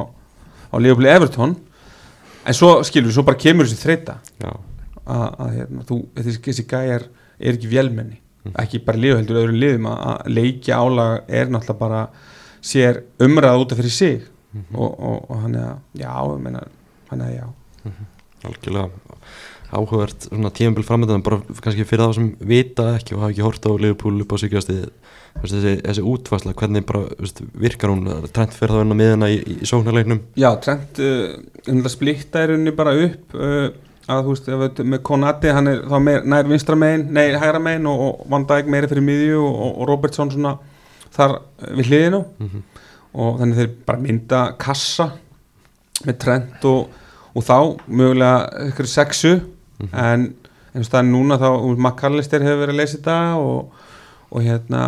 á 0.71 0.77
Leopold 0.79 1.11
Everton. 1.11 1.57
En 2.45 2.55
svo 2.55 2.77
skilur 2.85 3.15
svo 3.15 3.25
bara 3.25 3.41
kemur 3.41 3.67
þessi 3.67 3.81
þreita 3.81 4.19
að, 4.45 5.29
að 5.41 5.55
hérna, 5.55 5.87
þú, 5.89 6.01
þessi, 6.19 6.67
gæjar 6.69 7.09
er 7.39 7.57
ekki 7.57 7.71
vélmenni 7.73 8.21
ekki 8.61 8.83
bara 8.85 9.01
liðheldur 9.01 9.41
öðrum 9.41 9.61
liðum 9.61 9.89
að, 9.89 10.27
leikja 10.29 10.81
álag 10.83 11.31
er 11.33 11.49
náttúrulega 11.53 11.81
bara 11.81 12.01
sér 12.65 13.01
umræða 13.25 13.61
út 13.63 13.73
af 13.73 13.81
fyrir 13.81 13.95
sig. 13.95 14.27
Og, 14.75 14.91
og, 14.93 15.31
og 15.31 15.41
hann 15.43 15.57
er 15.59 15.65
að 15.67 15.79
já, 15.99 16.11
hann 16.13 17.25
er 17.25 17.25
að 17.25 17.33
já. 17.35 17.47
Algjörlega 18.45 18.85
áhugavert 19.75 20.29
tímabil 20.57 20.87
framöndan 20.87 21.23
bara 21.27 21.41
kannski 21.61 21.85
fyrir 21.89 22.05
það 22.07 22.17
sem 22.19 22.29
vita 22.55 22.89
ekki 22.99 23.17
og 23.17 23.25
hafa 23.25 23.35
ekki 23.35 23.45
hort 23.47 23.67
á 23.67 23.71
Liverpool 23.75 24.21
upp 24.25 24.35
á 24.35 24.37
síkjastið 24.43 24.85
þessi, 25.43 25.73
þessi 25.83 26.05
útvarsla, 26.07 26.55
hvernig 26.59 26.85
bara 26.87 27.05
veist, 27.19 27.41
virkar 27.59 27.91
hún, 27.91 28.05
trend 28.35 28.55
fyrir 28.55 28.77
það 28.77 28.85
inn 28.85 28.95
á 28.95 29.01
miðuna 29.01 29.31
í, 29.33 29.41
í, 29.43 29.57
sóknarleiknum? 29.67 30.21
Já, 30.39 30.51
Trent 30.63 31.01
uh, 31.03 31.35
um 31.73 31.81
það 31.83 31.95
splitta 31.97 32.45
er 32.45 32.55
unni 32.55 32.75
bara 32.77 32.95
upp 33.07 33.35
uh, 33.39 33.67
að 34.15 34.23
þú 34.29 34.35
veist, 34.35 34.51
við, 34.63 34.83
með 34.93 35.03
Konati 35.09 35.53
hann 35.57 35.71
er 35.73 35.83
þá 35.91 35.97
meir, 36.07 36.29
nær 36.29 36.51
vinstra 36.51 36.79
megin, 36.79 37.09
nei 37.17 37.33
hægra 37.35 37.63
megin 37.63 37.89
og, 37.91 38.05
og 38.07 38.29
Van 38.31 38.47
Dijk 38.51 38.71
meira 38.71 38.91
fyrir 38.91 39.07
miðju 39.07 39.41
og, 39.43 39.59
og, 39.73 39.83
Robertson 39.91 40.31
svona 40.35 40.55
þar 41.15 41.39
uh, 41.41 41.73
við 41.81 41.91
hliðinu 41.91 42.23
Mhm. 42.45 42.63
og 43.15 43.41
þannig 43.41 43.59
þeir 43.63 43.75
bara 43.87 44.03
mynda 44.03 44.45
kassa 44.59 45.09
með 46.05 46.17
Trent 46.25 46.65
og, 46.71 46.89
og 47.35 47.45
þá 47.47 47.59
mögulega 47.87 48.69
ykkur 48.71 48.89
sexu 48.91 49.35
en 49.83 50.29
eins 50.75 50.89
og 50.89 50.93
það 50.93 51.01
er 51.01 51.09
núna 51.11 51.39
þá 51.39 51.49
McAllister 51.77 52.45
hefur 52.45 52.63
verið 52.65 52.75
að 52.75 52.81
leysa 52.83 52.99
þetta 52.99 53.19
og, 53.39 53.89
og 54.31 54.45
hérna 54.45 54.85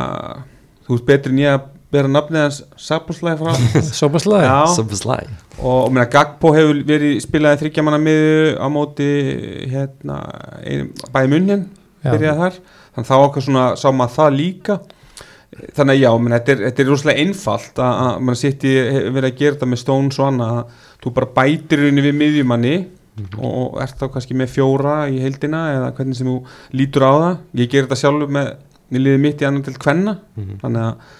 þú 0.86 0.94
veist 0.96 1.08
betri 1.08 1.34
en 1.34 1.42
ég 1.42 1.56
að 1.56 1.72
bera 1.94 2.10
nafnið 2.10 2.42
hans 2.42 2.58
Saboslæði 2.82 3.38
frá. 3.40 3.52
Subsly 4.74 5.28
og, 5.60 5.86
og 5.86 5.94
meina, 5.94 6.08
Gagpo 6.10 6.52
hefur 6.56 6.82
verið 6.88 7.20
spilaði 7.24 7.62
þryggjamanna 7.62 8.00
miðu 8.02 8.50
á 8.58 8.66
móti 8.72 9.08
hérna, 9.70 10.18
bæði 11.14 11.32
munnin 11.32 11.64
Já. 12.02 12.10
byrjaði 12.12 12.42
þar. 12.42 12.60
Þannig 12.96 13.10
þá 13.10 13.16
okkar 13.20 13.46
svona 13.46 13.64
sá 13.78 13.88
maður 13.94 14.14
það 14.16 14.38
líka. 14.40 14.78
Þannig 15.76 15.94
að 15.94 16.02
já, 16.02 16.10
meina, 16.20 16.40
þetta, 16.40 16.52
er, 16.52 16.62
þetta 16.66 16.82
er 16.82 16.90
rosalega 16.90 17.22
einfalt 17.24 17.80
að, 17.80 18.02
að 18.06 18.20
mann 18.26 18.40
sitt 18.42 18.66
í 18.66 18.74
verið 19.14 19.30
að 19.30 19.38
gera 19.38 19.56
þetta 19.56 19.70
með 19.70 19.82
Stones 19.82 20.20
og 20.20 20.30
annað 20.32 20.56
að 20.56 20.84
þú 21.04 21.12
bara 21.16 21.32
bætir 21.38 21.84
henni 21.86 22.04
við 22.04 22.18
miðjumanni 22.18 22.76
og, 23.38 23.50
og 23.50 23.76
ert 23.82 23.98
þá 24.00 24.06
kannski 24.14 24.36
með 24.38 24.54
fjóra 24.54 24.96
í 25.12 25.20
heildina 25.22 25.62
eða 25.74 25.92
hvernig 25.96 26.18
sem 26.18 26.30
þú 26.30 26.36
lítur 26.76 27.06
á 27.06 27.12
það? 27.14 27.36
Ég 27.62 27.70
ger 27.72 27.86
þetta 27.86 28.00
sjálfur 28.02 28.32
með, 28.36 28.50
liðið 28.96 29.22
mitt 29.26 29.42
í 29.44 29.48
annan 29.48 29.66
til 29.66 29.76
kvenna. 29.82 30.16
Þannig 30.62 30.82
að 30.86 31.12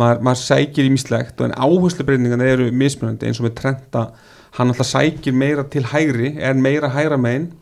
maður, 0.00 0.22
maður 0.28 0.40
sækir 0.42 0.88
í 0.88 0.94
mislegt 0.94 1.44
en 1.44 1.54
áherslubreyningarna 1.54 2.48
eru 2.54 2.70
mismunandi 2.74 3.28
eins 3.28 3.42
og 3.42 3.48
með 3.48 3.58
Trenta. 3.60 4.08
Hann 4.54 4.70
alltaf 4.70 4.90
sækir 4.90 5.34
meira 5.34 5.66
til 5.66 5.84
hægri 5.90 6.34
er 6.38 6.58
meira 6.58 6.90
hægra 6.94 7.18
megin 7.18 7.52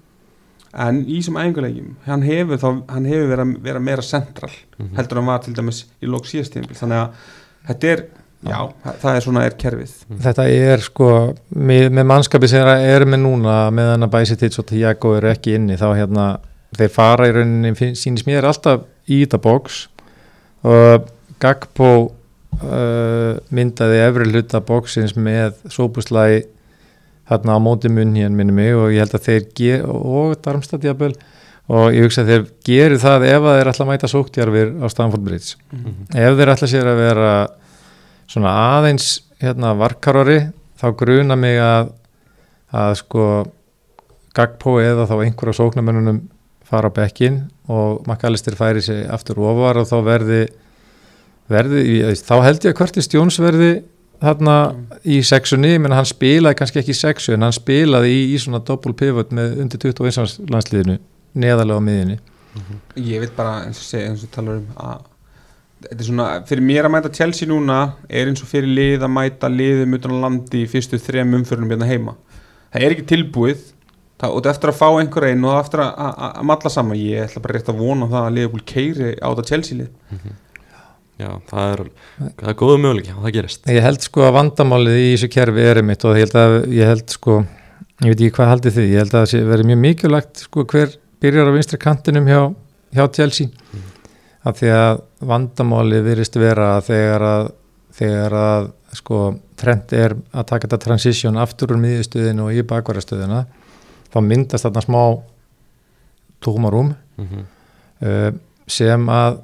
en 0.72 1.02
í 1.04 1.18
þessum 1.18 1.36
æfingulegjum 1.36 1.96
hann 2.06 2.24
hefur, 2.24 2.60
þá, 2.60 2.68
hann 2.88 3.08
hefur 3.08 3.28
verið 3.28 3.44
að 3.44 3.54
vera 3.66 3.82
meira 3.84 4.04
central 4.06 4.52
heldur 4.96 5.18
en 5.18 5.22
hann 5.22 5.28
var 5.28 5.42
til 5.44 5.54
dæmis 5.56 5.82
í 6.00 6.08
lók 6.08 6.28
síðastíðinbil 6.30 6.78
þannig 6.78 7.02
að 7.02 7.26
þetta 7.68 7.90
er 7.92 8.04
já, 8.46 8.58
það 9.02 9.16
er 9.16 9.24
svona 9.24 9.44
er 9.46 9.56
kerfið. 9.60 9.92
Þetta 10.24 10.46
er 10.50 10.84
sko, 10.84 11.10
með, 11.54 11.88
með 11.98 12.08
mannskapi 12.10 12.50
sem 12.50 12.62
er, 12.64 12.86
er 12.96 13.06
með 13.08 13.22
núna 13.24 13.58
meðan 13.74 14.06
að 14.06 14.14
Bæsitits 14.16 14.62
og 14.62 14.68
Tiago 14.70 15.14
eru 15.18 15.30
ekki 15.32 15.56
inni 15.58 15.78
þá 15.80 15.88
hérna, 15.98 16.26
þeir 16.76 16.94
fara 16.94 17.28
í 17.28 17.36
rauninni 17.36 17.92
sýnist 17.98 18.28
mér 18.28 18.48
alltaf 18.48 18.86
í 19.06 19.22
þetta 19.24 19.42
box. 19.42 19.84
Og 20.62 21.08
Gagpo 21.42 21.92
uh, 22.06 23.38
myndaði 23.50 24.02
efri 24.04 24.28
hluta 24.30 24.62
boxins 24.64 25.16
með 25.18 25.56
sópuslægi 25.72 26.44
hérna 27.30 27.56
á 27.56 27.60
móti 27.62 27.90
munn 27.90 28.16
hérna 28.18 28.38
minni 28.38 28.54
mig 28.54 28.74
og 28.76 28.92
ég 28.92 29.02
held 29.02 29.16
að 29.16 29.28
þeir 29.28 29.46
ger, 29.56 29.86
og 29.88 30.36
Darmstad 30.42 30.84
jafnvel 30.84 31.14
og 31.72 31.94
ég 31.94 32.04
hugsa 32.04 32.24
að 32.24 32.30
þeir 32.32 32.46
gerir 32.66 33.00
það 33.00 33.26
ef 33.30 33.46
að 33.46 33.58
þeir 33.58 33.70
ætla 33.70 33.84
að 33.84 33.90
mæta 33.92 34.10
sóktjarfir 34.10 34.72
á 34.82 34.86
Stanford 34.92 35.24
Bridge. 35.24 35.54
Ef 36.10 36.38
þeir 36.38 36.52
ætla 36.56 36.68
sér 36.68 36.90
að 36.90 37.02
vera 37.02 37.32
svona 38.32 38.52
aðeins 38.78 39.08
hérna 39.42 39.74
varkarori 39.78 40.38
þá 40.80 40.86
gruna 40.98 41.36
mig 41.38 41.58
að 41.62 41.92
að 42.72 42.94
sko 43.02 43.24
Gagpo 44.32 44.78
eða 44.80 45.04
þá 45.10 45.18
einhverja 45.26 45.58
sóknarmennunum 45.58 46.22
fara 46.64 46.88
á 46.88 46.96
bekkin 46.96 47.34
og 47.68 48.06
McAllister 48.08 48.54
færi 48.56 48.80
sig 48.80 49.02
aftur 49.12 49.42
ofar 49.44 49.82
og 49.82 49.88
þá 49.90 49.98
verði, 50.06 50.38
verði 51.52 51.82
ég- 51.98 52.22
þá 52.24 52.38
held 52.46 52.64
ég 52.64 52.72
að 52.72 52.78
Curtis 52.78 53.10
Jones 53.12 53.36
verði 53.42 53.82
þarna 54.22 54.54
í 55.04 55.18
sexunni 55.26 55.74
menn 55.82 55.92
hann 55.92 56.08
spilaði 56.08 56.56
kannski 56.62 56.80
ekki 56.80 56.94
í 56.94 57.00
sexu 57.02 57.34
en 57.36 57.42
hann 57.44 57.52
spilaði 57.52 58.08
í, 58.14 58.20
í 58.32 58.38
svona 58.40 58.62
double 58.64 58.94
pivot 58.96 59.34
með 59.36 59.58
undir 59.66 59.82
21 59.92 60.48
landsliðinu 60.48 60.96
neðalega 61.34 61.76
á 61.76 61.82
miðinni 61.84 62.18
ég 62.96 63.20
veit 63.26 63.36
bara 63.36 63.66
eins 63.66 63.80
og 63.82 63.88
segja 63.90 64.08
eins 64.12 64.24
og 64.24 64.32
talar 64.32 64.62
um 64.62 64.72
að 64.76 65.04
þetta 65.88 65.98
er 65.98 66.08
svona, 66.08 66.26
fyrir 66.48 66.64
mér 66.66 66.88
að 66.88 66.94
mæta 66.94 67.12
Chelsea 67.16 67.50
núna 67.50 67.78
er 68.08 68.30
eins 68.30 68.42
og 68.44 68.50
fyrir 68.50 68.70
lið 68.70 69.06
að 69.06 69.14
mæta 69.16 69.50
liðum 69.52 69.96
utan 69.98 70.16
á 70.16 70.22
landi 70.26 70.62
í 70.62 70.70
fyrstu 70.70 71.00
þrem 71.02 71.36
umförunum 71.40 71.74
hérna 71.74 71.88
heima. 71.90 72.14
Það 72.72 72.86
er 72.86 72.94
ekki 72.96 73.08
tilbúið 73.12 73.64
það, 74.22 74.28
og 74.28 74.36
þetta 74.38 74.50
er 74.50 74.54
eftir 74.54 74.72
að 74.72 74.78
fá 74.78 74.86
einhver 74.90 75.28
einn 75.28 75.48
og 75.48 75.58
eftir 75.58 75.84
að, 75.84 75.92
að, 76.06 76.22
að 76.28 76.46
matla 76.52 76.72
saman 76.72 77.00
ég 77.00 77.26
ætla 77.26 77.42
bara 77.44 77.58
rétt 77.58 77.72
að 77.72 77.82
vona 77.82 78.08
það 78.12 78.28
að 78.28 78.38
Liverpool 78.38 78.64
keiri 78.72 79.10
á 79.18 79.28
þetta 79.28 79.46
Chelsea 79.50 79.80
lið. 79.80 80.22
Já, 81.20 81.28
það 81.50 81.72
er, 81.72 81.82
það 82.18 82.48
er 82.52 82.58
góðu 82.62 82.78
möguleiki 82.82 83.12
og 83.14 83.26
það 83.26 83.34
gerist. 83.36 83.66
Ég 83.70 83.84
held 83.84 84.06
sko 84.06 84.24
að 84.26 84.36
vandamálið 84.38 84.98
í 84.98 85.10
þessu 85.12 85.28
kerfi 85.34 85.66
er 85.68 85.82
mitt 85.86 86.06
og 86.08 86.16
ég 86.16 86.24
held 86.26 86.38
að, 86.40 86.56
ég 86.72 86.92
held 86.92 87.14
sko 87.14 87.38
ég 88.02 88.08
veit 88.08 88.16
ekki 88.16 88.34
hvað 88.38 88.52
haldið 88.52 88.76
þið, 88.78 88.88
ég 88.90 89.02
held 89.02 89.12
að 89.12 89.20
það 89.20 89.30
sé 89.30 89.42
verið 89.46 89.68
mjög 89.68 89.80
mikilvægt 89.82 90.44
sko 90.48 90.64
hver 90.72 90.96
byrjar 91.22 91.50
á 91.52 91.54
vinstri 91.54 91.78
kantinum 91.78 92.30
hjá, 92.30 92.40
hjá 92.96 93.04
Chelsea. 93.14 93.52
Mm. 93.72 93.88
af 94.42 94.58
því 94.58 94.70
að 94.74 95.02
vandamálið 95.28 96.06
virðist 96.06 96.38
vera 96.40 96.76
þegar 96.84 97.26
að 97.26 97.50
þegar 97.92 98.36
að 98.36 98.68
sko 98.96 99.18
trend 99.60 99.92
er 99.96 100.14
að 100.32 100.46
taka 100.48 100.66
þetta 100.66 100.84
transition 100.84 101.40
aftur 101.40 101.74
úr 101.74 101.80
miðjustöðinu 101.82 102.46
og 102.46 102.56
í 102.56 102.64
bakvarastöðina 102.68 103.44
þá 104.12 104.18
myndast 104.24 104.66
þarna 104.66 104.84
smá 104.84 105.02
tómarúm 106.42 106.92
mm 106.92 107.26
-hmm. 107.28 107.44
uh, 108.06 108.30
sem 108.66 109.08
að 109.08 109.40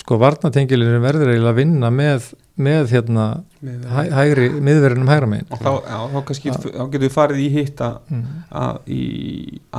sko 0.00 0.16
varnatengilinu 0.18 0.98
verður 1.02 1.30
eiginlega 1.32 1.52
að 1.52 1.58
vinna 1.60 1.90
með, 1.94 2.24
með 2.62 2.90
hérna 2.94 3.26
Með- 3.62 3.84
hæ, 3.86 4.00
hægri, 4.16 4.46
miðverðinum 4.66 5.10
hægra 5.12 5.26
megin 5.30 5.52
og 5.54 5.60
þá, 5.62 5.70
já, 5.86 5.98
þá, 6.12 6.16
kannski, 6.26 6.50
þá 6.56 6.80
getur 6.90 7.04
við 7.04 7.12
farið 7.14 7.42
í 7.44 7.48
hitt 7.54 7.82
að, 7.86 7.98
mm. 8.10 8.24
að, 8.62 8.78
í, 8.90 9.02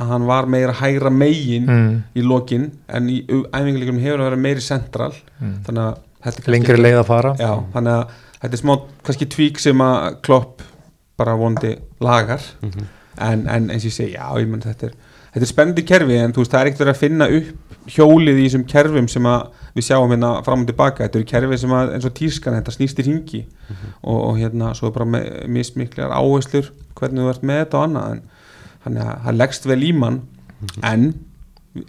að 0.00 0.12
hann 0.14 0.26
var 0.30 0.46
meira 0.54 0.72
hægra 0.78 1.10
megin 1.12 1.66
Mm. 1.68 2.02
í 2.16 2.22
lokin 2.24 2.70
en 2.88 3.08
í 3.12 3.18
æfingarleikunum 3.28 4.00
hefur 4.00 4.22
að 4.22 4.28
vera 4.30 4.40
meiri 4.46 4.64
central 4.64 5.12
Mm. 5.42 5.58
þannig 5.66 5.82
að 5.84 5.98
kannski 6.24 6.50
lengri 6.54 6.78
leið 6.80 6.98
að 7.02 7.06
fara 7.10 7.34
já, 7.36 7.50
þannig 7.74 7.92
að 7.98 8.14
þetta 8.40 8.52
er 8.56 8.62
smá 8.62 8.74
kannski 9.04 9.26
tvík 9.34 9.58
sem 9.60 9.78
að 9.84 10.20
klopp 10.22 10.62
bara 11.18 11.36
vondi 11.36 11.74
lagar 12.00 12.40
Mhm. 12.62 12.86
en, 13.18 13.46
en 13.48 13.68
eins 13.70 13.84
og 13.84 13.90
ég 13.90 13.98
segi, 13.98 14.14
já, 14.16 14.24
ég 14.40 14.48
menn 14.48 14.60
þetta 14.64 14.86
er 14.88 14.94
þetta 15.34 15.42
er 15.44 15.52
spennandi 15.52 15.82
kerfi 15.84 16.16
en 16.22 16.32
þú 16.32 16.40
veist, 16.42 16.50
það 16.54 16.60
er 16.60 16.66
ekkert 16.70 16.82
verið 16.86 16.94
að 16.94 17.02
finna 17.04 17.28
upp 17.28 17.90
hjólið 17.92 18.38
í 18.40 18.46
þessum 18.48 18.64
kerfum 18.72 19.08
sem 19.08 19.22
að 19.28 19.46
við 19.74 19.86
sjáum 19.88 20.10
hérna 20.10 20.36
fram 20.46 20.62
og 20.62 20.68
tilbaka 20.70 21.04
þetta 21.04 21.18
eru 21.18 21.26
kerfi 21.26 21.58
sem 21.58 21.72
að 21.74 21.94
eins 21.96 22.06
og 22.06 22.14
tískan, 22.14 22.54
þetta 22.54 22.74
snýst 22.74 23.00
í 23.02 23.06
ringi 23.08 23.40
og, 24.02 24.18
og 24.18 24.38
hérna, 24.38 24.74
svo 24.74 24.88
er 24.88 24.94
bara 24.94 25.08
með, 25.16 25.26
mismiklar 25.50 26.14
áherslur 26.14 26.70
hvernig 26.94 27.24
þú 27.24 27.32
ert 27.32 27.42
með 27.42 27.60
þetta 27.64 27.80
og 27.80 27.88
annað 27.88 28.12
en 28.12 28.22
þannig 28.84 29.06
að 29.06 29.24
það 29.24 29.40
leggst 29.40 29.68
vel 29.68 29.80
í 29.82 29.90
mann. 29.96 30.20
En 30.84 31.08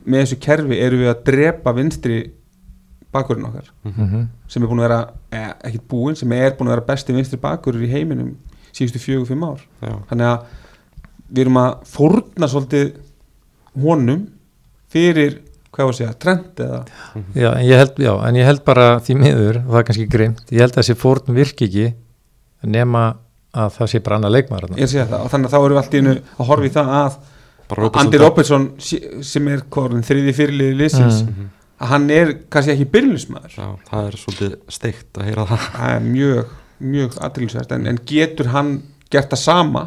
með 0.07 0.23
þessu 0.23 0.39
kerfi 0.41 0.81
eru 0.81 1.01
við 1.03 1.11
að 1.11 1.23
drepa 1.29 1.73
vinstri 1.75 2.19
bakurinn 3.15 3.47
okkar. 3.47 3.71
Mm 3.85 3.93
-hmm. 3.95 4.27
sem 4.47 4.63
er 4.63 4.69
búin 4.69 4.79
að 4.79 4.87
vera, 4.87 4.99
eh, 5.31 5.51
ekkert 5.69 5.87
búinn 5.87 6.15
sem 6.15 6.31
er 6.31 6.55
búin 6.57 6.67
að 6.67 6.75
vera 6.75 6.87
besti 6.87 7.13
vinstri 7.13 7.39
bakurur 7.39 7.83
í 7.83 7.91
heiminum 7.91 8.35
síðustu 8.73 8.99
fjögur, 8.99 9.27
fimm 9.27 9.43
ár. 9.43 9.61
Já, 9.81 9.93
þannig 10.09 10.27
að 10.27 10.39
við 11.29 11.41
erum 11.41 11.57
að 11.57 11.75
fórna 11.85 12.47
svolítið 12.47 12.95
honum 13.81 14.27
fyrir, 14.89 15.41
hvað 15.75 15.89
var 15.89 15.93
að 15.93 15.99
segja, 15.99 16.13
trend 16.23 16.63
eða 16.65 16.79
já, 17.35 17.49
en 17.51 17.65
ég 17.67 17.81
held, 17.83 17.99
já, 18.07 18.11
en 18.29 18.39
ég 18.39 18.47
held 18.49 18.63
bara 18.67 18.87
því 19.03 19.17
miður, 19.19 19.61
og 19.65 19.69
það 19.75 19.79
er 19.81 19.87
kannski 19.89 20.07
grimt 20.15 20.53
ég 20.55 20.63
held 20.65 20.73
að 20.75 20.81
þessi 20.81 20.97
fórn 21.03 21.35
virki 21.35 21.67
ekki 21.69 21.87
nema 22.75 23.03
að 23.55 23.73
það 23.77 23.91
sé 23.93 23.99
bara 24.03 24.17
annað 24.19 24.33
leikmaður 24.35 24.65
þarna. 24.69 24.81
ég 24.83 24.89
sé 24.91 25.03
það 25.07 25.21
og 25.25 25.29
þannig 25.31 25.49
að 25.49 25.53
þá 25.55 25.59
erum 25.65 25.75
við 25.75 25.81
allt 25.83 25.93
í 25.95 25.99
einu 26.01 26.13
að 26.15 26.49
horfa 26.49 26.65
í 26.69 26.73
það 26.75 26.93
að 26.99 27.19
Robertson 27.75 28.01
Andy 28.05 28.17
Robertson 28.21 28.65
sem 29.25 29.47
er 29.51 29.61
hvað, 29.65 29.85
orðinn, 29.89 30.07
þriði 30.09 30.33
fyrirliði 30.39 30.79
liðsins 30.81 31.21
Mm. 31.25 31.29
Mhm. 31.35 31.51
að 31.81 31.89
hann 31.91 32.09
er 32.15 32.29
kannski 32.53 32.71
ekki 32.75 32.85
byrjulismæður 32.93 33.55
Já, 33.59 33.65
það 33.89 34.05
er 34.09 34.17
svolítið 34.21 34.53
steikt 34.71 35.17
að 35.19 35.25
heyra 35.29 35.45
það 35.49 35.63
það 35.75 35.95
er 35.95 36.05
mjög, 36.05 36.51
mjög 36.95 37.17
aðrilsvært 37.27 37.73
en, 37.75 37.87
en 37.91 37.99
getur 38.07 38.51
hann 38.53 38.69
gert 39.11 39.29
það 39.33 39.41
sama 39.43 39.81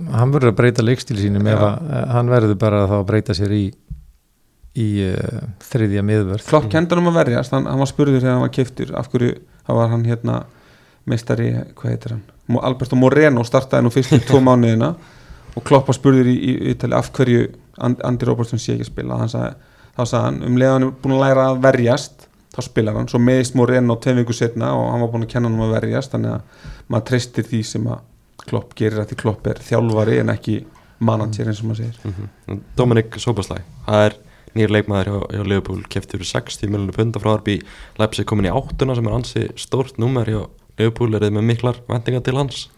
hann 0.00 0.32
verður 0.32 0.52
að 0.54 0.56
breyta 0.62 0.84
leikstíl 0.86 1.18
sínum 1.20 1.46
ef 1.52 1.60
að 1.60 1.90
eh, 1.92 2.06
hann 2.14 2.30
verður 2.32 2.54
bara 2.62 2.86
þá 2.88 2.94
að 3.02 3.06
breyta 3.10 3.36
sér 3.36 3.52
í 3.52 3.64
í 4.80 4.88
uh, 5.10 5.44
þriðja 5.70 6.04
miðvörð. 6.06 6.48
Klopp 6.48 6.66
mm. 6.66 6.72
kendur 6.74 7.02
um 7.02 7.10
að 7.12 7.20
verjast, 7.20 7.54
hann, 7.54 7.68
hann 7.68 7.82
var 7.82 7.90
spurður 7.90 8.20
þegar 8.20 8.36
hann 8.36 8.44
var 8.46 8.54
keftur, 8.56 8.92
af 8.98 9.10
hverju 9.12 9.36
var 9.70 9.90
hann 9.92 10.06
hérna 10.08 10.42
meistari, 11.08 11.52
hvað 11.78 11.92
heitir 11.94 12.16
hann? 12.16 12.22
Alberto 12.60 12.98
Moreno 12.98 13.44
startaði 13.46 13.86
nú 13.86 13.92
fyrstu 13.94 14.18
tvo 14.26 14.40
mánuðina 14.46 14.94
og 15.54 15.66
Klopp 15.66 15.90
var 15.90 15.98
spurður 15.98 16.30
í, 16.30 16.34
í, 16.34 16.56
í 16.72 16.78
tali, 16.78 16.96
af 16.98 17.12
hverju 17.14 17.50
And, 17.80 18.00
Andy 18.04 18.26
Robertson 18.28 18.60
sé 18.60 18.74
ekki 18.74 18.84
að 18.84 18.90
spila. 18.90 19.16
Hann 19.22 19.30
sagði, 19.32 19.54
þá 19.96 20.00
sagði 20.02 20.24
hann, 20.26 20.40
um 20.44 20.58
leiðan 20.60 20.84
er 20.84 20.90
búin 21.00 21.16
að 21.16 21.22
læra 21.24 21.46
að 21.48 21.62
verjast 21.64 22.26
þá 22.50 22.60
spilar 22.66 22.98
hann, 22.98 23.08
svo 23.10 23.20
meðist 23.22 23.56
Moreno 23.58 23.96
tveim 24.02 24.20
viku 24.20 24.34
setna 24.36 24.72
og 24.76 24.88
hann 24.90 25.04
var 25.04 25.12
búin 25.12 25.26
að 25.26 25.32
kenna 25.34 25.48
hann 25.48 25.58
um 25.58 25.66
að 25.68 25.76
verjast 25.78 26.14
þannig 26.14 26.34
að 26.34 26.66
maður 26.90 27.06
treystir 27.12 27.46
því 27.46 27.60
sem 27.68 27.86
að 27.90 28.06
Klopp 28.40 28.74
gerir 28.78 29.02
að 29.02 29.10
því 29.10 29.18
Klopp 29.20 29.46
er 29.50 29.60
þjálfari 29.62 30.18
en 30.22 30.32
ekki 30.32 30.56
manager 31.04 31.50
eins 31.50 31.60
og 31.62 31.70
maður 31.70 31.84
segir. 31.84 32.00
Mhm. 32.10 32.60
Dominic 32.76 33.18
Sobaslæg, 33.22 33.62
það 33.86 34.06
er 34.08 34.16
nýr 34.58 34.72
leikmaður 34.74 35.10
hjá, 35.10 35.18
hjá 35.36 35.42
Liverpool 35.46 35.82
keftur 35.92 36.24
60 36.26 36.70
miljonur 36.72 36.96
punda 36.96 37.20
frá 37.22 37.34
Arby 37.36 37.58
Leipzig 38.00 38.26
komin 38.26 38.48
í 38.50 38.54
áttuna 38.54 38.94
sem 38.98 39.06
er 39.06 39.16
ansi 39.18 39.46
stórt 39.56 39.98
númer 40.02 40.26
hjá 40.30 40.40
Liverpool. 40.78 41.14
Er 41.14 41.20
þið 41.26 41.36
með 41.36 41.48
miklar 41.52 41.80
vendingar 41.88 42.22
til 42.26 42.36
hans? 42.40 42.68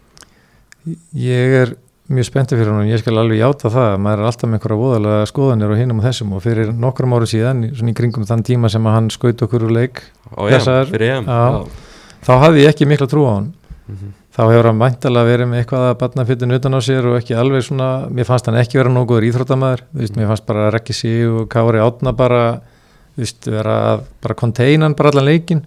Ég 1.15 1.57
er 1.63 1.75
mjög 2.13 2.27
spenntið 2.29 2.59
fyrir 2.61 2.73
hann 2.75 2.89
ég 2.91 2.99
skal 3.01 3.17
alveg 3.23 3.39
játa 3.41 3.71
það, 3.73 3.93
maður 4.03 4.23
er 4.25 4.29
alltaf 4.29 4.49
með 4.51 4.59
einhverja 4.59 4.81
voðalega 4.83 5.29
skoðanir 5.31 5.71
og 5.73 5.79
hinum 5.79 6.01
og 6.03 6.07
þessum 6.09 6.33
og 6.37 6.43
fyrir 6.45 6.73
nokkrum 6.75 7.15
áru 7.17 7.29
síðan, 7.31 7.63
svona 7.79 7.93
í 7.93 7.97
kringum 7.97 8.27
þann 8.29 8.43
tíma 8.49 8.71
sem 8.73 8.89
að 8.91 8.97
hann 8.99 9.11
skaut 9.15 9.45
okkur 9.47 9.69
úr 9.69 9.75
leik 9.77 10.03
á 10.35 10.41
EM, 10.43 10.51
Þessar- 10.57 10.91
Já. 11.23 11.65
þá 12.27 12.33
hafði 12.43 12.65
ég 12.67 12.73
ekki 12.75 12.89
mikla 12.91 13.07
trú 13.09 13.23
á 13.25 13.33
hann 13.39 13.53
Mhm. 13.89 14.13
Þá 14.33 14.41
hefur 14.49 14.69
hann 14.71 14.79
væntalega 14.81 15.29
verið 15.29 15.49
með 15.51 15.61
eitthvað 15.63 15.87
að 15.91 15.99
batna 16.01 16.25
fytin 16.29 16.55
utan 16.57 16.77
á 16.77 16.81
sér 16.81 17.05
og 17.11 17.17
ekki 17.19 17.35
alveg 17.37 17.65
svona 17.67 17.89
mér 18.09 18.25
fannst 18.29 18.47
hann 18.49 18.57
ekki 18.61 18.79
vera 18.81 18.93
nóguður 18.93 19.27
íþróttamæður 19.29 19.83
veist, 19.93 20.17
mér 20.17 20.31
fannst 20.31 20.47
bara 20.49 20.71
Rekki 20.73 20.95
Sí 20.97 21.13
og 21.29 21.49
Kári 21.53 21.83
Átna 21.85 22.15
bara, 22.17 22.61
veist, 23.19 23.45
vera 23.53 23.75
að 23.93 24.07
bara 24.25 24.35
konteinan 24.41 24.97
bara 24.97 25.13
allan 25.13 25.29
leikin 25.29 25.63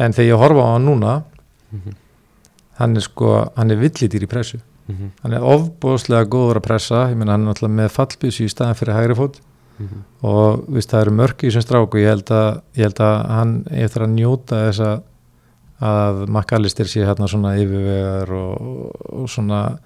en 0.00 0.12
þegar 0.16 0.30
ég 0.32 0.40
horfa 0.40 0.64
á 0.64 0.72
hann 0.74 0.86
núna 0.88 1.22
Mhm. 1.72 1.92
hann 2.78 2.96
er 2.96 3.00
sko, 3.00 3.50
hann 3.56 3.70
er 3.70 3.76
villitýr 3.80 4.24
í 4.24 4.28
pressu 4.28 4.58
Mhm. 4.88 5.10
hann 5.22 5.32
er 5.32 5.40
ofbóðslega 5.40 6.26
góður 6.28 6.56
að 6.60 6.66
pressa 6.66 7.08
ég 7.08 7.16
meina 7.16 7.32
hann 7.32 7.46
er 7.46 7.52
náttúrulega 7.54 7.76
með 7.76 7.92
fallbísu 7.96 8.44
í 8.44 8.50
staðan 8.52 8.74
fyrir 8.76 8.94
hægri 8.96 9.14
fót 9.16 9.40
Mhm. 9.80 10.02
og 10.22 10.64
veist, 10.68 10.90
það 10.90 11.00
eru 11.02 11.10
mörk 11.16 11.38
í 11.44 11.48
þessum 11.48 11.62
stráku 11.64 11.96
ég 12.00 12.08
held 12.08 12.24
að, 12.30 12.60
ég 12.76 12.82
held 12.84 12.94
að 13.00 13.26
hann 13.28 13.64
eftir 13.70 14.02
að 14.02 14.14
njóta 14.16 14.56
þess 14.68 14.80
að 15.82 16.22
makkalistir 16.32 16.86
sé 16.90 17.02
hérna 17.06 17.28
svona 17.30 17.56
yfirvegar 17.60 18.30
og, 18.30 18.92
og 19.22 19.28
svona 19.30 19.78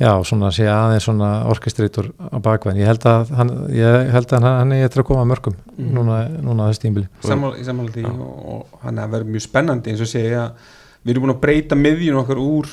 já, 0.00 0.10
svona 0.26 0.48
sé 0.50 0.66
aðeins 0.66 1.04
svona 1.06 1.28
orkestreitur 1.52 2.08
á 2.18 2.38
bakvæðin, 2.42 2.80
ég 2.82 2.88
held 2.90 3.04
að 3.06 3.30
hann, 3.38 3.52
ég 3.70 4.08
held 4.10 4.32
að 4.34 4.42
hann, 4.42 4.58
hann 4.58 4.72
eigi 4.74 4.86
eftir 4.88 5.02
að 5.04 5.08
koma 5.12 5.22
að 5.22 5.30
mörkum 5.34 5.54
Mhm. 5.74 5.92
núna, 5.94 6.16
núna 6.42 6.68
þessi 6.70 6.82
tímbili 6.86 7.08
í 7.88 7.92
því 7.94 8.02
Já. 8.02 8.10
og, 8.10 8.46
og 8.54 8.80
hann 8.84 8.98
er 8.98 9.04
að 9.06 9.10
vera 9.16 9.24
mjög 9.24 9.42
spennandi 9.46 9.90
eins 9.90 10.00
og 10.00 10.10
segja 10.10 10.44
við 11.04 11.10
erum 11.14 11.24
búin 11.26 11.34
að 11.36 11.40
breyta 11.40 11.74
miðjun 11.78 12.20
okkar 12.22 12.38
úr 12.42 12.66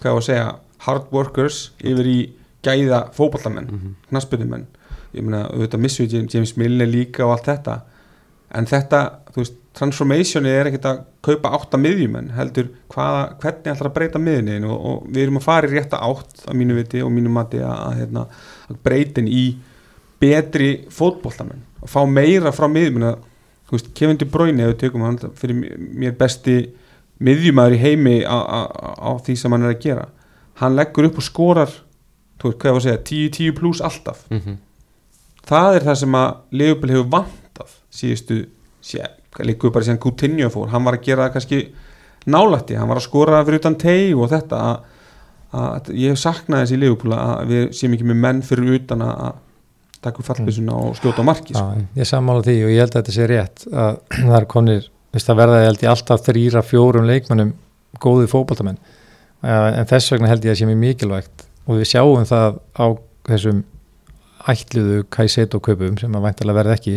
hvað 0.00 0.12
var 0.12 0.20
að 0.20 0.26
segja 0.28 0.54
hard 0.86 1.06
workers 1.12 1.70
yfir 1.80 2.06
í 2.06 2.18
gæða 2.66 3.04
fótballamenn, 3.14 3.70
Mhm. 3.70 3.94
knassbyrnumenn 4.10 4.66
ég 5.14 5.22
meina 5.22 5.46
auðvitað 5.48 5.80
missu 5.80 6.06
James 6.10 6.56
Milner 6.56 6.86
líka 6.86 7.24
og 7.24 7.36
allt 7.38 7.46
þetta 7.46 7.80
en 8.54 8.68
þetta, 8.70 9.00
þú 9.34 9.42
veist, 9.42 9.56
transformationi 9.76 10.48
er 10.48 10.70
ekkert 10.70 10.88
að 10.88 11.00
kaupa 11.26 11.52
átta 11.58 11.78
miðjumenn 11.80 12.30
heldur 12.36 12.70
hvaða, 12.94 13.24
hvernig 13.42 13.72
ætlar 13.74 13.90
að 13.90 13.96
breyta 13.98 14.20
miðjunin 14.22 14.64
og, 14.70 14.76
og 14.90 15.08
við 15.10 15.26
erum 15.26 15.40
að 15.40 15.46
fara 15.48 15.68
í 15.68 15.74
rétta 15.74 16.00
átt 16.06 16.46
að 16.46 16.56
mínu 16.56 16.76
viti 16.78 17.02
og 17.04 17.12
mínu 17.12 17.32
mati 17.34 17.60
að, 17.60 17.74
að, 17.76 17.96
hérna, 18.00 18.26
að 18.70 18.78
breytin 18.86 19.28
í 19.28 19.44
betri 20.22 20.70
fótbollamenn 20.96 21.64
og 21.82 21.92
fá 21.92 22.00
meira 22.08 22.54
frá 22.56 22.68
miðjumenn 22.72 23.18
þú 23.66 23.76
veist, 23.76 23.92
Kevin 23.98 24.20
De 24.20 24.28
Bruyne 24.30 24.64
ef 24.64 24.72
við 24.72 24.80
tökum 24.84 25.04
hann 25.04 25.18
fyrir 25.36 25.76
mér 25.76 26.14
besti 26.16 26.60
miðjumæður 27.26 27.76
í 27.76 27.80
heimi 27.82 28.16
á, 28.24 28.38
á, 28.38 28.60
á 28.96 29.10
því 29.24 29.36
sem 29.40 29.52
hann 29.52 29.64
er 29.66 29.74
að 29.74 29.82
gera. 29.82 30.06
Hann 30.60 30.76
leggur 30.76 31.08
upp 31.08 31.18
og 31.20 31.26
skorar 31.26 31.72
þú 32.40 32.50
veist, 32.50 32.58
hvað 32.60 32.70
ég 32.70 32.76
var 32.76 32.82
að 32.82 32.86
segja, 32.86 33.02
10-10 33.10 33.56
pluss 33.56 33.82
alltaf. 33.84 34.24
Mhm. 34.30 34.62
það 35.46 35.76
er 35.76 35.84
það 35.86 35.98
sem 36.00 36.14
að 36.18 36.30
Leopold 36.50 36.92
hefur 36.92 37.10
vantað 37.10 37.45
síðustu 37.96 38.42
líkuðu 39.44 39.74
bara 39.74 39.86
síðan 39.86 40.02
Coutinho 40.02 40.50
fór. 40.52 40.70
Hann 40.72 40.84
var 40.86 40.98
að 40.98 41.08
gera 41.08 41.30
kannski 41.34 41.64
nálætti 42.30 42.76
hann 42.78 42.90
var 42.90 43.00
að 43.00 43.06
skora 43.06 43.42
fyrir 43.46 43.62
utan 43.62 43.78
teg 43.78 44.14
og 44.18 44.30
þetta 44.32 44.60
að, 44.66 44.86
að 45.56 45.90
ég 45.94 46.14
hef 46.14 46.22
saknað 46.22 46.64
þessi 46.64 46.78
Leopold 46.82 47.16
að 47.16 47.52
við 47.52 47.66
séum 47.78 47.96
ekki 47.96 48.08
með 48.10 48.22
menn 48.24 48.42
fyrir 48.46 48.78
utan 48.80 49.04
að 49.06 49.42
taka 50.06 50.22
upp 50.22 50.28
fallbissuna 50.28 50.76
og 50.76 50.98
skjóta 50.98 51.24
á 51.24 51.28
marki 51.28 51.54
sko. 51.56 51.86
Ég 51.96 52.08
sammála 52.08 52.44
því 52.46 52.56
og 52.66 52.72
ég 52.74 52.82
held 52.82 52.92
að 52.92 53.00
þetta 53.00 53.16
sé 53.16 53.28
rétt 53.30 53.66
að 53.70 54.00
það 54.28 54.38
er 54.40 54.48
konir, 54.52 54.90
það 55.16 55.40
verða 55.42 55.60
ég 55.62 55.70
held 55.70 55.84
ég 55.86 55.92
alltaf 55.92 56.26
þrýra, 56.26 56.64
fjórum 56.66 57.08
leikmannum 57.10 57.54
góði 58.02 58.30
fótboltamenn. 58.30 58.80
En 59.46 59.88
þess 59.88 60.12
vegna 60.12 60.30
held 60.30 60.46
ég 60.46 60.54
að 60.54 60.60
sé 60.60 60.68
mjög 60.68 60.82
mikilvægt 60.82 61.46
og 61.66 61.80
við 61.80 61.90
sjáum 61.92 62.26
það 62.26 62.58
á 62.76 62.86
þessum 63.26 63.62
ætluðu 64.46 65.04
Kaiseto 65.10 65.60
kaupum 65.62 65.96
sem 65.98 66.14
að 66.14 66.26
væntalega 66.28 66.58
verði 66.60 66.74
ekki 66.76 66.96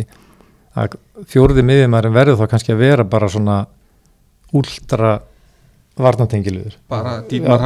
að 0.78 0.94
fjóruði 1.30 1.64
miðjumærin 1.66 2.14
verður 2.14 2.38
þá 2.40 2.46
kannski 2.52 2.74
að 2.74 2.82
vera 2.84 3.04
bara 3.04 3.28
svona 3.32 3.56
últra 4.54 5.16
varnatengiluður 6.00 6.76
bara 6.90 7.16
Dýmar 7.28 7.60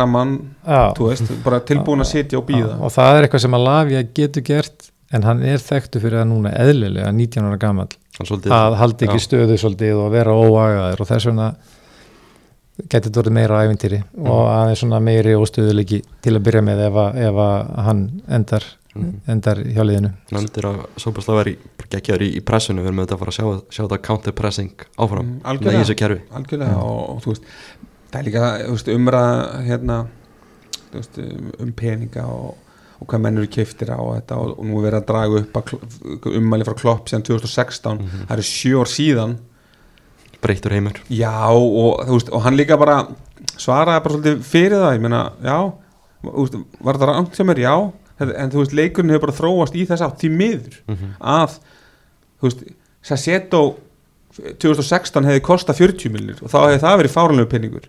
veist, 0.99 1.31
bara 1.45 1.61
tilbúin 1.69 2.03
að 2.05 2.11
sitja 2.11 2.41
og 2.41 2.49
býða 2.49 2.79
og 2.81 2.93
það 2.95 3.19
er 3.19 3.27
eitthvað 3.27 3.45
sem 3.45 3.57
að 3.59 3.67
Lavia 3.69 4.03
getur 4.17 4.47
gert 4.47 4.89
en 5.15 5.23
hann 5.29 5.45
er 5.47 5.63
þekktu 5.63 6.01
fyrir 6.03 6.23
að 6.23 6.31
núna 6.33 6.55
eðlilega 6.65 7.13
19 7.15 7.47
ára 7.51 7.61
gammal 7.61 7.89
hann 8.19 8.27
að 8.57 8.77
haldi 8.81 9.07
ekki 9.09 9.21
Já. 9.21 9.27
stöðu 9.29 9.59
svolítið 9.61 10.01
og 10.01 10.13
vera 10.15 10.35
óagaður 10.35 11.05
og 11.05 11.11
þess 11.11 11.29
vegna 11.31 11.49
getur 12.91 13.11
þetta 13.11 13.21
verið 13.23 13.37
meira 13.39 13.59
á 13.59 13.63
æfintýri 13.69 14.01
Mm. 14.15 14.31
og 14.31 14.49
aðeins 14.51 14.81
svona 14.83 15.01
meiri 15.03 15.35
óstöðuleiki 15.39 16.01
til 16.23 16.35
að 16.35 16.45
byrja 16.49 16.63
með 16.67 16.81
ef 16.89 16.97
að, 17.05 17.19
ef 17.29 17.39
að 17.45 17.69
hann 17.87 18.01
endar, 18.29 18.65
Mhm. 18.95 19.21
endar 19.29 19.57
hjá 19.59 19.83
liðinu. 19.85 20.11
Nefndir 20.33 20.65
að 20.69 20.77
Sóbasla 21.03 21.35
var 21.35 21.47
í, 21.51 21.57
geggjaður 21.91 22.23
í, 22.23 22.29
í 22.39 22.41
pressinu 22.47 22.81
við 22.83 22.87
erum 22.93 22.99
auðvitað 23.03 23.17
að 23.17 23.23
fara 23.25 23.33
að 23.33 23.39
sjá, 23.39 23.63
sjá 23.75 23.83
þetta 23.89 24.03
counterpressing 24.07 24.85
áfram 24.99 25.25
Mm, 25.25 25.33
mm, 25.33 25.41
í 25.41 25.49
algjörlega. 25.51 25.81
þessu 25.85 25.97
kerfi. 25.97 26.21
Algjörlega 26.33 26.77
og, 26.77 27.11
og 27.11 27.23
þú 27.25 27.33
veist 27.33 27.43
það 28.13 28.21
er 28.21 28.29
líka 28.29 28.95
umræða 28.95 29.65
hérna 29.67 30.07
veist, 30.95 31.19
um 31.59 31.73
peninga 31.73 32.25
og, 32.27 32.55
og 33.01 33.07
hvað 33.11 33.21
menn 33.25 33.39
eru 33.39 33.47
keiftir 33.51 33.91
á 33.91 33.99
þetta 33.99 34.37
og, 34.39 34.59
og 34.59 34.65
nú 34.65 34.79
er 34.79 34.87
verið 34.87 35.01
að 35.01 35.09
draga 35.11 35.41
upp 35.43 36.27
ummæli 36.31 36.65
frá 36.65 36.75
Klopp 36.79 37.09
síðan 37.11 37.25
2016 37.27 37.99
Mhm. 37.99 38.27
það 38.29 38.37
eru 38.39 38.43
sjö 38.43 38.79
ár 38.81 38.87
síðan. 38.95 39.37
Breyttur 40.45 40.71
heimur. 40.77 40.93
Já 41.11 41.49
og, 41.51 42.05
þú 42.07 42.13
veist, 42.19 42.31
og 42.31 42.43
hann 42.45 42.57
líka 42.57 42.77
bara 42.79 43.09
svaraði 43.57 44.03
bara 44.05 44.15
svolítið 44.15 44.43
fyrir 44.45 44.79
það. 44.79 44.95
Ég 44.95 45.01
meina, 45.01 45.33
já, 45.43 45.73
veist, 46.23 46.55
var 46.85 46.95
það 46.95 47.09
rangt 47.11 47.35
hjá 47.35 47.45
mér, 47.49 47.59
já 47.65 47.93
en, 48.33 48.53
þú 48.53 48.63
veist, 48.63 48.77
leikurinn 48.79 49.15
hefur 49.15 49.27
bara 49.27 49.39
þróast 49.39 49.77
í 49.77 49.85
þess 49.89 50.05
átt 50.07 50.23
því 50.23 50.31
miður 50.39 50.81
mm 50.89 51.15
að 51.35 51.59
þú 52.41 52.49
veist, 52.49 52.65
Sassetto 53.05 53.63
2016 54.35 55.29
hefði 55.29 55.45
kostað 55.45 55.81
40 55.83 56.13
millir 56.15 56.41
og 56.43 56.51
þá 56.51 56.59
hefði 56.65 56.83
það 56.83 57.01
verið 57.03 57.15
fáralegu 57.15 57.51
penningur 57.53 57.89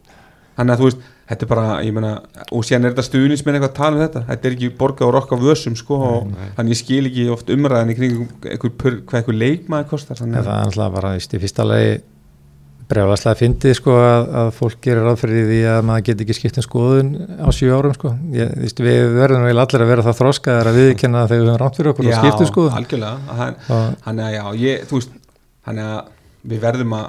þannig 0.55 0.73
að 0.75 0.81
þú 0.81 0.89
veist, 0.89 1.05
þetta 1.29 1.45
er 1.45 1.51
bara 1.51 1.67
ég 1.83 1.95
meina, 1.95 2.11
og 2.53 2.65
síðan 2.65 2.88
er 2.88 2.93
þetta 2.93 3.05
stuðnismenn 3.09 3.57
eitthvað 3.57 3.71
að 3.71 3.79
tala 3.79 3.97
um 3.97 4.03
þetta. 4.03 4.21
Þetta 4.29 4.47
er 4.47 4.55
ekki 4.55 4.69
borgað 4.79 5.07
og 5.07 5.13
rokka 5.15 5.39
vössum 5.41 5.77
sko, 5.79 5.97
og 6.07 6.27
Nei. 6.31 6.49
þannig 6.57 6.75
ég 6.75 6.81
skil 6.81 7.09
ekki 7.09 7.25
oft 7.33 7.51
umræðan 7.55 7.91
í 7.91 7.97
kring 7.97 8.19
hvað 8.45 9.17
einhver 9.19 9.39
leikmaður 9.39 9.89
kostar 9.91 10.21
þannig 10.21 10.45
það 10.45 10.51
að 10.51 10.59
er 10.61 10.69
alltaf 10.69 10.93
bara 10.95 11.15
í 11.17 11.41
fyrsta 11.43 11.67
lagi 11.67 11.95
brjálaslega 12.91 13.39
fyndið 13.39 13.73
sko 13.79 13.95
að, 13.97 14.27
að 14.41 14.49
fólk 14.59 14.77
gerir 14.86 15.05
ráð 15.07 15.19
fyrir 15.23 15.47
því 15.49 15.59
að 15.71 15.79
maður 15.89 16.05
get 16.09 16.23
ekki 16.25 16.36
skipt 16.38 16.59
um 16.61 16.65
skoðun 16.67 17.11
á 17.41 17.47
sjö 17.55 17.71
árum 17.73 17.95
sko. 17.97 18.13
Ég, 18.36 18.53
veist, 18.61 18.81
við 18.86 19.01
verðum 19.17 19.45
vel 19.49 19.57
allir 19.63 19.86
að 19.86 19.91
vera 19.93 20.05
það 20.05 20.19
þroskaðar 20.21 20.69
að 20.71 20.79
viðkenna 20.83 21.25
þegar 21.31 21.43
við 21.43 21.49
höfum 21.51 21.61
rátt 21.63 21.79
fyrir 21.79 21.91
okkur 21.93 22.09
og 22.11 22.17
skiptum 22.21 22.49
skoðun. 22.51 22.77
algjörlega. 22.79 23.17
Að 23.25 23.41
hann- 23.41 23.59
og 23.75 23.99
þannig 24.05 24.25
að 24.29 24.33
já, 24.38 24.43
ég, 24.65 24.88
þú 24.89 24.99
veist 25.01 25.13
þannig 25.65 25.91
að 25.91 26.01
við 26.53 26.65
verðum 26.69 26.97
að 27.01 27.05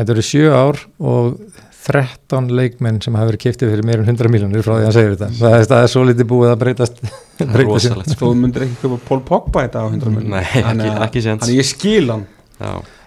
þetta 0.00 0.14
eru 0.16 0.24
sjö 0.30 0.54
ár 0.54 0.82
og 0.98 1.40
13 1.80 2.50
leikmenn 2.52 2.98
sem 3.02 3.14
hafa 3.16 3.30
verið 3.30 3.40
kiftið 3.46 3.70
fyrir 3.72 3.86
meirinn 3.88 4.08
100 4.10 4.28
miljónir 4.30 4.62
frá 4.62 4.74
því 4.76 4.82
að 4.82 4.88
hann 4.90 4.96
segir 4.98 5.14
þetta. 5.16 5.28
Það 5.40 5.54
er, 5.56 5.64
það 5.70 5.84
er 5.86 5.90
svo 5.94 6.02
litið 6.10 6.26
búið 6.28 6.50
að 6.52 6.58
breytast 6.60 7.00
það 7.40 7.54
er 7.54 7.64
rosalegt 7.70 8.16
þú 8.20 8.30
myndir 8.36 8.66
ekki 8.66 8.76
köpa 8.82 8.98
Pól 9.08 9.20
Pogba 9.30 9.62
þetta 9.64 9.80
á 9.80 9.86
100 9.88 10.12
miljonir 10.12 10.34
Nei, 10.36 10.90
ekki, 11.06 11.24
ekki 11.24 11.62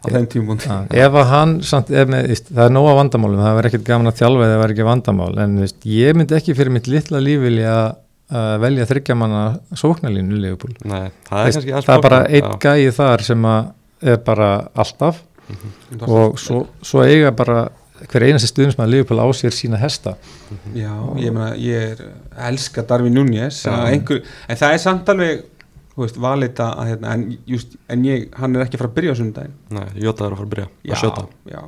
að 0.03 0.13
á 0.13 0.15
þeim 0.17 0.29
tímum. 0.33 0.61
Ef 1.03 1.17
að 1.21 1.27
hann 1.31 1.57
samt, 1.65 1.91
ef 1.91 2.09
með, 2.11 2.29
veist, 2.33 2.49
það 2.51 2.69
er 2.69 2.73
nóga 2.75 2.95
vandamálum, 2.99 3.43
það 3.43 3.57
var 3.59 3.69
ekkert 3.69 3.85
gaman 3.89 4.11
að 4.11 4.21
þjálfa 4.21 4.45
eða 4.45 4.53
það 4.53 4.63
var 4.63 4.73
ekki 4.75 4.87
vandamál, 4.89 5.33
en 5.43 5.59
veist, 5.63 5.77
ég 5.89 6.17
myndi 6.19 6.37
ekki 6.37 6.57
fyrir 6.57 6.75
mitt 6.75 6.89
litla 6.91 7.21
líf 7.23 7.43
vilja 7.43 7.75
uh, 8.33 8.55
velja 8.63 8.87
þryggja 8.89 9.17
manna 9.19 9.43
sóknarlínu 9.79 10.41
Leopold. 10.43 10.81
nei, 10.87 11.11
það 11.29 11.51
er 11.51 11.85
það 11.85 11.93
er 11.95 12.03
bara 12.07 12.23
einn 12.27 12.57
gæi 12.63 12.91
þar 12.95 13.25
sem 13.29 13.47
að 13.53 13.71
er 14.13 14.19
bara 14.25 14.49
alltaf 14.75 15.21
og 16.07 16.39
svo, 16.39 16.65
svo 16.83 17.03
eiga 17.05 17.31
bara 17.35 17.67
hver 18.09 18.25
einasti 18.27 18.49
stuðnismæður 18.49 18.91
Leopold 18.91 19.23
á 19.23 19.27
sér 19.37 19.55
sína 19.55 19.79
hesta. 19.79 20.15
Já, 20.75 20.91
ég 21.21 21.31
meina, 21.31 21.53
ég 21.55 21.93
er 21.93 22.01
elska 22.49 22.83
Darvin 22.87 23.15
Núñez 23.15 23.61
að 23.69 23.93
en 23.95 24.59
það 24.59 24.69
er 24.69 24.81
samt 24.81 25.11
alveg 25.13 25.45
þú 25.95 26.01
veist, 26.05 26.17
valita 26.17 26.71
að 26.73 26.87
hérna, 26.93 27.13
en, 27.13 27.25
just, 27.45 27.75
en 27.89 28.03
ég, 28.07 28.27
hann 28.39 28.55
er 28.55 28.65
ekki 28.65 28.77
að 28.77 28.83
fara 28.83 28.91
að 28.91 28.95
byrja 28.99 29.13
á 29.13 29.19
sundaginn 29.19 29.55
Nei, 29.77 29.87
Jóta 30.01 30.25
er 30.25 30.31
að 30.33 30.37
fara 30.39 30.47
að 30.47 30.53
byrja 30.55 30.67
Já, 30.83 30.93
að 30.93 31.01
sjóta 31.03 31.25
já. 31.53 31.63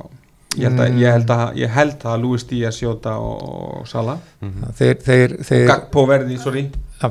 Ég 0.56 0.64
held, 0.64 0.78
að, 0.80 0.88
Mm. 0.88 0.98
ég, 1.02 1.12
held 1.12 1.30
að, 1.34 1.56
ég 1.60 1.68
held 1.76 2.04
að 2.08 2.20
Luis 2.22 2.44
Díaz, 2.48 2.76
Sjóta 2.80 3.12
og, 3.20 3.42
og 3.82 3.88
Sala 3.90 4.14
Mhm. 4.40 4.70
þeir, 4.78 4.94
þeir, 5.04 5.34
þeir 5.44 5.66
Gagpo 5.68 6.06
verði, 6.08 6.38
sorry, 6.40 6.62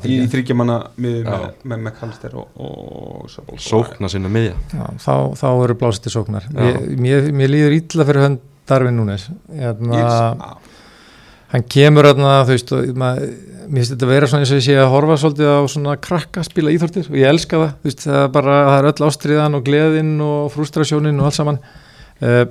í, 0.10 0.16
þryggjamanna 0.34 0.78
með, 0.98 1.30
með 1.64 1.78
McAllister 1.84 2.34
og, 2.42 2.48
og 2.58 3.30
Sabol 3.30 3.60
Sókna 3.62 4.10
sinna 4.10 4.32
miðja. 4.34 4.56
Já, 4.74 4.88
þá, 4.98 5.14
þá 5.38 5.46
eru 5.68 5.76
blásið 5.78 6.02
til 6.08 6.12
sóknar. 6.16 6.48
Mér, 6.98 7.30
mér 7.38 7.54
líður 7.54 7.78
illa 7.78 8.08
fyrir 8.10 8.24
hönd 8.26 8.40
Darvin 8.66 8.98
Núnes 8.98 9.28
hérna, 9.54 9.94
Ég, 10.02 10.58
hann 11.56 11.66
kemur 11.72 12.08
þarna, 12.10 12.34
þú 12.48 12.56
veist, 12.56 12.74
og 12.76 13.00
maður, 13.02 13.34
mér 13.66 13.80
finnst 13.82 13.94
þetta 13.96 14.06
að 14.08 14.14
vera 14.14 14.30
svona 14.30 14.46
eins 14.46 14.54
og 14.54 14.60
ég 14.60 14.66
sé 14.68 14.76
að 14.78 14.92
horfa 14.94 15.18
svolítið 15.24 15.50
á 15.56 15.62
svona 15.74 15.96
krakka 16.06 16.44
spila 16.46 16.74
íþórtir 16.76 17.10
og 17.10 17.18
ég 17.18 17.32
elska 17.32 17.62
það, 17.62 17.74
þú 17.82 17.90
veist, 17.90 18.06
það 18.06 18.22
er 18.22 18.32
bara, 18.36 18.58
það 18.70 18.78
er 18.84 18.90
öll 18.92 19.08
ástriðan 19.10 19.58
og 19.60 19.66
gleðin 19.66 20.14
og 20.26 20.52
frustrasjónin 20.54 21.22
og 21.24 21.30
allt 21.30 21.38
saman. 21.40 21.60
Uh, 22.22 22.44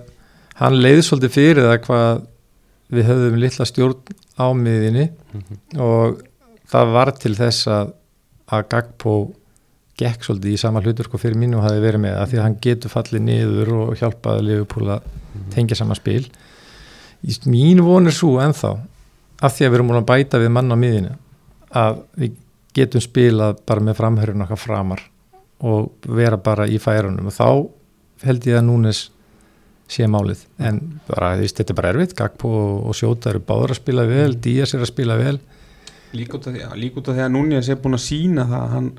hann 0.61 0.81
leiði 0.83 1.05
svolítið 1.07 1.35
fyrir 1.35 1.69
það 1.69 1.79
hvað 1.87 2.25
við 2.95 3.09
höfðum 3.11 3.39
litla 3.43 3.67
stjórn 3.67 4.17
á 4.39 4.47
miðinni 4.55 5.07
Mhm. 5.35 5.81
og 5.83 6.21
það 6.71 6.93
var 6.95 7.11
til 7.19 7.33
þess 7.35 7.67
að, 7.67 7.89
að 8.55 8.69
Gagpo 8.71 9.15
gekk 9.99 10.23
svolítið 10.27 10.55
í 10.55 10.59
sama 10.61 10.83
hlutur 10.83 11.09
og 11.11 11.21
fyrir 11.23 11.39
mínu 11.39 11.63
hafi 11.63 11.81
verið 11.83 12.03
með 12.05 12.15
það 12.19 12.31
því 12.31 12.39
að 12.39 12.45
hann 12.45 12.57
getur 12.63 12.93
fallið 12.93 13.25
niður 13.27 13.73
og 13.81 13.93
hjálpaði 13.99 14.45
Liverpool 14.47 14.91
að 14.95 15.09
tengja 15.55 15.79
sama 15.79 15.95
spil 15.99 16.25
mín 17.51 17.81
von 17.83 18.07
er 18.07 18.15
svo 18.15 18.37
ennþá 18.43 18.73
af 19.45 19.57
því 19.57 19.67
að 19.67 19.71
við 19.71 19.79
erum 19.79 19.91
múin 19.91 20.01
að 20.01 20.11
bæta 20.11 20.41
við 20.41 20.53
mann 20.55 20.73
á 20.73 20.77
miðinu 20.79 21.15
að 21.75 22.01
við 22.21 22.37
getum 22.75 23.03
spilað 23.03 23.59
bara 23.67 23.85
með 23.85 23.99
framhörjun 24.01 24.45
okkar 24.47 24.61
framar 24.61 25.03
og 25.65 26.09
vera 26.11 26.39
bara 26.41 26.67
í 26.69 26.79
færunum. 26.83 27.31
Og 27.31 27.35
þá 27.35 27.49
held 28.27 28.47
ég 28.49 28.59
að 28.59 28.67
Núnes 28.69 29.03
sé 29.91 30.09
málið. 30.11 30.45
En 30.59 30.81
bara, 31.09 31.35
veist, 31.39 31.59
þetta 31.59 31.75
er 31.75 31.79
bara 31.79 31.93
erfitt. 31.93 32.17
Gagpo 32.19 32.51
og, 32.81 32.95
Sjóta 32.97 33.31
eru 33.33 33.43
báður 33.45 33.75
að 33.75 33.81
spila 33.83 34.07
vel 34.09 34.33
Díaz 34.43 34.75
er 34.75 34.85
að 34.85 34.91
spila 34.93 35.19
vel. 35.21 35.37
Líka 36.15 36.39
út 36.39 36.49
af 36.49 36.55
því, 36.55 36.91
því 37.11 37.23
að 37.25 37.33
Núñez 37.35 37.71
er 37.71 37.79
búin 37.83 37.99
að 37.99 38.05
sína 38.05 38.47
það 38.51 38.61
að 38.61 38.75
hann, 38.77 38.91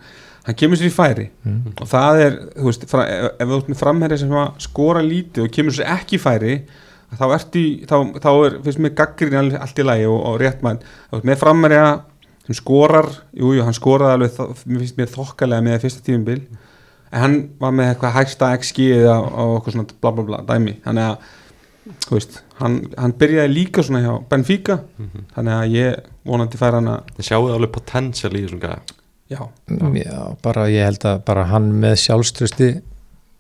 hann 0.48 0.58
kemur 0.62 0.80
sér 0.80 0.90
í 0.90 0.96
færi. 0.96 1.28
Mm. 1.46 1.62
og 1.74 1.92
það 1.92 2.24
er, 2.26 2.40
þú 2.56 2.66
veist, 2.70 2.88
fra, 2.92 3.06
ef, 3.12 3.30
ef 3.40 3.52
þú 3.52 3.60
ert 3.60 3.70
með 3.72 3.82
framherri 3.82 4.20
sem 4.22 4.36
að 4.36 4.66
skora 4.66 5.06
lítið 5.06 5.46
og 5.46 5.54
kemur 5.56 5.78
sér 5.78 5.94
ekki 5.96 6.20
í 6.20 6.22
færi 6.22 6.58
þá 7.14 7.26
ertu 7.38 7.62
í, 7.62 7.70
þá, 7.88 7.96
þá 8.24 8.30
er, 8.46 8.58
finnst 8.66 8.82
mér 8.84 8.94
gaggrinni 8.98 9.38
all- 9.40 9.60
allt 9.62 9.80
í 9.80 9.86
lagi 9.86 10.06
og, 10.10 10.20
og 10.32 10.40
rétt 10.42 10.62
mann. 10.66 10.80
Með 11.22 11.38
framherri 11.42 11.80
sem 12.46 12.58
skorar 12.60 13.08
jú, 13.34 13.54
jú, 13.58 13.64
hann 13.66 13.74
skoraði 13.78 14.18
alveg, 14.20 14.66
mér 14.66 14.82
finnst 14.84 14.98
mér 15.00 15.14
þokkalega 15.14 15.66
með 15.66 15.80
fyrsta 15.86 16.04
tífumbil 16.06 16.42
en 17.16 17.22
hann 17.22 17.38
var 17.62 17.72
með 17.78 17.94
eitthvað 17.94 18.16
hægsta 18.20 18.50
XG 18.60 18.90
á 19.08 19.18
okkur 19.46 19.74
svona 19.78 19.88
bla 20.02 20.12
bla 20.18 20.26
bla 20.28 20.40
dæmi. 20.50 20.74
Þannig 20.84 21.06
að, 21.08 21.30
þú 22.10 22.18
veist, 22.18 22.40
hann, 22.60 22.76
hann 22.98 23.14
byrjaði 23.22 23.54
líka 23.54 23.84
svona 23.86 24.02
hjá 24.04 24.14
Benfica. 24.30 24.80
Mhm. 24.98 25.24
þannig 25.38 25.56
að 25.62 25.76
ég 25.78 26.12
vonandi 26.26 26.58
fær 26.60 26.78
hann 26.80 26.90
að 26.92 27.14
Þið 27.18 27.28
sjáu 27.30 27.48
alveg 27.54 27.72
potential 27.78 28.34
í 28.36 28.42
þessum 28.46 28.62
gæða 28.66 28.80
já, 29.30 29.40
Já, 30.02 30.20
bara 30.46 30.68
ég 30.70 30.86
held 30.86 31.06
að 31.10 31.24
bara 31.26 31.44
hann 31.50 31.72
með 31.82 31.96
sjálfströsti 32.04 32.68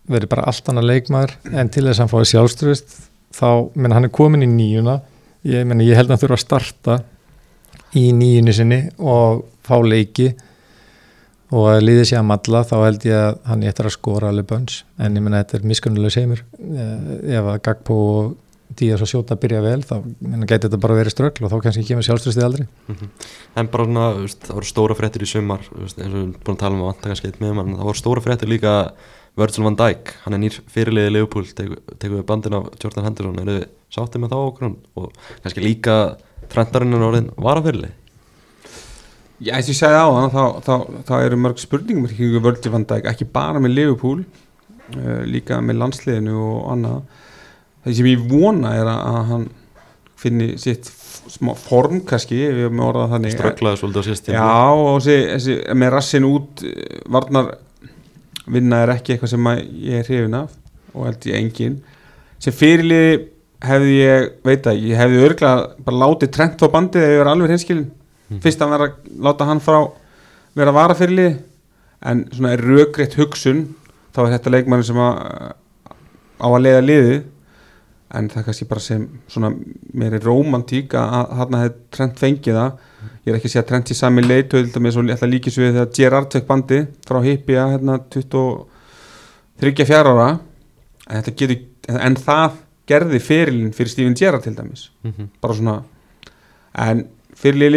verið 0.09 0.29
bara 0.29 0.45
allt 0.49 0.69
annað 0.69 0.87
leikmaður. 0.91 1.35
En 1.53 1.69
til 1.69 1.83
þess 1.85 1.99
að 1.99 2.03
hann 2.05 2.13
fái 2.13 2.31
sjálfströst 2.31 2.95
þá, 3.33 3.71
menn 3.73 3.95
hann 3.95 4.07
er 4.07 4.13
komin 4.13 4.45
í 4.45 4.49
nýjuna 4.49 4.99
ég, 5.45 5.65
menn, 5.67 5.83
ég 5.85 5.97
held 5.97 6.09
að 6.09 6.15
hann 6.15 6.23
þurfa 6.23 6.39
að 6.39 6.45
starta 6.45 6.97
í 7.95 8.09
nýjunni 8.15 8.55
sinni 8.55 8.81
og 8.99 9.45
fá 9.65 9.77
leiki. 9.83 10.33
Og 11.55 11.69
að 11.69 11.83
liði 11.85 12.07
sér 12.09 12.23
að 12.23 12.29
matla 12.31 12.63
þá 12.65 12.75
held 12.81 13.05
ég 13.05 13.19
að 13.19 13.35
hann 13.47 13.67
eftir 13.69 13.87
að 13.87 13.93
skora 13.95 14.31
alveg 14.31 14.47
bönns. 14.49 14.79
En 14.99 15.15
ég 15.15 15.23
menna 15.23 15.43
þetta 15.43 15.59
er 15.59 15.67
miskunnulega 15.69 16.15
seimur. 16.15 16.41
Ef 16.57 17.51
að 17.53 17.61
Gagpo 17.67 17.99
og 18.15 18.33
Díaz 18.75 19.03
og 19.05 19.07
Sjóta 19.07 19.37
byrja 19.39 19.61
vel 19.63 19.83
þá 19.85 19.93
gæti 20.49 20.65
þetta 20.65 20.79
bara 20.81 20.97
verið 20.97 21.13
ströggl 21.13 21.45
og 21.45 21.51
þá 21.53 21.59
kannski 21.63 21.83
kemur 21.85 22.03
sjálfströstið 22.07 22.47
aldrei. 22.47 22.65
En 23.55 23.69
bara 23.71 23.85
svona, 23.85 24.07
það 24.33 24.57
voru 24.57 24.69
stóra 24.71 24.97
fréttir 24.97 25.23
í 25.23 25.29
sumar 25.29 25.61
eins 25.61 25.93
og 25.93 26.01
við 26.01 26.07
erum 26.07 26.33
búin 26.33 26.57
að 26.57 26.63
tala 26.63 26.75
um 26.75 26.81
að 26.81 26.89
vanta 26.89 27.11
kannski 27.11 27.29
eitt 27.29 27.37
með 27.43 27.53
mann 27.59 27.77
það 27.77 27.91
voru 27.91 28.01
stóra 28.01 28.25
fréttir 28.25 28.51
líka 28.51 28.73
Virgil 29.35 29.67
van 29.67 29.77
Dijk 29.79 30.13
hann 30.23 30.37
er 30.37 30.41
nýr 30.45 30.61
fyrirliði 30.71 31.11
Leopold 31.11 31.51
tekur 31.57 31.81
teku 31.99 32.19
við 32.19 32.25
bandin 32.29 32.55
af 32.57 32.71
Jordan 32.81 33.07
Henderson 33.09 33.41
eru 33.43 33.57
þið 33.59 33.67
sáttið 33.97 34.23
með 34.23 34.33
þá 34.33 34.39
okkur 34.39 34.71
og 35.01 35.21
kannski 35.43 35.63
líka 35.65 35.99
trendarinn 36.51 36.95
er 36.95 37.07
orðin 37.09 37.31
varafyrirlið 37.35 38.01
Já, 39.43 39.57
eins 39.57 39.67
og 39.67 39.73
ég 39.73 39.79
segði 39.81 39.99
á 39.99 40.07
hann, 40.15 40.31
þá, 40.31 40.43
þá, 40.63 40.99
þá 41.09 41.15
eru 41.25 41.37
mörg 41.43 41.59
spurningum 41.59 42.05
ekki 42.07 42.39
völdi 42.39 42.71
van 42.71 42.85
Dijk, 42.87 43.07
ekki 43.11 43.27
bara 43.27 43.59
með 43.59 43.73
Liverpool, 43.75 44.21
uh, 44.95 45.23
líka 45.27 45.57
með 45.59 45.81
landsliðinu 45.81 46.35
og 46.39 46.69
annað. 46.71 47.01
Það 47.83 47.97
sem 47.97 48.07
ég 48.13 48.23
vona 48.31 48.71
er 48.79 48.87
að, 48.87 49.01
að 49.11 49.25
hann 49.33 49.49
finni 50.15 50.47
sitt 50.61 50.87
smá 51.33 51.51
form 51.59 51.99
kannski, 52.07 52.39
ég 52.45 52.71
með 52.71 52.85
orðað 52.87 53.15
þannig. 53.17 53.35
strögglaði 53.35 53.81
svolítið 53.81 53.99
á 53.99 54.05
síðast 54.07 54.31
Já, 54.31 54.47
og 54.71 54.95
þessi, 55.03 55.17
þessi, 55.33 55.57
með 55.83 55.93
rassin 55.97 56.27
út, 56.29 56.63
eh, 56.69 56.97
varnar 57.11 57.51
vinna 58.47 58.83
er 58.83 58.93
ekki 58.95 59.13
eitthvað 59.15 59.31
sem 59.33 59.47
að 59.51 59.61
ég 59.85 59.99
er 60.01 60.09
hrifin 60.09 60.37
af 60.39 60.51
og 60.95 61.05
held 61.09 61.25
ég 61.29 61.35
engin. 61.39 61.79
Sem 62.39 62.53
fyrirliði 62.53 63.27
hefði 63.65 63.93
ég, 63.97 64.29
veit 64.45 64.67
að 64.69 64.81
ég 64.85 64.99
hefði 64.99 65.23
örglega 65.25 65.85
bara 65.85 66.01
látið 66.03 66.31
trend 66.35 66.61
á 66.61 66.67
bandið 66.75 67.03
ef 67.05 67.13
ég 67.15 67.21
var 67.23 67.31
alveg 67.33 67.49
hinskilin 67.55 67.91
Mhm. 68.25 68.39
fyrst 68.41 68.61
að 68.61 68.69
vera 68.73 68.85
að 68.89 68.93
láta 69.21 69.45
hann 69.45 69.59
frá 69.61 69.91
vera 70.55 70.71
varafyrirlið 70.73 71.35
en 72.09 72.23
svona 72.33 72.53
er 72.53 72.61
rökrétt 72.65 73.13
hugsun 73.19 73.75
þá 74.15 74.19
er 74.25 74.31
þetta 74.39 74.51
leikmann 74.51 74.83
sem 74.83 74.95
að, 74.97 75.53
á 76.41 76.47
að 76.49 76.61
leiða 76.65 76.81
liðið 76.87 77.23
en 78.15 78.27
það 78.31 78.37
er 78.41 78.45
kannski 78.47 78.67
bara 78.69 78.79
sem 78.85 79.05
svona 79.27 79.49
meiri 79.93 80.19
romantík 80.23 80.93
að 80.99 81.33
þarna 81.39 81.61
hefði 81.63 81.75
Trent 81.97 82.19
fengið 82.21 82.59
það 82.59 82.71
ég 83.25 83.31
er 83.33 83.37
ekki 83.39 83.49
að 83.49 83.53
segja 83.53 83.63
að 83.63 83.69
Trent 83.71 83.91
í 83.91 83.97
sami 83.99 84.21
með 84.85 84.91
svo 84.95 85.01
alltaf 85.05 85.29
líkis 85.31 85.57
við 85.59 85.71
þegar 85.75 85.91
Gerrard 85.99 86.31
fekk 86.37 86.47
bandi 86.49 86.79
frá 87.07 87.19
Hippia 87.25 87.65
hérna 87.73 87.97
23 88.15 89.85
ára 90.13 90.29
en, 91.09 91.23
getur, 91.37 91.57
en 91.89 92.15
það 92.19 92.61
gerði 92.89 93.19
fyrirlin 93.25 93.73
fyrir 93.75 93.89
Steven 93.93 94.15
Gerrard 94.19 94.43
til 94.45 94.55
dæmis 94.57 94.89
Mhm. 95.03 95.29
bara 95.41 95.53
svona 95.53 95.83
en 96.75 97.07
fyrirlið 97.35 97.75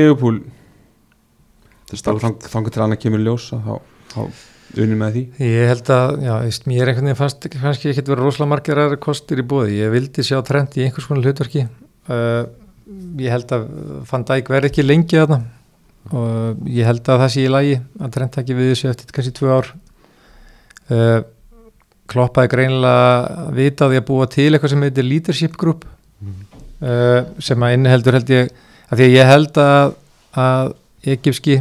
er 1.92 1.96
stórt. 1.96 2.22
þang- 2.22 2.48
þangar 2.52 2.70
til 2.72 2.82
annað 2.82 3.00
kemur 3.00 3.18
ljós 3.24 3.52
að 3.52 3.62
þá, 3.64 3.80
þá 4.12 4.20
unni 4.76 4.96
með 4.98 5.14
því 5.16 5.48
Ég 5.48 5.70
held 5.72 5.90
að, 5.94 6.14
já, 6.26 6.32
veist, 6.44 6.66
mér 6.68 6.82
er 6.82 6.90
einhvern 6.92 7.08
veginn 7.08 7.18
fannst 7.18 7.46
kannski 7.54 7.92
ekkert 7.92 8.10
verið 8.12 8.26
rosalega 8.26 8.52
margir 8.52 8.80
aðra 8.82 8.98
kostir 9.00 9.40
í 9.40 9.46
bóði. 9.48 9.78
Ég 9.80 9.92
vildi 9.94 10.24
sjá 10.26 10.40
trend 10.46 10.76
í 10.76 10.84
einhvers 10.84 11.08
konar 11.08 11.24
hlutverki. 11.24 11.64
Uh, 12.08 12.44
ég 13.20 13.32
held 13.32 13.54
að 13.56 13.66
Van 14.10 14.26
Dijk 14.28 14.52
verði 14.52 14.72
ekki 14.72 14.84
lengi 14.84 15.20
þarna 15.20 15.40
og 16.08 16.68
ég 16.72 16.88
held 16.88 17.04
að 17.04 17.22
það 17.24 17.32
sé 17.34 17.42
í 17.44 17.50
lagi 17.52 17.74
að 18.00 18.12
trend 18.14 18.32
taki 18.32 18.56
við 18.56 18.70
þessu 18.72 18.90
eftir 18.92 19.16
kannski 19.16 19.34
tvö 19.36 19.56
ár. 19.58 19.72
Uh, 20.88 21.18
kloppaði 22.08 22.52
greinilega 22.54 23.48
vitaði 23.56 24.00
að 24.00 24.06
búa 24.08 24.28
til 24.32 24.50
eitthvað 24.50 24.72
sem 24.72 24.84
heitir 24.86 25.04
leadership 25.04 25.58
group 25.60 25.84
uh, 25.84 27.20
sem 27.44 27.64
að 27.64 27.74
inniheldur 27.76 28.16
held 28.16 28.32
ég 28.32 28.54
að 28.88 29.00
því 29.00 29.08
að 29.08 29.16
ég 29.16 29.28
held 29.28 29.60
að, 29.60 29.92
að 30.40 30.72
egypski 31.14 31.58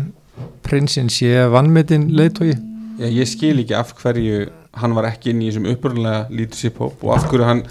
prinsinn 0.64 1.12
sé 1.12 1.34
vannmetinn 1.52 2.08
leiðtói 2.16 2.54
Já, 2.98 3.08
ég 3.14 3.30
skil 3.30 3.56
ekki 3.62 3.76
af 3.78 3.94
hverju 4.00 4.48
hann 4.78 4.94
var 4.98 5.08
ekki 5.10 5.32
inn 5.34 5.42
í 5.42 5.48
þessum 5.50 5.68
upprunlega 5.72 6.28
leadership 6.34 6.78
hóp 6.82 7.02
og 7.06 7.16
af 7.16 7.26
hverju 7.30 7.46
hann 7.48 7.64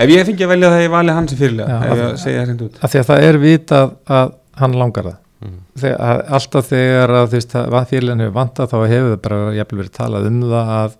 ef 0.00 0.10
ég 0.12 0.24
fengi 0.28 0.44
að 0.46 0.52
velja 0.54 0.70
það 0.72 0.82
ég 0.84 0.92
vali 0.94 1.14
hann 1.16 1.28
sem 1.28 1.40
fyrirlega 1.40 1.68
Já, 1.74 1.84
ef 1.90 2.00
ég 2.02 2.18
segja 2.22 2.40
það 2.40 2.48
hreint 2.48 2.64
út. 2.66 2.78
að 2.80 2.94
því 2.94 3.00
að 3.02 3.08
það 3.10 3.26
er 3.28 3.38
vitað 3.44 3.94
að 4.18 4.34
hann 4.60 4.76
langar 4.80 5.08
það. 5.10 5.18
Mhm. 5.44 5.56
þegar, 5.82 5.98
að, 6.08 6.20
alltaf 6.38 6.68
þegar 6.70 7.14
að 7.18 7.26
þú 7.28 7.38
veist 7.38 7.54
að 7.60 7.78
fyrirlegin 7.90 8.24
hefur 8.24 8.36
vantað 8.38 8.70
þá 8.72 8.76
hefur 8.94 9.10
það 9.14 9.22
bara 9.26 9.40
jafnvel 9.58 9.80
verið 9.82 9.94
talað 9.98 10.28
um 10.30 10.40
það 10.44 10.72
að, 10.78 10.94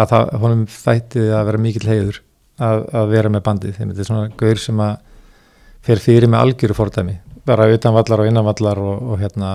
að 0.00 0.12
það, 0.14 0.30
honum 0.44 0.66
þætti 0.76 1.24
að 1.40 1.46
vera 1.50 1.62
mikill 1.66 1.88
heiður 1.90 2.20
að, 2.60 2.84
að 3.00 3.10
vera 3.16 3.32
með 3.34 3.44
bandið. 3.48 3.74
Þeim 3.76 3.90
þetta 3.90 4.04
er 4.04 4.10
svona 4.10 4.30
gaur 4.40 4.62
sem 4.64 4.80
að 4.86 4.94
fer 5.88 6.00
fyrir 6.04 6.28
með 6.30 6.44
algjöru 6.44 6.76
fordæmi 6.76 7.18
bara 7.46 7.66
utanvallar 7.72 8.20
og 8.22 8.28
innanvallar 8.28 8.78
og, 8.78 9.02
og 9.14 9.18
hérna 9.22 9.50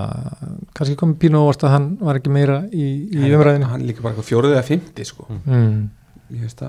kannski 0.76 0.96
komið 0.98 1.18
pínu 1.22 1.38
óvart 1.44 1.62
að 1.66 1.74
hann 1.76 1.86
var 2.00 2.18
ekki 2.18 2.32
meira 2.34 2.60
í, 2.72 2.86
í 3.14 3.30
umræðinu 3.36 3.68
hann 3.70 3.84
líka 3.86 4.02
bara 4.02 4.14
eitthvað 4.14 4.30
fjóruðið 4.30 4.58
að 4.60 4.68
fymti 4.72 5.04
sko. 5.06 5.26
mm. 5.44 5.76
ég 6.34 6.42
veist 6.46 6.62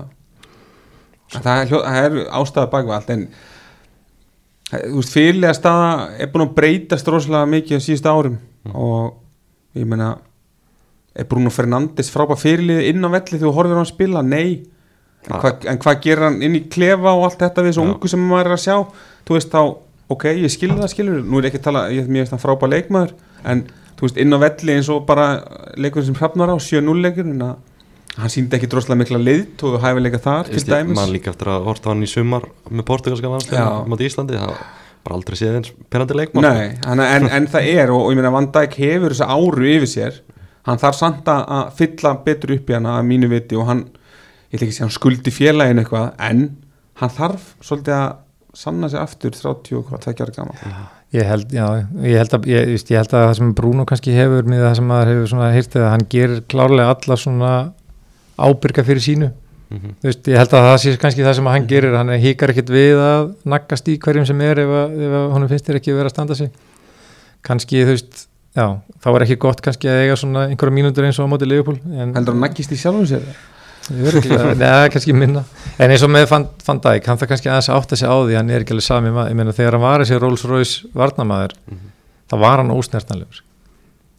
En 1.36 1.42
það 1.44 1.58
er, 1.60 1.66
það 1.68 1.98
er 2.06 2.14
ástæða 2.38 2.70
bakvað 2.72 2.94
allt 2.96 3.10
en 3.12 3.24
það- 4.70 4.84
þú 4.88 5.00
veist 5.02 5.12
fyrirlega 5.16 5.56
staða 5.58 5.90
er 6.22 6.30
búin 6.32 6.46
að 6.46 6.54
breytast 6.56 7.10
rosalega 7.12 7.50
mikið 7.52 7.76
á 7.76 7.84
síðustu 7.84 8.08
árum 8.14 8.38
og 8.72 9.14
ég 9.76 9.86
meina 9.88 10.14
er 11.18 11.26
Bruno 11.28 11.50
Fernandes 11.50 12.10
frábæð 12.14 12.40
fyrirlið 12.46 12.80
inn 12.92 13.04
á 13.04 13.08
velli 13.10 13.34
þegar 13.36 13.48
þú 13.48 13.54
horfir 13.58 13.74
á 13.76 13.80
hann 13.82 13.90
spila, 13.92 14.22
nei 14.22 14.48
en, 15.26 15.34
Ja. 15.34 15.40
hva, 15.42 15.50
en 15.66 15.78
hvað 15.82 16.00
gerir 16.04 16.22
hann 16.28 16.42
inn 16.46 16.54
í 16.56 16.62
klefa 16.70 17.10
og 17.12 17.24
allt 17.26 17.40
þetta 17.42 17.64
við 17.66 17.74
svo 17.74 17.84
Já. 17.84 17.90
ungu 17.92 18.08
sem 18.08 18.20
maður 18.28 18.46
er 18.46 18.54
að 18.54 18.62
sjá 18.64 18.76
þú 19.26 19.34
veist 19.36 19.50
þá, 19.52 19.62
ok, 20.12 20.28
ég 20.42 20.52
skil 20.52 20.72
það 20.74 20.92
skilur 20.92 21.24
nú 21.24 21.40
er 21.40 21.50
ekki 21.50 21.60
að 21.62 21.66
tala, 21.68 21.86
ég 21.94 22.08
veist 22.10 22.34
hann 22.34 22.42
frábæð 22.42 22.74
leikmaður 22.74 23.16
en 23.48 23.64
þú 23.98 24.06
veist 24.06 24.20
inn 24.22 24.36
á 24.36 24.38
velli 24.44 24.76
eins 24.78 24.90
og 24.92 25.04
bara 25.08 25.28
leikur 25.76 26.06
sem 26.06 26.16
hrafnar 26.18 26.52
á 26.54 26.56
7-0 26.56 27.02
leikur 27.04 27.28
hann 28.18 28.32
síndi 28.32 28.58
ekki 28.58 28.70
droslega 28.70 28.98
mikla 28.98 29.20
leiðt 29.22 29.62
og 29.66 29.78
hæfileika 29.82 30.18
þar 30.22 30.50
til 30.50 30.64
dæmis. 30.66 30.96
maður 30.96 31.14
líka 31.14 31.32
eftir 31.32 31.52
að 31.52 31.66
horta 31.68 31.92
hann 31.92 32.02
í 32.02 32.10
sumar 32.10 32.48
með 32.70 32.86
portugalska 32.88 33.30
landslega 33.30 33.66
mot 33.90 34.02
Íslandi 34.02 34.38
það 34.38 34.54
bara 35.04 35.18
aldrei 35.18 35.38
séð 35.38 35.58
eins 35.60 35.72
perandi 35.92 36.16
leikmann 36.18 36.46
Nei, 36.48 36.72
hann, 36.84 37.02
en, 37.04 37.28
en 37.38 37.46
það 37.50 37.68
er 37.74 37.92
og, 37.94 38.06
og 38.06 38.14
ég 38.14 38.18
meina 38.18 38.32
Van 38.34 38.48
Dijk 38.54 38.74
hefur 38.80 39.14
þessa 39.14 39.28
áru 39.30 39.68
yfir 39.70 39.90
sér. 39.92 40.18
Hann 40.66 40.80
þarf 40.82 40.98
samt 40.98 41.30
að 41.30 41.70
fylla 41.78 42.16
betur 42.26 42.56
upp 42.58 42.72
í 42.72 42.76
hana 42.76 42.96
að 42.98 43.06
mínu 43.12 43.30
viti 43.30 43.56
og 43.56 43.68
hann 43.70 43.84
ég 44.50 44.58
ætla 44.58 44.66
ekki 44.66 44.72
að 44.72 44.76
segja 44.78 44.86
hann 44.88 44.96
skuldi 44.96 45.34
félagin 45.34 45.82
eitthvað 45.82 46.08
en 46.28 46.42
hann 46.98 47.14
þarf 47.14 47.52
svolítið 47.62 47.96
að 48.00 48.08
sanna 48.58 48.88
sig 48.90 49.00
aftur 49.00 49.34
30 49.34 49.78
og 49.78 49.90
hvað 49.90 50.06
tvekja 50.06 50.26
ára 50.26 50.36
gaman 50.38 50.86
Ég 51.16 51.24
held, 51.24 51.52
já, 51.56 51.64
ég 52.04 52.18
held 52.20 52.34
að, 52.36 52.46
ég, 52.52 52.70
just, 52.74 52.90
ég 52.92 53.00
held 53.00 53.12
að 53.16 53.22
það 53.22 53.36
sem 53.38 53.52
Bruno 53.56 53.84
kannski 53.88 54.12
hefur 54.12 54.48
með 54.50 54.64
það 54.66 54.74
sem 54.76 54.90
maður 54.90 55.10
hefur 55.14 55.30
svona 55.30 55.46
hýrtið 55.54 55.84
að 55.86 55.92
hann 55.94 56.04
gerir 56.12 56.42
klárlega 56.52 56.90
alla 56.92 57.16
svona 57.16 57.52
ábyrga 58.36 58.84
fyrir 58.84 59.04
sínu. 59.06 59.30
Mhm. 59.72 59.94
Þú 60.02 60.08
veist, 60.10 60.28
ég 60.28 60.36
held 60.42 60.52
að 60.58 60.66
það 60.68 60.76
sé 60.82 60.94
kannski 61.00 61.24
það 61.24 61.36
sem 61.38 61.48
hann 61.48 61.68
gerir, 61.70 61.96
hann 61.96 62.12
híkar 62.20 62.52
ekkit 62.52 62.72
við 62.76 63.00
að 63.00 63.32
naggast 63.54 63.88
í 63.88 63.96
hverjum 64.04 64.28
sem 64.28 64.44
er 64.44 64.60
ef, 64.60 64.76
að, 64.82 65.00
ef 65.08 65.16
að 65.22 65.28
honum 65.38 65.52
finnst 65.54 65.70
þér 65.70 65.80
ekki 65.80 65.96
vera 65.96 66.12
að 66.12 66.16
standa 66.18 66.36
sig. 66.36 66.52
Kannski, 67.48 67.82
þú 67.88 67.94
veist, 67.96 68.24
já, 68.58 68.66
þá 69.00 69.08
er 69.14 69.24
ekki 69.24 69.40
gott 69.46 69.64
kannski 69.64 69.88
að 69.88 70.02
eiga 70.04 70.20
svona 70.20 70.48
einhverja 70.50 70.76
mínútur 70.76 71.08
eins 71.08 71.16
og 71.16 71.28
á 71.28 71.32
móti 71.32 71.48
Leopold. 71.48 71.80
En, 71.88 72.12
heldur 72.16 72.36
hann 72.36 72.44
naggist 72.44 72.76
í 72.76 72.80
sjálfum 72.80 73.08
sér 73.08 73.24
Örugglega, 73.24 73.57
Neða, 73.88 74.88
kannski 74.92 75.14
minna. 75.16 75.42
En 75.78 75.90
eins 75.94 76.02
og 76.04 76.10
með 76.12 76.26
Van, 76.32 76.46
Dijk, 76.84 77.06
hann 77.08 77.18
það 77.20 77.30
kannski 77.32 77.50
aðeins 77.52 77.68
að 77.72 77.78
átta 77.80 77.96
sig 78.00 78.08
á 78.10 78.16
því 78.18 78.36
hann 78.38 78.50
er 78.52 78.64
ekki 78.64 78.74
alveg 78.76 78.86
sami 78.88 79.12
maður, 79.14 79.30
ég 79.32 79.38
meina 79.40 79.54
þegar 79.56 79.76
hann 79.78 79.84
var 79.86 80.02
þessi 80.04 80.18
Rolls 80.22 80.44
Royce 80.48 80.90
varnamaður 80.98 81.54
Mhm. 81.70 81.86
þá 82.28 82.34
var 82.42 82.58
hann 82.62 82.74
ósnertanlegur. 82.74 83.40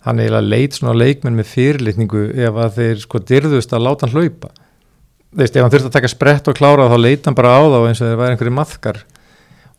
Hann 0.08 0.18
eiginlega 0.24 0.48
leit 0.50 0.74
svona 0.80 0.96
leikmenn 0.96 1.36
með 1.38 1.50
fyrirlitningu 1.52 2.22
ef 2.48 2.56
að 2.64 2.76
þeir 2.80 3.00
sko 3.04 3.20
dyrðust 3.20 3.74
að 3.76 3.84
láta 3.86 4.08
hann 4.08 4.16
hlaupa. 4.16 4.50
Þú 5.30 5.44
veist, 5.44 5.56
ef 5.56 5.62
hann 5.62 5.72
þurfti 5.76 5.90
að 5.92 5.98
taka 6.00 6.10
sprett 6.10 6.48
og 6.48 6.56
klára 6.58 6.88
þá 6.90 6.98
leit 7.04 7.26
hann 7.28 7.36
bara 7.38 7.52
á 7.54 7.62
þá 7.68 7.80
eins 7.90 8.00
og 8.02 8.08
þeir 8.08 8.22
væri 8.24 8.34
einhverju 8.38 8.56
maðkar. 8.56 9.02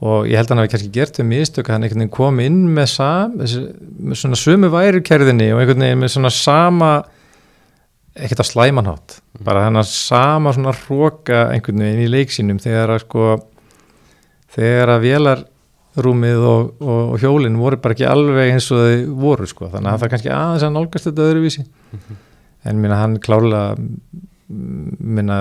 Og 0.01 0.29
ég 0.31 0.37
held 0.39 0.47
að 0.47 0.55
hann 0.55 0.61
hafi 0.63 0.71
kannski 0.75 0.93
gert 0.95 1.19
við 1.19 1.27
mistök 1.29 1.67
að 1.69 1.75
hann 1.75 1.83
einhvern 1.89 2.01
veginn 2.05 2.13
kom 2.15 2.39
inn 2.41 2.61
með, 2.77 2.87
sam, 2.93 3.35
með 3.41 4.21
svona 4.21 4.39
sömu 4.39 4.71
værukerðinni 4.73 5.49
og 5.53 5.61
einhvern 5.65 5.83
veginn 5.85 6.01
með 6.05 6.13
svona 6.15 6.31
sama 6.33 6.93
ekkert 8.17 8.41
að 8.45 8.49
slæmanhátt 8.53 9.19
bara 9.45 9.65
þennan 9.67 9.87
sama 9.89 10.53
svona 10.57 10.75
hróka 10.77 11.47
einhvern 11.55 11.85
veginn 11.85 12.05
í 12.05 12.11
leiksínum 12.13 12.61
þegar 12.63 12.95
að 12.97 13.05
sko 13.05 13.29
þegar 14.55 14.95
að 14.97 15.05
vélarrúmið 15.07 16.49
og, 16.51 16.73
og, 16.81 17.03
og 17.15 17.23
hjólinn 17.23 17.61
voru 17.61 17.79
bara 17.81 17.97
ekki 17.97 18.09
alveg 18.09 18.55
eins 18.55 18.71
og 18.75 18.83
þau 18.83 19.15
voru 19.21 19.49
sko. 19.51 19.71
Þannig 19.73 19.93
að 19.93 20.03
það 20.03 20.13
kannski 20.15 20.35
aðeins 20.35 20.67
að 20.67 20.75
nálgast 20.77 21.09
þetta 21.11 21.29
öðruvísi. 21.29 21.65
En 22.69 22.83
minna 22.83 22.99
hann 23.01 23.17
klárlega 23.23 23.77
minna 24.51 25.37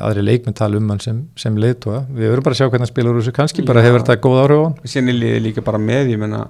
aðri 0.00 0.22
leikmenn 0.24 0.56
tala 0.56 0.78
um 0.80 0.88
hann 0.88 1.02
sem, 1.04 1.18
sem 1.36 1.56
leiðtóa 1.60 2.06
við 2.08 2.30
verðum 2.30 2.46
bara 2.46 2.56
að 2.56 2.60
sjá 2.62 2.68
hvernig 2.70 2.86
hann 2.86 2.92
spilar 2.94 3.12
úr 3.12 3.20
þessu. 3.20 3.34
Kannski 3.36 3.64
bara 3.68 3.82
Já. 3.82 3.90
hefur 3.90 4.04
þetta 4.04 4.22
góð 4.24 4.38
áhrif 4.40 4.60
á 4.60 4.64
hann. 4.64 4.76
Sér 4.88 5.04
er 5.04 5.18
liðið 5.18 5.42
líka 5.44 5.64
bara 5.66 5.80
með, 5.82 6.14
ég 6.14 6.22
meina 6.22 6.46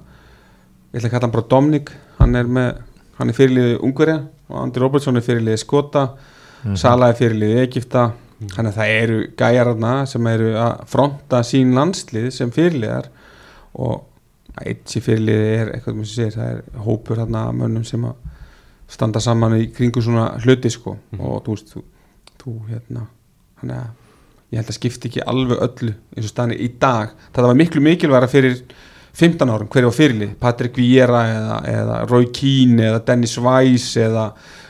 ég 0.94 1.00
ætla 1.00 1.08
að 1.08 1.14
kalla 1.16 1.26
hann 1.26 1.34
bara 1.34 1.48
Dominic. 1.50 1.90
Hann 2.20 2.38
er 2.38 2.52
með, 2.58 2.68
hann 3.18 3.32
er 3.32 3.38
fyrirliðið 3.40 3.82
Ungverja 3.88 4.20
og 4.46 4.60
Andri 4.62 4.84
Robertson 4.84 5.18
er 5.18 5.26
fyrirliðið 5.26 5.62
Skota 5.64 6.04
Mhm. 6.64 6.76
Sala 6.80 7.08
er 7.08 7.18
fyrirliðið 7.18 7.62
Egipta 7.62 8.12
þannig 8.40 8.70
að 8.72 8.78
það 8.78 8.92
eru 9.02 9.18
gæjararna 9.38 9.92
sem 10.08 10.26
eru 10.26 10.50
að 10.58 10.84
fronta 10.90 11.42
sín 11.46 11.74
landslið 11.76 12.30
sem 12.32 12.52
fyrirliðar. 12.54 13.10
Og 13.74 14.04
eitt 14.64 14.88
sem 14.88 15.02
fyrirliðið 15.02 15.50
er 15.58 15.72
eitthvað 15.74 15.98
sem 15.98 16.04
segir, 16.04 16.36
það 16.38 16.52
er 16.52 16.86
hópur 16.86 17.20
hérna 17.20 17.44
mönnum 17.52 17.84
sem 17.84 18.04
að 18.04 18.14
standa 18.88 19.20
saman 19.20 19.56
í 19.58 19.66
kringum 19.74 20.04
svona 20.04 20.30
hluti 20.44 20.70
sko. 20.70 20.96
Mhm. 21.12 21.20
og 21.20 21.44
þú 21.44 21.56
veist, 21.56 21.74
þú, 21.74 21.82
þú 22.38 22.56
hérna 22.70 23.06
hann 23.60 23.70
er 23.70 23.86
ég 24.52 24.60
held 24.60 24.70
að 24.70 24.78
skipti 24.78 25.10
ekki 25.10 25.24
alveg 25.26 25.62
öllu 25.66 25.94
eins 26.14 26.26
og 26.26 26.30
staðan 26.30 26.54
er 26.54 26.62
í 26.62 26.68
dag. 26.78 27.14
Það 27.34 27.48
var 27.48 27.54
miklu 27.58 27.80
mikilværa 27.82 28.28
fyrir 28.30 28.60
15 29.14 29.50
árum 29.54 29.68
hverju 29.70 29.86
var 29.90 29.94
fyrirlið, 29.94 30.30
Patrick 30.42 30.76
Vieira 30.80 31.20
eða, 31.30 31.56
eða 31.70 31.98
Roy 32.10 32.24
Keane 32.34 32.82
eða 32.88 33.00
Dennis 33.06 33.36
Weiss 33.38 33.92
eða, 34.02 34.24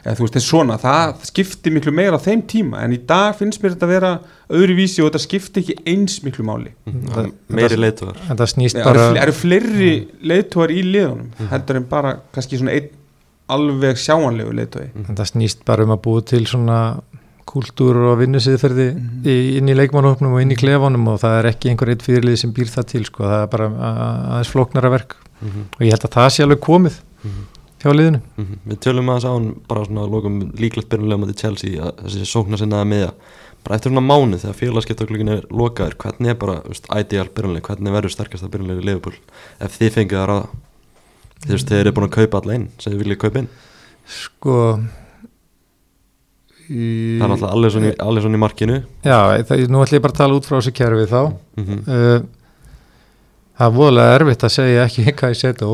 eða 0.04 0.16
þú 0.18 0.26
veist 0.26 0.34
þess 0.36 0.48
svona. 0.52 0.76
Það 0.82 1.14
skipti 1.30 1.72
miklu 1.72 1.94
meira 1.96 2.18
á 2.20 2.24
þeim 2.26 2.42
tíma 2.52 2.82
en 2.84 2.92
í 2.92 2.98
dag 3.08 3.38
finnst 3.38 3.62
mér 3.64 3.72
þetta 3.72 3.88
að 3.88 3.94
vera 3.94 4.10
öðru 4.52 4.76
vísi 4.82 5.00
og 5.00 5.08
þetta 5.08 5.22
skipti 5.24 5.62
ekki 5.64 5.78
eins 5.94 6.18
miklu 6.26 6.44
máli. 6.44 6.74
Mhm. 6.84 7.06
Það- 7.14 7.30
meiri 7.48 7.72
það- 7.78 7.84
leituðar 7.86 8.20
en 8.28 8.36
það 8.42 8.52
snýst 8.52 8.76
það 8.76 8.84
bara 8.90 9.00
eru, 9.06 9.14
fle- 9.14 9.22
eru 9.22 9.32
fleiri 9.40 9.94
leiðtóar 10.34 10.70
í 10.76 10.82
liðunum 10.92 11.48
heldur 11.54 11.76
en 11.80 11.88
bara 11.88 12.14
kannski 12.34 12.58
svona 12.60 12.76
einn 12.76 12.90
alveg 13.48 13.96
sjáanlegu 14.00 14.52
leiðtói 14.56 14.86
en 15.08 15.16
það 15.16 15.26
snýst 15.32 15.64
bara 15.64 15.84
um 15.84 15.90
að 15.96 16.02
búa 16.04 16.22
til 16.24 16.44
svona 16.48 17.00
kúltúr 17.46 17.96
og 18.10 18.18
vinnusýðferði 18.22 18.86
Mhm. 18.94 19.24
í, 19.28 19.56
inn 19.58 19.68
í 19.68 19.74
leikmannhópnum 19.76 20.32
og 20.34 20.40
inn 20.42 20.50
í 20.52 20.56
klefanum 20.58 21.06
og 21.08 21.20
það 21.20 21.38
er 21.38 21.48
ekki 21.52 21.70
einhver 21.70 21.90
eitt 21.92 22.02
fyrirlið 22.02 22.38
sem 22.38 22.52
býr 22.52 22.70
það 22.72 22.86
til 22.86 23.04
sko, 23.04 23.22
það 23.24 23.42
er 23.42 23.46
bara 23.52 23.68
aðeins 23.68 24.50
flóknara 24.52 24.90
verk 24.90 25.16
Mhm. 25.42 25.60
og 25.74 25.80
ég 25.80 25.90
held 25.90 26.06
að 26.08 26.16
það 26.16 26.30
sé 26.32 26.42
alveg 26.44 26.60
komið 26.60 27.00
Mhm. 27.24 27.44
hjá 27.84 27.92
liðinu 27.92 28.20
Mhm. 28.38 28.58
Við 28.68 28.78
tölum 28.80 29.08
aðeins 29.12 29.24
á 29.28 29.32
hann 29.34 29.60
bara 29.68 29.84
svona 29.84 30.04
að 30.06 30.10
lokum 30.10 30.52
líklegt 30.56 30.88
byrjulega 30.88 31.20
motið 31.20 31.36
Chelsea 31.36 31.80
að 31.82 31.92
þessi 32.04 32.24
sóknar 32.24 32.58
sinnaði 32.58 32.88
miða 32.88 33.12
bara 33.64 33.76
eftir 33.78 33.90
svona 33.92 34.06
mánu 34.06 34.36
þegar 34.40 34.54
félagskiptaglögin 34.60 35.28
er 35.30 35.40
lokaður 35.50 35.94
hvernig 35.96 36.28
er 36.30 36.34
bara, 36.34 36.60
veist, 36.68 36.86
ideal 36.90 37.28
byrjulega 37.28 37.62
hvernig 37.62 37.92
verður 37.92 38.10
sterkast 38.12 38.44
að 38.44 38.50
byrjulega 38.50 38.80
í 38.80 38.84
Liverpool 38.84 39.14
ef 39.60 39.78
þið 39.78 39.90
fengið 39.92 40.18
að 40.20 40.28
ráða 40.28 40.48
þeir 41.46 41.80
eru 41.80 41.92
búin 41.92 42.08
að 42.08 42.10
kaupa 42.10 42.42
alla 42.42 42.54
inn 42.54 42.68
sem 42.78 42.92
þið 42.92 43.02
viljið 43.04 43.18
kaupa 43.18 43.38
inn 43.38 43.48
sko 44.06 44.80
í, 46.68 47.18
Það 47.20 47.26
er 47.26 47.34
alltaf 47.34 47.50
allir 47.54 47.74
svona, 47.74 47.90
í- 47.90 47.96
markinu. 48.40 48.78
Já, 49.04 49.18
það, 49.48 49.66
nú 49.68 49.82
ætlum 49.84 49.98
ég 49.98 50.02
bara 50.06 50.12
að 50.14 50.20
tala 50.22 50.38
út 50.38 50.48
frá 50.48 50.56
þessu 50.58 50.72
kerfi 50.72 51.06
þá. 51.10 51.20
Mm 51.56 51.64
-hmm. 51.64 51.84
uh, 51.88 52.24
Það 53.54 53.68
er 53.68 53.74
voðalega 53.76 54.14
erfitt 54.18 54.44
að 54.44 54.50
segja 54.50 54.84
ekki 54.84 55.04
hvað 55.18 55.30
ég 55.34 55.38
setja 55.38 55.66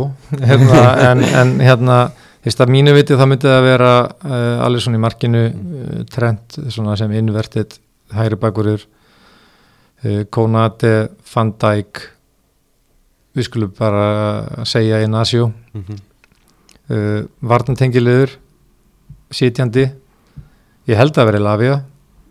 hérna, 0.44 0.80
en, 1.10 1.22
en 1.24 1.60
hérna 1.60 1.98
að 2.64 2.72
mínu 2.72 2.92
viti 2.96 3.16
þá 3.16 3.26
myndi 3.28 3.48
það 3.48 3.62
vera 3.64 3.92
uh, 4.24 4.64
allir 4.66 4.80
svona 4.80 4.96
í 5.00 5.00
markinu 5.00 5.42
uh, 5.48 6.04
trend 6.12 6.58
sem 6.96 7.12
inverted 7.12 7.78
hægri 8.12 8.36
bakurur 8.36 8.84
uh, 10.04 10.24
Konate, 10.30 11.08
Van 11.34 11.52
Dijk. 11.60 12.02
Við 13.36 13.46
skulum 13.46 13.72
bara 13.78 14.64
segja 14.64 15.02
Inasio 15.04 15.52
Mm 15.72 15.84
-hmm. 15.86 15.98
uh, 16.90 17.24
Varnantengiliður 17.40 18.30
sitjandi 19.30 19.84
ég 20.88 20.96
held 20.96 21.18
að 21.18 21.32
veri 21.32 21.42
Lavia 21.44 21.80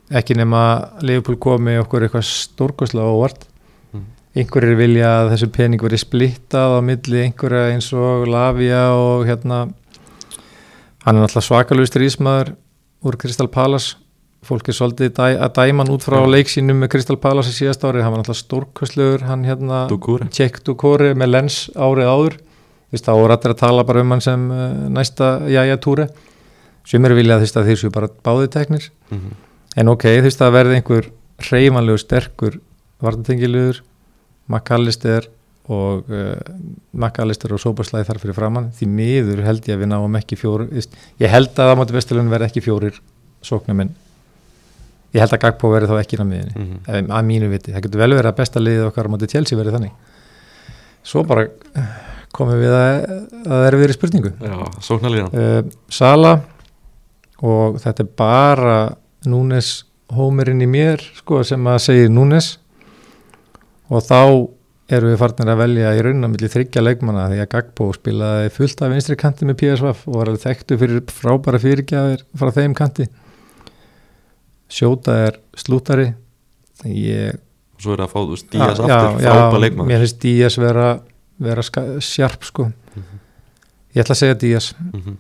ekki 0.10 0.36
nema 0.38 0.64
Leopold 1.06 1.40
komi 1.42 1.78
okkur 1.80 2.08
eitthvað 2.08 2.26
stórkoslega 2.26 3.14
óvart. 3.14 3.46
Mhm. 3.94 4.04
einhverjir 4.36 4.78
vilja 4.78 5.10
að 5.20 5.32
þessu 5.34 5.48
pening 5.52 5.82
veri 5.82 5.98
splittað 5.98 6.78
á 6.78 6.80
milli 6.82 7.24
einhverja 7.26 7.74
eins 7.74 7.94
og 7.94 8.28
Lavia 8.28 8.94
og 8.94 9.26
hérna 9.26 9.74
hann 11.06 11.16
er 11.16 11.22
náttúrulega 11.26 11.48
svakalustur 11.48 12.06
ísmaður 12.06 12.56
úr 13.04 13.18
Crystal 13.18 13.48
Palace. 13.48 13.96
Fólk 14.46 14.70
er 14.70 14.74
svolítið 14.74 15.10
dæ, 15.18 15.36
að 15.36 15.54
dæma 15.58 15.84
hann 15.84 15.92
út 15.92 16.04
frá 16.06 16.24
Já. 16.24 16.32
leik 16.32 16.48
sínum 16.48 16.80
með 16.80 16.92
Crystal 16.94 17.18
Palace 17.18 17.50
í 17.50 17.58
síðast 17.58 17.84
ári. 17.84 18.02
Hann 18.02 18.14
var 18.14 18.22
náttúrulega 18.22 18.46
stórkostlegur 18.46 19.26
hann 19.28 19.44
hérna 19.44 19.88
Dugure 19.90 20.30
Tjekk 20.30 20.64
Dukori 20.64 21.14
með 21.14 21.30
lens 21.34 21.70
árið 21.76 22.08
áður. 22.08 22.38
Þú 22.40 22.96
veist, 22.96 23.06
þá 23.06 23.14
voru 23.14 23.34
allir 23.36 23.54
að 23.54 23.60
tala 23.60 23.84
bara 23.84 24.02
um 24.02 24.12
hann 24.12 24.22
sem 24.22 24.52
uh, 24.52 24.90
næsta 24.90 25.42
jæja 25.50 25.78
túri 25.78 26.08
sumir 26.86 27.16
vilja 27.18 27.40
veist 27.42 27.58
að 27.58 27.72
þeir 27.72 27.82
séu 27.84 27.94
bara 27.94 28.10
báði 28.24 28.50
teknir. 28.50 28.90
Mm 29.10 29.18
-hmm. 29.18 29.36
en 29.76 29.88
ok, 29.88 30.06
veist 30.22 30.42
að 30.42 30.56
verði 30.58 30.76
einhver 30.76 31.12
hreyfanlegur 31.40 32.00
sterkur 32.00 32.60
vartantengilegur 33.00 33.84
McAllister 34.48 35.30
og 35.70 36.10
uh, 36.10 36.36
McAllister 36.98 37.54
og 37.54 37.62
Soberslæði 37.62 38.08
þar 38.08 38.20
fyrir 38.20 38.36
framann 38.36 38.72
því 38.74 38.88
miður 38.90 39.44
held 39.46 39.68
ég 39.70 39.78
að 39.78 39.84
við 39.84 39.92
náum 39.92 40.16
ekki 40.16 40.38
veist, 40.72 40.96
ég 41.22 41.30
held 41.30 41.52
að 41.54 41.70
það 41.70 41.78
mátti 41.78 41.94
vestilun 41.94 42.30
verði 42.30 42.50
ekki 42.50 42.62
fjórir 42.66 43.02
sóknuminn 43.46 43.94
ég 45.14 45.24
held 45.24 45.34
að 45.34 45.42
Gagpo 45.46 45.72
verði 45.74 45.90
þá 45.90 46.02
ekki 46.02 46.18
inn 46.18 46.26
á 46.26 46.32
miðinni 46.32 46.54
Mm 46.60 46.68
-hmm. 46.86 47.12
Að 47.18 47.26
mínu 47.26 47.50
viti, 47.50 47.72
það 47.74 47.84
getur 47.86 48.00
vel 48.00 48.14
verið 48.14 48.30
að 48.32 48.38
besta 48.38 48.60
liðið 48.60 48.88
okkar 48.90 49.10
á 49.10 49.12
móti 49.14 49.28
Chelsea 49.28 49.58
verið 49.58 49.76
þannig. 49.78 49.92
Svo 51.04 51.24
bara 51.24 51.42
eh, 51.76 51.90
komum 52.32 52.60
við 52.60 52.74
að, 52.74 53.26
að 53.46 53.66
er 53.66 53.78
verið 53.78 53.98
spurningu. 53.98 54.32
Já, 54.42 54.58
sóknarlíðan 54.82 55.34
uh, 55.34 55.64
Sala 55.90 56.42
og 57.46 57.80
þetta 57.84 58.04
er 58.06 58.10
bara 58.20 58.80
Núnes 59.30 59.84
hómerinn 60.16 60.62
í 60.64 60.68
mér 60.70 61.02
sko, 61.18 61.42
sem 61.44 61.66
að 61.70 61.82
segja 61.84 62.10
Núnes. 62.12 62.54
Og 63.90 64.04
þá 64.06 64.20
erum 64.90 65.12
við 65.12 65.20
farnir 65.22 65.52
að 65.54 65.60
velja 65.62 65.92
í 65.98 66.02
raunina 66.06 66.30
milli 66.32 66.50
þryggja 66.50 66.82
leikmanna 66.82 67.28
því 67.30 67.42
að 67.44 67.50
Gagbo 67.52 67.90
spilaði 67.94 68.50
fullt 68.56 68.82
af 68.86 68.94
vinstri 68.94 69.18
kanti 69.22 69.46
með 69.46 69.60
PSV 69.62 69.90
og 69.92 70.16
var 70.18 70.32
alveg 70.32 70.46
þekktu 70.48 70.78
fyrir 70.82 71.04
frábæra 71.14 71.60
fyrirgjafir 71.62 72.24
frá 72.42 72.52
þeim 72.56 72.74
kanti. 72.78 73.06
Sjóta 74.70 75.16
er 75.28 75.38
slútari 75.58 76.10
ég 76.86 77.38
og 77.80 77.84
svo 77.86 77.94
er 77.96 78.02
það 78.02 78.06
að 78.06 78.12
fá 78.12 78.20
þú 78.20 78.38
Díaz 78.54 78.80
aftur, 78.84 79.22
já, 79.24 79.32
frábæð 79.32 79.62
leikmaður. 79.64 79.88
mér 79.92 80.02
finnst 80.04 80.20
Díaz 80.24 80.58
vera, 80.60 80.88
vera 81.40 81.64
sjarp 82.04 82.44
sko. 82.44 82.66
Ég 83.96 84.04
ætla 84.04 84.16
að 84.16 84.22
segja 84.24 84.40
Díaz. 84.42 84.74
Mhm. 84.94 85.18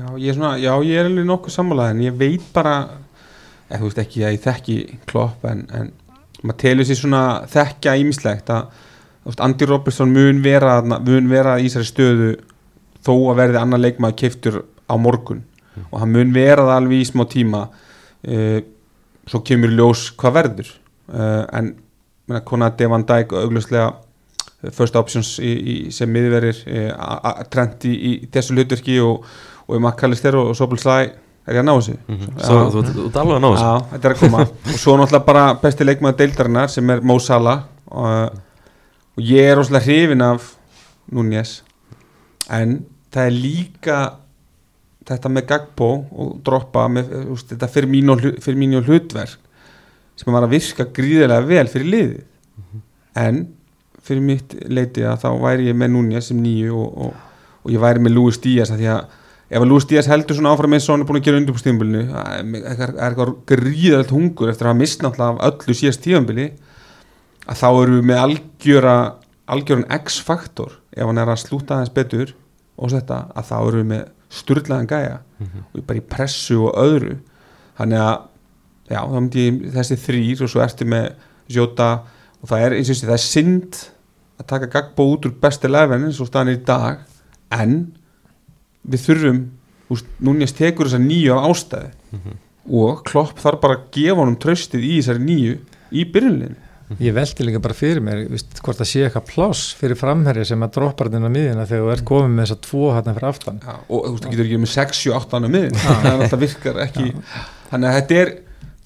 Já, 0.00 0.06
ég 0.16 0.30
er 0.32 0.36
svona, 0.38 0.54
já, 0.56 0.72
ég 0.86 0.96
er 0.96 1.08
alveg 1.10 1.26
nokkuð 1.28 1.52
sammálaði 1.52 1.94
en 1.94 2.04
ég 2.06 2.14
veit 2.16 2.44
bara 2.54 2.76
eða 3.68 3.80
þú 3.82 3.88
veist 3.88 4.00
ekki 4.00 4.22
að 4.24 4.36
ég 4.36 4.44
þekki 4.46 4.76
klopp 5.10 5.44
en, 5.50 5.66
en 5.76 5.90
maður 6.40 6.60
telur 6.62 6.88
sér 6.88 6.98
svona 7.02 7.24
þekkja 7.50 7.96
ímislegt 8.00 8.52
að 8.54 8.70
veist, 9.26 9.42
Andy 9.44 9.68
Robertson 9.68 10.14
mun 10.14 10.40
vera, 10.44 10.78
mun 10.82 11.28
vera 11.30 11.58
í 11.60 11.68
þessari 11.68 11.90
stöðu 11.90 12.30
þó 13.04 13.12
að 13.14 13.40
verði 13.42 13.60
annar 13.60 13.82
leikmaður 13.84 14.18
keiftur 14.22 14.60
á 14.88 14.94
morgun. 15.00 15.44
Og 15.90 16.00
hann 16.02 16.12
mun 16.12 16.34
vera 16.34 16.66
það 16.66 16.76
alveg 16.76 17.02
í 17.02 17.08
smá 17.08 17.24
tíma 17.30 17.64
uh, 17.70 18.58
svo 19.28 19.42
kemur 19.46 19.72
ljós 19.76 20.08
hvað 20.18 20.36
verður. 20.38 20.72
Uh, 21.10 21.44
en 21.56 21.74
menna, 22.28 22.42
Konati 22.46 22.88
Van 22.90 23.06
Dijk 23.06 23.34
augljóslega 23.38 23.92
uh, 23.92 24.72
first 24.76 24.98
options 24.98 25.36
í, 25.42 25.52
í, 25.52 25.76
sem 25.94 26.10
miðverir 26.12 26.60
uh, 26.66 27.44
trend 27.52 27.86
í, 27.88 27.94
í 27.94 28.12
þessu 28.32 28.56
hlutverki 28.56 28.98
og, 29.04 29.24
og 29.70 29.78
í 29.78 29.82
McAllister 29.82 30.36
og, 30.38 30.52
og 30.52 30.58
Sobel 30.58 30.80
Slæ 30.82 30.98
er 31.50 31.56
ég 31.56 31.62
að 31.62 31.66
ná 31.66 31.74
þessu. 31.78 31.96
Mhm. 32.06 32.36
Þú 32.44 32.84
ert 33.06 33.18
alveg 33.22 33.36
að 33.36 33.42
ná 33.42 33.50
þessu. 33.50 33.66
Já, 33.66 33.90
þetta 33.92 34.08
er 34.08 34.14
að 34.14 34.22
koma. 34.22 34.44
Og 34.74 34.78
svo 34.78 34.96
náttúrulega 34.98 35.26
bara 35.26 35.44
besti 35.62 35.86
leikmaður 35.86 36.18
deildarinnar 36.20 36.70
sem 36.70 36.90
er 36.94 37.02
Mo 37.02 37.18
Salah. 37.18 37.62
Og, 37.90 38.40
og 39.16 39.22
ég 39.26 39.50
er 39.50 39.58
rosalega 39.58 39.86
hrifin 39.88 40.24
af 40.26 40.50
Núñez. 41.10 41.60
En 42.50 42.80
það 43.10 43.30
er 43.30 43.36
líka 43.36 44.00
þetta 45.10 45.30
með 45.32 45.46
Gagbo 45.50 45.90
og 46.12 46.34
droppa 46.46 46.84
með, 46.92 47.14
úst, 47.32 47.48
þetta 47.50 47.68
fyrir 47.72 47.90
mínu, 47.90 48.18
fyrir 48.42 48.58
mínu 48.60 48.82
hlutverk 48.86 49.38
sem 50.20 50.34
var 50.34 50.44
að 50.44 50.52
virka 50.52 50.84
gríðilega 50.84 51.46
vel 51.48 51.64
fyrir 51.72 51.90
liðið. 51.94 52.20
En 53.18 53.40
fyrir 54.04 54.22
mitt 54.24 54.54
leiti 54.68 55.04
að 55.06 55.24
þá 55.24 55.30
væri 55.40 55.70
ég 55.70 55.78
með 55.78 55.94
Núñez 55.94 56.28
sem 56.30 56.38
nýju 56.40 56.76
og, 56.76 57.06
og, 57.06 57.40
og 57.64 57.72
ég 57.72 57.82
væri 57.82 58.04
með 58.04 58.16
Luis 58.18 58.38
Díaz 58.42 58.70
að 58.74 58.82
því 58.82 58.90
að 58.94 59.16
ef 59.50 59.58
að 59.60 59.66
Luis 59.70 59.86
Díaz 59.90 60.06
heldur 60.10 60.36
svona 60.38 60.52
áfram 60.54 60.74
eins 60.76 60.86
og 60.88 60.94
hann 60.94 61.02
er 61.04 61.08
búin 61.08 61.18
að 61.20 61.24
gera 61.26 61.40
undir 61.40 61.56
på 61.56 61.62
stíðanbili 61.62 62.02
er 62.06 62.92
eitthvað 63.02 63.32
gríðalegt 63.50 64.12
hungur 64.14 64.52
eftir 64.52 64.66
að 64.68 64.72
hafa 64.72 64.78
mist 64.80 65.02
náttúrulega 65.02 65.48
af 65.50 65.58
öllu 65.64 65.74
síðast 65.80 66.02
tíðanbili 66.04 66.46
að 67.50 67.58
þá 67.62 67.66
eru 67.70 67.96
við 67.98 68.06
með 68.12 68.22
algjöra 68.24 68.94
algjöran 69.50 69.86
X-faktor 70.04 70.76
ef 70.94 71.06
hann 71.08 71.18
er 71.18 71.32
að 71.32 71.40
slúta 71.42 71.74
aðeins 71.80 71.94
betur 71.96 72.34
og 72.78 72.92
þetta 72.94 73.20
að 73.34 73.48
þá 73.50 73.56
eru 73.66 73.80
við 73.82 73.88
með 73.94 74.04
sturlaðan 74.30 74.90
gæja 74.92 75.18
Mhm. 75.40 75.62
og 75.74 75.84
bara 75.88 75.98
í 75.98 76.02
pressu 76.04 76.58
og 76.68 76.74
öðru 76.76 77.14
þannig 77.78 77.98
að 78.04 78.18
já, 78.92 79.00
þá 79.08 79.14
myndi 79.16 79.44
ég 79.46 79.60
þessi 79.72 79.96
þrýr 80.04 80.42
og 80.44 80.50
svo 80.52 80.60
ertu 80.60 80.84
með 80.84 81.06
Jota 81.48 81.86
og 82.42 82.48
það 82.50 82.64
er 82.66 82.74
eins 82.76 82.90
og 82.90 82.94
þessi, 82.94 83.06
það 83.08 83.16
er 83.16 83.24
synd 83.24 83.78
að 84.40 84.46
taka 84.52 84.68
Gagbo 84.74 85.06
út 85.14 85.24
úr 85.26 85.32
besti 85.40 85.68
lefin 85.72 86.04
eins 86.06 86.20
og 86.20 86.28
staðan 86.28 86.52
í 86.52 86.58
dag 86.68 86.98
en 87.56 87.74
við 88.88 89.04
þurfum 89.06 89.40
úst, 89.90 90.06
núnjast 90.22 90.56
tekur 90.60 90.86
þessar 90.88 91.04
nýju 91.04 91.36
af 91.36 91.50
ástæði 91.50 91.90
Mhm. 92.12 92.36
og 92.70 93.04
Klopp 93.04 93.38
þarf 93.40 93.60
bara 93.60 93.76
að 93.76 93.86
gefa 93.92 94.16
honum 94.20 94.36
tröstið 94.36 94.82
í 94.84 94.96
þessari 95.00 95.24
nýju 95.24 95.58
í 95.92 96.04
byrjunliðinu 96.12 96.56
Ég 96.98 97.14
velti 97.14 97.44
líka 97.46 97.60
bara 97.62 97.74
fyrir 97.74 98.00
mér, 98.02 98.24
víst, 98.28 98.50
hvort 98.64 98.76
það 98.80 98.88
sé 98.90 99.02
eitthvað 99.06 99.26
pláss 99.30 99.74
fyrir 99.78 99.94
framherja 99.94 100.44
sem 100.44 100.58
að 100.60 100.72
droppar 100.74 101.06
þinn 101.08 101.22
á 101.22 101.30
miðina 101.30 101.62
þegar 101.70 101.84
þú 101.86 101.92
ert 101.92 102.04
komið 102.04 102.32
með 102.34 102.42
þessa 102.48 102.56
tvo 102.66 102.88
hérna 102.90 103.14
fyrir 103.14 103.28
aftan. 103.28 103.60
Já, 103.62 103.74
og 103.88 104.00
þú 104.02 104.10
veist, 104.10 104.24
þú 104.24 104.30
getur 104.32 104.48
ekki 104.48 104.58
með 104.58 104.72
6-8 104.74 105.36
annað 105.38 105.52
miðin 105.54 105.78
það 106.32 106.40
virkar 106.42 106.80
ekki. 106.82 107.04
Þannig 107.70 107.86
að 107.86 107.94
þetta 108.00 108.18
er, 108.24 108.32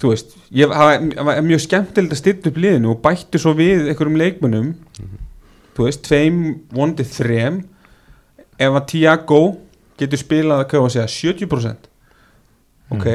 þú 0.04 0.10
veist 0.12 0.36
ég 0.52 0.68
það 0.76 1.24
var- 1.24 1.40
mjög 1.48 1.64
skemmtilegt 1.64 2.12
að 2.12 2.20
stilla 2.20 2.52
upp 2.52 2.60
liðinu 2.66 2.90
og 2.92 3.00
bættu 3.08 3.40
svo 3.40 3.54
við 3.56 3.88
einhverjum 3.88 4.20
leikmunum 4.20 4.74
þú 5.74 5.88
veist, 5.88 6.02
tveim 6.04 6.60
vondið 6.76 7.08
þrem 7.16 7.64
ef 8.60 8.70
að 8.82 8.86
Tiago 8.92 9.40
getur 10.00 10.18
spilað 10.20 10.64
að 10.88 10.94
segja 10.96 11.08
70% 11.38 11.90
ok, 12.94 13.06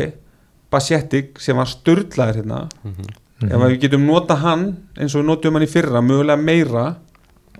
Basjetik 0.69 1.39
sem 1.41 1.57
var 1.57 1.65
störtlaður 1.69 2.39
hérna. 2.41 2.59
Mhm. 2.83 3.07
ef 3.49 3.55
að 3.63 3.71
við 3.71 3.79
getum 3.85 4.03
nota 4.05 4.35
hann 4.41 4.65
eins 4.97 5.15
og 5.15 5.21
við 5.23 5.27
notum 5.29 5.53
hann 5.57 5.63
í 5.65 5.69
fyrra, 5.71 6.01
mögulega 6.03 6.37
meira. 6.43 6.83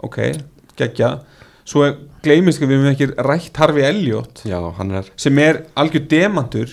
Ok, 0.04 0.18
geggja. 0.78 1.20
Svo 1.66 1.86
gleymist 2.24 2.60
við 2.62 2.74
við 2.84 2.92
ekki 2.92 3.08
rætt 3.24 3.58
Harfi 3.62 3.82
Elliot 3.88 4.42
Já, 4.46 4.60
er 4.92 5.10
sem 5.16 5.38
er 5.40 5.64
algjör 5.76 6.08
demantur. 6.12 6.70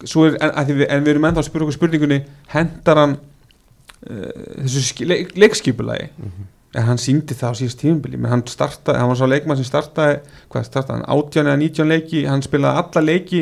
Er, 0.00 0.36
en, 0.40 0.66
við, 0.66 0.86
en 0.88 1.04
við 1.04 1.10
erum 1.14 1.26
ennþá 1.28 1.42
að 1.42 1.48
spyrja 1.50 1.66
okkur 1.66 1.76
spurningunni 1.76 2.20
hendar 2.54 2.96
hann 3.02 3.16
uh, 4.08 4.30
þessu 4.64 4.80
ski- 4.86 5.04
leik, 5.10 5.34
leikskipulagi 5.36 6.08
en 6.74 6.86
hann 6.86 7.00
síndi 7.02 7.34
það 7.34 7.50
á 7.50 7.58
síðast 7.58 7.80
tímubili 7.82 8.16
menn 8.20 8.30
hann 8.30 8.44
startaði, 8.46 8.98
hann 9.00 9.10
var 9.10 9.18
svo 9.18 9.26
leikmann 9.30 9.58
sem 9.58 9.66
startaði 9.66 10.20
hvað 10.52 10.66
startaði 10.68 11.00
hann, 11.00 11.08
18 11.10 11.46
eða 11.50 11.58
19 11.58 11.88
leiki 11.90 12.22
hann 12.30 12.44
spilaði 12.46 12.82
alla 12.84 13.02
leiki 13.06 13.40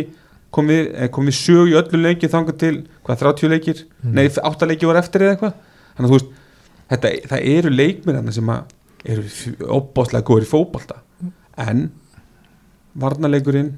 kom 0.50 0.66
við, 0.72 0.94
eh, 0.94 1.08
kom 1.12 1.26
við 1.28 1.36
sög 1.36 1.68
í 1.68 1.76
öllu 1.76 2.00
leiki 2.02 2.30
þangað 2.32 2.58
til 2.58 2.74
hvað 3.04 3.18
30 3.24 3.50
leikir, 3.52 3.84
Mhm. 4.02 4.14
nei 4.14 4.28
8 4.28 4.66
leiki 4.66 4.86
voru 4.88 4.98
eftir 4.98 5.20
eða 5.20 5.36
eitthvað, 5.36 5.54
þannig 5.96 6.08
að 6.08 6.12
þú 6.12 6.18
veist 6.18 6.30
þetta, 6.90 7.08
það 7.28 7.46
eru 7.58 7.70
leikminn 7.70 8.32
sem 8.32 8.50
eru 9.04 9.22
óbáslega 9.68 10.24
góður 10.24 10.46
í 10.46 10.48
fótbolta. 10.48 10.96
En 11.58 11.90
varnarleikurinn 12.98 13.74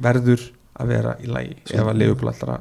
verður 0.00 0.40
að 0.80 0.86
vera 0.86 1.16
í 1.22 1.26
lagi 1.30 1.56
ef 1.72 1.84
að 1.86 1.98
Leifupól 2.00 2.32
allra 2.32 2.56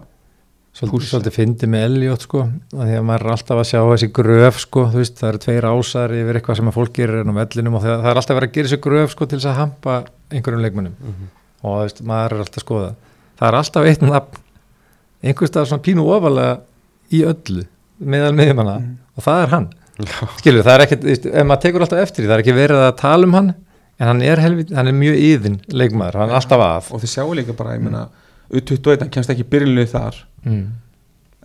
Svolítið, 0.75 1.05
svolítið 1.07 1.31
fyndi 1.37 1.67
með 1.71 1.83
Elliot 1.87 2.23
sko, 2.25 2.41
að 2.75 2.89
því 2.89 2.95
að 2.99 3.03
maður 3.07 3.23
er 3.25 3.31
alltaf 3.31 3.59
að 3.61 3.67
sjá 3.69 3.79
þessi 3.93 4.07
gröf 4.17 4.57
sko, 4.59 4.81
þú 4.91 4.99
veist, 4.99 5.13
það 5.21 5.29
eru 5.29 5.39
tveir 5.45 5.67
ásar 5.69 6.13
yfir 6.17 6.35
eitthvað 6.39 6.57
sem 6.59 6.67
að 6.71 6.75
fólk 6.75 6.91
gerir 6.97 7.21
enn 7.21 7.31
á 7.31 7.35
vellinum 7.37 7.77
og 7.79 7.83
það, 7.85 7.93
það 8.03 8.09
er 8.11 8.19
alltaf 8.19 8.35
verið 8.39 8.49
að 8.49 8.57
gera 8.57 8.67
þessi 8.67 8.79
gröf 8.83 9.13
sko 9.15 9.27
til 9.31 9.39
þess 9.39 9.47
að 9.53 9.59
hampa 9.61 9.93
einhverjum 10.35 10.65
leikmönnum. 10.65 10.97
Mhm. 10.99 11.29
og 11.65 11.77
þú 11.77 11.85
veist, 11.85 12.01
maður 12.11 12.35
er 12.35 12.43
alltaf 12.43 12.59
að 12.59 12.65
skoða 12.65 12.89
það. 12.89 13.47
Er 13.47 13.57
alltaf 13.61 13.87
eitt 13.93 14.03
nafn 14.03 14.41
einhvers 15.23 15.49
staðar 15.53 15.69
svona 15.71 15.85
pínu 15.87 16.03
ofalega 16.11 16.59
í 17.15 17.23
öllu 17.31 17.63
meðal 18.03 18.33
miðjumanna 18.35 18.75
Mhm. 18.81 18.91
og 19.15 19.23
það 19.23 19.41
er 19.45 19.49
hann. 19.55 19.69
Skilur, 20.41 20.63
það 20.67 20.73
er 20.75 20.83
ekkert, 20.85 21.01
þú 21.05 21.09
veist, 21.13 21.25
ef 21.31 21.45
maður 21.47 21.61
tekur 21.63 21.81
alltaf 21.87 22.03
eftir 22.03 22.19
því, 22.25 22.27
það 22.27 22.35
er 22.35 22.43
ekki 22.43 22.57
verið 22.59 22.83
að 22.83 22.97
tala 22.99 23.23
um 23.23 23.33
hann 23.39 23.53
en 23.99 24.07
hann 24.11 24.21
er, 24.27 24.37
helvit, 24.43 24.75
hann 24.75 24.87
er 24.91 24.99
mjög 24.99 25.15
yðin 25.23 25.57
leikmaður, 25.71 26.19
hann 26.19 26.29
er 26.29 26.35
alltaf 26.35 26.59
að. 26.67 26.91
Og 26.91 26.99
þið 26.99 27.13
sjáu 27.15 27.31
líka 27.39 27.55
bara, 27.55 27.77
ég 27.79 27.81
meina 27.87 28.09
U21, 28.51 28.99
hann 29.01 29.09
kemst 29.13 29.29
ekki 29.33 29.45
byrjunlið 29.49 29.87
þar. 29.93 30.19
Mm. 30.45 30.65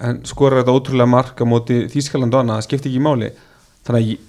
en 0.00 0.18
skorar 0.24 0.62
þetta 0.62 0.72
ótrúlega 0.76 1.08
mark 1.12 1.40
á 1.40 1.44
móti 1.44 1.74
Þískaland 1.92 2.32
og 2.34 2.40
annað, 2.40 2.56
það 2.60 2.66
skipti 2.68 2.88
ekki 2.88 3.00
máli. 3.04 3.26
Þannig 3.84 4.00
að 4.00 4.10
ég, 4.10 4.22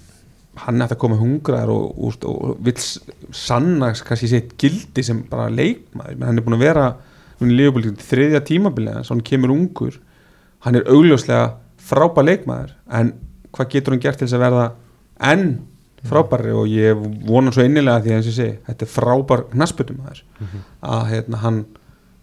hann 0.66 0.82
ætti 0.84 0.94
að 0.96 1.00
koma 1.00 1.16
hungraðar 1.16 1.70
og, 1.72 1.86
og, 1.96 2.26
og 2.28 2.58
vill 2.64 2.76
s- 2.76 2.98
sanna 3.32 3.88
kannski 3.96 4.28
sitt 4.28 4.50
gildi 4.60 5.04
sem 5.06 5.22
bara 5.30 5.46
leikmaður, 5.48 6.16
menn 6.20 6.28
hann 6.28 6.38
er 6.42 6.44
búin 6.44 6.56
að 6.58 6.64
vera 6.66 6.86
hún 7.40 7.48
er 7.54 7.56
lífbúl 7.56 7.86
þriðja 8.04 8.42
tímabilið 8.50 8.98
svo 9.04 9.14
hann 9.16 9.24
kemur 9.24 9.54
ungur, 9.54 9.96
hann 10.66 10.76
er 10.76 10.84
augljóslega 10.92 11.54
frábær 11.88 12.28
leikmaður 12.28 12.74
en 13.00 13.14
hvað 13.56 13.70
getur 13.72 13.96
hann 13.96 14.02
gert 14.04 14.20
til 14.20 14.28
þess 14.28 14.36
að 14.36 14.44
verða 14.44 14.66
enn 15.32 15.46
frábæri 16.08 16.52
og 16.52 16.68
ég 16.68 17.00
vona 17.30 17.52
svo 17.54 17.64
innilega 17.64 18.02
því 18.04 18.12
að 18.12 18.18
eins 18.20 18.28
og 18.28 18.36
segi, 18.36 18.58
þetta 18.68 18.84
er 18.88 18.92
frábær 18.92 19.46
knassbyttumæður 19.54 20.22
að 20.92 21.02
hérna, 21.14 21.40
hann 21.46 21.62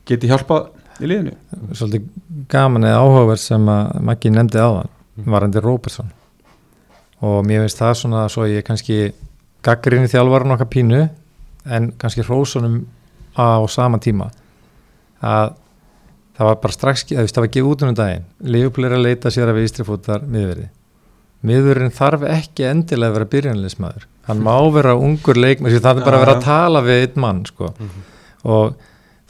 geti 0.09 0.29
hjálpað 0.29 0.69
í 0.99 1.09
liðinu? 1.09 1.35
Svolítið 1.77 2.07
gaman 2.51 2.87
eða 2.89 3.03
áhugaverð 3.03 3.43
sem 3.43 3.71
að 3.71 4.01
Maggi 4.09 4.31
nefndi 4.33 4.61
áðan 4.61 4.91
varandi 5.29 5.63
Róbertsson 5.63 6.11
og 7.25 7.39
mér 7.47 7.65
finnst 7.65 7.81
það 7.81 7.95
svona 7.99 8.25
svo 8.31 8.45
ég 8.47 8.65
kannski 8.67 8.99
gaggrinni 9.65 10.11
þjálfarinn 10.11 10.55
okkar 10.55 10.69
pínu 10.71 11.01
en 11.67 11.89
kannski 11.99 12.23
hrósunum 12.23 12.81
á 13.35 13.59
sama 13.67 13.99
tíma. 13.99 14.29
Að 15.19 15.53
það 16.39 16.47
var 16.47 16.59
bara 16.63 16.75
strax, 16.75 17.03
eða 17.11 17.27
það 17.27 17.43
var 17.43 17.51
gefið 17.55 17.71
út 17.71 17.83
um 17.83 17.95
daginn. 17.95 18.27
Er 18.39 18.93
að 18.95 19.03
leita 19.03 19.31
sér 19.31 19.51
að 19.51 19.59
við 19.59 19.67
ístrifútar 19.67 20.23
miðverði. 20.23 20.69
Miðurinn 21.43 21.91
þarf 21.95 22.23
ekki 22.27 22.65
endilega 22.67 23.11
að 23.11 23.17
vera 23.17 23.29
byrjanleismæður 23.33 24.07
hann 24.29 24.43
má 24.45 24.55
vera 24.73 24.95
ungur 24.97 25.37
leikmæður 25.39 25.81
það 25.83 26.01
er 26.01 26.05
bara 26.05 26.19
að 26.19 26.23
vera 26.23 26.35
að 26.37 26.45
tala 26.45 26.81
við 26.85 27.03
einn 27.05 27.23
mann 27.23 27.39
sko. 27.49 27.71
og 28.45 28.75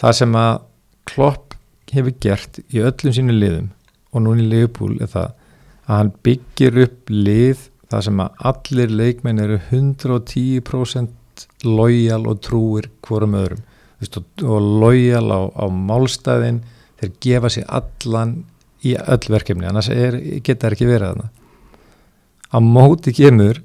það 0.01 0.17
sem 0.19 0.35
að 0.39 0.65
Klopp 1.09 1.55
hefur 1.89 2.15
gert 2.21 2.61
í 2.69 2.81
öllum 2.85 3.15
sínu 3.15 3.35
liðum 3.35 3.69
og 4.13 4.25
núna 4.25 4.43
í 4.43 4.49
Leopold 4.49 5.01
er 5.03 5.11
það 5.11 5.29
að 5.89 5.95
hann 5.95 6.11
byggir 6.25 6.81
upp 6.85 7.13
lið 7.13 7.65
það 7.89 8.05
sem 8.05 8.21
að 8.21 8.43
allir 8.51 8.93
leikmenn 8.99 9.41
eru 9.41 9.57
110% 9.71 11.45
lojal 11.65 12.21
og 12.29 12.41
trúir 12.45 12.89
hvorum 13.05 13.37
öðrum. 13.39 13.63
Vist, 13.99 14.15
og, 14.19 14.67
lojal 14.83 15.27
á, 15.33 15.39
á 15.49 15.65
málstæðin 15.67 16.61
þeir 16.99 17.13
gefa 17.25 17.51
sér 17.51 17.67
allan 17.79 18.37
í 18.85 18.93
öll 18.95 19.31
verkefni 19.33 19.67
annars 19.67 19.89
er, 19.91 20.15
geta 20.39 20.67
það 20.67 20.75
ekki 20.77 20.89
verið 20.89 21.09
þarna. 21.09 21.29
Á 22.49 22.57
móti 22.63 23.13
kemur 23.15 23.59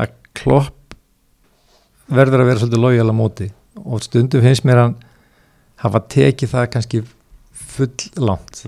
að 0.00 0.14
klopp 0.38 0.96
verður 2.10 2.44
að 2.44 2.50
vera 2.50 2.62
svolítið 2.62 2.84
lojal 2.84 3.10
á 3.12 3.14
móti 3.14 3.50
og 3.80 4.02
stundum 4.04 4.44
finnst 4.44 4.66
mér 4.66 4.84
hann 4.84 4.96
hafa 5.84 6.02
tekið 6.14 6.52
það 6.54 6.66
kannski 6.74 7.02
full 7.70 8.24
langt. 8.26 8.64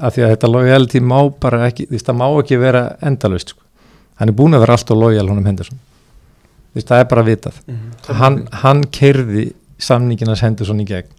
Af 0.00 0.14
því 0.16 0.26
að 0.26 0.34
þetta 0.34 0.50
lojality 0.50 1.00
má 1.04 1.18
bara 1.40 1.66
ekki 1.68 1.88
því 1.90 2.02
það 2.02 2.20
má 2.20 2.26
ekki 2.28 2.60
vera 2.60 2.84
endalust 3.02 3.54
sko. 3.54 3.60
hann 4.20 4.30
er 4.30 4.36
búin 4.38 4.54
að 4.54 4.62
vera 4.62 4.76
alltaf 4.76 4.98
lojal 4.98 5.26
honum 5.28 5.48
Henderson. 5.48 5.80
Því 6.72 6.84
það 6.88 7.02
er 7.02 7.08
bara 7.10 7.26
vitað. 7.26 7.58
Hann, 8.20 8.38
hann 8.62 8.84
kerði 8.94 9.50
samninginas 9.82 10.44
Henderson 10.44 10.80
í 10.80 10.86
gegn 10.86 11.10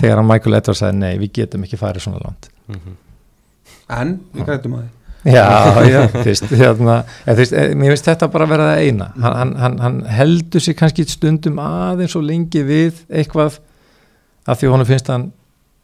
þegar 0.00 0.20
hann 0.20 0.28
Michael 0.28 0.58
Edwards 0.58 0.82
sagði 0.82 0.98
nei 0.98 1.14
við 1.22 1.32
getum 1.38 1.64
ekki 1.66 1.78
farið 1.80 2.06
svona 2.08 2.22
langt. 2.24 2.50
En 3.94 4.18
við 4.34 4.48
grætum 4.48 4.78
að 4.78 4.86
því. 4.86 4.92
Já, 5.24 5.46
já, 5.88 6.02
þú 6.12 6.24
veist, 6.26 6.50
hérna, 6.52 6.94
eh, 7.24 7.70
mér 7.72 7.94
finnst 7.94 8.08
þetta 8.10 8.26
bara 8.28 8.44
að 8.44 8.50
vera 8.52 8.64
það 8.68 8.80
eina, 8.84 9.06
hann, 9.24 9.54
hann, 9.56 9.76
hann, 9.80 9.94
heldur 10.12 10.60
sig 10.60 10.76
kannski 10.76 11.06
stundum 11.08 11.56
aðeins 11.64 12.16
og 12.18 12.26
lengi 12.28 12.60
við 12.60 12.98
eitthvað 13.08 13.56
af 14.46 14.60
því 14.60 14.70
honum 14.74 14.88
finnst 14.88 15.08
hann 15.12 15.28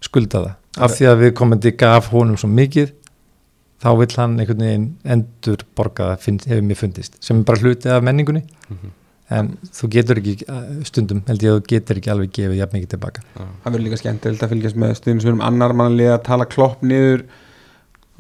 skulda 0.05 0.41
það, 0.45 0.55
af 0.87 0.95
því 0.97 1.09
að 1.11 1.21
við 1.25 1.35
komandi 1.41 1.73
gaf 1.81 2.09
honum 2.15 2.37
svo 2.41 2.49
mikið, 2.53 2.93
þá 3.81 3.91
vill 3.99 4.15
hann 4.21 4.39
einhvern 4.41 4.65
veginn 4.65 4.87
endur 5.17 5.63
borga 5.77 6.11
það 6.13 6.25
finn, 6.25 6.41
hefur 6.47 6.65
mér 6.69 6.79
fundist, 6.81 7.17
sem 7.25 7.41
er 7.41 7.47
bara 7.49 7.63
hluti 7.65 7.89
af 7.93 8.03
menningunni, 8.05 8.43
en 9.31 9.53
þú 9.77 9.89
getur 9.95 10.19
ekki 10.21 10.35
stundum, 10.89 11.21
held 11.29 11.45
ég 11.45 11.53
að 11.55 11.61
þú 11.61 11.67
getur 11.75 12.01
ekki 12.01 12.11
alveg 12.13 12.33
gefið 12.39 12.57
jafn 12.61 12.77
mikið 12.77 12.93
tilbaka. 12.97 13.23
það 13.39 13.69
verður 13.71 13.85
líka 13.87 14.01
skemmtilegt 14.01 14.43
að 14.47 14.53
fylgjast 14.55 14.81
með 14.83 14.95
stuðnum 14.99 15.21
sem 15.25 15.31
erum 15.33 15.45
annar 15.47 15.77
mannlega 15.79 16.17
að 16.17 16.25
tala 16.27 16.49
klopp 16.51 16.83
niður 16.83 17.23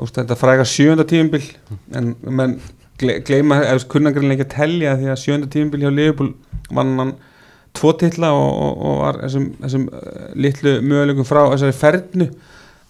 úst, 0.00 0.14
þetta 0.20 0.36
fræga 0.38 0.64
sjönda 0.68 1.04
tíumbil 1.10 1.42
en 1.98 2.12
menn 2.24 2.54
gle- 3.02 3.18
gleyma 3.26 3.58
eða 3.66 3.88
kunnangriðin 3.90 4.36
ekki 4.36 4.46
að 4.46 4.54
telja 4.54 4.94
því 5.00 5.10
að 5.12 5.20
sjönda 5.24 5.50
tíumbil 5.52 5.82
hjá 5.82 5.90
Liverpool 5.92 6.30
vann 6.70 6.94
hann 7.02 7.12
tvo 7.76 7.92
titla 7.98 8.32
og, 8.36 8.48
og, 8.50 8.80
og 8.86 8.96
var 9.04 9.20
þessum, 9.24 9.50
þessum 9.62 9.86
uh, 9.94 10.30
litlu 10.34 10.76
möguleikum 10.82 11.28
frá 11.28 11.42
þessari 11.52 11.76
fernu 11.76 12.30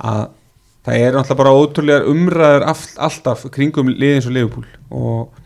að 0.00 0.22
það 0.86 0.96
er 0.96 1.16
náttúrulega 1.16 1.40
bara 1.42 1.56
ótrúlegar 1.56 2.08
umræður 2.08 2.66
all, 2.72 2.86
alltaf 3.08 3.44
kringum 3.52 3.92
liðins 3.92 4.28
og 4.30 4.36
Liverpool. 4.36 4.66
Og, 4.88 5.42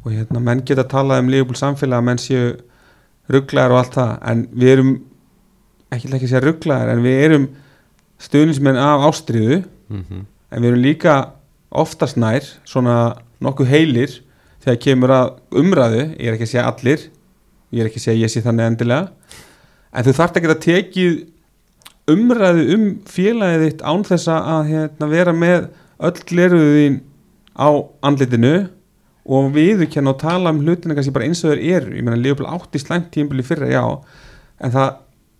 og 0.00 0.08
hérna 0.14 0.40
menn 0.42 0.64
geta 0.64 0.86
að 0.86 0.92
tala 0.94 1.20
um 1.20 1.28
Liverpool 1.32 1.58
samfélag 1.60 2.04
menn 2.06 2.22
séu 2.22 2.54
rugglaðar 3.28 3.74
og 3.74 3.82
allt 3.82 3.98
það 3.98 4.12
en 4.32 4.44
við 4.56 4.74
erum 4.74 4.92
ekki 5.92 6.08
ekki 6.08 6.28
að 6.28 6.32
segja 6.32 6.44
rugglaðar 6.44 6.92
en 6.94 7.04
við 7.04 7.24
erum 7.26 7.48
stuðnismenn 8.24 8.80
af 8.80 9.04
ástriðu 9.08 9.60
en 10.50 10.62
við 10.62 10.70
erum 10.70 10.82
líka 10.84 11.14
oftast 11.68 12.16
nær 12.16 12.44
svona 12.64 12.96
nokkuð 13.44 13.70
heilir 13.72 14.16
þegar 14.64 14.80
kemur 14.84 15.14
að 15.14 15.30
umræðu 15.60 16.02
ég 16.16 16.26
er 16.26 16.36
ekki 16.36 16.48
að 16.48 16.52
segja 16.54 16.66
allir 16.72 17.04
ég 17.74 17.82
er 17.82 17.90
ekki 17.90 18.00
að 18.00 18.06
segja 18.06 18.26
ég 18.26 18.32
sé 18.32 18.44
þannig 18.44 18.72
endilega. 18.72 19.34
En 19.92 20.06
þú 20.06 20.14
þarft 20.18 20.38
ekki 20.40 20.52
að 20.52 20.64
tekið 20.64 21.18
umræðu 22.08 22.64
um 22.74 22.86
félagið 23.08 23.66
þitt 23.66 23.84
án 23.84 24.06
þess 24.08 24.32
að 24.32 24.72
hérna, 24.72 25.10
vera 25.12 25.34
með 25.36 25.68
öll 26.08 26.24
gleruðu 26.30 26.74
þín 26.78 27.00
á 27.58 27.68
andlitinu 28.08 28.54
og 29.28 29.50
viðurkenna 29.52 30.14
og 30.14 30.22
tala 30.22 30.54
um 30.54 30.62
hlutina 30.64 30.96
kannski 30.96 31.12
bara 31.12 31.28
eins 31.28 31.44
og 31.44 31.52
þeir 31.52 31.64
eru. 31.76 31.96
Ég 31.98 32.06
meina 32.06 32.20
Leopold 32.20 32.48
átti 32.48 32.80
slæmt 32.80 33.10
tímbili 33.12 33.44
fyrra 33.44 33.68
já. 33.68 33.84
En 34.64 34.72
það 34.72 34.96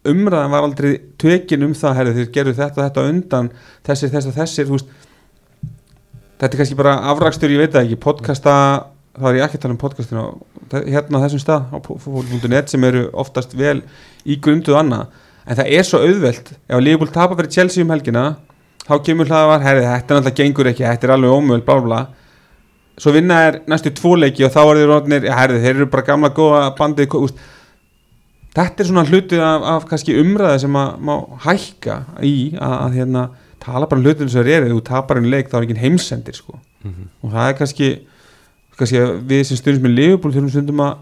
umræðan 0.08 0.52
var 0.52 0.66
aldrei 0.66 0.92
tökin 1.20 1.64
um 1.66 1.74
það 1.76 1.96
herri, 1.98 2.14
þeir 2.18 2.30
gerðu 2.34 2.56
þetta 2.58 2.84
þetta 2.86 3.02
á 3.02 3.08
undan 3.10 3.50
þessir 3.86 4.12
þessir 4.12 4.36
þessir 4.36 4.68
veist, 4.70 4.92
þetta 6.38 6.50
er 6.52 6.60
kannski 6.60 6.78
bara 6.78 6.94
afrakstur 7.12 7.52
ég 7.52 7.64
veit 7.64 7.74
það 7.74 7.88
ekki 7.88 8.00
podcasta 8.04 8.54
þá 9.20 9.28
er 9.30 9.38
ég 9.38 9.46
ekki 9.46 9.58
að 9.58 9.64
tala 9.64 9.74
um 9.74 9.80
podcastinu 9.82 10.26
hérna 10.72 11.20
á 11.20 11.24
þessum 11.26 11.42
stað 11.42 11.72
á 11.74 11.76
fólk.net 11.84 12.72
sem 12.72 12.84
eru 12.88 13.08
oftast 13.12 13.56
vel 13.58 13.80
í 14.24 14.38
grunduð 14.42 14.78
annað. 14.80 15.08
En 15.48 15.58
það 15.58 15.72
er 15.78 15.86
svo 15.88 16.02
auðvelt. 16.04 16.52
Ef 16.68 16.84
Leopold 16.84 17.14
tapar 17.14 17.38
fyrir 17.38 17.54
Chelsea 17.54 17.84
um 17.84 17.92
helgina 17.94 18.24
þá 18.88 18.94
kemur 19.04 19.28
hlaðvar, 19.28 19.64
herri 19.64 19.84
þetta 19.84 20.14
er 20.14 20.18
náttúrulega 20.18 20.38
gengur 20.40 20.70
ekki 20.70 20.86
þetta 20.86 21.08
er 21.08 21.14
alveg 21.14 21.34
ómöld, 21.36 21.64
blá 21.66 21.80
blá 21.84 21.98
svo 22.98 23.12
vinna 23.14 23.38
er 23.46 23.60
næstu 23.70 23.92
tvo 23.94 24.14
leiki 24.18 24.46
og 24.46 24.54
þá 24.54 24.60
er 24.64 24.80
þeir 24.80 25.28
ja, 25.28 25.36
herri 25.38 25.60
þeir 25.62 25.74
eru 25.74 25.88
bara 25.92 26.06
gamla 26.06 26.30
góða 26.34 26.62
bandið, 26.78 27.16
úst, 27.20 27.42
þetta 28.56 28.82
er 28.82 28.88
svona 28.90 29.04
hluti 29.08 29.40
af, 29.42 29.66
af 29.74 29.88
kannski 29.90 30.16
umræði 30.18 30.64
sem 30.64 30.78
að 30.80 31.04
má 31.08 31.14
hækka 31.44 31.98
í 32.26 32.34
að, 32.56 32.76
að 32.78 32.98
hérna, 32.98 33.26
tala 33.62 33.90
bara 33.90 34.00
um 34.00 34.06
hlutin 34.06 34.32
sem 34.32 34.46
þeir 34.46 34.62
eru, 34.62 34.78
þú 34.78 34.86
tapar 34.88 35.20
einu 35.20 35.32
leik 35.34 35.52
þá 35.52 35.60
er 35.60 35.68
ekki 35.68 35.82
heimsendir 35.82 36.38
sko. 36.38 36.58
Og 37.22 37.32
það 37.34 37.50
er 37.50 37.56
kannski, 37.58 37.88
kannski 38.78 39.00
að 39.02 39.14
við 39.30 39.44
sem 39.48 39.60
stundum 39.60 39.86
með 39.86 39.96
Liverpool 39.98 40.34
þurfum 40.34 40.52
stundum 40.54 40.82
að 40.84 40.96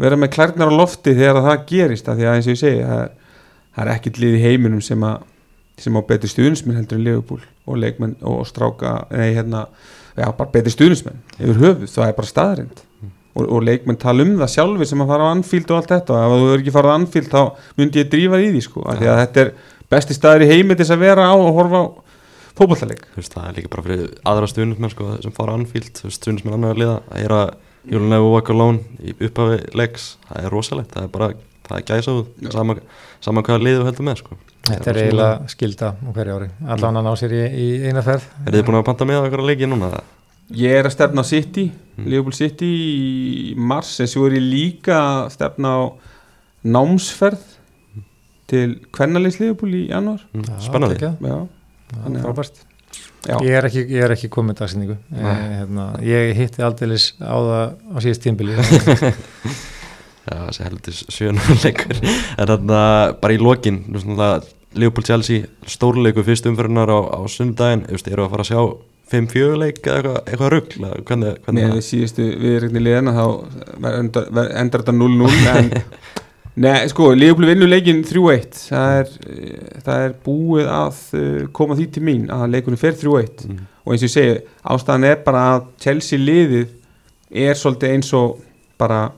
vera 0.00 0.18
með 0.20 0.32
klærnar 0.36 0.72
á 0.72 0.78
lofti 0.80 1.14
þegar 1.16 1.40
að 1.40 1.48
það 1.48 1.64
gerist 1.70 2.08
að 2.08 2.20
því 2.20 2.28
að 2.28 2.36
eins 2.36 2.48
og 2.48 2.54
ég 2.54 2.60
segi 2.60 2.84
það 2.84 3.02
er, 3.04 3.10
það 3.76 3.84
er 3.84 3.92
ekkit 3.94 4.20
lið 4.22 4.36
í 4.36 4.42
heiminum 4.46 4.84
sem 4.84 5.06
að 5.06 5.26
sem 5.80 5.96
á 5.96 6.00
betri 6.04 6.28
stuðnismenn 6.28 6.76
heldur 6.76 6.98
en 6.98 7.06
Liverpool 7.06 7.40
og 7.68 7.80
leikmenn 7.80 8.16
og 8.26 8.42
stráka 8.48 8.98
nei 9.12 9.32
hérna, 9.36 9.64
já 10.16 10.28
bara 10.28 10.52
betri 10.52 10.72
stuðnismenn 10.74 11.20
yfir 11.38 11.60
höfuð, 11.60 11.88
það 11.88 12.06
er 12.06 12.16
bara 12.18 12.30
staðrind 12.30 12.82
og, 13.00 13.44
og 13.46 13.64
leikmenn 13.64 14.00
tala 14.00 14.26
um 14.26 14.34
það 14.42 14.52
sjálfur 14.54 14.90
sem 14.90 15.04
að 15.04 15.12
fara 15.14 15.28
á 15.28 15.32
Anfield 15.32 15.72
og 15.72 15.78
allt 15.78 15.94
þetta 15.94 16.16
og 16.16 16.20
ef 16.20 16.42
þú 16.42 16.50
er 16.50 16.62
ekki 16.64 16.74
farað 16.74 16.92
á 16.92 16.98
Anfield 16.98 17.30
þá 17.32 17.40
myndi 17.80 18.02
ég 18.02 18.12
drífa 18.12 18.40
í 18.42 18.50
því 18.52 18.62
sko, 18.66 18.84
af 18.84 19.00
því 19.00 19.10
að 19.10 19.20
þetta 19.22 19.44
er 19.44 19.52
besti 19.90 20.16
staður 20.16 20.44
í 20.44 20.50
heimi 20.50 20.76
til 20.76 20.84
þess 20.84 20.96
að 20.96 21.04
vera 21.06 21.28
á 21.30 21.34
og 21.34 21.50
horfa 21.56 21.80
á 21.80 21.84
veist, 23.16 23.34
það 23.34 23.48
er 23.48 23.56
líka 23.58 23.72
bara 23.72 23.84
fyrir 23.86 24.14
aðra 24.30 24.50
stuðnismenn 24.50 24.92
sko, 24.92 25.08
sem 25.24 25.34
fara 25.36 25.54
á 25.54 25.58
Anfield, 25.58 25.92
þú 25.96 26.08
veist, 26.08 26.20
stuðnismenn 26.20 26.56
annar 26.58 26.80
liða 26.80 26.96
að 27.08 27.24
er 27.24 27.36
að 27.36 27.50
Júlunlega 27.90 28.26
og 28.26 28.34
Walker 28.34 28.58
í 29.00 29.14
upphafi 29.24 29.58
leiks, 29.80 30.06
það 30.28 30.44
er 30.44 30.52
rosalegt 30.52 30.92
það 30.92 31.06
er 31.06 31.12
bara, 31.14 31.28
það 31.64 31.76
er 31.78 31.84
gæsað 31.88 32.18
Já. 32.44 32.50
sama, 32.52 32.76
sama 33.24 33.44
hvaða 33.46 33.64
liðu 33.64 33.86
heldur 33.88 34.08
með 34.10 34.18
sko. 34.20 34.36
Þetta 34.68 34.90
er 34.92 34.98
eiginlega 35.00 35.48
skilda 35.48 35.92
á 35.96 36.08
hverju 36.12 36.34
ári, 36.36 36.48
allan 36.76 37.00
að 37.00 37.06
ná 37.06 37.12
sér 37.16 37.32
í, 37.32 37.44
í 37.48 37.68
eina 37.88 38.02
ferð. 38.04 38.26
Er 38.44 38.58
þið 38.58 38.66
búin 38.68 38.80
að 38.82 38.88
panta 38.90 39.08
með 39.08 39.16
á 39.16 39.24
einhverja 39.24 39.48
leiki 39.48 39.70
núna? 39.70 39.90
Ég 40.60 40.76
er 40.76 40.90
að 40.90 40.96
stefna 40.98 41.24
á 41.24 41.30
City, 41.30 41.70
Mm. 42.00 42.06
Liverpool 42.08 42.32
City 42.32 42.68
í 42.70 43.54
mars 43.60 43.90
en 44.00 44.08
svo 44.08 44.26
er 44.28 44.38
ég 44.38 44.44
líka 44.46 44.96
að 44.96 45.32
stefna 45.34 45.72
á 45.76 45.80
námsferð 46.64 47.42
til 48.50 48.78
kvennalýs 48.94 49.36
Liverpool 49.40 49.74
í 49.76 49.82
janúar. 49.90 50.22
Mm, 50.32 50.46
Spennandi 50.64 51.10
Þannig 51.94 52.20
að- 52.20 52.26
frábært. 52.28 52.60
Já. 53.20 53.36
ég 53.44 53.52
er 53.52 53.66
ekki, 53.68 53.82
ég 53.92 54.02
er 54.06 54.12
ekki 54.14 54.28
komið 54.32 54.56
dagsendingu 54.62 54.94
ég, 54.96 55.20
Nei. 55.20 55.50
hérna, 55.60 55.84
ég 56.02 56.30
hitti 56.38 56.62
aldeilis 56.64 57.10
á 57.20 57.36
það 57.36 57.74
á 57.92 57.96
síðast 58.00 58.22
tímbili 58.24 58.54
Já, 60.30 60.36
þessi 60.48 60.64
heldur 60.64 60.96
sjönuleikur 61.12 62.00
En 62.00 62.48
þannig 62.48 62.72
að 62.78 63.12
bara 63.20 63.36
í 63.36 63.40
lokin 63.42 63.78
Leopold 64.80 65.08
Chelsea 65.10 65.44
stórleiku 65.68 66.24
fyrst 66.26 66.46
umfyrirnar 66.48 66.88
á, 66.90 66.98
á 67.12 67.20
veist, 67.90 68.08
eru 68.08 68.24
að 68.24 68.32
fara 68.34 68.46
að 68.46 68.50
sjá 68.52 68.60
5-4 69.10 69.56
leik 69.58 69.80
eða 69.84 69.96
eitthvað, 69.98 70.18
eitthvað 70.30 70.52
rugg 70.54 70.74
hvernig, 71.10 71.38
hvernig 71.44 71.64
Með 71.66 71.76
við 71.80 71.86
síðustu 71.88 72.26
viðreikni 72.40 72.82
liðina 72.86 73.14
þá 73.16 73.24
endar 74.54 74.84
þetta 74.84 74.94
0-0 74.94 75.30
en 75.56 75.72
Nei, 76.60 76.88
sko, 76.90 77.12
Leopold 77.14 77.46
vinnur 77.46 77.70
leikin 77.70 78.02
3-1 78.04 78.58
það 78.66 78.98
eh, 79.30 79.78
það 79.86 80.02
er 80.08 80.16
búið 80.24 80.66
að 80.74 80.98
uh, 81.14 81.44
koma 81.56 81.76
því 81.78 81.86
til 81.94 82.02
mín 82.04 82.26
að 82.34 82.50
leikunum 82.56 82.80
fer 82.80 82.96
3-1 82.98 83.46
Mm. 83.46 83.60
og 83.86 83.94
eins 83.94 84.02
og 84.02 84.08
ég 84.08 84.12
segi, 84.12 84.34
ástæðan 84.74 85.06
er 85.08 85.22
bara 85.24 85.44
að 85.54 85.62
Chelsea 85.80 86.18
liðið 86.20 86.68
er 87.30 87.54
svolítið 87.56 87.94
eins 87.94 88.10
og 88.18 88.40
bara 88.80 89.12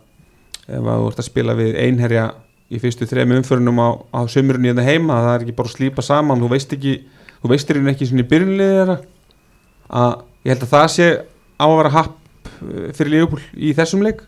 ef 0.69 0.79
að 0.79 1.01
þú 1.03 1.09
ert 1.11 1.23
að 1.23 1.29
spila 1.29 1.57
við 1.59 1.79
einherja 1.83 2.27
í 2.73 2.81
fyrstu 2.81 3.09
þrejum 3.09 3.35
umförunum 3.39 3.81
á, 3.83 3.89
á 4.17 4.21
sömurinn 4.31 4.69
í 4.69 4.73
þetta 4.73 4.87
heima, 4.87 5.19
það 5.25 5.35
er 5.35 5.45
ekki 5.45 5.57
bara 5.59 5.69
að 5.69 5.75
slípa 5.77 6.05
saman. 6.07 6.41
Þú 6.41 6.51
veist 6.55 6.73
ekki, 6.77 6.95
þú 7.43 7.51
veist 7.53 7.69
þér 7.69 7.81
ekki 7.93 8.09
svona 8.09 8.25
í 8.25 8.29
byrjunliðið 8.31 8.79
þeirra. 8.79 8.97
Að 10.03 10.13
ég 10.47 10.55
held 10.55 10.65
að 10.67 10.73
það 10.73 10.87
sé 10.95 11.09
á 11.61 11.67
að 11.67 11.77
vera 11.81 11.95
happ 11.99 12.15
uh, 12.63 12.87
fyrir 12.97 13.13
Liverpool 13.13 13.43
í 13.53 13.75
þessum 13.77 14.07
leik 14.07 14.23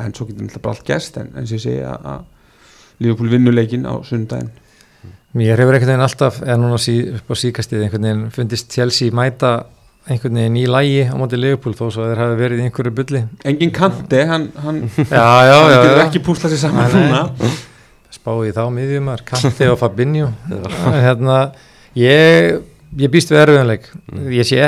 en 0.00 0.14
svo 0.14 0.26
getur 0.28 0.48
þetta 0.48 0.62
bara 0.64 0.76
allt 0.76 0.88
gæst 0.88 1.18
en 1.20 1.32
eins 1.34 1.52
og 1.52 1.58
ég 1.58 1.64
segi 1.66 1.84
að, 1.88 2.24
Liverpool 3.02 3.32
vinnur 3.32 3.54
leikin 3.56 3.86
á 3.90 3.94
sundaginn 4.06 4.52
mér 5.34 5.58
hefur 5.58 5.74
einhvern 5.74 5.90
veginn 5.90 6.04
alltaf 6.06 6.42
eða 6.44 6.58
núna 6.62 6.78
sí, 6.78 6.98
upp 7.18 7.32
á 7.32 7.34
síkastið 7.38 7.86
einhvern 7.86 8.06
veginn 8.06 8.34
fundist 8.34 8.70
Chelsea 8.74 9.14
mæta 9.14 9.54
einhvern 10.06 10.38
veginn 10.38 10.60
í 10.60 10.66
lægi 10.70 11.06
á 11.10 11.14
móti 11.18 11.40
Leopold 11.40 11.78
þó 11.78 11.88
svo 11.88 12.04
að 12.04 12.12
þeir 12.12 12.22
hafi 12.22 12.36
verið 12.42 12.60
í 12.60 12.66
einhverju 12.68 12.92
bulli. 12.98 13.22
Engin 13.48 13.72
kanti, 13.74 14.20
hann, 14.28 14.50
hann, 14.62 14.82
já, 15.00 15.24
já, 15.48 15.54
hann 15.56 15.72
já, 15.72 15.78
getur 15.80 16.02
ekki 16.04 16.22
púsla 16.26 16.50
sér 16.52 16.60
saman 16.66 16.92
nei. 16.92 17.08
núna. 17.08 17.54
Spáði 18.14 18.52
þá 18.54 18.62
miðjumar, 18.76 19.24
Kanti 19.26 19.70
og 19.72 19.78
Fabinho. 19.82 20.28
Hérna, 20.84 21.38
ég 21.98 22.60
ég 23.00 23.10
býst 23.10 23.32
við 23.32 23.42
erfiðanleik 23.42 23.88
ég, 24.30 24.46
sé, 24.46 24.58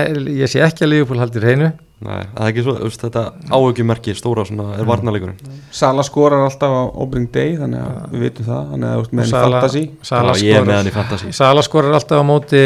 ég 0.40 0.50
sé 0.50 0.62
ekki 0.64 0.86
að 0.86 0.92
Leopold 0.92 1.22
haldir 1.22 1.46
hreinu 1.46 1.70
Nei, 2.04 2.26
það 2.28 2.42
er 2.44 2.50
ekki 2.50 2.62
svo, 2.66 2.72
veist, 2.82 3.00
þetta 3.00 3.20
áhugjummerki 3.56 4.12
stóra 4.18 4.42
svona 4.44 4.74
er 4.76 4.84
varnarleikurinn. 4.84 5.54
Sala 5.72 6.02
skorar 6.04 6.42
alltaf 6.44 6.68
á 6.68 6.82
opening 7.00 7.30
day 7.32 7.54
þannig 7.56 7.80
að 7.80 8.10
við 8.12 8.24
vitum 8.26 8.48
það 8.50 8.66
þannig 8.74 8.88
að 8.90 8.96
þú 8.98 9.04
ert 9.06 9.14
með 9.16 9.22
henni 9.24 9.30
Sala- 9.32 9.60
fantasy. 9.62 9.82
Sala 10.10 10.34
Já, 10.36 10.42
ég 10.44 10.58
með 10.60 10.66
skorar 10.66 10.90
í 10.90 10.92
fantasy. 10.98 11.30
Sala 11.38 11.62
skorar 11.64 11.96
alltaf 11.96 12.20
á 12.20 12.24
móti 12.28 12.60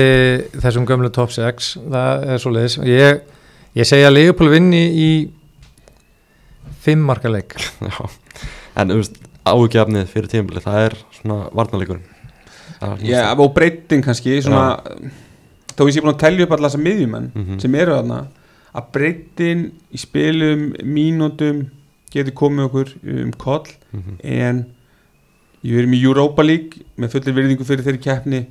þessum 0.64 0.88
gömlu 0.90 1.12
top 1.14 1.30
6 1.36 1.68
það 1.94 2.24
er 2.34 2.42
svo 2.42 2.50
leiðis 2.56 2.76
ég, 2.90 3.20
ég 3.78 3.86
segja 3.86 4.10
að 4.10 4.16
Leopold 4.18 4.50
vinni 4.56 4.82
í 4.90 5.10
fimm 6.82 7.06
marka 7.06 7.30
leik. 7.30 7.54
Já, 7.86 8.10
en 8.82 8.92
áhugjafnið 9.50 10.10
fyrir 10.10 10.28
tímabili, 10.32 10.62
það 10.64 10.88
er 10.88 10.98
svona 11.20 11.38
varnarleikurinn. 11.54 12.02
Það 12.80 12.92
er 12.98 13.06
Já, 13.12 13.22
og 13.38 13.54
breyting 13.56 14.02
kannski 14.04 14.40
svona, 14.44 14.80
þá 15.76 15.80
er 15.86 15.94
ég 15.94 16.02
búin 16.04 16.14
að 16.14 16.20
telja 16.26 16.46
upp 16.46 16.54
alla 16.58 16.68
þessa 16.70 16.82
miðjumenn 16.82 17.30
Mhm. 17.34 17.58
sem 17.62 17.74
eru 17.78 17.94
þarna 17.98 18.20
að 18.74 18.90
breytin 18.94 19.62
í 19.92 19.98
spilum, 19.98 20.72
mínútum 20.86 21.64
getur 22.12 22.32
komið 22.38 22.68
okkur 22.68 22.92
um 23.24 23.32
koll 23.38 23.66
Mhm. 23.92 24.16
en 24.22 24.66
ég 25.64 25.74
verið 25.74 25.88
með 25.90 26.04
Europa 26.06 26.42
League 26.42 26.82
með 26.98 27.10
fullir 27.14 27.34
virðingu 27.34 27.64
fyrir 27.66 27.82
þeirri 27.84 28.02
keppni 28.04 28.46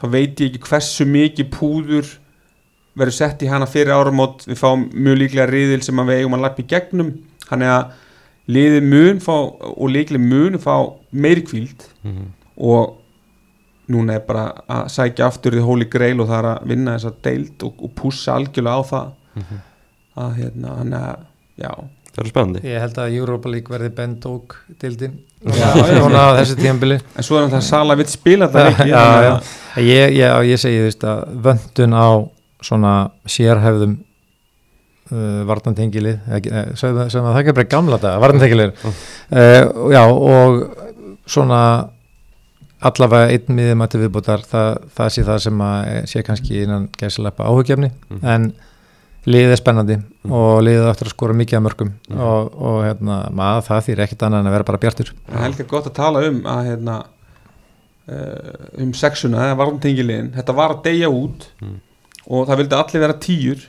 þá 0.00 0.04
veit 0.10 0.36
ég 0.40 0.52
ekki 0.52 0.68
hversu 0.68 1.04
mikið 1.06 1.50
púður 1.50 2.06
verður 2.96 3.12
sett 3.16 3.42
í 3.42 3.48
hana 3.50 3.66
fyrir 3.66 3.90
áramót 3.94 4.44
við 4.46 4.58
fáum 4.60 4.84
mjög 4.94 5.18
líklega 5.18 5.48
riðil 5.50 5.82
sem 5.82 5.96
að 5.98 6.06
við 6.12 6.20
eigum 6.22 6.34
að 6.38 6.40
lappa 6.46 6.62
í 6.62 6.66
gegnum 6.70 7.10
hann 7.50 7.62
er 7.62 7.72
að 7.74 7.92
liðið 8.48 8.82
mun 8.84 9.18
fá, 9.20 9.32
og 9.34 9.88
líklega 9.90 10.20
mun 10.20 10.58
fá 10.58 10.74
meiri 11.12 11.42
kvíld 11.42 11.88
Mhm. 12.04 12.26
og 12.58 12.96
núna 13.88 14.14
er 14.14 14.20
bara 14.20 14.62
að 14.68 14.86
sækja 14.88 15.26
aftur 15.26 15.52
því 15.52 15.64
hóli 15.66 15.90
greil 15.90 16.20
og 16.20 16.28
það 16.28 16.38
er 16.38 16.48
að 16.54 16.66
vinna 16.68 16.94
þessa 16.96 17.14
deild 17.22 17.62
og, 17.62 17.74
og 17.82 17.94
pússa 17.94 18.32
algjörlega 18.38 18.78
á 18.78 18.82
það 18.84 19.12
Mhm. 19.34 19.60
að 20.24 20.34
hérna 20.38 20.76
hann 20.78 20.92
er 20.92 21.16
já, 21.58 21.70
Það 22.14 22.22
er 22.24 22.28
spennandi 22.30 22.60
ég 22.70 22.80
held 22.80 22.98
að 23.02 23.14
Europa 23.18 23.48
League 23.50 23.72
verði 23.74 23.88
Ben 23.96 24.12
Dog 24.22 24.54
dildin 24.80 25.16
Já, 25.44 25.66
já. 25.74 25.98
svona 25.98 26.20
á 26.24 26.36
þessu 26.38 26.54
tíðanbili 26.60 26.98
en 27.16 27.22
svo 27.26 27.38
er 27.40 27.48
það 27.50 27.58
að 27.58 27.66
Sala 27.68 27.94
vill 27.98 28.06
spila 28.06 28.46
þetta 28.48 28.64
leiki 28.68 28.88
já, 28.90 29.02
já. 29.26 29.32
að- 29.34 29.82
Ég, 29.82 30.14
ég, 30.14 30.36
ég 30.52 30.58
segi 30.62 30.78
þú 30.78 30.84
veist 30.86 31.04
að 31.10 31.24
vöndun 31.48 31.94
á 31.98 32.08
svona 32.64 32.92
sérhæfðum 33.26 33.96
uh, 35.12 35.42
varnantengilið 35.50 36.20
sögum 36.78 37.02
að 37.02 37.34
það 37.34 37.40
ekki 37.42 37.56
bara 37.58 37.70
gamla 37.74 37.98
þetta 37.98 38.20
varnantengilið 38.22 38.72
Mm. 38.84 38.94
uh, 39.34 39.90
já 39.92 40.02
og 40.06 40.62
svona 41.26 41.60
allavega 42.84 43.32
einn 43.32 43.56
miðum 43.56 43.82
að 43.84 43.90
til 43.94 44.00
viðbútar 44.04 44.42
það, 44.48 44.70
það 44.96 45.08
sé 45.14 45.22
það 45.24 45.38
sem 45.46 45.60
að 45.66 46.06
sé 46.12 46.22
kannski 46.26 46.62
innan 46.62 46.88
gæsileppa 47.00 47.46
áhugjefni 47.48 47.90
Mm. 48.10 48.24
en 48.24 48.52
liðið 49.26 49.52
er 49.54 49.60
spennandi 49.60 49.96
Mm. 50.24 50.32
og 50.32 50.62
liðið 50.64 50.86
eftir 50.90 51.06
að 51.08 51.12
skora 51.14 51.34
mikið 51.36 51.58
að 51.58 51.62
mörgum 51.66 51.90
Mm. 52.10 52.20
og, 52.20 52.54
og 52.60 52.78
hérna, 52.84 53.16
maður 53.32 53.66
það 53.68 53.82
þýr 53.88 54.02
ekkert 54.04 54.22
annað 54.26 54.40
en 54.40 54.46
að 54.50 54.54
vera 54.56 54.64
bara 54.70 54.78
bjartur. 54.84 55.10
Það 55.28 55.36
er 55.38 55.44
helga 55.48 55.66
gott 55.68 55.86
að 55.90 55.94
tala 55.98 56.22
um 56.28 56.38
að 56.44 56.64
hérna 56.70 56.96
uh, 58.08 58.82
um 58.84 58.92
sexuna, 58.96 59.46
eða 59.48 59.58
varmtengiliðin 59.62 60.32
þetta 60.36 60.56
var 60.56 60.74
að 60.76 60.82
deyja 60.88 61.08
út 61.12 61.46
Mm. 61.62 61.78
og 62.28 62.48
það 62.48 62.60
vildi 62.62 62.76
allir 62.80 63.00
vera 63.04 63.18
tíur. 63.20 63.64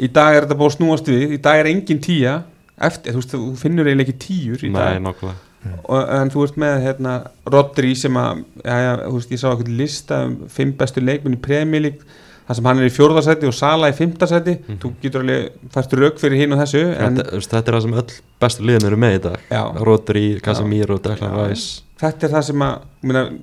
Í 0.00 0.08
dag 0.12 0.34
er 0.36 0.42
þetta 0.46 0.56
búið 0.58 0.70
að 0.72 0.76
snúast 0.78 1.06
við. 1.06 1.32
Í 1.36 1.40
dag 1.44 1.60
er 1.60 1.68
engin 1.70 2.00
tíja 2.02 2.42
eftir, 2.82 3.12
þú, 3.14 3.20
veist, 3.20 3.34
þú 3.36 3.56
finnur 3.60 3.86
eiginlega 3.86 4.08
ekki 4.10 4.22
tíur 4.24 4.64
í 4.66 4.72
dag. 4.74 4.96
Nei, 5.00 5.04
nákvæmlega 5.12 5.40
og, 5.88 6.08
en 6.12 6.28
þú 6.30 6.42
ert 6.44 6.56
með 6.60 6.82
hérna, 6.84 7.12
Rodri 7.48 7.94
sem 7.96 8.12
að 8.20 8.42
já, 8.64 8.74
já, 8.84 8.90
þú 9.06 9.12
veist, 9.14 9.30
ég 9.32 9.40
sá 9.40 9.46
eitthvað 9.52 9.76
lista 9.78 10.18
um 10.26 10.34
fimm 10.52 10.72
bestu 10.76 11.00
leikmenn 11.00 11.36
í 11.38 11.40
Premier 11.40 11.80
League 11.80 12.04
þar 12.48 12.54
sem 12.58 12.64
hann 12.68 12.78
er 12.82 12.88
í 12.90 12.92
fjórðarsæti 12.92 13.46
og 13.48 13.54
Sala 13.56 13.88
í 13.90 13.94
fimmtarsæti 13.96 14.54
Mhm. 14.60 14.78
þú 14.82 14.92
getur 15.02 15.20
alveg 15.24 15.50
fært 15.72 15.92
rauk 16.00 16.18
fyrir 16.20 16.36
hinn 16.42 16.52
og 16.52 16.58
þessu 16.60 16.82
en 16.98 17.16
þetta, 17.16 17.40
þetta 17.40 17.68
er 17.68 17.74
það 17.78 17.82
sem 17.82 17.94
öll 17.94 18.20
bestu 18.40 18.62
liðin 18.68 18.86
eru 18.90 18.96
með 18.96 19.14
í 19.18 19.22
dag 19.22 19.84
Rodri, 19.84 20.40
Casemiro, 20.42 20.98
Declan 20.98 21.30
Já. 21.32 21.48
Rice 21.48 21.82
þetta 22.00 22.24
er 22.28 22.30
það 22.36 22.42
sem 22.44 22.58
að 22.60 23.38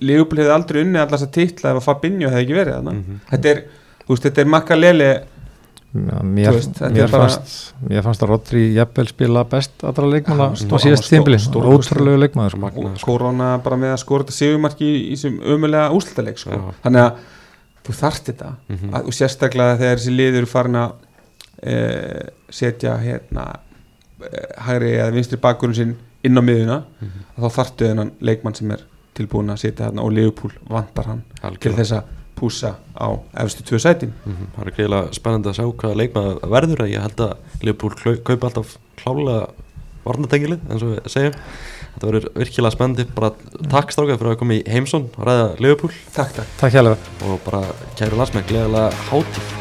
Leopold 0.00 0.40
hefði 0.42 0.52
aldrei 0.52 0.82
unni 0.84 0.98
allar 1.00 1.16
þess 1.16 1.28
að 1.28 1.32
titla 1.36 1.70
ef 1.70 1.76
að 1.80 1.84
Fabinho 1.86 2.28
hefði 2.28 2.42
ekki 2.44 2.56
verið 2.58 2.74
þarna 2.78 2.92
Mhm. 2.92 3.20
þetta 3.30 3.46
er, 3.54 3.62
er 4.42 4.44
makkaleli 4.56 5.10
Já, 5.90 6.22
mér, 6.22 6.52
veist, 6.54 6.76
mér, 6.80 7.02
er 7.02 7.08
bara- 7.10 7.28
fannst, 7.28 7.72
mér 7.88 8.02
fannst 8.04 8.22
að 8.22 8.28
Rodri 8.28 8.74
jafnvel 8.76 9.08
spila 9.08 9.42
best 9.44 9.72
allra 9.82 10.06
leikmanna 10.06 10.54
Já, 10.54 10.70
á 10.70 10.78
síðast 10.78 11.08
stór- 11.50 11.66
ótrúlegu 11.66 12.18
leikmaður 12.28 12.50
sko. 12.50 12.58
Magna, 12.60 12.90
og 12.94 13.00
korona 13.02 13.58
bara 13.62 13.76
með 13.76 13.94
að 13.94 13.98
skora 13.98 14.22
þetta 14.22 14.36
sigumarki 14.38 14.86
í, 14.86 15.10
í 15.10 15.16
þessum 15.16 15.40
ömulega 15.42 15.90
úslitaleg 15.90 16.38
sko. 16.38 16.74
Þannig 16.84 17.02
að 17.02 17.12
þú 17.84 17.92
þarft 18.00 18.24
þetta 18.32 18.50
Mhm. 18.68 18.90
að, 18.94 19.06
og 19.06 19.12
sérstaklega 19.12 19.78
þegar 19.80 19.96
þessi 19.98 20.16
liður 20.16 20.46
farin 20.46 20.74
að 20.76 20.92
e, 21.62 21.74
setja 22.50 22.96
hérna 22.98 23.44
e, 24.20 24.46
hægri 24.66 24.92
eða 24.98 25.12
vinstri 25.14 25.36
bakgrunn 25.40 25.74
sinn 25.74 25.96
inn 26.24 26.36
á 26.38 26.42
miðuna 26.44 26.82
Mhm. 27.00 27.26
þá 27.38 27.48
þarftu 27.58 27.88
þennan 27.90 28.12
leikmann 28.20 28.54
sem 28.56 28.70
er 28.70 28.80
tilbúin 29.14 29.50
að 29.52 29.58
setja 29.58 29.86
hérna 29.90 30.02
og 30.04 30.12
Leopold 30.12 30.52
vantar 30.68 31.04
hann 31.06 31.22
til 31.40 31.50
Algjörlega. 31.50 31.76
þess 31.76 31.92
að 31.92 32.04
púsa 32.40 32.74
á 32.96 33.08
efstu 33.44 33.62
tvö 33.62 33.78
sætin 33.80 34.12
Mhm. 34.26 34.46
Það 34.56 34.66
er 34.66 34.70
greiðlega 34.76 35.12
spennandi 35.14 35.48
að 35.48 35.56
sjá 35.58 35.72
hvaða 35.72 35.96
leikmað 35.96 36.40
verður 36.40 36.84
að 36.84 36.92
ég 36.94 37.00
held 37.02 37.16
að 37.16 37.36
Leopold 37.62 38.24
kaupa 38.24 38.46
alltaf 38.48 38.76
klálega 38.96 39.50
varnatengilið 40.06 40.60
eins 40.70 40.82
og 40.82 40.88
við 40.96 41.08
segjum 41.12 41.34
Þetta 41.94 42.10
verður 42.10 42.28
virkilega 42.40 42.74
spennandi. 42.76 43.08
Bara 43.16 43.32
takk 43.70 43.94
strákað 43.94 44.20
fyrir 44.20 44.34
að 44.34 44.42
koma 44.42 44.58
í 44.58 44.62
heimsón 44.70 45.08
og 45.14 45.24
ræða 45.28 45.48
Leopold 45.60 45.96
Takk, 46.16 46.36
takk. 46.40 46.58
Takk 46.60 46.76
og 47.28 47.40
bara 47.46 47.64
kæru 47.98 48.20
landsmenn 48.20 48.48
gleðilega 48.48 48.92
hátíð 49.10 49.59